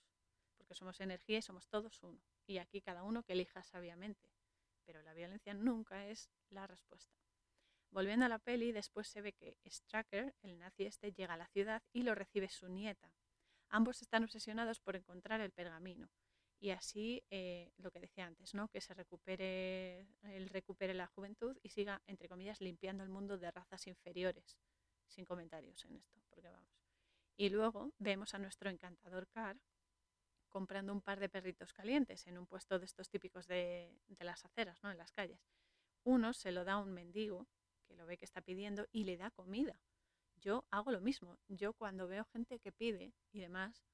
porque 0.57 0.75
somos 0.75 1.01
energía 1.01 1.39
y 1.39 1.43
somos 1.43 1.69
todos 1.69 2.03
uno. 2.03 2.23
Y 2.47 2.59
aquí 2.59 2.81
cada 2.81 3.03
uno 3.03 3.23
que 3.23 3.35
elija 3.35 3.63
sabiamente. 3.63 4.31
Pero 4.87 5.03
la 5.03 5.13
violencia 5.13 5.53
nunca 5.53 6.07
es 6.07 6.31
la 6.49 6.67
respuesta. 6.67 7.15
Volviendo 7.91 8.25
a 8.27 8.29
la 8.29 8.39
peli, 8.39 8.73
después 8.73 9.09
se 9.09 9.21
ve 9.21 9.33
que 9.33 9.57
Stracker, 9.67 10.35
el 10.43 10.59
nazi 10.59 10.87
este, 10.87 11.13
llega 11.13 11.35
a 11.35 11.37
la 11.37 11.47
ciudad 11.49 11.83
y 11.93 12.03
lo 12.03 12.15
recibe 12.15 12.49
su 12.49 12.69
nieta. 12.69 13.13
Ambos 13.69 14.03
están 14.03 14.25
obsesionados 14.25 14.81
por 14.81 14.97
encontrar 14.97 15.41
el 15.41 15.53
pergamino. 15.53 16.09
Y 16.65 16.71
así, 16.71 17.23
eh, 17.29 17.71
lo 17.77 17.91
que 17.91 18.01
decía 18.01 18.25
antes, 18.25 18.55
¿no? 18.55 18.69
que 18.69 18.81
se 18.81 18.95
recupere, 18.95 20.09
él 20.23 20.49
recupere 20.49 20.95
la 20.95 21.07
juventud 21.09 21.59
y 21.63 21.69
siga, 21.69 22.01
entre 22.07 22.27
comillas, 22.27 22.63
limpiando 22.63 23.05
el 23.05 23.11
mundo 23.11 23.37
de 23.37 23.51
razas 23.51 23.87
inferiores. 23.87 24.59
Sin 25.07 25.27
comentarios 25.27 25.85
en 25.85 25.97
esto, 25.97 26.23
porque 26.31 26.49
vamos. 26.49 26.81
Y 27.37 27.51
luego 27.51 27.93
vemos 27.99 28.33
a 28.33 28.39
nuestro 28.39 28.71
encantador 28.71 29.29
Car 29.29 29.61
comprando 30.49 30.95
un 30.95 31.03
par 31.03 31.21
de 31.21 31.29
perritos 31.29 31.75
calientes 31.75 32.27
en 32.29 32.39
un 32.39 32.47
puesto 32.47 32.79
de 32.79 32.87
estos 32.87 33.11
típicos 33.11 33.47
de, 33.47 34.01
las 34.21 34.47
aceras, 34.47 34.83
¿no? 34.83 34.91
en 34.91 34.97
las 34.97 35.13
calles. 35.13 35.45
Uno 36.03 36.33
se 36.33 36.51
lo 36.51 36.65
da 36.65 36.73
a 36.73 36.79
un 36.79 36.95
mendigo 36.95 37.47
que 37.87 37.95
lo 37.95 38.07
ve 38.07 38.17
que 38.17 38.25
está 38.25 38.41
pidiendo 38.41 38.87
y 38.91 39.05
le 39.05 39.19
da 39.19 39.31
comida. 39.31 39.79
Yo 40.37 40.65
hago 40.71 40.93
lo 40.93 41.03
mismo. 41.03 41.37
Yo 41.47 41.75
cuando 41.75 42.09
veo 42.09 42.25
gente 42.25 42.59
que 42.59 42.73
pide 42.73 43.13
y 43.33 43.41
demás, 43.41 43.85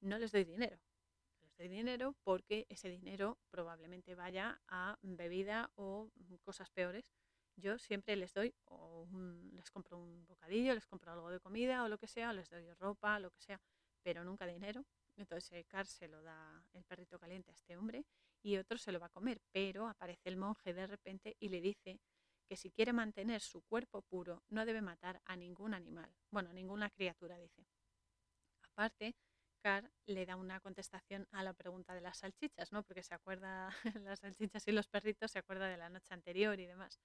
no 0.00 0.16
les 0.16 0.32
doy 0.32 0.44
dinero. 0.44 0.80
Doy 1.56 1.68
dinero 1.68 2.14
porque 2.24 2.66
ese 2.68 2.88
dinero 2.88 3.38
probablemente 3.50 4.14
vaya 4.14 4.60
a 4.68 4.98
bebida 5.02 5.70
o 5.76 6.10
cosas 6.42 6.70
peores. 6.70 7.12
Yo 7.56 7.78
siempre 7.78 8.16
les 8.16 8.34
doy, 8.34 8.52
o 8.64 9.06
les 9.52 9.70
compro 9.70 9.98
un 9.98 10.26
bocadillo, 10.26 10.74
les 10.74 10.86
compro 10.86 11.12
algo 11.12 11.30
de 11.30 11.38
comida 11.40 11.84
o 11.84 11.88
lo 11.88 11.98
que 11.98 12.08
sea, 12.08 12.32
les 12.32 12.50
doy 12.50 12.72
ropa, 12.74 13.20
lo 13.20 13.30
que 13.30 13.40
sea, 13.40 13.60
pero 14.02 14.24
nunca 14.24 14.46
dinero 14.46 14.84
entonces 15.16 15.64
Car 15.66 15.86
se 15.86 16.08
lo 16.08 16.22
da 16.22 16.64
el 16.72 16.84
perrito 16.84 17.18
caliente 17.18 17.50
a 17.50 17.54
este 17.54 17.76
hombre 17.76 18.04
y 18.42 18.56
otro 18.56 18.78
se 18.78 18.92
lo 18.92 19.00
va 19.00 19.06
a 19.06 19.10
comer, 19.10 19.40
pero 19.52 19.88
aparece 19.88 20.28
el 20.28 20.36
monje 20.36 20.74
de 20.74 20.86
repente 20.86 21.36
y 21.38 21.48
le 21.48 21.60
dice 21.60 22.00
que 22.46 22.56
si 22.56 22.70
quiere 22.70 22.92
mantener 22.92 23.40
su 23.40 23.62
cuerpo 23.62 24.02
puro 24.02 24.42
no 24.48 24.66
debe 24.66 24.82
matar 24.82 25.20
a 25.24 25.36
ningún 25.36 25.72
animal, 25.72 26.14
bueno, 26.30 26.50
a 26.50 26.52
ninguna 26.52 26.90
criatura, 26.90 27.38
dice. 27.38 27.64
Aparte, 28.62 29.14
Le 30.06 30.26
da 30.26 30.36
una 30.36 30.60
contestación 30.60 31.26
a 31.32 31.42
la 31.42 31.54
pregunta 31.54 31.94
de 31.94 32.02
las 32.02 32.18
salchichas, 32.18 32.70
¿no? 32.70 32.82
Porque 32.82 33.02
se 33.02 33.14
acuerda, 33.14 33.68
las 34.04 34.20
salchichas 34.20 34.68
y 34.68 34.72
los 34.72 34.88
perritos 34.88 35.30
se 35.30 35.38
acuerda 35.38 35.68
de 35.68 35.78
la 35.78 35.88
noche 35.88 36.12
anterior 36.12 36.60
y 36.60 36.66
demás. 36.66 37.00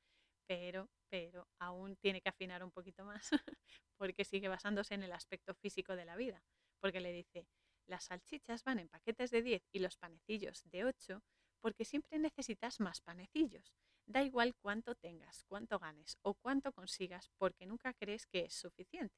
Pero, 0.45 0.89
pero 1.09 1.47
aún 1.59 1.95
tiene 1.97 2.21
que 2.21 2.29
afinar 2.29 2.63
un 2.63 2.71
poquito 2.71 3.05
más 3.05 3.29
porque 3.97 4.25
sigue 4.25 4.49
basándose 4.49 4.93
en 4.95 5.03
el 5.03 5.13
aspecto 5.13 5.53
físico 5.55 5.95
de 5.95 6.05
la 6.05 6.17
vida. 6.17 6.43
Porque 6.81 6.99
le 6.99 7.13
dice, 7.13 7.47
las 7.87 8.05
salchichas 8.05 8.63
van 8.65 8.79
en 8.79 8.89
paquetes 8.89 9.31
de 9.31 9.41
10 9.41 9.63
y 9.71 9.79
los 9.79 9.97
panecillos 9.97 10.61
de 10.65 10.83
8 10.85 11.23
porque 11.61 11.85
siempre 11.85 12.19
necesitas 12.19 12.79
más 12.79 12.99
panecillos. 13.01 13.73
Da 14.05 14.23
igual 14.23 14.55
cuánto 14.55 14.95
tengas, 14.95 15.45
cuánto 15.45 15.79
ganes 15.79 16.17
o 16.23 16.33
cuánto 16.33 16.73
consigas 16.73 17.29
porque 17.37 17.65
nunca 17.65 17.93
crees 17.93 18.25
que 18.25 18.45
es 18.45 18.53
suficiente. 18.53 19.15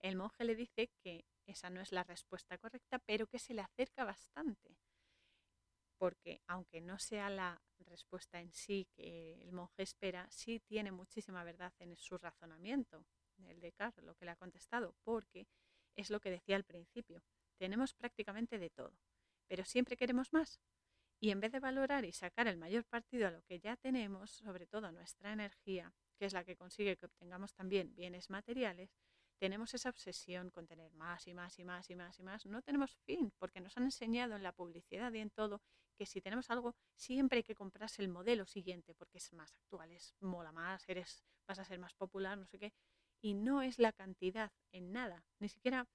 El 0.00 0.16
monje 0.16 0.44
le 0.44 0.56
dice 0.56 0.90
que 1.02 1.24
esa 1.46 1.70
no 1.70 1.80
es 1.80 1.92
la 1.92 2.04
respuesta 2.04 2.58
correcta, 2.58 2.98
pero 2.98 3.26
que 3.26 3.38
se 3.38 3.54
le 3.54 3.62
acerca 3.62 4.04
bastante. 4.04 4.76
Porque 5.98 6.42
aunque 6.46 6.80
no 6.80 6.98
sea 6.98 7.30
la 7.30 7.62
respuesta 7.78 8.40
en 8.40 8.52
sí 8.52 8.86
que 8.94 9.40
el 9.42 9.52
monje 9.52 9.82
espera, 9.82 10.28
sí 10.30 10.60
tiene 10.60 10.92
muchísima 10.92 11.42
verdad 11.44 11.72
en 11.78 11.96
su 11.96 12.18
razonamiento, 12.18 13.06
el 13.44 13.60
de 13.60 13.72
Carl, 13.72 13.94
lo 14.04 14.14
que 14.14 14.24
le 14.24 14.32
ha 14.32 14.36
contestado, 14.36 14.94
porque 15.04 15.46
es 15.94 16.10
lo 16.10 16.20
que 16.20 16.30
decía 16.30 16.56
al 16.56 16.64
principio. 16.64 17.22
Tenemos 17.58 17.94
prácticamente 17.94 18.58
de 18.58 18.70
todo, 18.70 18.98
pero 19.46 19.64
siempre 19.64 19.96
queremos 19.96 20.32
más. 20.32 20.60
Y 21.18 21.30
en 21.30 21.40
vez 21.40 21.52
de 21.52 21.60
valorar 21.60 22.04
y 22.04 22.12
sacar 22.12 22.46
el 22.46 22.58
mayor 22.58 22.84
partido 22.84 23.26
a 23.26 23.30
lo 23.30 23.42
que 23.42 23.58
ya 23.58 23.76
tenemos, 23.76 24.30
sobre 24.30 24.66
todo 24.66 24.92
nuestra 24.92 25.32
energía, 25.32 25.94
que 26.18 26.26
es 26.26 26.34
la 26.34 26.44
que 26.44 26.56
consigue 26.56 26.96
que 26.96 27.06
obtengamos 27.06 27.54
también 27.54 27.94
bienes 27.94 28.28
materiales, 28.28 28.94
tenemos 29.38 29.74
esa 29.74 29.90
obsesión 29.90 30.50
con 30.50 30.66
tener 30.66 30.92
más 30.94 31.26
y 31.26 31.34
más 31.34 31.58
y 31.58 31.64
más 31.64 31.88
y 31.90 31.94
más 31.96 32.18
y 32.18 32.22
más. 32.22 32.46
No 32.46 32.62
tenemos 32.62 32.96
fin, 33.04 33.32
porque 33.38 33.60
nos 33.60 33.76
han 33.76 33.84
enseñado 33.84 34.36
en 34.36 34.42
la 34.42 34.52
publicidad 34.52 35.12
y 35.12 35.18
en 35.18 35.30
todo 35.30 35.60
que 35.96 36.06
si 36.06 36.20
tenemos 36.20 36.50
algo, 36.50 36.76
siempre 36.94 37.38
hay 37.38 37.42
que 37.42 37.54
comprarse 37.54 38.02
el 38.02 38.08
modelo 38.08 38.46
siguiente, 38.46 38.94
porque 38.94 39.18
es 39.18 39.32
más 39.32 39.54
actual, 39.56 39.90
es 39.92 40.14
mola 40.20 40.52
más, 40.52 40.88
eres, 40.88 41.24
vas 41.46 41.58
a 41.58 41.64
ser 41.64 41.78
más 41.78 41.94
popular, 41.94 42.36
no 42.36 42.46
sé 42.46 42.58
qué. 42.58 42.72
Y 43.22 43.34
no 43.34 43.62
es 43.62 43.78
la 43.78 43.92
cantidad 43.92 44.52
en 44.72 44.92
nada, 44.92 45.24
ni 45.38 45.48
siquiera 45.48 45.88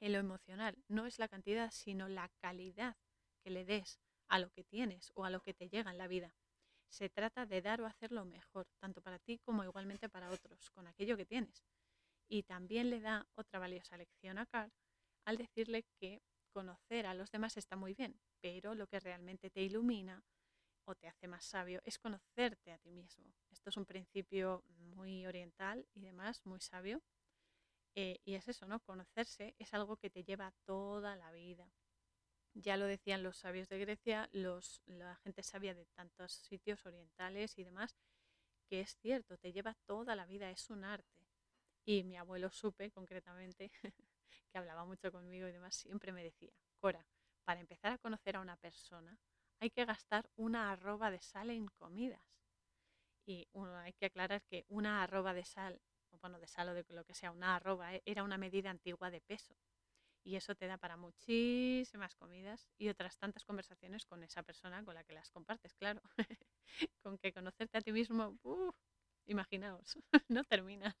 en 0.00 0.12
lo 0.12 0.18
emocional, 0.18 0.76
no 0.88 1.06
es 1.06 1.18
la 1.18 1.28
cantidad, 1.28 1.70
sino 1.70 2.08
la 2.08 2.28
calidad 2.40 2.96
que 3.42 3.50
le 3.50 3.64
des 3.64 4.00
a 4.28 4.38
lo 4.38 4.50
que 4.50 4.64
tienes 4.64 5.12
o 5.14 5.24
a 5.24 5.30
lo 5.30 5.40
que 5.40 5.54
te 5.54 5.68
llega 5.68 5.90
en 5.90 5.98
la 5.98 6.08
vida. 6.08 6.34
Se 6.88 7.08
trata 7.08 7.46
de 7.46 7.62
dar 7.62 7.80
o 7.80 7.86
hacer 7.86 8.12
lo 8.12 8.24
mejor, 8.24 8.66
tanto 8.78 9.00
para 9.02 9.18
ti 9.18 9.38
como 9.38 9.64
igualmente 9.64 10.08
para 10.08 10.30
otros, 10.30 10.70
con 10.70 10.86
aquello 10.86 11.16
que 11.16 11.26
tienes. 11.26 11.64
Y 12.28 12.42
también 12.42 12.90
le 12.90 13.00
da 13.00 13.26
otra 13.34 13.58
valiosa 13.58 13.96
lección 13.96 14.38
a 14.38 14.46
Carl 14.46 14.72
al 15.24 15.36
decirle 15.36 15.84
que 16.00 16.22
conocer 16.52 17.06
a 17.06 17.14
los 17.14 17.30
demás 17.30 17.56
está 17.56 17.76
muy 17.76 17.94
bien, 17.94 18.18
pero 18.40 18.74
lo 18.74 18.86
que 18.86 19.00
realmente 19.00 19.50
te 19.50 19.60
ilumina 19.62 20.24
o 20.86 20.94
te 20.94 21.08
hace 21.08 21.28
más 21.28 21.44
sabio 21.44 21.80
es 21.84 21.98
conocerte 21.98 22.72
a 22.72 22.78
ti 22.78 22.92
mismo. 22.92 23.34
Esto 23.50 23.70
es 23.70 23.76
un 23.76 23.86
principio 23.86 24.62
muy 24.78 25.26
oriental 25.26 25.86
y 25.94 26.00
demás, 26.00 26.40
muy 26.46 26.60
sabio. 26.60 27.02
Eh, 27.94 28.20
y 28.24 28.34
es 28.34 28.46
eso, 28.48 28.66
¿no? 28.66 28.80
Conocerse 28.80 29.54
es 29.58 29.74
algo 29.74 29.96
que 29.96 30.10
te 30.10 30.22
lleva 30.22 30.52
toda 30.64 31.16
la 31.16 31.32
vida. 31.32 31.72
Ya 32.54 32.76
lo 32.76 32.86
decían 32.86 33.22
los 33.22 33.36
sabios 33.38 33.68
de 33.68 33.78
Grecia, 33.78 34.28
los, 34.32 34.82
la 34.86 35.16
gente 35.16 35.42
sabia 35.42 35.74
de 35.74 35.86
tantos 35.94 36.32
sitios 36.32 36.86
orientales 36.86 37.58
y 37.58 37.64
demás, 37.64 37.94
que 38.68 38.80
es 38.80 38.96
cierto, 38.96 39.36
te 39.38 39.52
lleva 39.52 39.74
toda 39.86 40.16
la 40.16 40.26
vida, 40.26 40.50
es 40.50 40.70
un 40.70 40.84
arte. 40.84 41.15
Y 41.86 42.04
mi 42.04 42.16
abuelo 42.18 42.50
supe 42.50 42.90
concretamente, 42.90 43.70
que 44.52 44.58
hablaba 44.58 44.84
mucho 44.84 45.10
conmigo 45.12 45.48
y 45.48 45.52
demás, 45.52 45.74
siempre 45.76 46.12
me 46.12 46.22
decía, 46.22 46.52
Cora, 46.78 47.06
para 47.44 47.60
empezar 47.60 47.92
a 47.92 47.98
conocer 47.98 48.36
a 48.36 48.40
una 48.40 48.56
persona 48.56 49.18
hay 49.60 49.70
que 49.70 49.86
gastar 49.86 50.28
una 50.36 50.70
arroba 50.70 51.10
de 51.10 51.20
sal 51.22 51.48
en 51.50 51.66
comidas. 51.68 52.20
Y 53.26 53.48
uno, 53.52 53.76
hay 53.78 53.92
que 53.94 54.06
aclarar 54.06 54.42
que 54.44 54.64
una 54.68 55.02
arroba 55.02 55.34
de 55.34 55.44
sal, 55.44 55.80
o 56.10 56.18
bueno, 56.18 56.38
de 56.38 56.46
sal 56.46 56.68
o 56.70 56.74
de 56.74 56.84
lo 56.90 57.04
que 57.04 57.14
sea, 57.14 57.30
una 57.32 57.56
arroba 57.56 57.94
eh, 57.94 58.02
era 58.04 58.22
una 58.24 58.38
medida 58.38 58.70
antigua 58.70 59.10
de 59.10 59.20
peso. 59.20 59.56
Y 60.24 60.36
eso 60.36 60.54
te 60.56 60.66
da 60.66 60.78
para 60.78 60.96
muchísimas 60.96 62.16
comidas 62.16 62.68
y 62.78 62.88
otras 62.88 63.18
tantas 63.18 63.44
conversaciones 63.44 64.06
con 64.06 64.22
esa 64.24 64.42
persona 64.42 64.84
con 64.84 64.94
la 64.94 65.04
que 65.04 65.14
las 65.14 65.30
compartes, 65.30 65.74
claro. 65.76 66.02
con 67.02 67.18
que 67.18 67.32
conocerte 67.32 67.78
a 67.78 67.82
ti 67.82 67.92
mismo, 67.92 68.38
imaginaos, 69.26 69.98
no 70.28 70.44
terminas. 70.44 70.96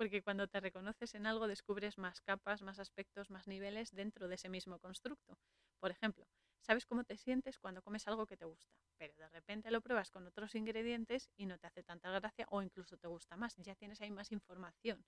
Porque 0.00 0.22
cuando 0.22 0.48
te 0.48 0.60
reconoces 0.60 1.14
en 1.14 1.26
algo 1.26 1.46
descubres 1.46 1.98
más 1.98 2.22
capas, 2.22 2.62
más 2.62 2.78
aspectos, 2.78 3.28
más 3.28 3.46
niveles 3.46 3.90
dentro 3.90 4.28
de 4.28 4.36
ese 4.36 4.48
mismo 4.48 4.78
constructo. 4.78 5.36
Por 5.78 5.90
ejemplo, 5.90 6.24
sabes 6.62 6.86
cómo 6.86 7.04
te 7.04 7.18
sientes 7.18 7.58
cuando 7.58 7.82
comes 7.82 8.08
algo 8.08 8.24
que 8.24 8.38
te 8.38 8.46
gusta, 8.46 8.72
pero 8.96 9.12
de 9.18 9.28
repente 9.28 9.70
lo 9.70 9.82
pruebas 9.82 10.10
con 10.10 10.26
otros 10.26 10.54
ingredientes 10.54 11.28
y 11.36 11.44
no 11.44 11.58
te 11.58 11.66
hace 11.66 11.82
tanta 11.82 12.10
gracia 12.18 12.46
o 12.48 12.62
incluso 12.62 12.96
te 12.96 13.08
gusta 13.08 13.36
más. 13.36 13.56
Ya 13.58 13.74
tienes 13.74 14.00
ahí 14.00 14.10
más 14.10 14.32
información 14.32 15.04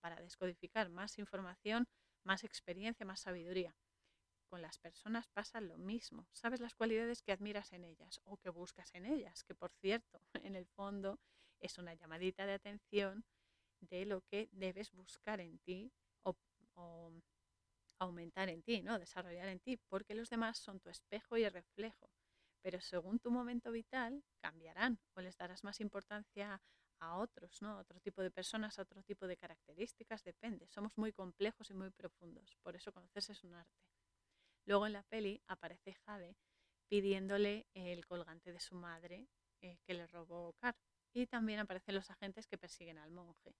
para 0.00 0.16
descodificar, 0.16 0.88
más 0.88 1.18
información, 1.18 1.86
más 2.24 2.42
experiencia, 2.42 3.04
más 3.04 3.20
sabiduría. 3.20 3.76
Con 4.48 4.62
las 4.62 4.78
personas 4.78 5.28
pasa 5.28 5.60
lo 5.60 5.76
mismo. 5.76 6.26
Sabes 6.32 6.60
las 6.60 6.74
cualidades 6.74 7.20
que 7.20 7.32
admiras 7.32 7.74
en 7.74 7.84
ellas 7.84 8.22
o 8.24 8.38
que 8.38 8.48
buscas 8.48 8.94
en 8.94 9.04
ellas, 9.04 9.44
que 9.44 9.54
por 9.54 9.70
cierto, 9.82 10.18
en 10.44 10.56
el 10.56 10.66
fondo 10.66 11.20
es 11.60 11.76
una 11.76 11.92
llamadita 11.92 12.46
de 12.46 12.54
atención 12.54 13.26
de 13.80 14.04
lo 14.04 14.22
que 14.22 14.48
debes 14.52 14.92
buscar 14.92 15.40
en 15.40 15.58
ti 15.60 15.92
o, 16.22 16.36
aumentar 17.98 18.48
en 18.48 18.62
ti, 18.62 18.80
¿no? 18.82 18.98
desarrollar 18.98 19.48
en 19.48 19.60
ti, 19.60 19.76
porque 19.76 20.14
los 20.14 20.30
demás 20.30 20.58
son 20.58 20.80
tu 20.80 20.88
espejo 20.88 21.36
y 21.36 21.46
reflejo. 21.48 22.10
Pero 22.62 22.80
según 22.80 23.18
tu 23.18 23.30
momento 23.30 23.72
vital 23.72 24.22
cambiarán 24.40 24.98
o 25.14 25.20
les 25.20 25.36
darás 25.36 25.64
más 25.64 25.80
importancia 25.80 26.62
a 26.98 27.16
otros, 27.16 27.60
¿no? 27.62 27.78
otro 27.78 28.00
tipo 28.00 28.22
de 28.22 28.30
personas, 28.30 28.78
a 28.78 28.82
otro 28.82 29.02
tipo 29.02 29.26
de 29.26 29.36
características, 29.36 30.24
depende. 30.24 30.66
Somos 30.68 30.96
muy 30.96 31.12
complejos 31.12 31.70
y 31.70 31.74
muy 31.74 31.90
profundos, 31.90 32.56
por 32.62 32.76
eso 32.76 32.92
conocerse 32.92 33.32
es 33.32 33.44
un 33.44 33.54
arte. 33.54 33.82
Luego 34.66 34.86
en 34.86 34.92
la 34.92 35.02
peli 35.02 35.42
aparece 35.46 35.94
Jade 35.94 36.36
pidiéndole 36.88 37.66
el 37.72 38.04
colgante 38.06 38.52
de 38.52 38.60
su 38.60 38.74
madre 38.74 39.28
eh, 39.62 39.78
que 39.86 39.94
le 39.94 40.06
robó 40.06 40.52
Car. 40.54 40.76
Y 41.12 41.26
también 41.26 41.60
aparecen 41.60 41.94
los 41.94 42.10
agentes 42.10 42.46
que 42.46 42.58
persiguen 42.58 42.98
al 42.98 43.10
monje 43.10 43.56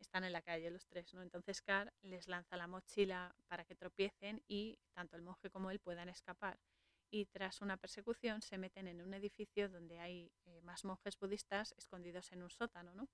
están 0.00 0.24
en 0.24 0.32
la 0.32 0.42
calle 0.42 0.70
los 0.70 0.86
tres, 0.86 1.12
¿no? 1.14 1.22
Entonces 1.22 1.62
Car 1.62 1.92
les 2.02 2.28
lanza 2.28 2.56
la 2.56 2.66
mochila 2.66 3.34
para 3.46 3.64
que 3.64 3.74
tropiecen 3.74 4.42
y 4.46 4.78
tanto 4.92 5.16
el 5.16 5.22
monje 5.22 5.50
como 5.50 5.70
él 5.70 5.80
puedan 5.80 6.08
escapar. 6.08 6.58
Y 7.10 7.26
tras 7.26 7.62
una 7.62 7.76
persecución 7.76 8.42
se 8.42 8.58
meten 8.58 8.86
en 8.86 9.00
un 9.00 9.14
edificio 9.14 9.68
donde 9.68 9.98
hay 9.98 10.30
eh, 10.44 10.60
más 10.62 10.84
monjes 10.84 11.18
budistas 11.18 11.74
escondidos 11.78 12.32
en 12.32 12.42
un 12.42 12.50
sótano, 12.50 12.94
¿no? 12.94 13.08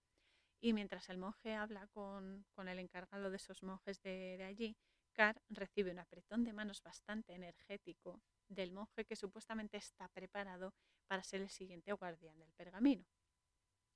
Y 0.61 0.73
mientras 0.73 1.09
el 1.11 1.19
monje 1.19 1.55
habla 1.55 1.87
con, 1.89 2.47
el 2.57 2.79
encargado 2.79 3.31
de 3.31 3.37
esos 3.37 3.63
monjes 3.63 4.01
de, 4.03 4.37
de 4.39 4.45
allí, 4.45 4.77
Car 5.13 5.41
recibe 5.49 5.93
un 5.93 6.01
apretón 6.01 6.43
de 6.43 6.53
manos 6.53 6.83
bastante 6.83 7.35
energético 7.35 8.21
del 8.49 8.73
monje 8.73 9.05
que 9.05 9.15
supuestamente 9.15 9.77
está 9.77 10.09
preparado 10.09 10.75
para 11.07 11.23
ser 11.23 11.41
el 11.41 11.51
siguiente 11.51 11.93
guardián 11.93 12.39
del 12.39 12.53
pergamino. 12.53 13.07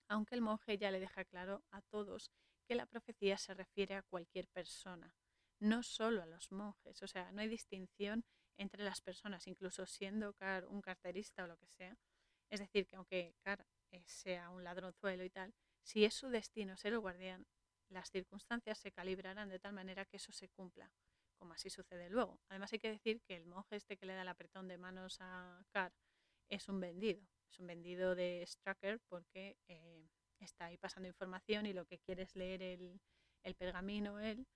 Aunque 0.09 0.35
el 0.35 0.43
monje 0.43 0.79
ya 0.79 0.91
le 0.91 1.01
deja 1.01 1.25
claro 1.25 1.65
a 1.71 1.83
todos 1.83 2.31
que 2.69 2.75
la 2.75 2.87
profecía 2.87 3.39
se 3.39 3.55
refiere 3.55 3.95
a 3.95 4.03
cualquier 4.03 4.47
persona, 4.49 5.15
no 5.59 5.83
solo 5.83 6.23
a 6.23 6.27
los 6.27 6.53
monjes. 6.53 7.03
O 7.03 7.09
sea, 7.09 7.33
no 7.33 7.41
hay 7.41 7.49
distinción 7.49 8.25
entre 8.59 8.85
las 8.85 9.01
personas, 9.01 9.47
incluso 9.47 9.87
siendo 9.87 10.35
Car 10.35 10.67
un 10.67 10.83
carterista 10.83 11.45
o 11.45 11.47
lo 11.47 11.57
que 11.57 11.69
sea. 11.69 11.97
Es 12.51 12.61
decir, 12.61 12.87
que 12.87 12.97
aunque 12.97 13.35
Car 13.43 13.67
eh, 13.91 14.05
sea 14.07 14.51
un 14.51 14.65
ladronzuelo 14.65 15.25
y 15.25 15.31
tal, 15.31 15.55
si 15.83 16.05
es 16.05 16.15
su 16.15 16.29
destino 16.29 16.77
ser 16.77 16.93
el 16.93 17.01
guardián, 17.01 17.47
las 17.89 18.11
circunstancias 18.11 18.79
se 18.79 18.93
calibrarán 18.93 19.49
de 19.49 19.59
tal 19.59 19.73
manera 19.73 20.05
que 20.05 20.19
eso 20.19 20.33
se 20.33 20.51
cumpla, 20.51 20.93
como 21.39 21.55
así 21.55 21.71
sucede 21.71 22.11
luego. 22.11 22.39
Además 22.49 22.71
hay 22.75 22.81
que 22.81 22.91
decir 22.91 23.23
que 23.23 23.37
el 23.37 23.47
monje 23.47 23.77
este 23.77 23.97
que 23.97 24.05
le 24.05 24.13
da 24.15 24.23
el 24.23 24.29
apretón 24.29 24.69
de 24.69 24.77
manos 24.77 25.17
a 25.21 25.65
Car 25.71 25.95
es 26.51 26.69
un 26.69 26.81
vendido, 26.81 27.27
es 27.51 27.59
un 27.59 27.67
vendido 27.67 28.15
de 28.15 28.45
Stracker 28.47 29.01
porque 29.09 29.57
eh, 29.69 30.11
está 30.45 30.67
ahí 30.67 30.77
pasando 30.77 31.09
información 31.09 31.67
y 31.67 31.73
lo 31.73 31.85
que 31.87 31.99
quiere 31.99 32.23
es 32.23 32.35
leer 32.37 32.63
el, 32.63 33.01
el 33.43 33.55
pergamino 33.55 34.21
él 34.21 34.47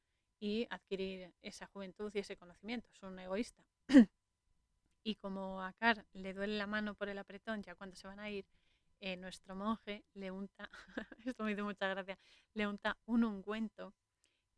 y 0.41 0.67
adquirir 0.71 1.33
esa 1.43 1.67
juventud 1.69 2.11
y 2.15 2.19
ese 2.21 2.37
conocimiento. 2.37 2.89
Es 2.93 3.03
un 3.03 3.19
egoísta. 3.19 3.65
y 5.05 5.15
como 5.17 5.63
a 5.63 5.73
Car 5.75 6.05
le 6.13 6.35
duele 6.35 6.57
la 6.57 6.67
mano 6.67 6.95
por 6.95 7.09
el 7.09 7.19
apretón 7.19 7.63
ya 7.63 7.75
cuando 7.75 7.97
se 7.97 8.07
van 8.07 8.21
a 8.21 8.31
ir, 8.31 8.45
eh, 9.01 9.17
nuestro 9.17 9.55
monje 9.55 10.05
le 10.15 10.31
unta, 10.31 10.69
esto 11.27 11.45
me 11.45 11.53
hizo 11.53 11.65
mucha 11.65 11.89
gracia, 11.89 12.19
le 12.55 12.67
unta 12.67 12.97
un 13.07 13.25
ungüento 13.25 13.95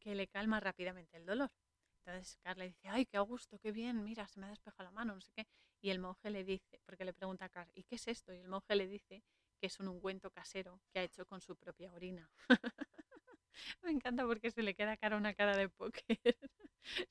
que 0.00 0.14
le 0.14 0.28
calma 0.28 0.60
rápidamente 0.60 1.16
el 1.16 1.26
dolor. 1.26 1.50
Entonces 1.98 2.36
Car 2.42 2.58
le 2.58 2.66
dice, 2.68 2.88
ay, 2.88 3.06
qué 3.06 3.16
a 3.16 3.20
gusto, 3.20 3.58
qué 3.58 3.72
bien, 3.72 4.04
mira, 4.04 4.26
se 4.28 4.38
me 4.38 4.46
ha 4.46 4.50
despejado 4.50 4.84
la 4.84 4.90
mano, 4.90 5.14
no 5.14 5.20
sé 5.22 5.32
qué. 5.34 5.46
Y 5.80 5.90
el 5.90 5.98
monje 5.98 6.30
le 6.30 6.44
dice, 6.44 6.80
porque 6.84 7.04
le 7.04 7.14
pregunta 7.14 7.46
a 7.46 7.48
Car, 7.48 7.70
¿y 7.74 7.84
qué 7.84 7.96
es 7.96 8.08
esto? 8.08 8.34
Y 8.34 8.38
el 8.38 8.48
monje 8.48 8.74
le 8.74 8.86
dice 8.86 9.22
que 9.60 9.66
es 9.66 9.80
un 9.80 9.88
ungüento 9.88 10.30
casero 10.30 10.80
que 10.92 11.00
ha 11.00 11.02
hecho 11.02 11.26
con 11.26 11.40
su 11.40 11.56
propia 11.56 11.92
orina. 11.92 12.30
Me 13.82 13.90
encanta 13.90 14.26
porque 14.26 14.50
se 14.50 14.62
le 14.62 14.74
queda 14.74 14.96
cara 14.96 15.16
una 15.16 15.34
cara 15.34 15.56
de 15.56 15.68
póker. 15.68 16.02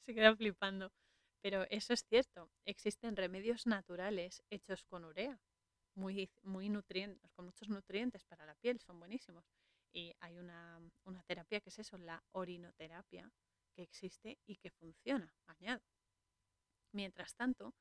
se 0.05 0.13
queda 0.13 0.35
flipando. 0.35 0.91
Pero 1.41 1.63
eso 1.69 1.93
es 1.93 2.05
cierto, 2.05 2.49
existen 2.65 3.17
remedios 3.17 3.67
naturales 3.67 4.43
hechos 4.49 4.85
con 4.85 5.03
urea, 5.03 5.41
muy, 5.93 6.29
muy 6.41 6.69
nutrientes, 6.69 7.31
con 7.33 7.45
muchos 7.45 7.67
nutrientes 7.67 8.23
para 8.23 8.45
la 8.45 8.55
piel, 8.55 8.79
son 8.79 8.97
buenísimos. 8.97 9.45
Y 9.91 10.15
hay 10.21 10.37
una, 10.37 10.79
una 11.03 11.21
terapia 11.23 11.59
que 11.59 11.69
es 11.69 11.79
eso, 11.79 11.97
la 11.97 12.23
orinoterapia, 12.31 13.29
que 13.75 13.83
existe 13.83 14.39
y 14.45 14.55
que 14.55 14.71
funciona, 14.71 15.35
añado. 15.47 15.83
Mientras 16.93 17.35
tanto, 17.35 17.73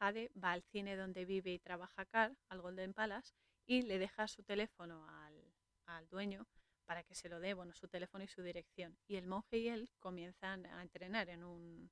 Jade 0.00 0.30
va 0.42 0.52
al 0.52 0.64
cine 0.64 0.96
donde 0.96 1.24
vive 1.24 1.52
y 1.52 1.58
trabaja 1.58 2.04
Car, 2.06 2.36
al 2.48 2.60
Golden 2.60 2.94
Palace, 2.94 3.32
y 3.66 3.82
le 3.82 3.98
deja 3.98 4.28
su 4.28 4.42
teléfono 4.42 5.06
al, 5.08 5.54
al 5.86 6.08
dueño 6.08 6.46
para 6.84 7.02
que 7.02 7.14
se 7.14 7.28
lo 7.28 7.40
dé, 7.40 7.54
bueno, 7.54 7.74
su 7.74 7.88
teléfono 7.88 8.24
y 8.24 8.28
su 8.28 8.42
dirección. 8.42 8.98
Y 9.06 9.16
el 9.16 9.26
monje 9.26 9.58
y 9.58 9.68
él 9.68 9.90
comienzan 10.00 10.66
a 10.66 10.82
entrenar 10.82 11.28
en 11.30 11.44
un, 11.44 11.90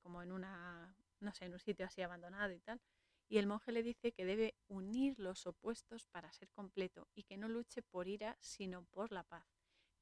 como 0.00 0.22
en 0.22 0.32
una, 0.32 0.96
no 1.20 1.32
sé, 1.32 1.46
en 1.46 1.52
un 1.52 1.60
sitio 1.60 1.86
así 1.86 2.02
abandonado 2.02 2.52
y 2.52 2.60
tal. 2.60 2.80
Y 3.28 3.38
el 3.38 3.46
monje 3.46 3.72
le 3.72 3.82
dice 3.82 4.12
que 4.12 4.24
debe 4.24 4.54
unir 4.68 5.18
los 5.18 5.46
opuestos 5.46 6.06
para 6.06 6.32
ser 6.32 6.50
completo 6.50 7.08
y 7.14 7.24
que 7.24 7.36
no 7.36 7.48
luche 7.48 7.82
por 7.82 8.08
ira, 8.08 8.36
sino 8.40 8.84
por 8.86 9.12
la 9.12 9.22
paz. 9.22 9.44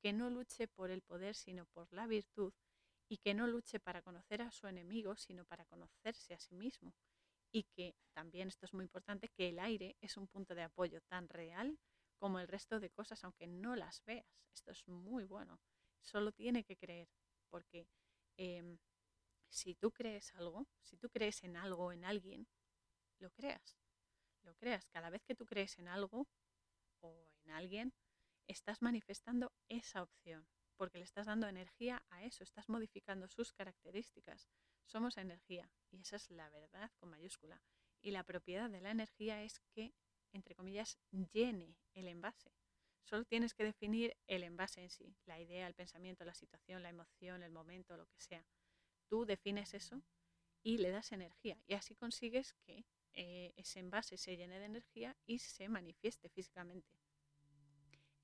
Que 0.01 0.13
no 0.13 0.31
luche 0.31 0.69
por 0.69 0.91
el 0.91 1.03
poder, 1.03 1.35
sino 1.35 1.67
por 1.67 1.93
la 1.93 2.07
virtud. 2.07 2.53
Y 3.09 3.19
que 3.19 3.35
no 3.35 3.47
luche 3.47 3.81
para 3.81 4.03
conocer 4.03 4.43
a 4.43 4.51
su 4.51 4.67
enemigo, 4.67 5.17
sino 5.17 5.45
para 5.45 5.65
conocerse 5.65 6.35
a 6.35 6.39
sí 6.39 6.55
mismo. 6.55 6.95
Y 7.53 7.65
que 7.65 7.95
también, 8.13 8.49
esto 8.49 8.67
es 8.67 8.75
muy 8.75 8.85
importante, 8.85 9.29
que 9.29 9.49
el 9.49 9.59
aire 9.59 9.97
es 10.01 10.17
un 10.17 10.29
punto 10.29 10.55
de 10.55 10.63
apoyo 10.63 11.01
tan 11.03 11.29
real 11.29 11.79
como 12.19 12.39
el 12.41 12.49
resto 12.49 12.81
de 12.81 12.91
cosas, 12.91 13.23
aunque 13.25 13.47
no 13.47 13.77
las 13.77 14.03
veas. 14.05 14.27
Esto 14.53 14.71
es 14.73 14.87
muy 14.89 15.25
bueno. 15.25 15.61
Solo 16.01 16.33
tiene 16.33 16.65
que 16.65 16.77
creer, 16.77 17.09
porque 17.51 17.87
em, 18.37 18.79
si 19.49 19.75
tú 19.75 19.93
crees 19.93 20.35
algo, 20.35 20.67
si 20.83 20.97
tú 20.97 21.09
crees 21.09 21.43
en 21.45 21.57
algo, 21.57 21.93
en 21.93 22.05
alguien, 22.05 22.49
lo 23.19 23.31
creas. 23.31 23.79
Lo 24.43 24.55
creas. 24.55 24.87
Cada 24.89 25.11
vez 25.11 25.25
que 25.25 25.35
tú 25.35 25.47
crees 25.47 25.79
en 25.79 25.89
algo 25.89 26.29
o 27.01 27.29
en 27.45 27.51
alguien, 27.51 27.93
estás 28.47 28.83
manifestando 28.83 29.53
esa 29.69 30.03
opción, 30.03 30.47
porque 30.77 30.99
le 30.99 31.05
estás 31.05 31.27
dando 31.27 31.49
energía 31.49 32.05
a 32.11 32.25
eso, 32.25 32.45
estás 32.45 32.69
modificando 32.69 33.29
sus 33.29 33.53
características. 33.53 34.49
Somos 34.87 35.17
energía 35.19 35.71
y 35.91 36.01
esa 36.01 36.17
es 36.17 36.31
la 36.31 36.49
verdad 36.51 36.91
con 36.97 37.11
mayúscula. 37.11 37.63
Y 38.01 38.13
la 38.13 38.25
propiedad 38.25 38.71
de 38.71 38.81
la 38.81 38.91
energía 38.91 39.43
es 39.43 39.61
que 39.73 39.95
entre 40.37 40.55
comillas, 40.55 40.99
llene 41.33 41.77
el 41.95 42.09
envase. 42.09 42.53
Solo 43.05 43.25
tienes 43.25 43.55
que 43.55 43.65
definir 43.65 44.17
el 44.27 44.43
envase 44.43 44.83
en 44.83 44.91
sí, 44.91 45.17
la 45.25 45.41
idea, 45.41 45.67
el 45.67 45.75
pensamiento, 45.75 46.25
la 46.25 46.35
situación, 46.35 46.83
la 46.83 46.91
emoción, 46.91 47.43
el 47.43 47.53
momento, 47.53 47.97
lo 47.97 48.07
que 48.07 48.21
sea. 48.21 48.45
Tú 49.09 49.25
defines 49.25 49.75
eso 49.75 50.03
y 50.63 50.79
le 50.79 50.91
das 50.91 51.13
energía 51.13 51.61
y 51.67 51.75
así 51.75 51.95
consigues 51.95 52.55
que 52.65 52.85
eh, 53.13 53.53
ese 53.57 53.79
envase 53.81 54.19
se 54.19 54.37
llene 54.37 54.59
de 54.59 54.67
energía 54.67 55.17
y 55.25 55.39
se 55.39 55.69
manifieste 55.69 56.29
físicamente. 56.29 56.99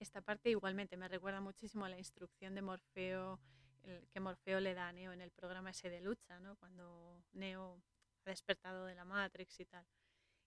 Esta 0.00 0.20
parte 0.20 0.50
igualmente 0.50 0.96
me 0.96 1.08
recuerda 1.08 1.40
muchísimo 1.40 1.84
a 1.84 1.88
la 1.88 1.98
instrucción 1.98 2.56
de 2.56 2.62
Morfeo 2.62 3.40
que 3.82 4.20
Morfeo 4.20 4.60
le 4.60 4.74
da 4.74 4.88
a 4.88 4.92
Neo 4.92 5.12
en 5.12 5.20
el 5.20 5.30
programa 5.30 5.70
ese 5.70 5.90
de 5.90 6.00
lucha, 6.00 6.38
¿no? 6.40 6.56
cuando 6.56 7.22
Neo 7.32 7.82
ha 8.24 8.30
despertado 8.30 8.86
de 8.86 8.94
la 8.94 9.04
Matrix 9.04 9.60
y 9.60 9.66
tal. 9.66 9.86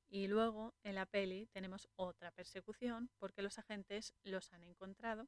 Y 0.07 0.28
luego 0.28 0.74
en 0.84 0.95
la 0.95 1.06
peli 1.06 1.48
tenemos 1.48 1.88
otra 1.95 2.32
persecución 2.32 3.10
porque 3.18 3.41
los 3.41 3.57
agentes 3.57 4.14
los 4.24 4.53
han 4.53 4.64
encontrado. 4.64 5.28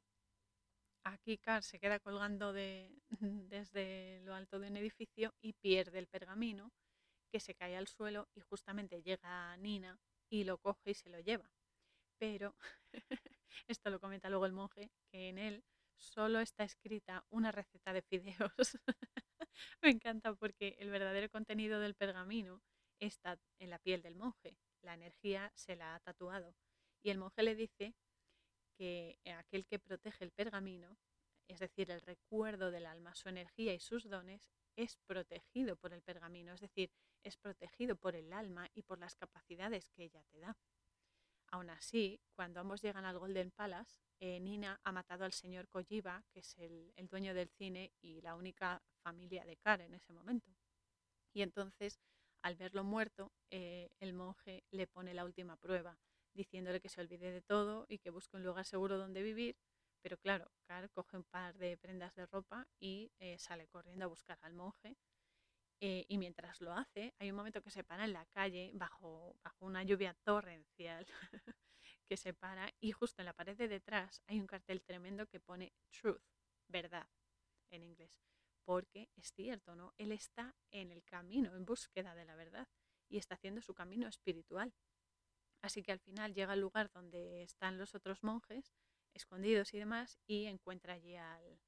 Aquí 1.04 1.38
Carl 1.38 1.62
se 1.62 1.78
queda 1.78 1.98
colgando 2.00 2.52
de, 2.52 3.02
desde 3.50 4.20
lo 4.24 4.34
alto 4.34 4.58
de 4.58 4.68
un 4.68 4.76
edificio 4.76 5.34
y 5.40 5.52
pierde 5.54 5.98
el 5.98 6.06
pergamino 6.06 6.72
que 7.30 7.40
se 7.40 7.54
cae 7.54 7.76
al 7.76 7.88
suelo 7.88 8.28
y 8.34 8.40
justamente 8.40 9.02
llega 9.02 9.56
Nina 9.58 9.98
y 10.30 10.44
lo 10.44 10.58
coge 10.58 10.90
y 10.90 10.94
se 10.94 11.10
lo 11.10 11.20
lleva. 11.20 11.50
Pero, 12.18 12.54
esto 13.68 13.90
lo 13.90 14.00
comenta 14.00 14.28
luego 14.28 14.46
el 14.46 14.52
monje, 14.52 14.90
que 15.10 15.28
en 15.28 15.38
él 15.38 15.64
solo 15.98 16.40
está 16.40 16.64
escrita 16.64 17.24
una 17.28 17.52
receta 17.52 17.92
de 17.92 18.02
fideos. 18.02 18.78
Me 19.82 19.90
encanta 19.90 20.34
porque 20.34 20.76
el 20.78 20.90
verdadero 20.90 21.28
contenido 21.30 21.80
del 21.80 21.94
pergamino 21.94 22.62
está 22.98 23.38
en 23.58 23.70
la 23.70 23.78
piel 23.78 24.02
del 24.02 24.14
monje 24.14 24.56
la 24.82 24.94
energía 24.94 25.52
se 25.54 25.76
la 25.76 25.94
ha 25.94 26.00
tatuado. 26.00 26.54
Y 27.02 27.10
el 27.10 27.18
monje 27.18 27.42
le 27.42 27.54
dice 27.54 27.94
que 28.76 29.18
aquel 29.36 29.66
que 29.66 29.78
protege 29.78 30.24
el 30.24 30.30
pergamino, 30.30 30.96
es 31.48 31.60
decir, 31.60 31.90
el 31.90 32.00
recuerdo 32.00 32.70
del 32.70 32.86
alma, 32.86 33.14
su 33.14 33.28
energía 33.28 33.74
y 33.74 33.80
sus 33.80 34.08
dones, 34.08 34.50
es 34.76 34.96
protegido 35.06 35.76
por 35.76 35.92
el 35.92 36.02
pergamino, 36.02 36.52
es 36.52 36.60
decir, 36.60 36.92
es 37.24 37.36
protegido 37.36 37.96
por 37.96 38.14
el 38.14 38.32
alma 38.32 38.68
y 38.74 38.82
por 38.82 38.98
las 38.98 39.16
capacidades 39.16 39.90
que 39.90 40.04
ella 40.04 40.22
te 40.30 40.38
da. 40.38 40.56
Aún 41.50 41.70
así, 41.70 42.20
cuando 42.34 42.60
ambos 42.60 42.82
llegan 42.82 43.04
al 43.06 43.18
Golden 43.18 43.50
Palace, 43.50 44.02
eh, 44.20 44.38
Nina 44.40 44.80
ha 44.84 44.92
matado 44.92 45.24
al 45.24 45.32
señor 45.32 45.68
Kojiba, 45.68 46.22
que 46.30 46.40
es 46.40 46.56
el, 46.58 46.92
dueño 47.08 47.32
del 47.32 47.48
cine 47.48 47.92
y 48.00 48.20
la 48.20 48.34
única 48.34 48.82
familia 49.02 49.44
de 49.44 49.56
Kar 49.56 49.80
en 49.80 49.94
ese 49.94 50.12
momento. 50.12 50.50
Y 51.32 51.42
entonces 51.42 52.00
al 52.42 52.56
verlo 52.56 52.84
muerto, 52.84 53.32
eh, 53.50 53.90
el 53.98 54.12
monje 54.12 54.64
le 54.70 54.86
pone 54.86 55.14
la 55.14 55.24
última 55.24 55.56
prueba, 55.56 55.98
diciéndole 56.34 56.80
que 56.80 56.88
se 56.88 57.00
olvide 57.00 57.32
de 57.32 57.42
todo 57.42 57.86
y 57.88 57.98
que 57.98 58.10
busque 58.10 58.36
un 58.36 58.44
lugar 58.44 58.64
seguro 58.64 58.98
donde 58.98 59.22
vivir. 59.22 59.56
Pero 60.02 60.18
claro, 60.18 60.50
Car 60.66 60.90
coge 60.90 61.16
un 61.16 61.24
par 61.24 61.56
de 61.58 61.76
prendas 61.76 62.14
de 62.14 62.26
ropa 62.26 62.68
y 62.78 63.10
eh, 63.18 63.38
sale 63.38 63.66
corriendo 63.68 64.04
a 64.04 64.08
buscar 64.08 64.38
al 64.42 64.54
monje. 64.54 64.96
Eh, 65.80 66.04
y 66.08 66.18
mientras 66.18 66.60
lo 66.60 66.72
hace, 66.72 67.14
hay 67.18 67.30
un 67.30 67.36
momento 67.36 67.62
que 67.62 67.70
se 67.70 67.84
para 67.84 68.04
en 68.04 68.12
la 68.12 68.26
calle 68.26 68.72
bajo, 68.74 69.36
bajo 69.44 69.64
una 69.64 69.84
lluvia 69.84 70.14
torrencial 70.24 71.06
que 72.08 72.16
se 72.16 72.34
para 72.34 72.72
y 72.80 72.90
justo 72.90 73.22
en 73.22 73.26
la 73.26 73.32
pared 73.32 73.56
de 73.56 73.68
detrás 73.68 74.22
hay 74.26 74.40
un 74.40 74.48
cartel 74.48 74.82
tremendo 74.82 75.28
que 75.28 75.38
pone 75.38 75.72
truth, 75.90 76.20
verdad, 76.66 77.06
en 77.70 77.84
inglés 77.84 78.10
porque 78.68 79.08
es 79.16 79.32
cierto, 79.32 79.74
¿no? 79.74 79.94
Él 79.96 80.12
está 80.12 80.54
en 80.70 80.92
el 80.92 81.02
camino, 81.02 81.56
en 81.56 81.64
búsqueda 81.64 82.14
de 82.14 82.26
la 82.26 82.36
verdad 82.36 82.68
y 83.08 83.16
está 83.16 83.34
haciendo 83.34 83.62
su 83.62 83.72
camino 83.72 84.06
espiritual. 84.06 84.74
Así 85.62 85.82
que 85.82 85.90
al 85.90 86.00
final 86.00 86.34
llega 86.34 86.52
al 86.52 86.60
lugar 86.60 86.90
donde 86.92 87.44
están 87.44 87.78
los 87.78 87.94
otros 87.94 88.22
monjes, 88.22 88.74
escondidos 89.14 89.72
y 89.72 89.78
demás, 89.78 90.18
y 90.26 90.44
encuentra 90.44 90.92
allí 90.92 91.16
al, 91.16 91.58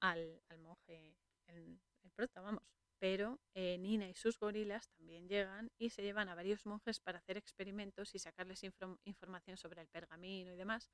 al, 0.00 0.58
monje, 0.58 1.16
el, 1.46 1.80
el, 2.02 2.10
prota, 2.10 2.42
vamos. 2.42 2.64
Pero 3.04 3.38
eh, 3.52 3.76
Nina 3.76 4.08
y 4.08 4.14
sus 4.14 4.38
gorilas 4.38 4.88
también 4.88 5.28
llegan 5.28 5.70
y 5.76 5.90
se 5.90 6.00
llevan 6.00 6.30
a 6.30 6.34
varios 6.34 6.64
monjes 6.64 7.00
para 7.00 7.18
hacer 7.18 7.36
experimentos 7.36 8.14
y 8.14 8.18
sacarles 8.18 8.62
información 9.04 9.58
sobre 9.58 9.82
el 9.82 9.88
pergamino 9.88 10.54
y 10.54 10.56
demás. 10.56 10.88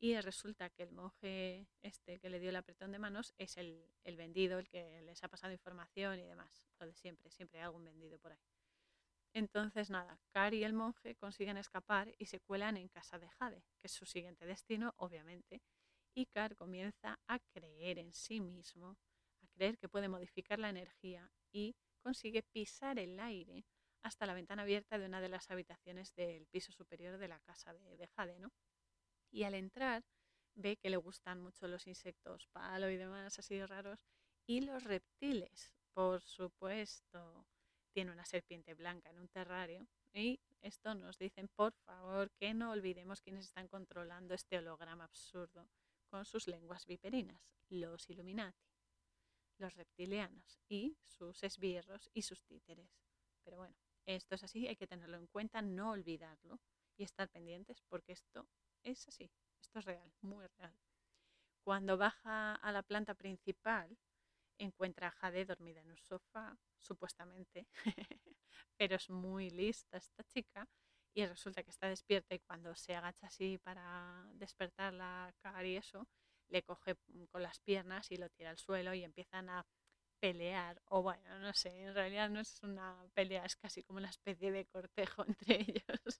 Y 0.00 0.20
resulta 0.20 0.70
que 0.70 0.82
el 0.82 0.90
monje 0.90 1.68
este 1.82 2.18
que 2.18 2.30
le 2.30 2.40
dio 2.40 2.50
el 2.50 2.56
apretón 2.56 2.90
de 2.90 2.98
manos 2.98 3.32
es 3.38 3.56
el, 3.58 3.88
el, 4.02 4.16
vendido, 4.16 4.58
el 4.58 4.68
que 4.68 5.00
les 5.02 5.22
ha 5.22 5.28
pasado 5.28 5.52
información 5.52 6.18
y 6.18 6.24
demás. 6.24 6.64
Lo 6.80 6.86
de 6.86 6.94
siempre, 6.96 7.30
siempre 7.30 7.60
hay 7.60 7.66
algún 7.66 7.84
vendido 7.84 8.18
por 8.18 8.32
ahí. 8.32 8.42
Entonces, 9.32 9.88
nada, 9.88 10.18
Car 10.32 10.52
y 10.52 10.64
el 10.64 10.72
monje 10.72 11.14
consiguen 11.14 11.58
escapar 11.58 12.12
y 12.18 12.26
se 12.26 12.40
cuelan 12.40 12.76
en 12.76 12.88
casa 12.88 13.20
de 13.20 13.28
Jade, 13.28 13.62
que 13.78 13.86
es 13.86 13.92
su 13.92 14.04
siguiente 14.04 14.46
destino, 14.46 14.94
obviamente. 14.96 15.62
Y 16.12 16.26
Car 16.26 16.56
comienza 16.56 17.20
a 17.28 17.38
creer 17.38 18.00
en 18.00 18.12
sí 18.12 18.40
mismo, 18.40 18.98
creer 19.56 19.78
que 19.78 19.88
puede 19.88 20.08
modificar 20.08 20.58
la 20.58 20.70
energía 20.70 21.30
y 21.50 21.74
consigue 22.02 22.42
pisar 22.42 22.98
el 22.98 23.18
aire 23.18 23.64
hasta 24.02 24.26
la 24.26 24.34
ventana 24.34 24.62
abierta 24.62 24.98
de 24.98 25.06
una 25.06 25.20
de 25.20 25.28
las 25.28 25.50
habitaciones 25.50 26.14
del 26.14 26.46
piso 26.46 26.70
superior 26.70 27.18
de 27.18 27.28
la 27.28 27.40
casa 27.40 27.72
de, 27.72 27.96
de 27.96 28.06
Jade, 28.06 28.38
¿no? 28.38 28.52
y 29.30 29.44
al 29.44 29.54
entrar 29.54 30.04
ve 30.54 30.76
que 30.76 30.90
le 30.90 30.96
gustan 30.96 31.40
mucho 31.40 31.68
los 31.68 31.86
insectos 31.86 32.48
palo 32.52 32.90
y 32.90 32.96
demás 32.96 33.38
así 33.38 33.64
raros 33.64 34.00
y 34.46 34.60
los 34.60 34.84
reptiles, 34.84 35.72
por 35.92 36.22
supuesto. 36.22 37.46
Tiene 37.92 38.12
una 38.12 38.26
serpiente 38.26 38.74
blanca 38.74 39.10
en 39.10 39.18
un 39.18 39.28
terrario 39.28 39.88
y 40.12 40.38
esto 40.62 40.94
nos 40.94 41.18
dicen, 41.18 41.48
por 41.48 41.72
favor, 41.84 42.30
que 42.32 42.54
no 42.54 42.70
olvidemos 42.70 43.22
quiénes 43.22 43.46
están 43.46 43.68
controlando 43.68 44.34
este 44.34 44.58
holograma 44.58 45.04
absurdo 45.04 45.68
con 46.08 46.24
sus 46.24 46.46
lenguas 46.46 46.86
viperinas, 46.86 47.40
los 47.68 48.08
Illuminati, 48.08 48.75
los 49.58 49.74
reptilianos 49.74 50.58
y 50.68 50.96
sus 51.04 51.42
esbirros 51.42 52.10
y 52.12 52.22
sus 52.22 52.42
títeres. 52.44 52.90
Pero 53.44 53.58
bueno, 53.58 53.74
esto 54.06 54.34
es 54.34 54.44
así, 54.44 54.66
hay 54.68 54.76
que 54.76 54.86
tenerlo 54.86 55.16
en 55.16 55.26
cuenta, 55.26 55.62
no 55.62 55.90
olvidarlo 55.90 56.60
y 56.96 57.04
estar 57.04 57.28
pendientes 57.28 57.80
porque 57.88 58.12
esto 58.12 58.48
es 58.82 59.06
así, 59.08 59.30
esto 59.60 59.78
es 59.78 59.84
real, 59.84 60.12
muy 60.20 60.46
real. 60.58 60.76
Cuando 61.64 61.96
baja 61.98 62.54
a 62.54 62.72
la 62.72 62.82
planta 62.82 63.14
principal, 63.14 63.98
encuentra 64.58 65.08
a 65.08 65.10
Jade 65.10 65.44
dormida 65.44 65.80
en 65.80 65.90
un 65.90 65.98
sofá, 65.98 66.56
supuestamente, 66.78 67.66
pero 68.76 68.96
es 68.96 69.10
muy 69.10 69.50
lista 69.50 69.96
esta 69.96 70.22
chica 70.24 70.68
y 71.14 71.26
resulta 71.26 71.62
que 71.62 71.70
está 71.70 71.88
despierta 71.88 72.34
y 72.34 72.40
cuando 72.40 72.74
se 72.76 72.94
agacha 72.94 73.26
así 73.26 73.58
para 73.58 74.28
despertar 74.34 74.92
la 74.92 75.34
cara 75.42 75.66
y 75.66 75.76
eso, 75.76 76.06
le 76.48 76.62
coge 76.62 76.96
con 77.30 77.42
las 77.42 77.60
piernas 77.60 78.10
y 78.10 78.16
lo 78.16 78.28
tira 78.30 78.50
al 78.50 78.58
suelo 78.58 78.94
y 78.94 79.04
empiezan 79.04 79.48
a 79.48 79.66
pelear, 80.18 80.80
o 80.86 81.02
bueno, 81.02 81.38
no 81.38 81.52
sé, 81.52 81.82
en 81.82 81.94
realidad 81.94 82.30
no 82.30 82.40
es 82.40 82.62
una 82.62 83.06
pelea, 83.14 83.44
es 83.44 83.56
casi 83.56 83.82
como 83.82 83.98
una 83.98 84.08
especie 84.08 84.50
de 84.50 84.66
cortejo 84.66 85.24
entre 85.28 85.60
ellos, 85.60 86.18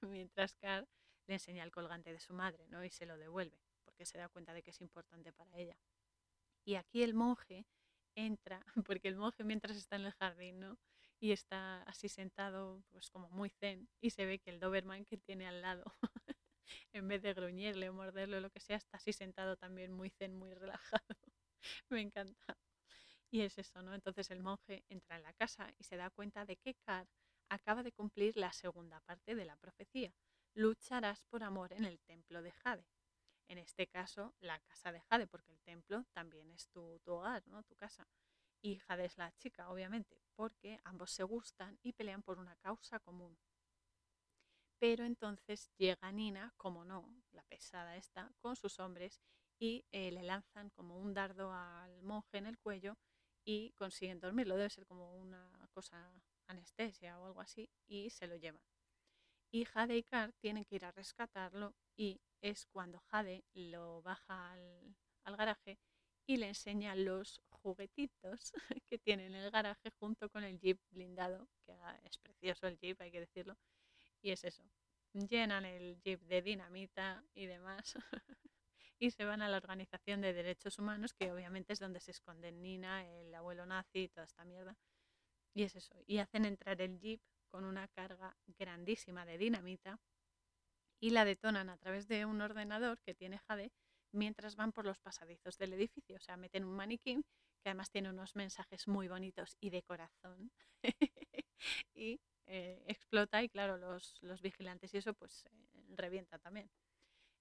mientras 0.00 0.54
Car 0.54 0.88
le 1.26 1.34
enseña 1.34 1.64
el 1.64 1.70
colgante 1.70 2.12
de 2.12 2.20
su 2.20 2.34
madre, 2.34 2.66
¿no? 2.68 2.84
Y 2.84 2.90
se 2.90 3.06
lo 3.06 3.16
devuelve, 3.16 3.58
porque 3.84 4.04
se 4.06 4.18
da 4.18 4.28
cuenta 4.28 4.52
de 4.52 4.62
que 4.62 4.70
es 4.70 4.80
importante 4.80 5.32
para 5.32 5.56
ella. 5.56 5.76
Y 6.64 6.74
aquí 6.74 7.02
el 7.02 7.14
monje 7.14 7.66
entra, 8.14 8.64
porque 8.86 9.08
el 9.08 9.16
monje 9.16 9.44
mientras 9.44 9.76
está 9.76 9.96
en 9.96 10.06
el 10.06 10.12
jardín, 10.12 10.60
¿no? 10.60 10.78
Y 11.20 11.30
está 11.30 11.82
así 11.84 12.08
sentado, 12.08 12.82
pues 12.90 13.08
como 13.10 13.28
muy 13.30 13.50
zen, 13.50 13.88
y 14.00 14.10
se 14.10 14.26
ve 14.26 14.40
que 14.40 14.50
el 14.50 14.58
Doberman 14.58 15.04
que 15.04 15.16
tiene 15.16 15.46
al 15.46 15.62
lado, 15.62 15.84
en 16.92 17.08
vez 17.08 17.22
de 17.22 17.34
gruñirle 17.34 17.88
o 17.88 17.92
morderle 17.92 18.38
o 18.38 18.40
lo 18.40 18.50
que 18.50 18.60
sea, 18.60 18.76
está 18.76 18.96
así 18.96 19.12
sentado 19.12 19.56
también 19.56 19.92
muy 19.92 20.10
zen, 20.10 20.34
muy 20.34 20.54
relajado. 20.54 21.04
Me 21.90 22.00
encanta. 22.00 22.56
Y 23.30 23.40
es 23.42 23.56
eso, 23.58 23.82
¿no? 23.82 23.94
Entonces 23.94 24.30
el 24.30 24.40
monje 24.40 24.84
entra 24.88 25.16
en 25.16 25.22
la 25.22 25.32
casa 25.32 25.72
y 25.78 25.84
se 25.84 25.96
da 25.96 26.10
cuenta 26.10 26.44
de 26.44 26.56
que 26.56 26.74
Car 26.74 27.08
acaba 27.48 27.82
de 27.82 27.92
cumplir 27.92 28.36
la 28.36 28.52
segunda 28.52 29.00
parte 29.00 29.34
de 29.34 29.44
la 29.44 29.56
profecía. 29.56 30.12
Lucharás 30.54 31.24
por 31.24 31.42
amor 31.42 31.72
en 31.72 31.84
el 31.84 31.98
templo 32.00 32.42
de 32.42 32.52
Jade. 32.52 32.84
En 33.48 33.58
este 33.58 33.86
caso, 33.86 34.34
la 34.40 34.58
casa 34.60 34.92
de 34.92 35.00
Jade, 35.00 35.26
porque 35.26 35.52
el 35.52 35.60
templo 35.60 36.04
también 36.12 36.50
es 36.50 36.68
tu, 36.68 36.98
tu 37.00 37.12
hogar, 37.12 37.46
¿no? 37.48 37.62
Tu 37.62 37.74
casa. 37.74 38.06
Y 38.60 38.76
Jade 38.76 39.06
es 39.06 39.18
la 39.18 39.32
chica, 39.32 39.70
obviamente, 39.70 40.22
porque 40.34 40.78
ambos 40.84 41.10
se 41.10 41.24
gustan 41.24 41.78
y 41.82 41.92
pelean 41.92 42.22
por 42.22 42.38
una 42.38 42.56
causa 42.56 43.00
común. 43.00 43.36
Pero 44.82 45.04
entonces 45.04 45.70
llega 45.78 46.10
Nina, 46.10 46.54
como 46.56 46.84
no, 46.84 47.08
la 47.30 47.44
pesada 47.44 47.96
esta, 47.96 48.32
con 48.40 48.56
sus 48.56 48.80
hombres 48.80 49.20
y 49.60 49.84
eh, 49.92 50.10
le 50.10 50.24
lanzan 50.24 50.70
como 50.70 50.98
un 50.98 51.14
dardo 51.14 51.52
al 51.52 52.02
monje 52.02 52.38
en 52.38 52.46
el 52.46 52.58
cuello 52.58 52.98
y 53.44 53.70
consiguen 53.74 54.18
dormirlo. 54.18 54.56
Debe 54.56 54.70
ser 54.70 54.84
como 54.88 55.14
una 55.14 55.68
cosa 55.72 56.12
anestesia 56.48 57.20
o 57.20 57.26
algo 57.26 57.40
así 57.40 57.70
y 57.86 58.10
se 58.10 58.26
lo 58.26 58.34
llevan. 58.34 58.60
Y 59.52 59.66
Jade 59.66 59.98
y 59.98 60.02
Car 60.02 60.32
tienen 60.40 60.64
que 60.64 60.74
ir 60.74 60.84
a 60.84 60.90
rescatarlo 60.90 61.76
y 61.96 62.20
es 62.40 62.66
cuando 62.66 62.98
Jade 63.06 63.44
lo 63.54 64.02
baja 64.02 64.50
al, 64.50 64.96
al 65.22 65.36
garaje 65.36 65.78
y 66.26 66.38
le 66.38 66.48
enseña 66.48 66.96
los 66.96 67.40
juguetitos 67.50 68.52
que 68.90 68.98
tiene 68.98 69.26
en 69.26 69.36
el 69.36 69.52
garaje 69.52 69.92
junto 70.00 70.28
con 70.28 70.42
el 70.42 70.58
jeep 70.58 70.80
blindado, 70.90 71.46
que 71.64 71.76
es 72.02 72.18
precioso 72.18 72.66
el 72.66 72.78
jeep, 72.78 73.00
hay 73.00 73.12
que 73.12 73.20
decirlo. 73.20 73.56
Y 74.22 74.30
es 74.30 74.44
eso, 74.44 74.64
llenan 75.12 75.64
el 75.64 76.00
jeep 76.00 76.22
de 76.22 76.42
dinamita 76.42 77.24
y 77.34 77.46
demás 77.46 77.94
y 78.98 79.10
se 79.10 79.24
van 79.24 79.42
a 79.42 79.48
la 79.48 79.56
Organización 79.56 80.20
de 80.20 80.32
Derechos 80.32 80.78
Humanos, 80.78 81.12
que 81.12 81.32
obviamente 81.32 81.72
es 81.72 81.80
donde 81.80 82.00
se 82.00 82.12
esconden 82.12 82.62
Nina, 82.62 83.04
el 83.04 83.34
abuelo 83.34 83.66
nazi 83.66 84.04
y 84.04 84.08
toda 84.08 84.26
esta 84.26 84.44
mierda. 84.44 84.76
Y 85.54 85.64
es 85.64 85.74
eso. 85.74 85.96
Y 86.06 86.18
hacen 86.18 86.44
entrar 86.44 86.80
el 86.80 86.98
jeep 87.00 87.20
con 87.50 87.64
una 87.64 87.88
carga 87.88 88.36
grandísima 88.46 89.26
de 89.26 89.38
dinamita 89.38 89.98
y 91.00 91.10
la 91.10 91.24
detonan 91.24 91.68
a 91.68 91.76
través 91.76 92.06
de 92.06 92.24
un 92.24 92.40
ordenador 92.40 93.00
que 93.00 93.14
tiene 93.14 93.38
Jade 93.38 93.72
mientras 94.12 94.54
van 94.56 94.72
por 94.72 94.86
los 94.86 95.00
pasadizos 95.00 95.58
del 95.58 95.72
edificio. 95.72 96.16
O 96.16 96.20
sea, 96.20 96.36
meten 96.36 96.64
un 96.64 96.76
maniquí 96.76 97.24
que 97.62 97.70
además 97.70 97.90
tiene 97.90 98.10
unos 98.10 98.36
mensajes 98.36 98.86
muy 98.86 99.08
bonitos 99.08 99.56
y 99.60 99.70
de 99.70 99.82
corazón. 99.82 100.52
y 101.94 102.20
eh, 102.46 102.82
explota 102.86 103.42
y 103.42 103.48
claro, 103.48 103.78
los, 103.78 104.18
los, 104.22 104.42
vigilantes 104.42 104.92
y 104.94 104.98
eso 104.98 105.14
pues 105.14 105.44
eh, 105.46 105.50
revienta 105.96 106.38
también. 106.38 106.70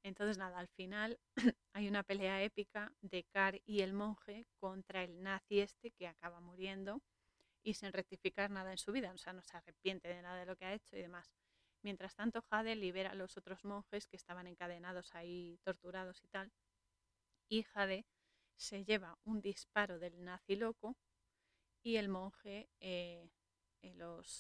Entonces, 0.04 0.38
nada, 0.38 0.58
al 0.58 0.68
final 0.70 1.20
hay 1.74 1.88
una 1.88 2.04
pelea 2.04 2.42
épica 2.44 2.94
de 3.02 3.24
Car 3.26 3.62
y 3.66 3.82
el 3.82 3.94
monje 3.94 4.48
contra 4.60 5.04
el 5.04 5.22
nazi 5.22 5.60
este 5.60 5.92
que 5.92 6.08
acaba 6.08 6.40
muriendo 6.40 7.02
y 7.64 7.76
sin 7.76 7.94
rectificar 7.94 8.50
nada 8.50 8.72
en 8.72 8.78
su 8.78 8.92
vida, 8.92 9.12
o 9.14 9.18
sea, 9.18 9.34
no 9.34 9.44
se 9.44 9.56
arrepiente 9.58 10.08
de 10.08 10.22
nada 10.22 10.40
de 10.40 10.46
lo 10.46 10.56
que 10.56 10.66
ha 10.66 10.74
hecho 10.74 10.96
y 10.96 11.02
demás. 11.02 11.32
Mientras 11.84 12.16
tanto, 12.16 12.42
Jade 12.42 12.76
libera 12.76 13.12
a 13.12 13.16
los 13.16 13.38
otros 13.38 13.64
monjes 13.66 14.08
que 14.08 14.16
estaban 14.16 14.48
encadenados 14.48 15.14
ahí, 15.16 15.60
torturados 15.64 16.24
y 16.24 16.28
tal, 16.28 16.52
y 17.50 17.64
Jade 17.64 18.06
se 18.56 18.84
lleva 18.86 19.18
un 19.24 19.42
disparo 19.42 20.00
del 20.00 20.24
nazi 20.24 20.56
loco 20.56 20.96
y 21.84 21.98
el 21.98 22.10
monje 22.10 22.70
eh, 22.80 23.28
eh, 23.82 23.96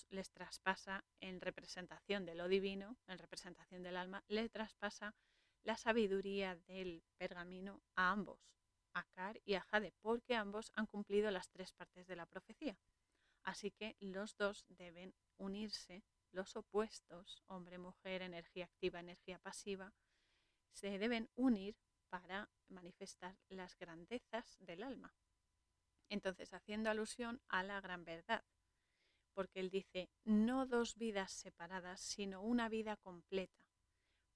les 0.09 0.31
traspasa 0.31 1.03
en 1.19 1.41
representación 1.41 2.25
de 2.25 2.35
lo 2.35 2.47
divino, 2.47 2.97
en 3.07 3.17
representación 3.17 3.83
del 3.83 3.97
alma, 3.97 4.23
le 4.27 4.49
traspasa 4.49 5.15
la 5.63 5.77
sabiduría 5.77 6.55
del 6.67 7.03
pergamino 7.17 7.81
a 7.95 8.11
ambos, 8.11 8.39
a 8.93 9.03
Car 9.03 9.39
y 9.45 9.55
a 9.55 9.61
Jade, 9.61 9.93
porque 10.01 10.35
ambos 10.35 10.71
han 10.75 10.87
cumplido 10.87 11.31
las 11.31 11.49
tres 11.49 11.71
partes 11.73 12.07
de 12.07 12.15
la 12.15 12.25
profecía. 12.25 12.77
Así 13.43 13.71
que 13.71 13.95
los 13.99 14.37
dos 14.37 14.65
deben 14.69 15.13
unirse, 15.37 16.03
los 16.31 16.55
opuestos, 16.55 17.43
hombre, 17.47 17.77
mujer, 17.77 18.21
energía 18.21 18.65
activa, 18.65 18.99
energía 18.99 19.39
pasiva, 19.39 19.93
se 20.73 20.97
deben 20.97 21.29
unir 21.35 21.75
para 22.09 22.49
manifestar 22.67 23.37
las 23.49 23.77
grandezas 23.77 24.57
del 24.59 24.83
alma. 24.83 25.13
Entonces, 26.09 26.53
haciendo 26.53 26.89
alusión 26.89 27.41
a 27.47 27.63
la 27.63 27.79
gran 27.79 28.03
verdad, 28.03 28.43
porque 29.33 29.59
él 29.59 29.69
dice, 29.69 30.09
no 30.23 30.65
dos 30.65 30.95
vidas 30.95 31.31
separadas, 31.31 32.01
sino 32.01 32.41
una 32.41 32.69
vida 32.69 32.97
completa 32.97 33.65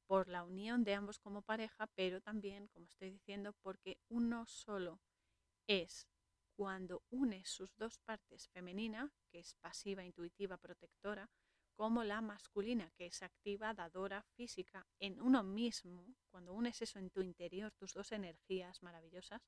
por 0.07 0.27
la 0.27 0.43
unión 0.43 0.83
de 0.83 0.93
ambos 0.93 1.19
como 1.19 1.41
pareja, 1.41 1.87
pero 1.95 2.21
también, 2.21 2.67
como 2.67 2.85
estoy 2.85 3.09
diciendo, 3.09 3.53
porque 3.61 3.97
uno 4.09 4.45
solo 4.45 4.99
es 5.67 6.07
cuando 6.55 7.03
une 7.09 7.43
sus 7.45 7.75
dos 7.75 7.97
partes 7.99 8.47
femenina, 8.49 9.11
que 9.31 9.39
es 9.39 9.55
pasiva, 9.55 10.03
intuitiva, 10.03 10.57
protectora, 10.57 11.29
como 11.75 12.03
la 12.03 12.21
masculina, 12.21 12.89
que 12.95 13.07
es 13.07 13.21
activa, 13.21 13.73
dadora, 13.73 14.23
física, 14.35 14.87
en 14.99 15.21
uno 15.21 15.43
mismo, 15.43 16.15
cuando 16.31 16.53
unes 16.53 16.81
eso 16.81 16.99
en 16.99 17.09
tu 17.09 17.21
interior, 17.21 17.73
tus 17.73 17.93
dos 17.93 18.11
energías 18.13 18.81
maravillosas, 18.81 19.41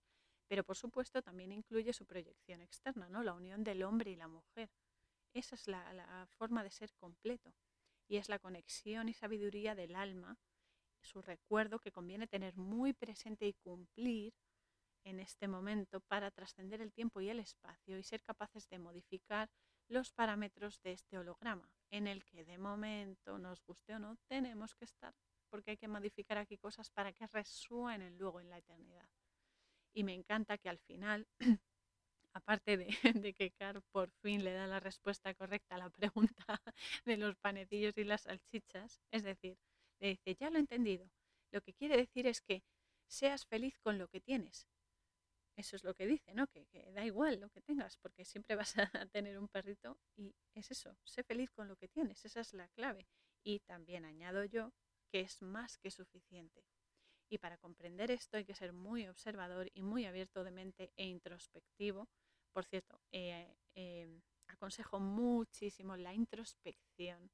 pero 0.48 0.64
por 0.64 0.76
supuesto 0.76 1.22
también 1.22 1.52
incluye 1.52 1.94
su 1.94 2.06
proyección 2.06 2.62
externa, 2.62 3.08
¿no? 3.10 3.24
la 3.24 3.34
unión 3.34 3.64
del 3.64 3.84
hombre 3.84 4.12
y 4.12 4.16
la 4.16 4.28
mujer. 4.28 4.70
Esa 5.38 5.54
es 5.54 5.68
la, 5.68 6.28
forma 6.38 6.64
de 6.64 6.72
ser 6.72 6.92
completo 6.96 7.54
y 8.08 8.18
es 8.18 8.28
la 8.28 8.40
conexión 8.40 9.08
y 9.08 9.14
sabiduría 9.14 9.76
del 9.76 9.96
alma, 9.96 10.36
su 11.00 11.22
recuerdo 11.22 11.78
que 11.78 11.92
conviene 11.92 12.26
tener 12.26 12.58
muy 12.58 12.94
presente 12.94 13.46
y 13.46 13.54
cumplir 13.54 14.34
en 15.04 15.20
este 15.20 15.48
momento 15.48 16.00
para 16.02 16.32
trascender 16.32 16.82
el 16.82 16.92
tiempo 16.92 17.22
y 17.22 17.30
el 17.30 17.40
espacio 17.40 18.00
y 18.00 18.04
ser 18.04 18.24
capaces 18.24 18.68
de 18.68 18.80
modificar 18.80 19.48
los 19.90 20.12
parámetros 20.12 20.82
de 20.82 20.94
este 20.94 21.20
holograma, 21.20 21.70
en 21.92 22.08
el 22.08 22.26
que 22.26 22.44
de 22.44 22.58
momento, 22.58 23.38
nos 23.38 23.64
guste 23.64 23.94
o 23.94 24.00
no, 24.00 24.18
tenemos 24.28 24.74
que 24.74 24.86
estar, 24.86 25.14
porque 25.50 25.72
hay 25.72 25.78
que 25.78 25.88
modificar 25.88 26.40
aquí 26.40 26.58
cosas 26.58 26.90
para 26.90 27.14
que 27.14 27.28
resuenen 27.28 28.18
luego 28.18 28.42
en 28.42 28.50
la 28.50 28.58
eternidad. 28.58 29.08
Y 29.94 30.04
me 30.04 30.16
encanta 30.16 30.58
que 30.58 30.68
al 30.68 30.80
final 30.80 31.28
aparte 32.38 32.78
de, 32.78 32.88
que 33.36 33.52
Car 33.52 33.82
por 33.92 34.10
fin 34.22 34.44
le 34.44 34.54
da 34.54 34.68
la 34.68 34.80
respuesta 34.80 35.34
correcta 35.34 35.76
a 35.76 35.80
la 35.80 35.90
pregunta 35.90 36.46
de 37.06 37.18
los 37.18 37.36
panecillos 37.38 37.98
y 37.98 38.04
las 38.04 38.22
salchichas, 38.22 39.02
es 39.12 39.24
decir, 39.24 39.58
le 40.00 40.10
dice, 40.10 40.36
ya 40.36 40.50
lo 40.50 40.58
he 40.58 40.62
entendido, 40.62 41.10
lo 41.52 41.62
que 41.62 41.74
quiere 41.74 41.98
decir 41.98 42.28
es 42.28 42.42
que 42.42 42.64
seas 43.08 43.46
feliz 43.46 43.78
con 43.80 43.98
lo 43.98 44.08
que 44.08 44.22
tienes. 44.22 44.68
Eso 45.56 45.76
es 45.76 45.84
lo 45.84 45.96
que 45.96 46.06
dice, 46.06 46.36
¿no? 46.36 46.46
Que, 46.48 46.68
que 46.68 46.92
da 46.92 47.04
igual 47.04 47.40
lo 47.40 47.50
que 47.50 47.62
tengas, 47.62 47.98
porque 47.98 48.26
siempre 48.26 48.56
vas 48.64 48.78
a 48.78 49.06
tener 49.08 49.40
un 49.40 49.48
perrito 49.48 49.98
y 50.16 50.36
es 50.54 50.70
eso, 50.72 50.96
sé 51.04 51.24
feliz 51.24 51.50
con 51.52 51.68
lo 51.68 51.76
que 51.76 51.88
tienes, 51.88 52.24
esa 52.26 52.42
es 52.42 52.54
la 52.54 52.68
clave. 52.70 53.08
Y 53.44 53.60
también 53.62 54.06
añado 54.06 54.44
yo 54.44 54.74
que 55.10 55.22
es 55.22 55.42
más 55.42 55.78
que 55.78 55.90
suficiente. 55.90 56.66
Y 57.30 57.40
para 57.40 57.58
comprender 57.58 58.12
esto 58.12 58.38
hay 58.38 58.46
que 58.46 58.56
ser 58.56 58.74
muy 58.74 59.08
observador 59.08 59.70
y 59.74 59.82
muy 59.82 60.06
abierto 60.06 60.44
de 60.44 60.52
mente 60.52 60.92
e 60.96 61.06
introspectivo 61.06 62.08
por 62.58 62.66
cierto, 62.66 63.00
eh, 63.12 63.56
em, 63.76 64.20
aconsejo 64.48 65.00
muchísimo 65.00 65.96
la 65.96 66.12
introspección 66.16 67.30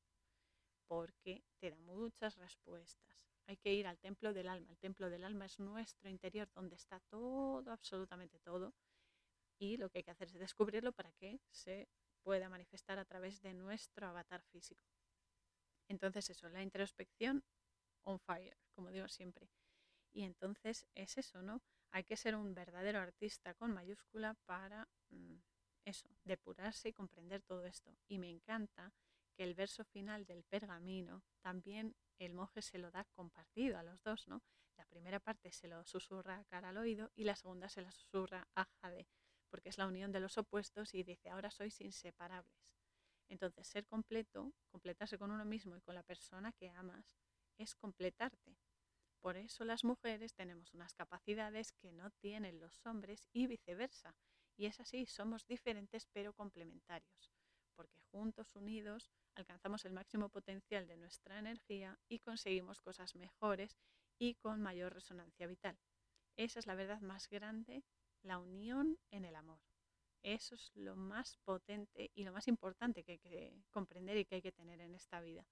porque 0.86 1.46
te 1.62 1.72
da 1.72 1.78
muchas 1.78 2.36
respuestas. 2.36 3.32
Hay 3.48 3.56
que 3.56 3.74
ir 3.74 3.88
al 3.88 3.98
templo 4.00 4.34
del 4.34 4.50
alma. 4.50 4.70
El 4.70 4.80
templo 4.80 5.10
del 5.10 5.24
alma 5.24 5.46
es 5.46 5.60
nuestro 5.60 6.10
interior 6.10 6.52
donde 6.54 6.76
está 6.76 7.00
todo, 7.10 7.72
absolutamente 7.72 8.38
todo. 8.42 8.74
Y 9.58 9.78
lo 9.78 9.90
que 9.90 10.00
hay 10.00 10.04
que 10.04 10.12
hacer 10.12 10.28
es 10.28 10.34
descubrirlo 10.34 10.92
para 10.92 11.14
que 11.14 11.40
se 11.50 11.88
pueda 12.22 12.50
manifestar 12.50 13.00
a 13.00 13.06
través 13.06 13.42
de 13.42 13.54
nuestro 13.54 14.08
avatar 14.08 14.44
físico. 14.52 14.86
Entonces 15.88 16.32
eso, 16.32 16.50
la 16.50 16.64
introspección 16.64 17.46
on 18.04 18.20
fire, 18.20 18.58
como 18.76 18.92
digo 18.92 19.08
siempre. 19.08 19.50
Y 20.12 20.24
entonces 20.24 20.86
es 20.96 21.18
eso, 21.18 21.42
¿no? 21.42 21.62
Hay 21.94 22.04
que 22.04 22.18
ser 22.18 22.36
un 22.36 22.56
verdadero 22.56 23.00
artista 23.00 23.54
con 23.54 23.72
mayúscula 23.72 24.36
para 24.46 24.90
mm, 25.12 25.36
eso, 25.86 26.10
depurarse 26.24 26.90
y 26.90 26.94
comprender 26.94 27.44
todo 27.44 27.66
esto. 27.68 27.96
Y 28.08 28.18
me 28.18 28.32
encanta 28.32 28.92
que 29.36 29.44
el 29.44 29.54
verso 29.54 29.84
final 29.86 30.26
del 30.26 30.44
pergamino 30.44 31.24
también 31.42 31.96
el 32.18 32.34
monje 32.34 32.64
se 32.64 32.80
lo 32.80 32.90
da 32.90 33.06
compartido 33.16 33.78
a 33.78 33.84
los 33.84 34.02
dos, 34.02 34.28
¿no? 34.28 34.42
La 34.76 34.86
primera 34.86 35.20
parte 35.20 35.52
se 35.52 35.68
lo 35.68 35.86
susurra 35.86 36.38
a 36.38 36.46
cara 36.46 36.70
al 36.70 36.78
oído 36.78 37.12
y 37.16 37.26
la 37.26 37.36
segunda 37.36 37.70
se 37.70 37.82
la 37.84 37.92
susurra 37.92 38.48
a 38.56 38.66
Jade, 38.82 39.08
porque 39.50 39.70
es 39.70 39.78
la 39.78 39.86
unión 39.86 40.12
de 40.12 40.20
los 40.20 40.40
opuestos 40.40 40.96
y 40.96 41.04
dice, 41.04 41.30
ahora 41.30 41.52
sois 41.52 41.80
inseparables. 41.80 42.58
Entonces, 43.30 43.68
ser 43.68 43.86
completo, 43.86 44.52
completarse 44.72 45.20
con 45.20 45.30
uno 45.30 45.46
mismo 45.46 45.78
y 45.78 45.82
con 45.82 45.94
la 45.94 46.04
persona 46.04 46.54
que 46.54 46.72
amas, 46.72 47.18
es 47.60 47.76
completarte. 47.76 48.58
Por 49.24 49.38
eso 49.38 49.64
las 49.64 49.86
mujeres 49.86 50.34
tenemos 50.34 50.74
unas 50.74 50.94
capacidades 50.96 51.72
que 51.72 51.94
no 51.94 52.12
tienen 52.12 52.60
los 52.60 52.86
hombres 52.86 53.30
y 53.32 53.48
viceversa. 53.48 54.18
Y 54.58 54.66
es 54.66 54.82
así, 54.82 55.06
somos 55.06 55.48
diferentes 55.48 56.08
pero 56.12 56.34
complementarios, 56.34 57.32
porque 57.74 58.02
juntos, 58.12 58.54
unidos, 58.54 59.10
alcanzamos 59.36 59.86
el 59.86 59.94
máximo 59.94 60.28
potencial 60.28 60.88
de 60.88 60.98
nuestra 60.98 61.40
energía 61.40 61.98
y 62.10 62.20
conseguimos 62.20 62.82
cosas 62.82 63.16
mejores 63.16 63.78
y 64.20 64.36
con 64.36 64.62
mayor 64.62 64.94
resonancia 64.94 65.48
vital. 65.48 65.80
Esa 66.36 66.60
es 66.60 66.68
la 66.68 66.76
verdad 66.76 67.00
más 67.00 67.30
grande, 67.30 67.86
la 68.24 68.40
unión 68.40 69.00
en 69.10 69.24
el 69.24 69.38
amor. 69.38 69.62
Eso 70.22 70.56
es 70.56 70.70
lo 70.76 70.98
más 70.98 71.38
potente 71.46 72.12
y 72.14 72.26
lo 72.26 72.34
más 72.34 72.50
importante 72.50 73.06
que 73.06 73.14
hay 73.14 73.20
que 73.20 73.64
comprender 73.72 74.18
y 74.18 74.26
que 74.26 74.36
hay 74.36 74.42
que 74.42 74.52
tener 74.52 74.82
en 74.82 74.96
esta 74.96 75.22
vida. 75.22 75.48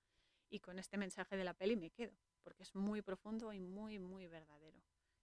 Y 0.49 0.59
con 0.59 0.77
este 0.77 0.97
mensaje 0.97 1.37
de 1.37 1.45
la 1.45 1.53
peli 1.53 1.77
me 1.77 1.91
quedo, 1.91 2.17
porque 2.41 2.63
es 2.63 2.75
muy 2.75 3.01
profundo 3.01 3.53
y 3.53 3.59
muy, 3.59 3.99
muy 3.99 4.27
verdadero. 4.27 4.81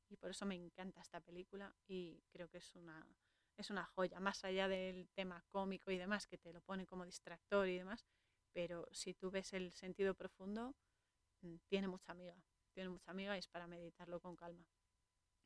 Y 0.09 0.17
por 0.17 0.31
eso 0.31 0.47
me 0.47 0.55
encanta 0.55 1.01
esta 1.01 1.21
película 1.21 1.75
y 1.87 2.23
creo 2.31 2.49
que 2.49 2.59
es 2.59 2.75
una, 2.75 3.07
es 3.57 3.71
una 3.71 3.85
joya, 3.85 4.21
más 4.21 4.45
allá 4.45 4.69
del 4.69 5.09
tema 5.11 5.45
cómico 5.51 5.91
y 5.91 5.99
demás, 5.99 6.27
que 6.27 6.39
te 6.39 6.53
lo 6.53 6.61
pone 6.63 6.87
como 6.87 7.05
distractor 7.05 7.69
y 7.69 7.77
demás, 7.77 8.07
pero 8.53 8.89
si 8.93 9.15
tú 9.15 9.31
ves 9.31 9.53
el 9.53 9.73
sentido 9.73 10.15
profundo, 10.15 10.75
mm, 11.43 11.57
tiene 11.69 11.89
mucha 11.89 12.13
amiga, 12.13 12.37
tiene 12.73 12.89
mucha 12.91 13.11
amiga 13.11 13.37
y 13.37 13.41
es 13.41 13.49
para 13.49 13.67
meditarlo 13.67 14.21
con 14.21 14.37
calma. 14.37 14.67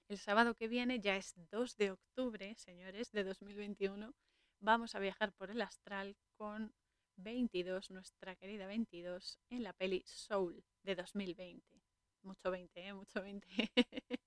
El 0.09 0.19
sábado 0.19 0.55
que 0.55 0.69
viene, 0.69 1.01
ya 1.01 1.17
es 1.17 1.35
2 1.51 1.77
de 1.77 1.93
octubre, 1.93 2.55
señores, 2.57 3.11
de 3.13 3.25
2021, 3.25 4.15
vamos 4.61 4.95
a 4.95 4.99
viajar 4.99 5.33
por 5.33 5.51
el 5.51 5.63
astral 5.63 6.17
con 6.37 6.75
22, 7.17 7.91
nuestra 7.91 8.37
querida 8.37 8.67
22, 8.67 9.39
en 9.51 9.63
la 9.63 9.73
peli 9.73 10.03
Soul 10.07 10.63
de 10.83 10.95
2020. 10.95 11.83
Mucho 12.23 12.51
20, 12.51 12.87
¿eh? 12.87 12.95
Mucho 12.95 13.23
20. 13.23 13.49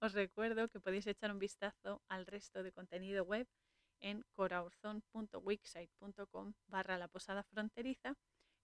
Os 0.00 0.12
recuerdo 0.12 0.68
que 0.68 0.80
podéis 0.80 1.06
echar 1.06 1.30
un 1.30 1.38
vistazo 1.38 2.02
al 2.08 2.26
resto 2.26 2.62
de 2.62 2.72
contenido 2.72 3.24
web 3.24 3.46
en 4.00 4.24
coraurzon.wixsite.com 4.32 6.54
barra 6.66 6.98
la 6.98 7.08
posada 7.08 7.42
fronteriza, 7.42 8.14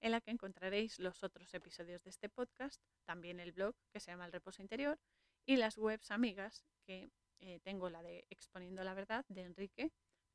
en 0.01 0.13
la 0.13 0.21
que 0.21 0.31
encontraréis 0.31 0.99
los 0.99 1.23
otros 1.23 1.53
episodios 1.55 2.03
de 2.03 2.11
este 2.11 2.29
podcast, 2.29 2.83
también 3.05 3.41
el 3.41 3.53
blog 3.53 3.75
que 3.93 4.01
se 4.01 4.11
llama 4.11 4.27
El 4.27 4.33
Reposo 4.33 4.61
Interior, 4.63 4.99
y 5.47 5.57
las 5.57 5.79
webs 5.79 6.11
amigas 6.11 6.65
que 6.85 7.11
eh, 7.41 7.61
tengo 7.61 7.91
la 7.91 8.03
de 8.03 8.27
Exponiendo 8.31 8.85
la 8.85 8.95
Verdad 8.95 9.25
de 9.29 9.43
Enrique, 9.43 9.93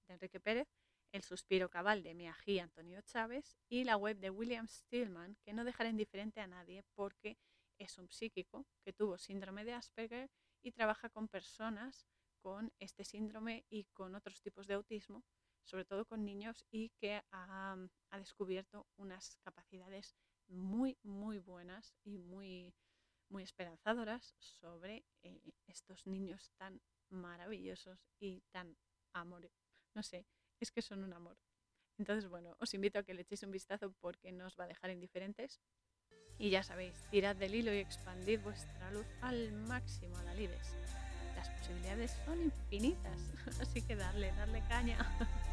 de 0.07 0.14
Enrique 0.14 0.40
Pérez, 0.40 0.68
El 1.15 1.23
Suspiro 1.23 1.69
Cabal 1.69 2.03
de 2.03 2.13
Miají 2.13 2.59
Antonio 2.59 3.01
Chávez 3.01 3.57
y 3.69 3.85
la 3.85 3.95
web 3.95 4.17
de 4.19 4.29
William 4.29 4.67
Stillman, 4.67 5.37
que 5.45 5.53
no 5.53 5.63
dejará 5.63 5.89
indiferente 5.89 6.41
a 6.41 6.47
nadie 6.47 6.83
porque 6.93 7.37
es 7.77 7.97
un 7.97 8.11
psíquico 8.11 8.67
que 8.83 8.91
tuvo 8.91 9.17
síndrome 9.17 9.63
de 9.63 9.71
Asperger 9.71 10.29
y 10.61 10.73
trabaja 10.73 11.09
con 11.09 11.29
personas 11.29 12.05
con 12.41 12.73
este 12.79 13.05
síndrome 13.05 13.63
y 13.69 13.85
con 13.93 14.13
otros 14.13 14.41
tipos 14.41 14.67
de 14.67 14.73
autismo, 14.73 15.23
sobre 15.63 15.85
todo 15.85 16.03
con 16.05 16.25
niños, 16.25 16.65
y 16.69 16.89
que 16.99 17.23
ha, 17.31 17.77
ha 18.09 18.19
descubierto 18.19 18.85
unas 18.97 19.37
capacidades 19.37 20.17
muy, 20.47 20.97
muy 21.01 21.39
buenas 21.39 21.95
y 22.03 22.17
muy, 22.17 22.73
muy 23.29 23.43
esperanzadoras 23.43 24.35
sobre 24.37 25.05
eh, 25.23 25.39
estos 25.67 26.07
niños 26.07 26.51
tan 26.57 26.81
maravillosos 27.07 28.05
y 28.19 28.41
tan 28.51 28.75
amor. 29.13 29.49
No 29.93 30.03
sé, 30.03 30.25
es 30.64 30.72
que 30.72 30.82
son 30.82 31.03
un 31.03 31.14
amor. 31.14 31.38
Entonces, 31.98 32.30
bueno, 32.30 32.56
os 32.60 32.73
invito 32.73 32.99
a 32.99 33.03
que 33.03 33.14
le 33.14 33.22
echéis 33.22 33.44
un 33.44 33.52
vistazo 33.52 33.94
porque 34.02 34.32
no 34.32 34.48
os 34.48 34.56
va 34.60 34.65
a 34.65 34.68
dejar 34.68 34.91
indiferentes. 34.91 35.61
Y 36.38 36.49
ya 36.49 36.64
sabéis, 36.64 36.95
tirad 37.11 37.36
del 37.36 37.56
hilo 37.56 37.73
y 37.73 37.77
expandid 37.77 38.41
vuestra 38.41 38.91
luz 38.91 39.06
al 39.22 39.53
máximo 39.53 40.18
a 40.18 40.23
la 40.23 40.34
lides 40.34 40.76
las 41.36 41.49
posibilidades 41.60 42.11
son 42.26 42.41
infinitas. 42.41 43.18
Así 43.61 43.82
que 43.82 43.95
darle, 43.95 44.32
darle 44.34 44.61
caña. 44.68 44.98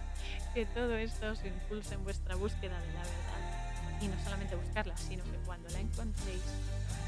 que 0.54 0.66
todo 0.66 0.96
esto 0.96 1.32
os 1.32 1.44
impulse 1.44 1.94
en 1.94 2.04
vuestra 2.04 2.36
búsqueda 2.36 2.78
de 2.80 2.92
la 2.92 3.02
verdad. 3.02 4.00
Y 4.00 4.08
no 4.08 4.18
solamente 4.24 4.56
buscarla, 4.56 4.96
sino 4.96 5.24
que 5.24 5.38
cuando 5.46 5.68
la 5.70 5.80
encontréis, 5.80 6.42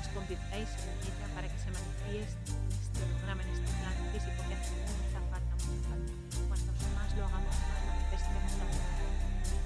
os 0.01 0.09
convirtáis 0.09 0.69
en 0.69 0.89
ella 1.03 1.35
para 1.35 1.49
que 1.49 1.59
se 1.59 1.71
manifieste 1.71 2.53
en 2.53 2.69
este 2.71 3.01
programa, 3.16 3.43
en 3.43 3.49
este 3.51 3.66
plan 3.81 3.95
físico 4.12 4.49
que 4.49 4.55
hace 4.55 4.75
mucha 4.75 5.21
falta, 5.31 5.44
mucha 5.62 6.40
falta. 6.48 6.70
Más 6.94 7.10
lo 7.16 7.24
hagamos, 7.24 7.55
más 7.55 7.82
manifestemos 7.86 8.52
la. 8.59 8.66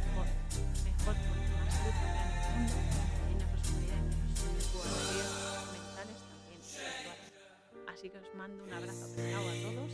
Mejor, 0.04 0.26
mejor, 0.84 1.14
más 1.64 1.76
luz 1.84 1.96
haya 2.02 2.22
en 2.24 2.30
el 2.32 2.42
mundo, 2.48 2.76
menos 3.28 3.50
oscuridad 3.58 4.02
y 4.02 4.12
menos 4.44 4.66
dualidad 4.72 5.32
mentales 5.72 6.20
también 6.28 6.60
espirituales. 6.60 7.32
Así 7.88 8.06
que 8.10 8.18
os 8.18 8.30
mando 8.34 8.64
un 8.64 8.72
abrazo 8.72 9.04
apretado 9.04 9.48
a 9.48 9.56
todos 9.62 9.92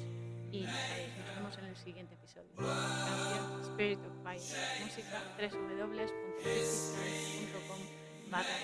y 0.52 0.60
nos 0.62 1.26
vemos 1.34 1.58
en 1.58 1.64
el 1.64 1.76
siguiente 1.76 2.14
episodio. 2.14 2.50
Canción 2.56 3.60
Spirit 3.62 3.98
of 4.06 4.14
Fire, 4.22 4.42
música 4.82 5.22
www.com 5.38 6.74
barra 8.30 8.56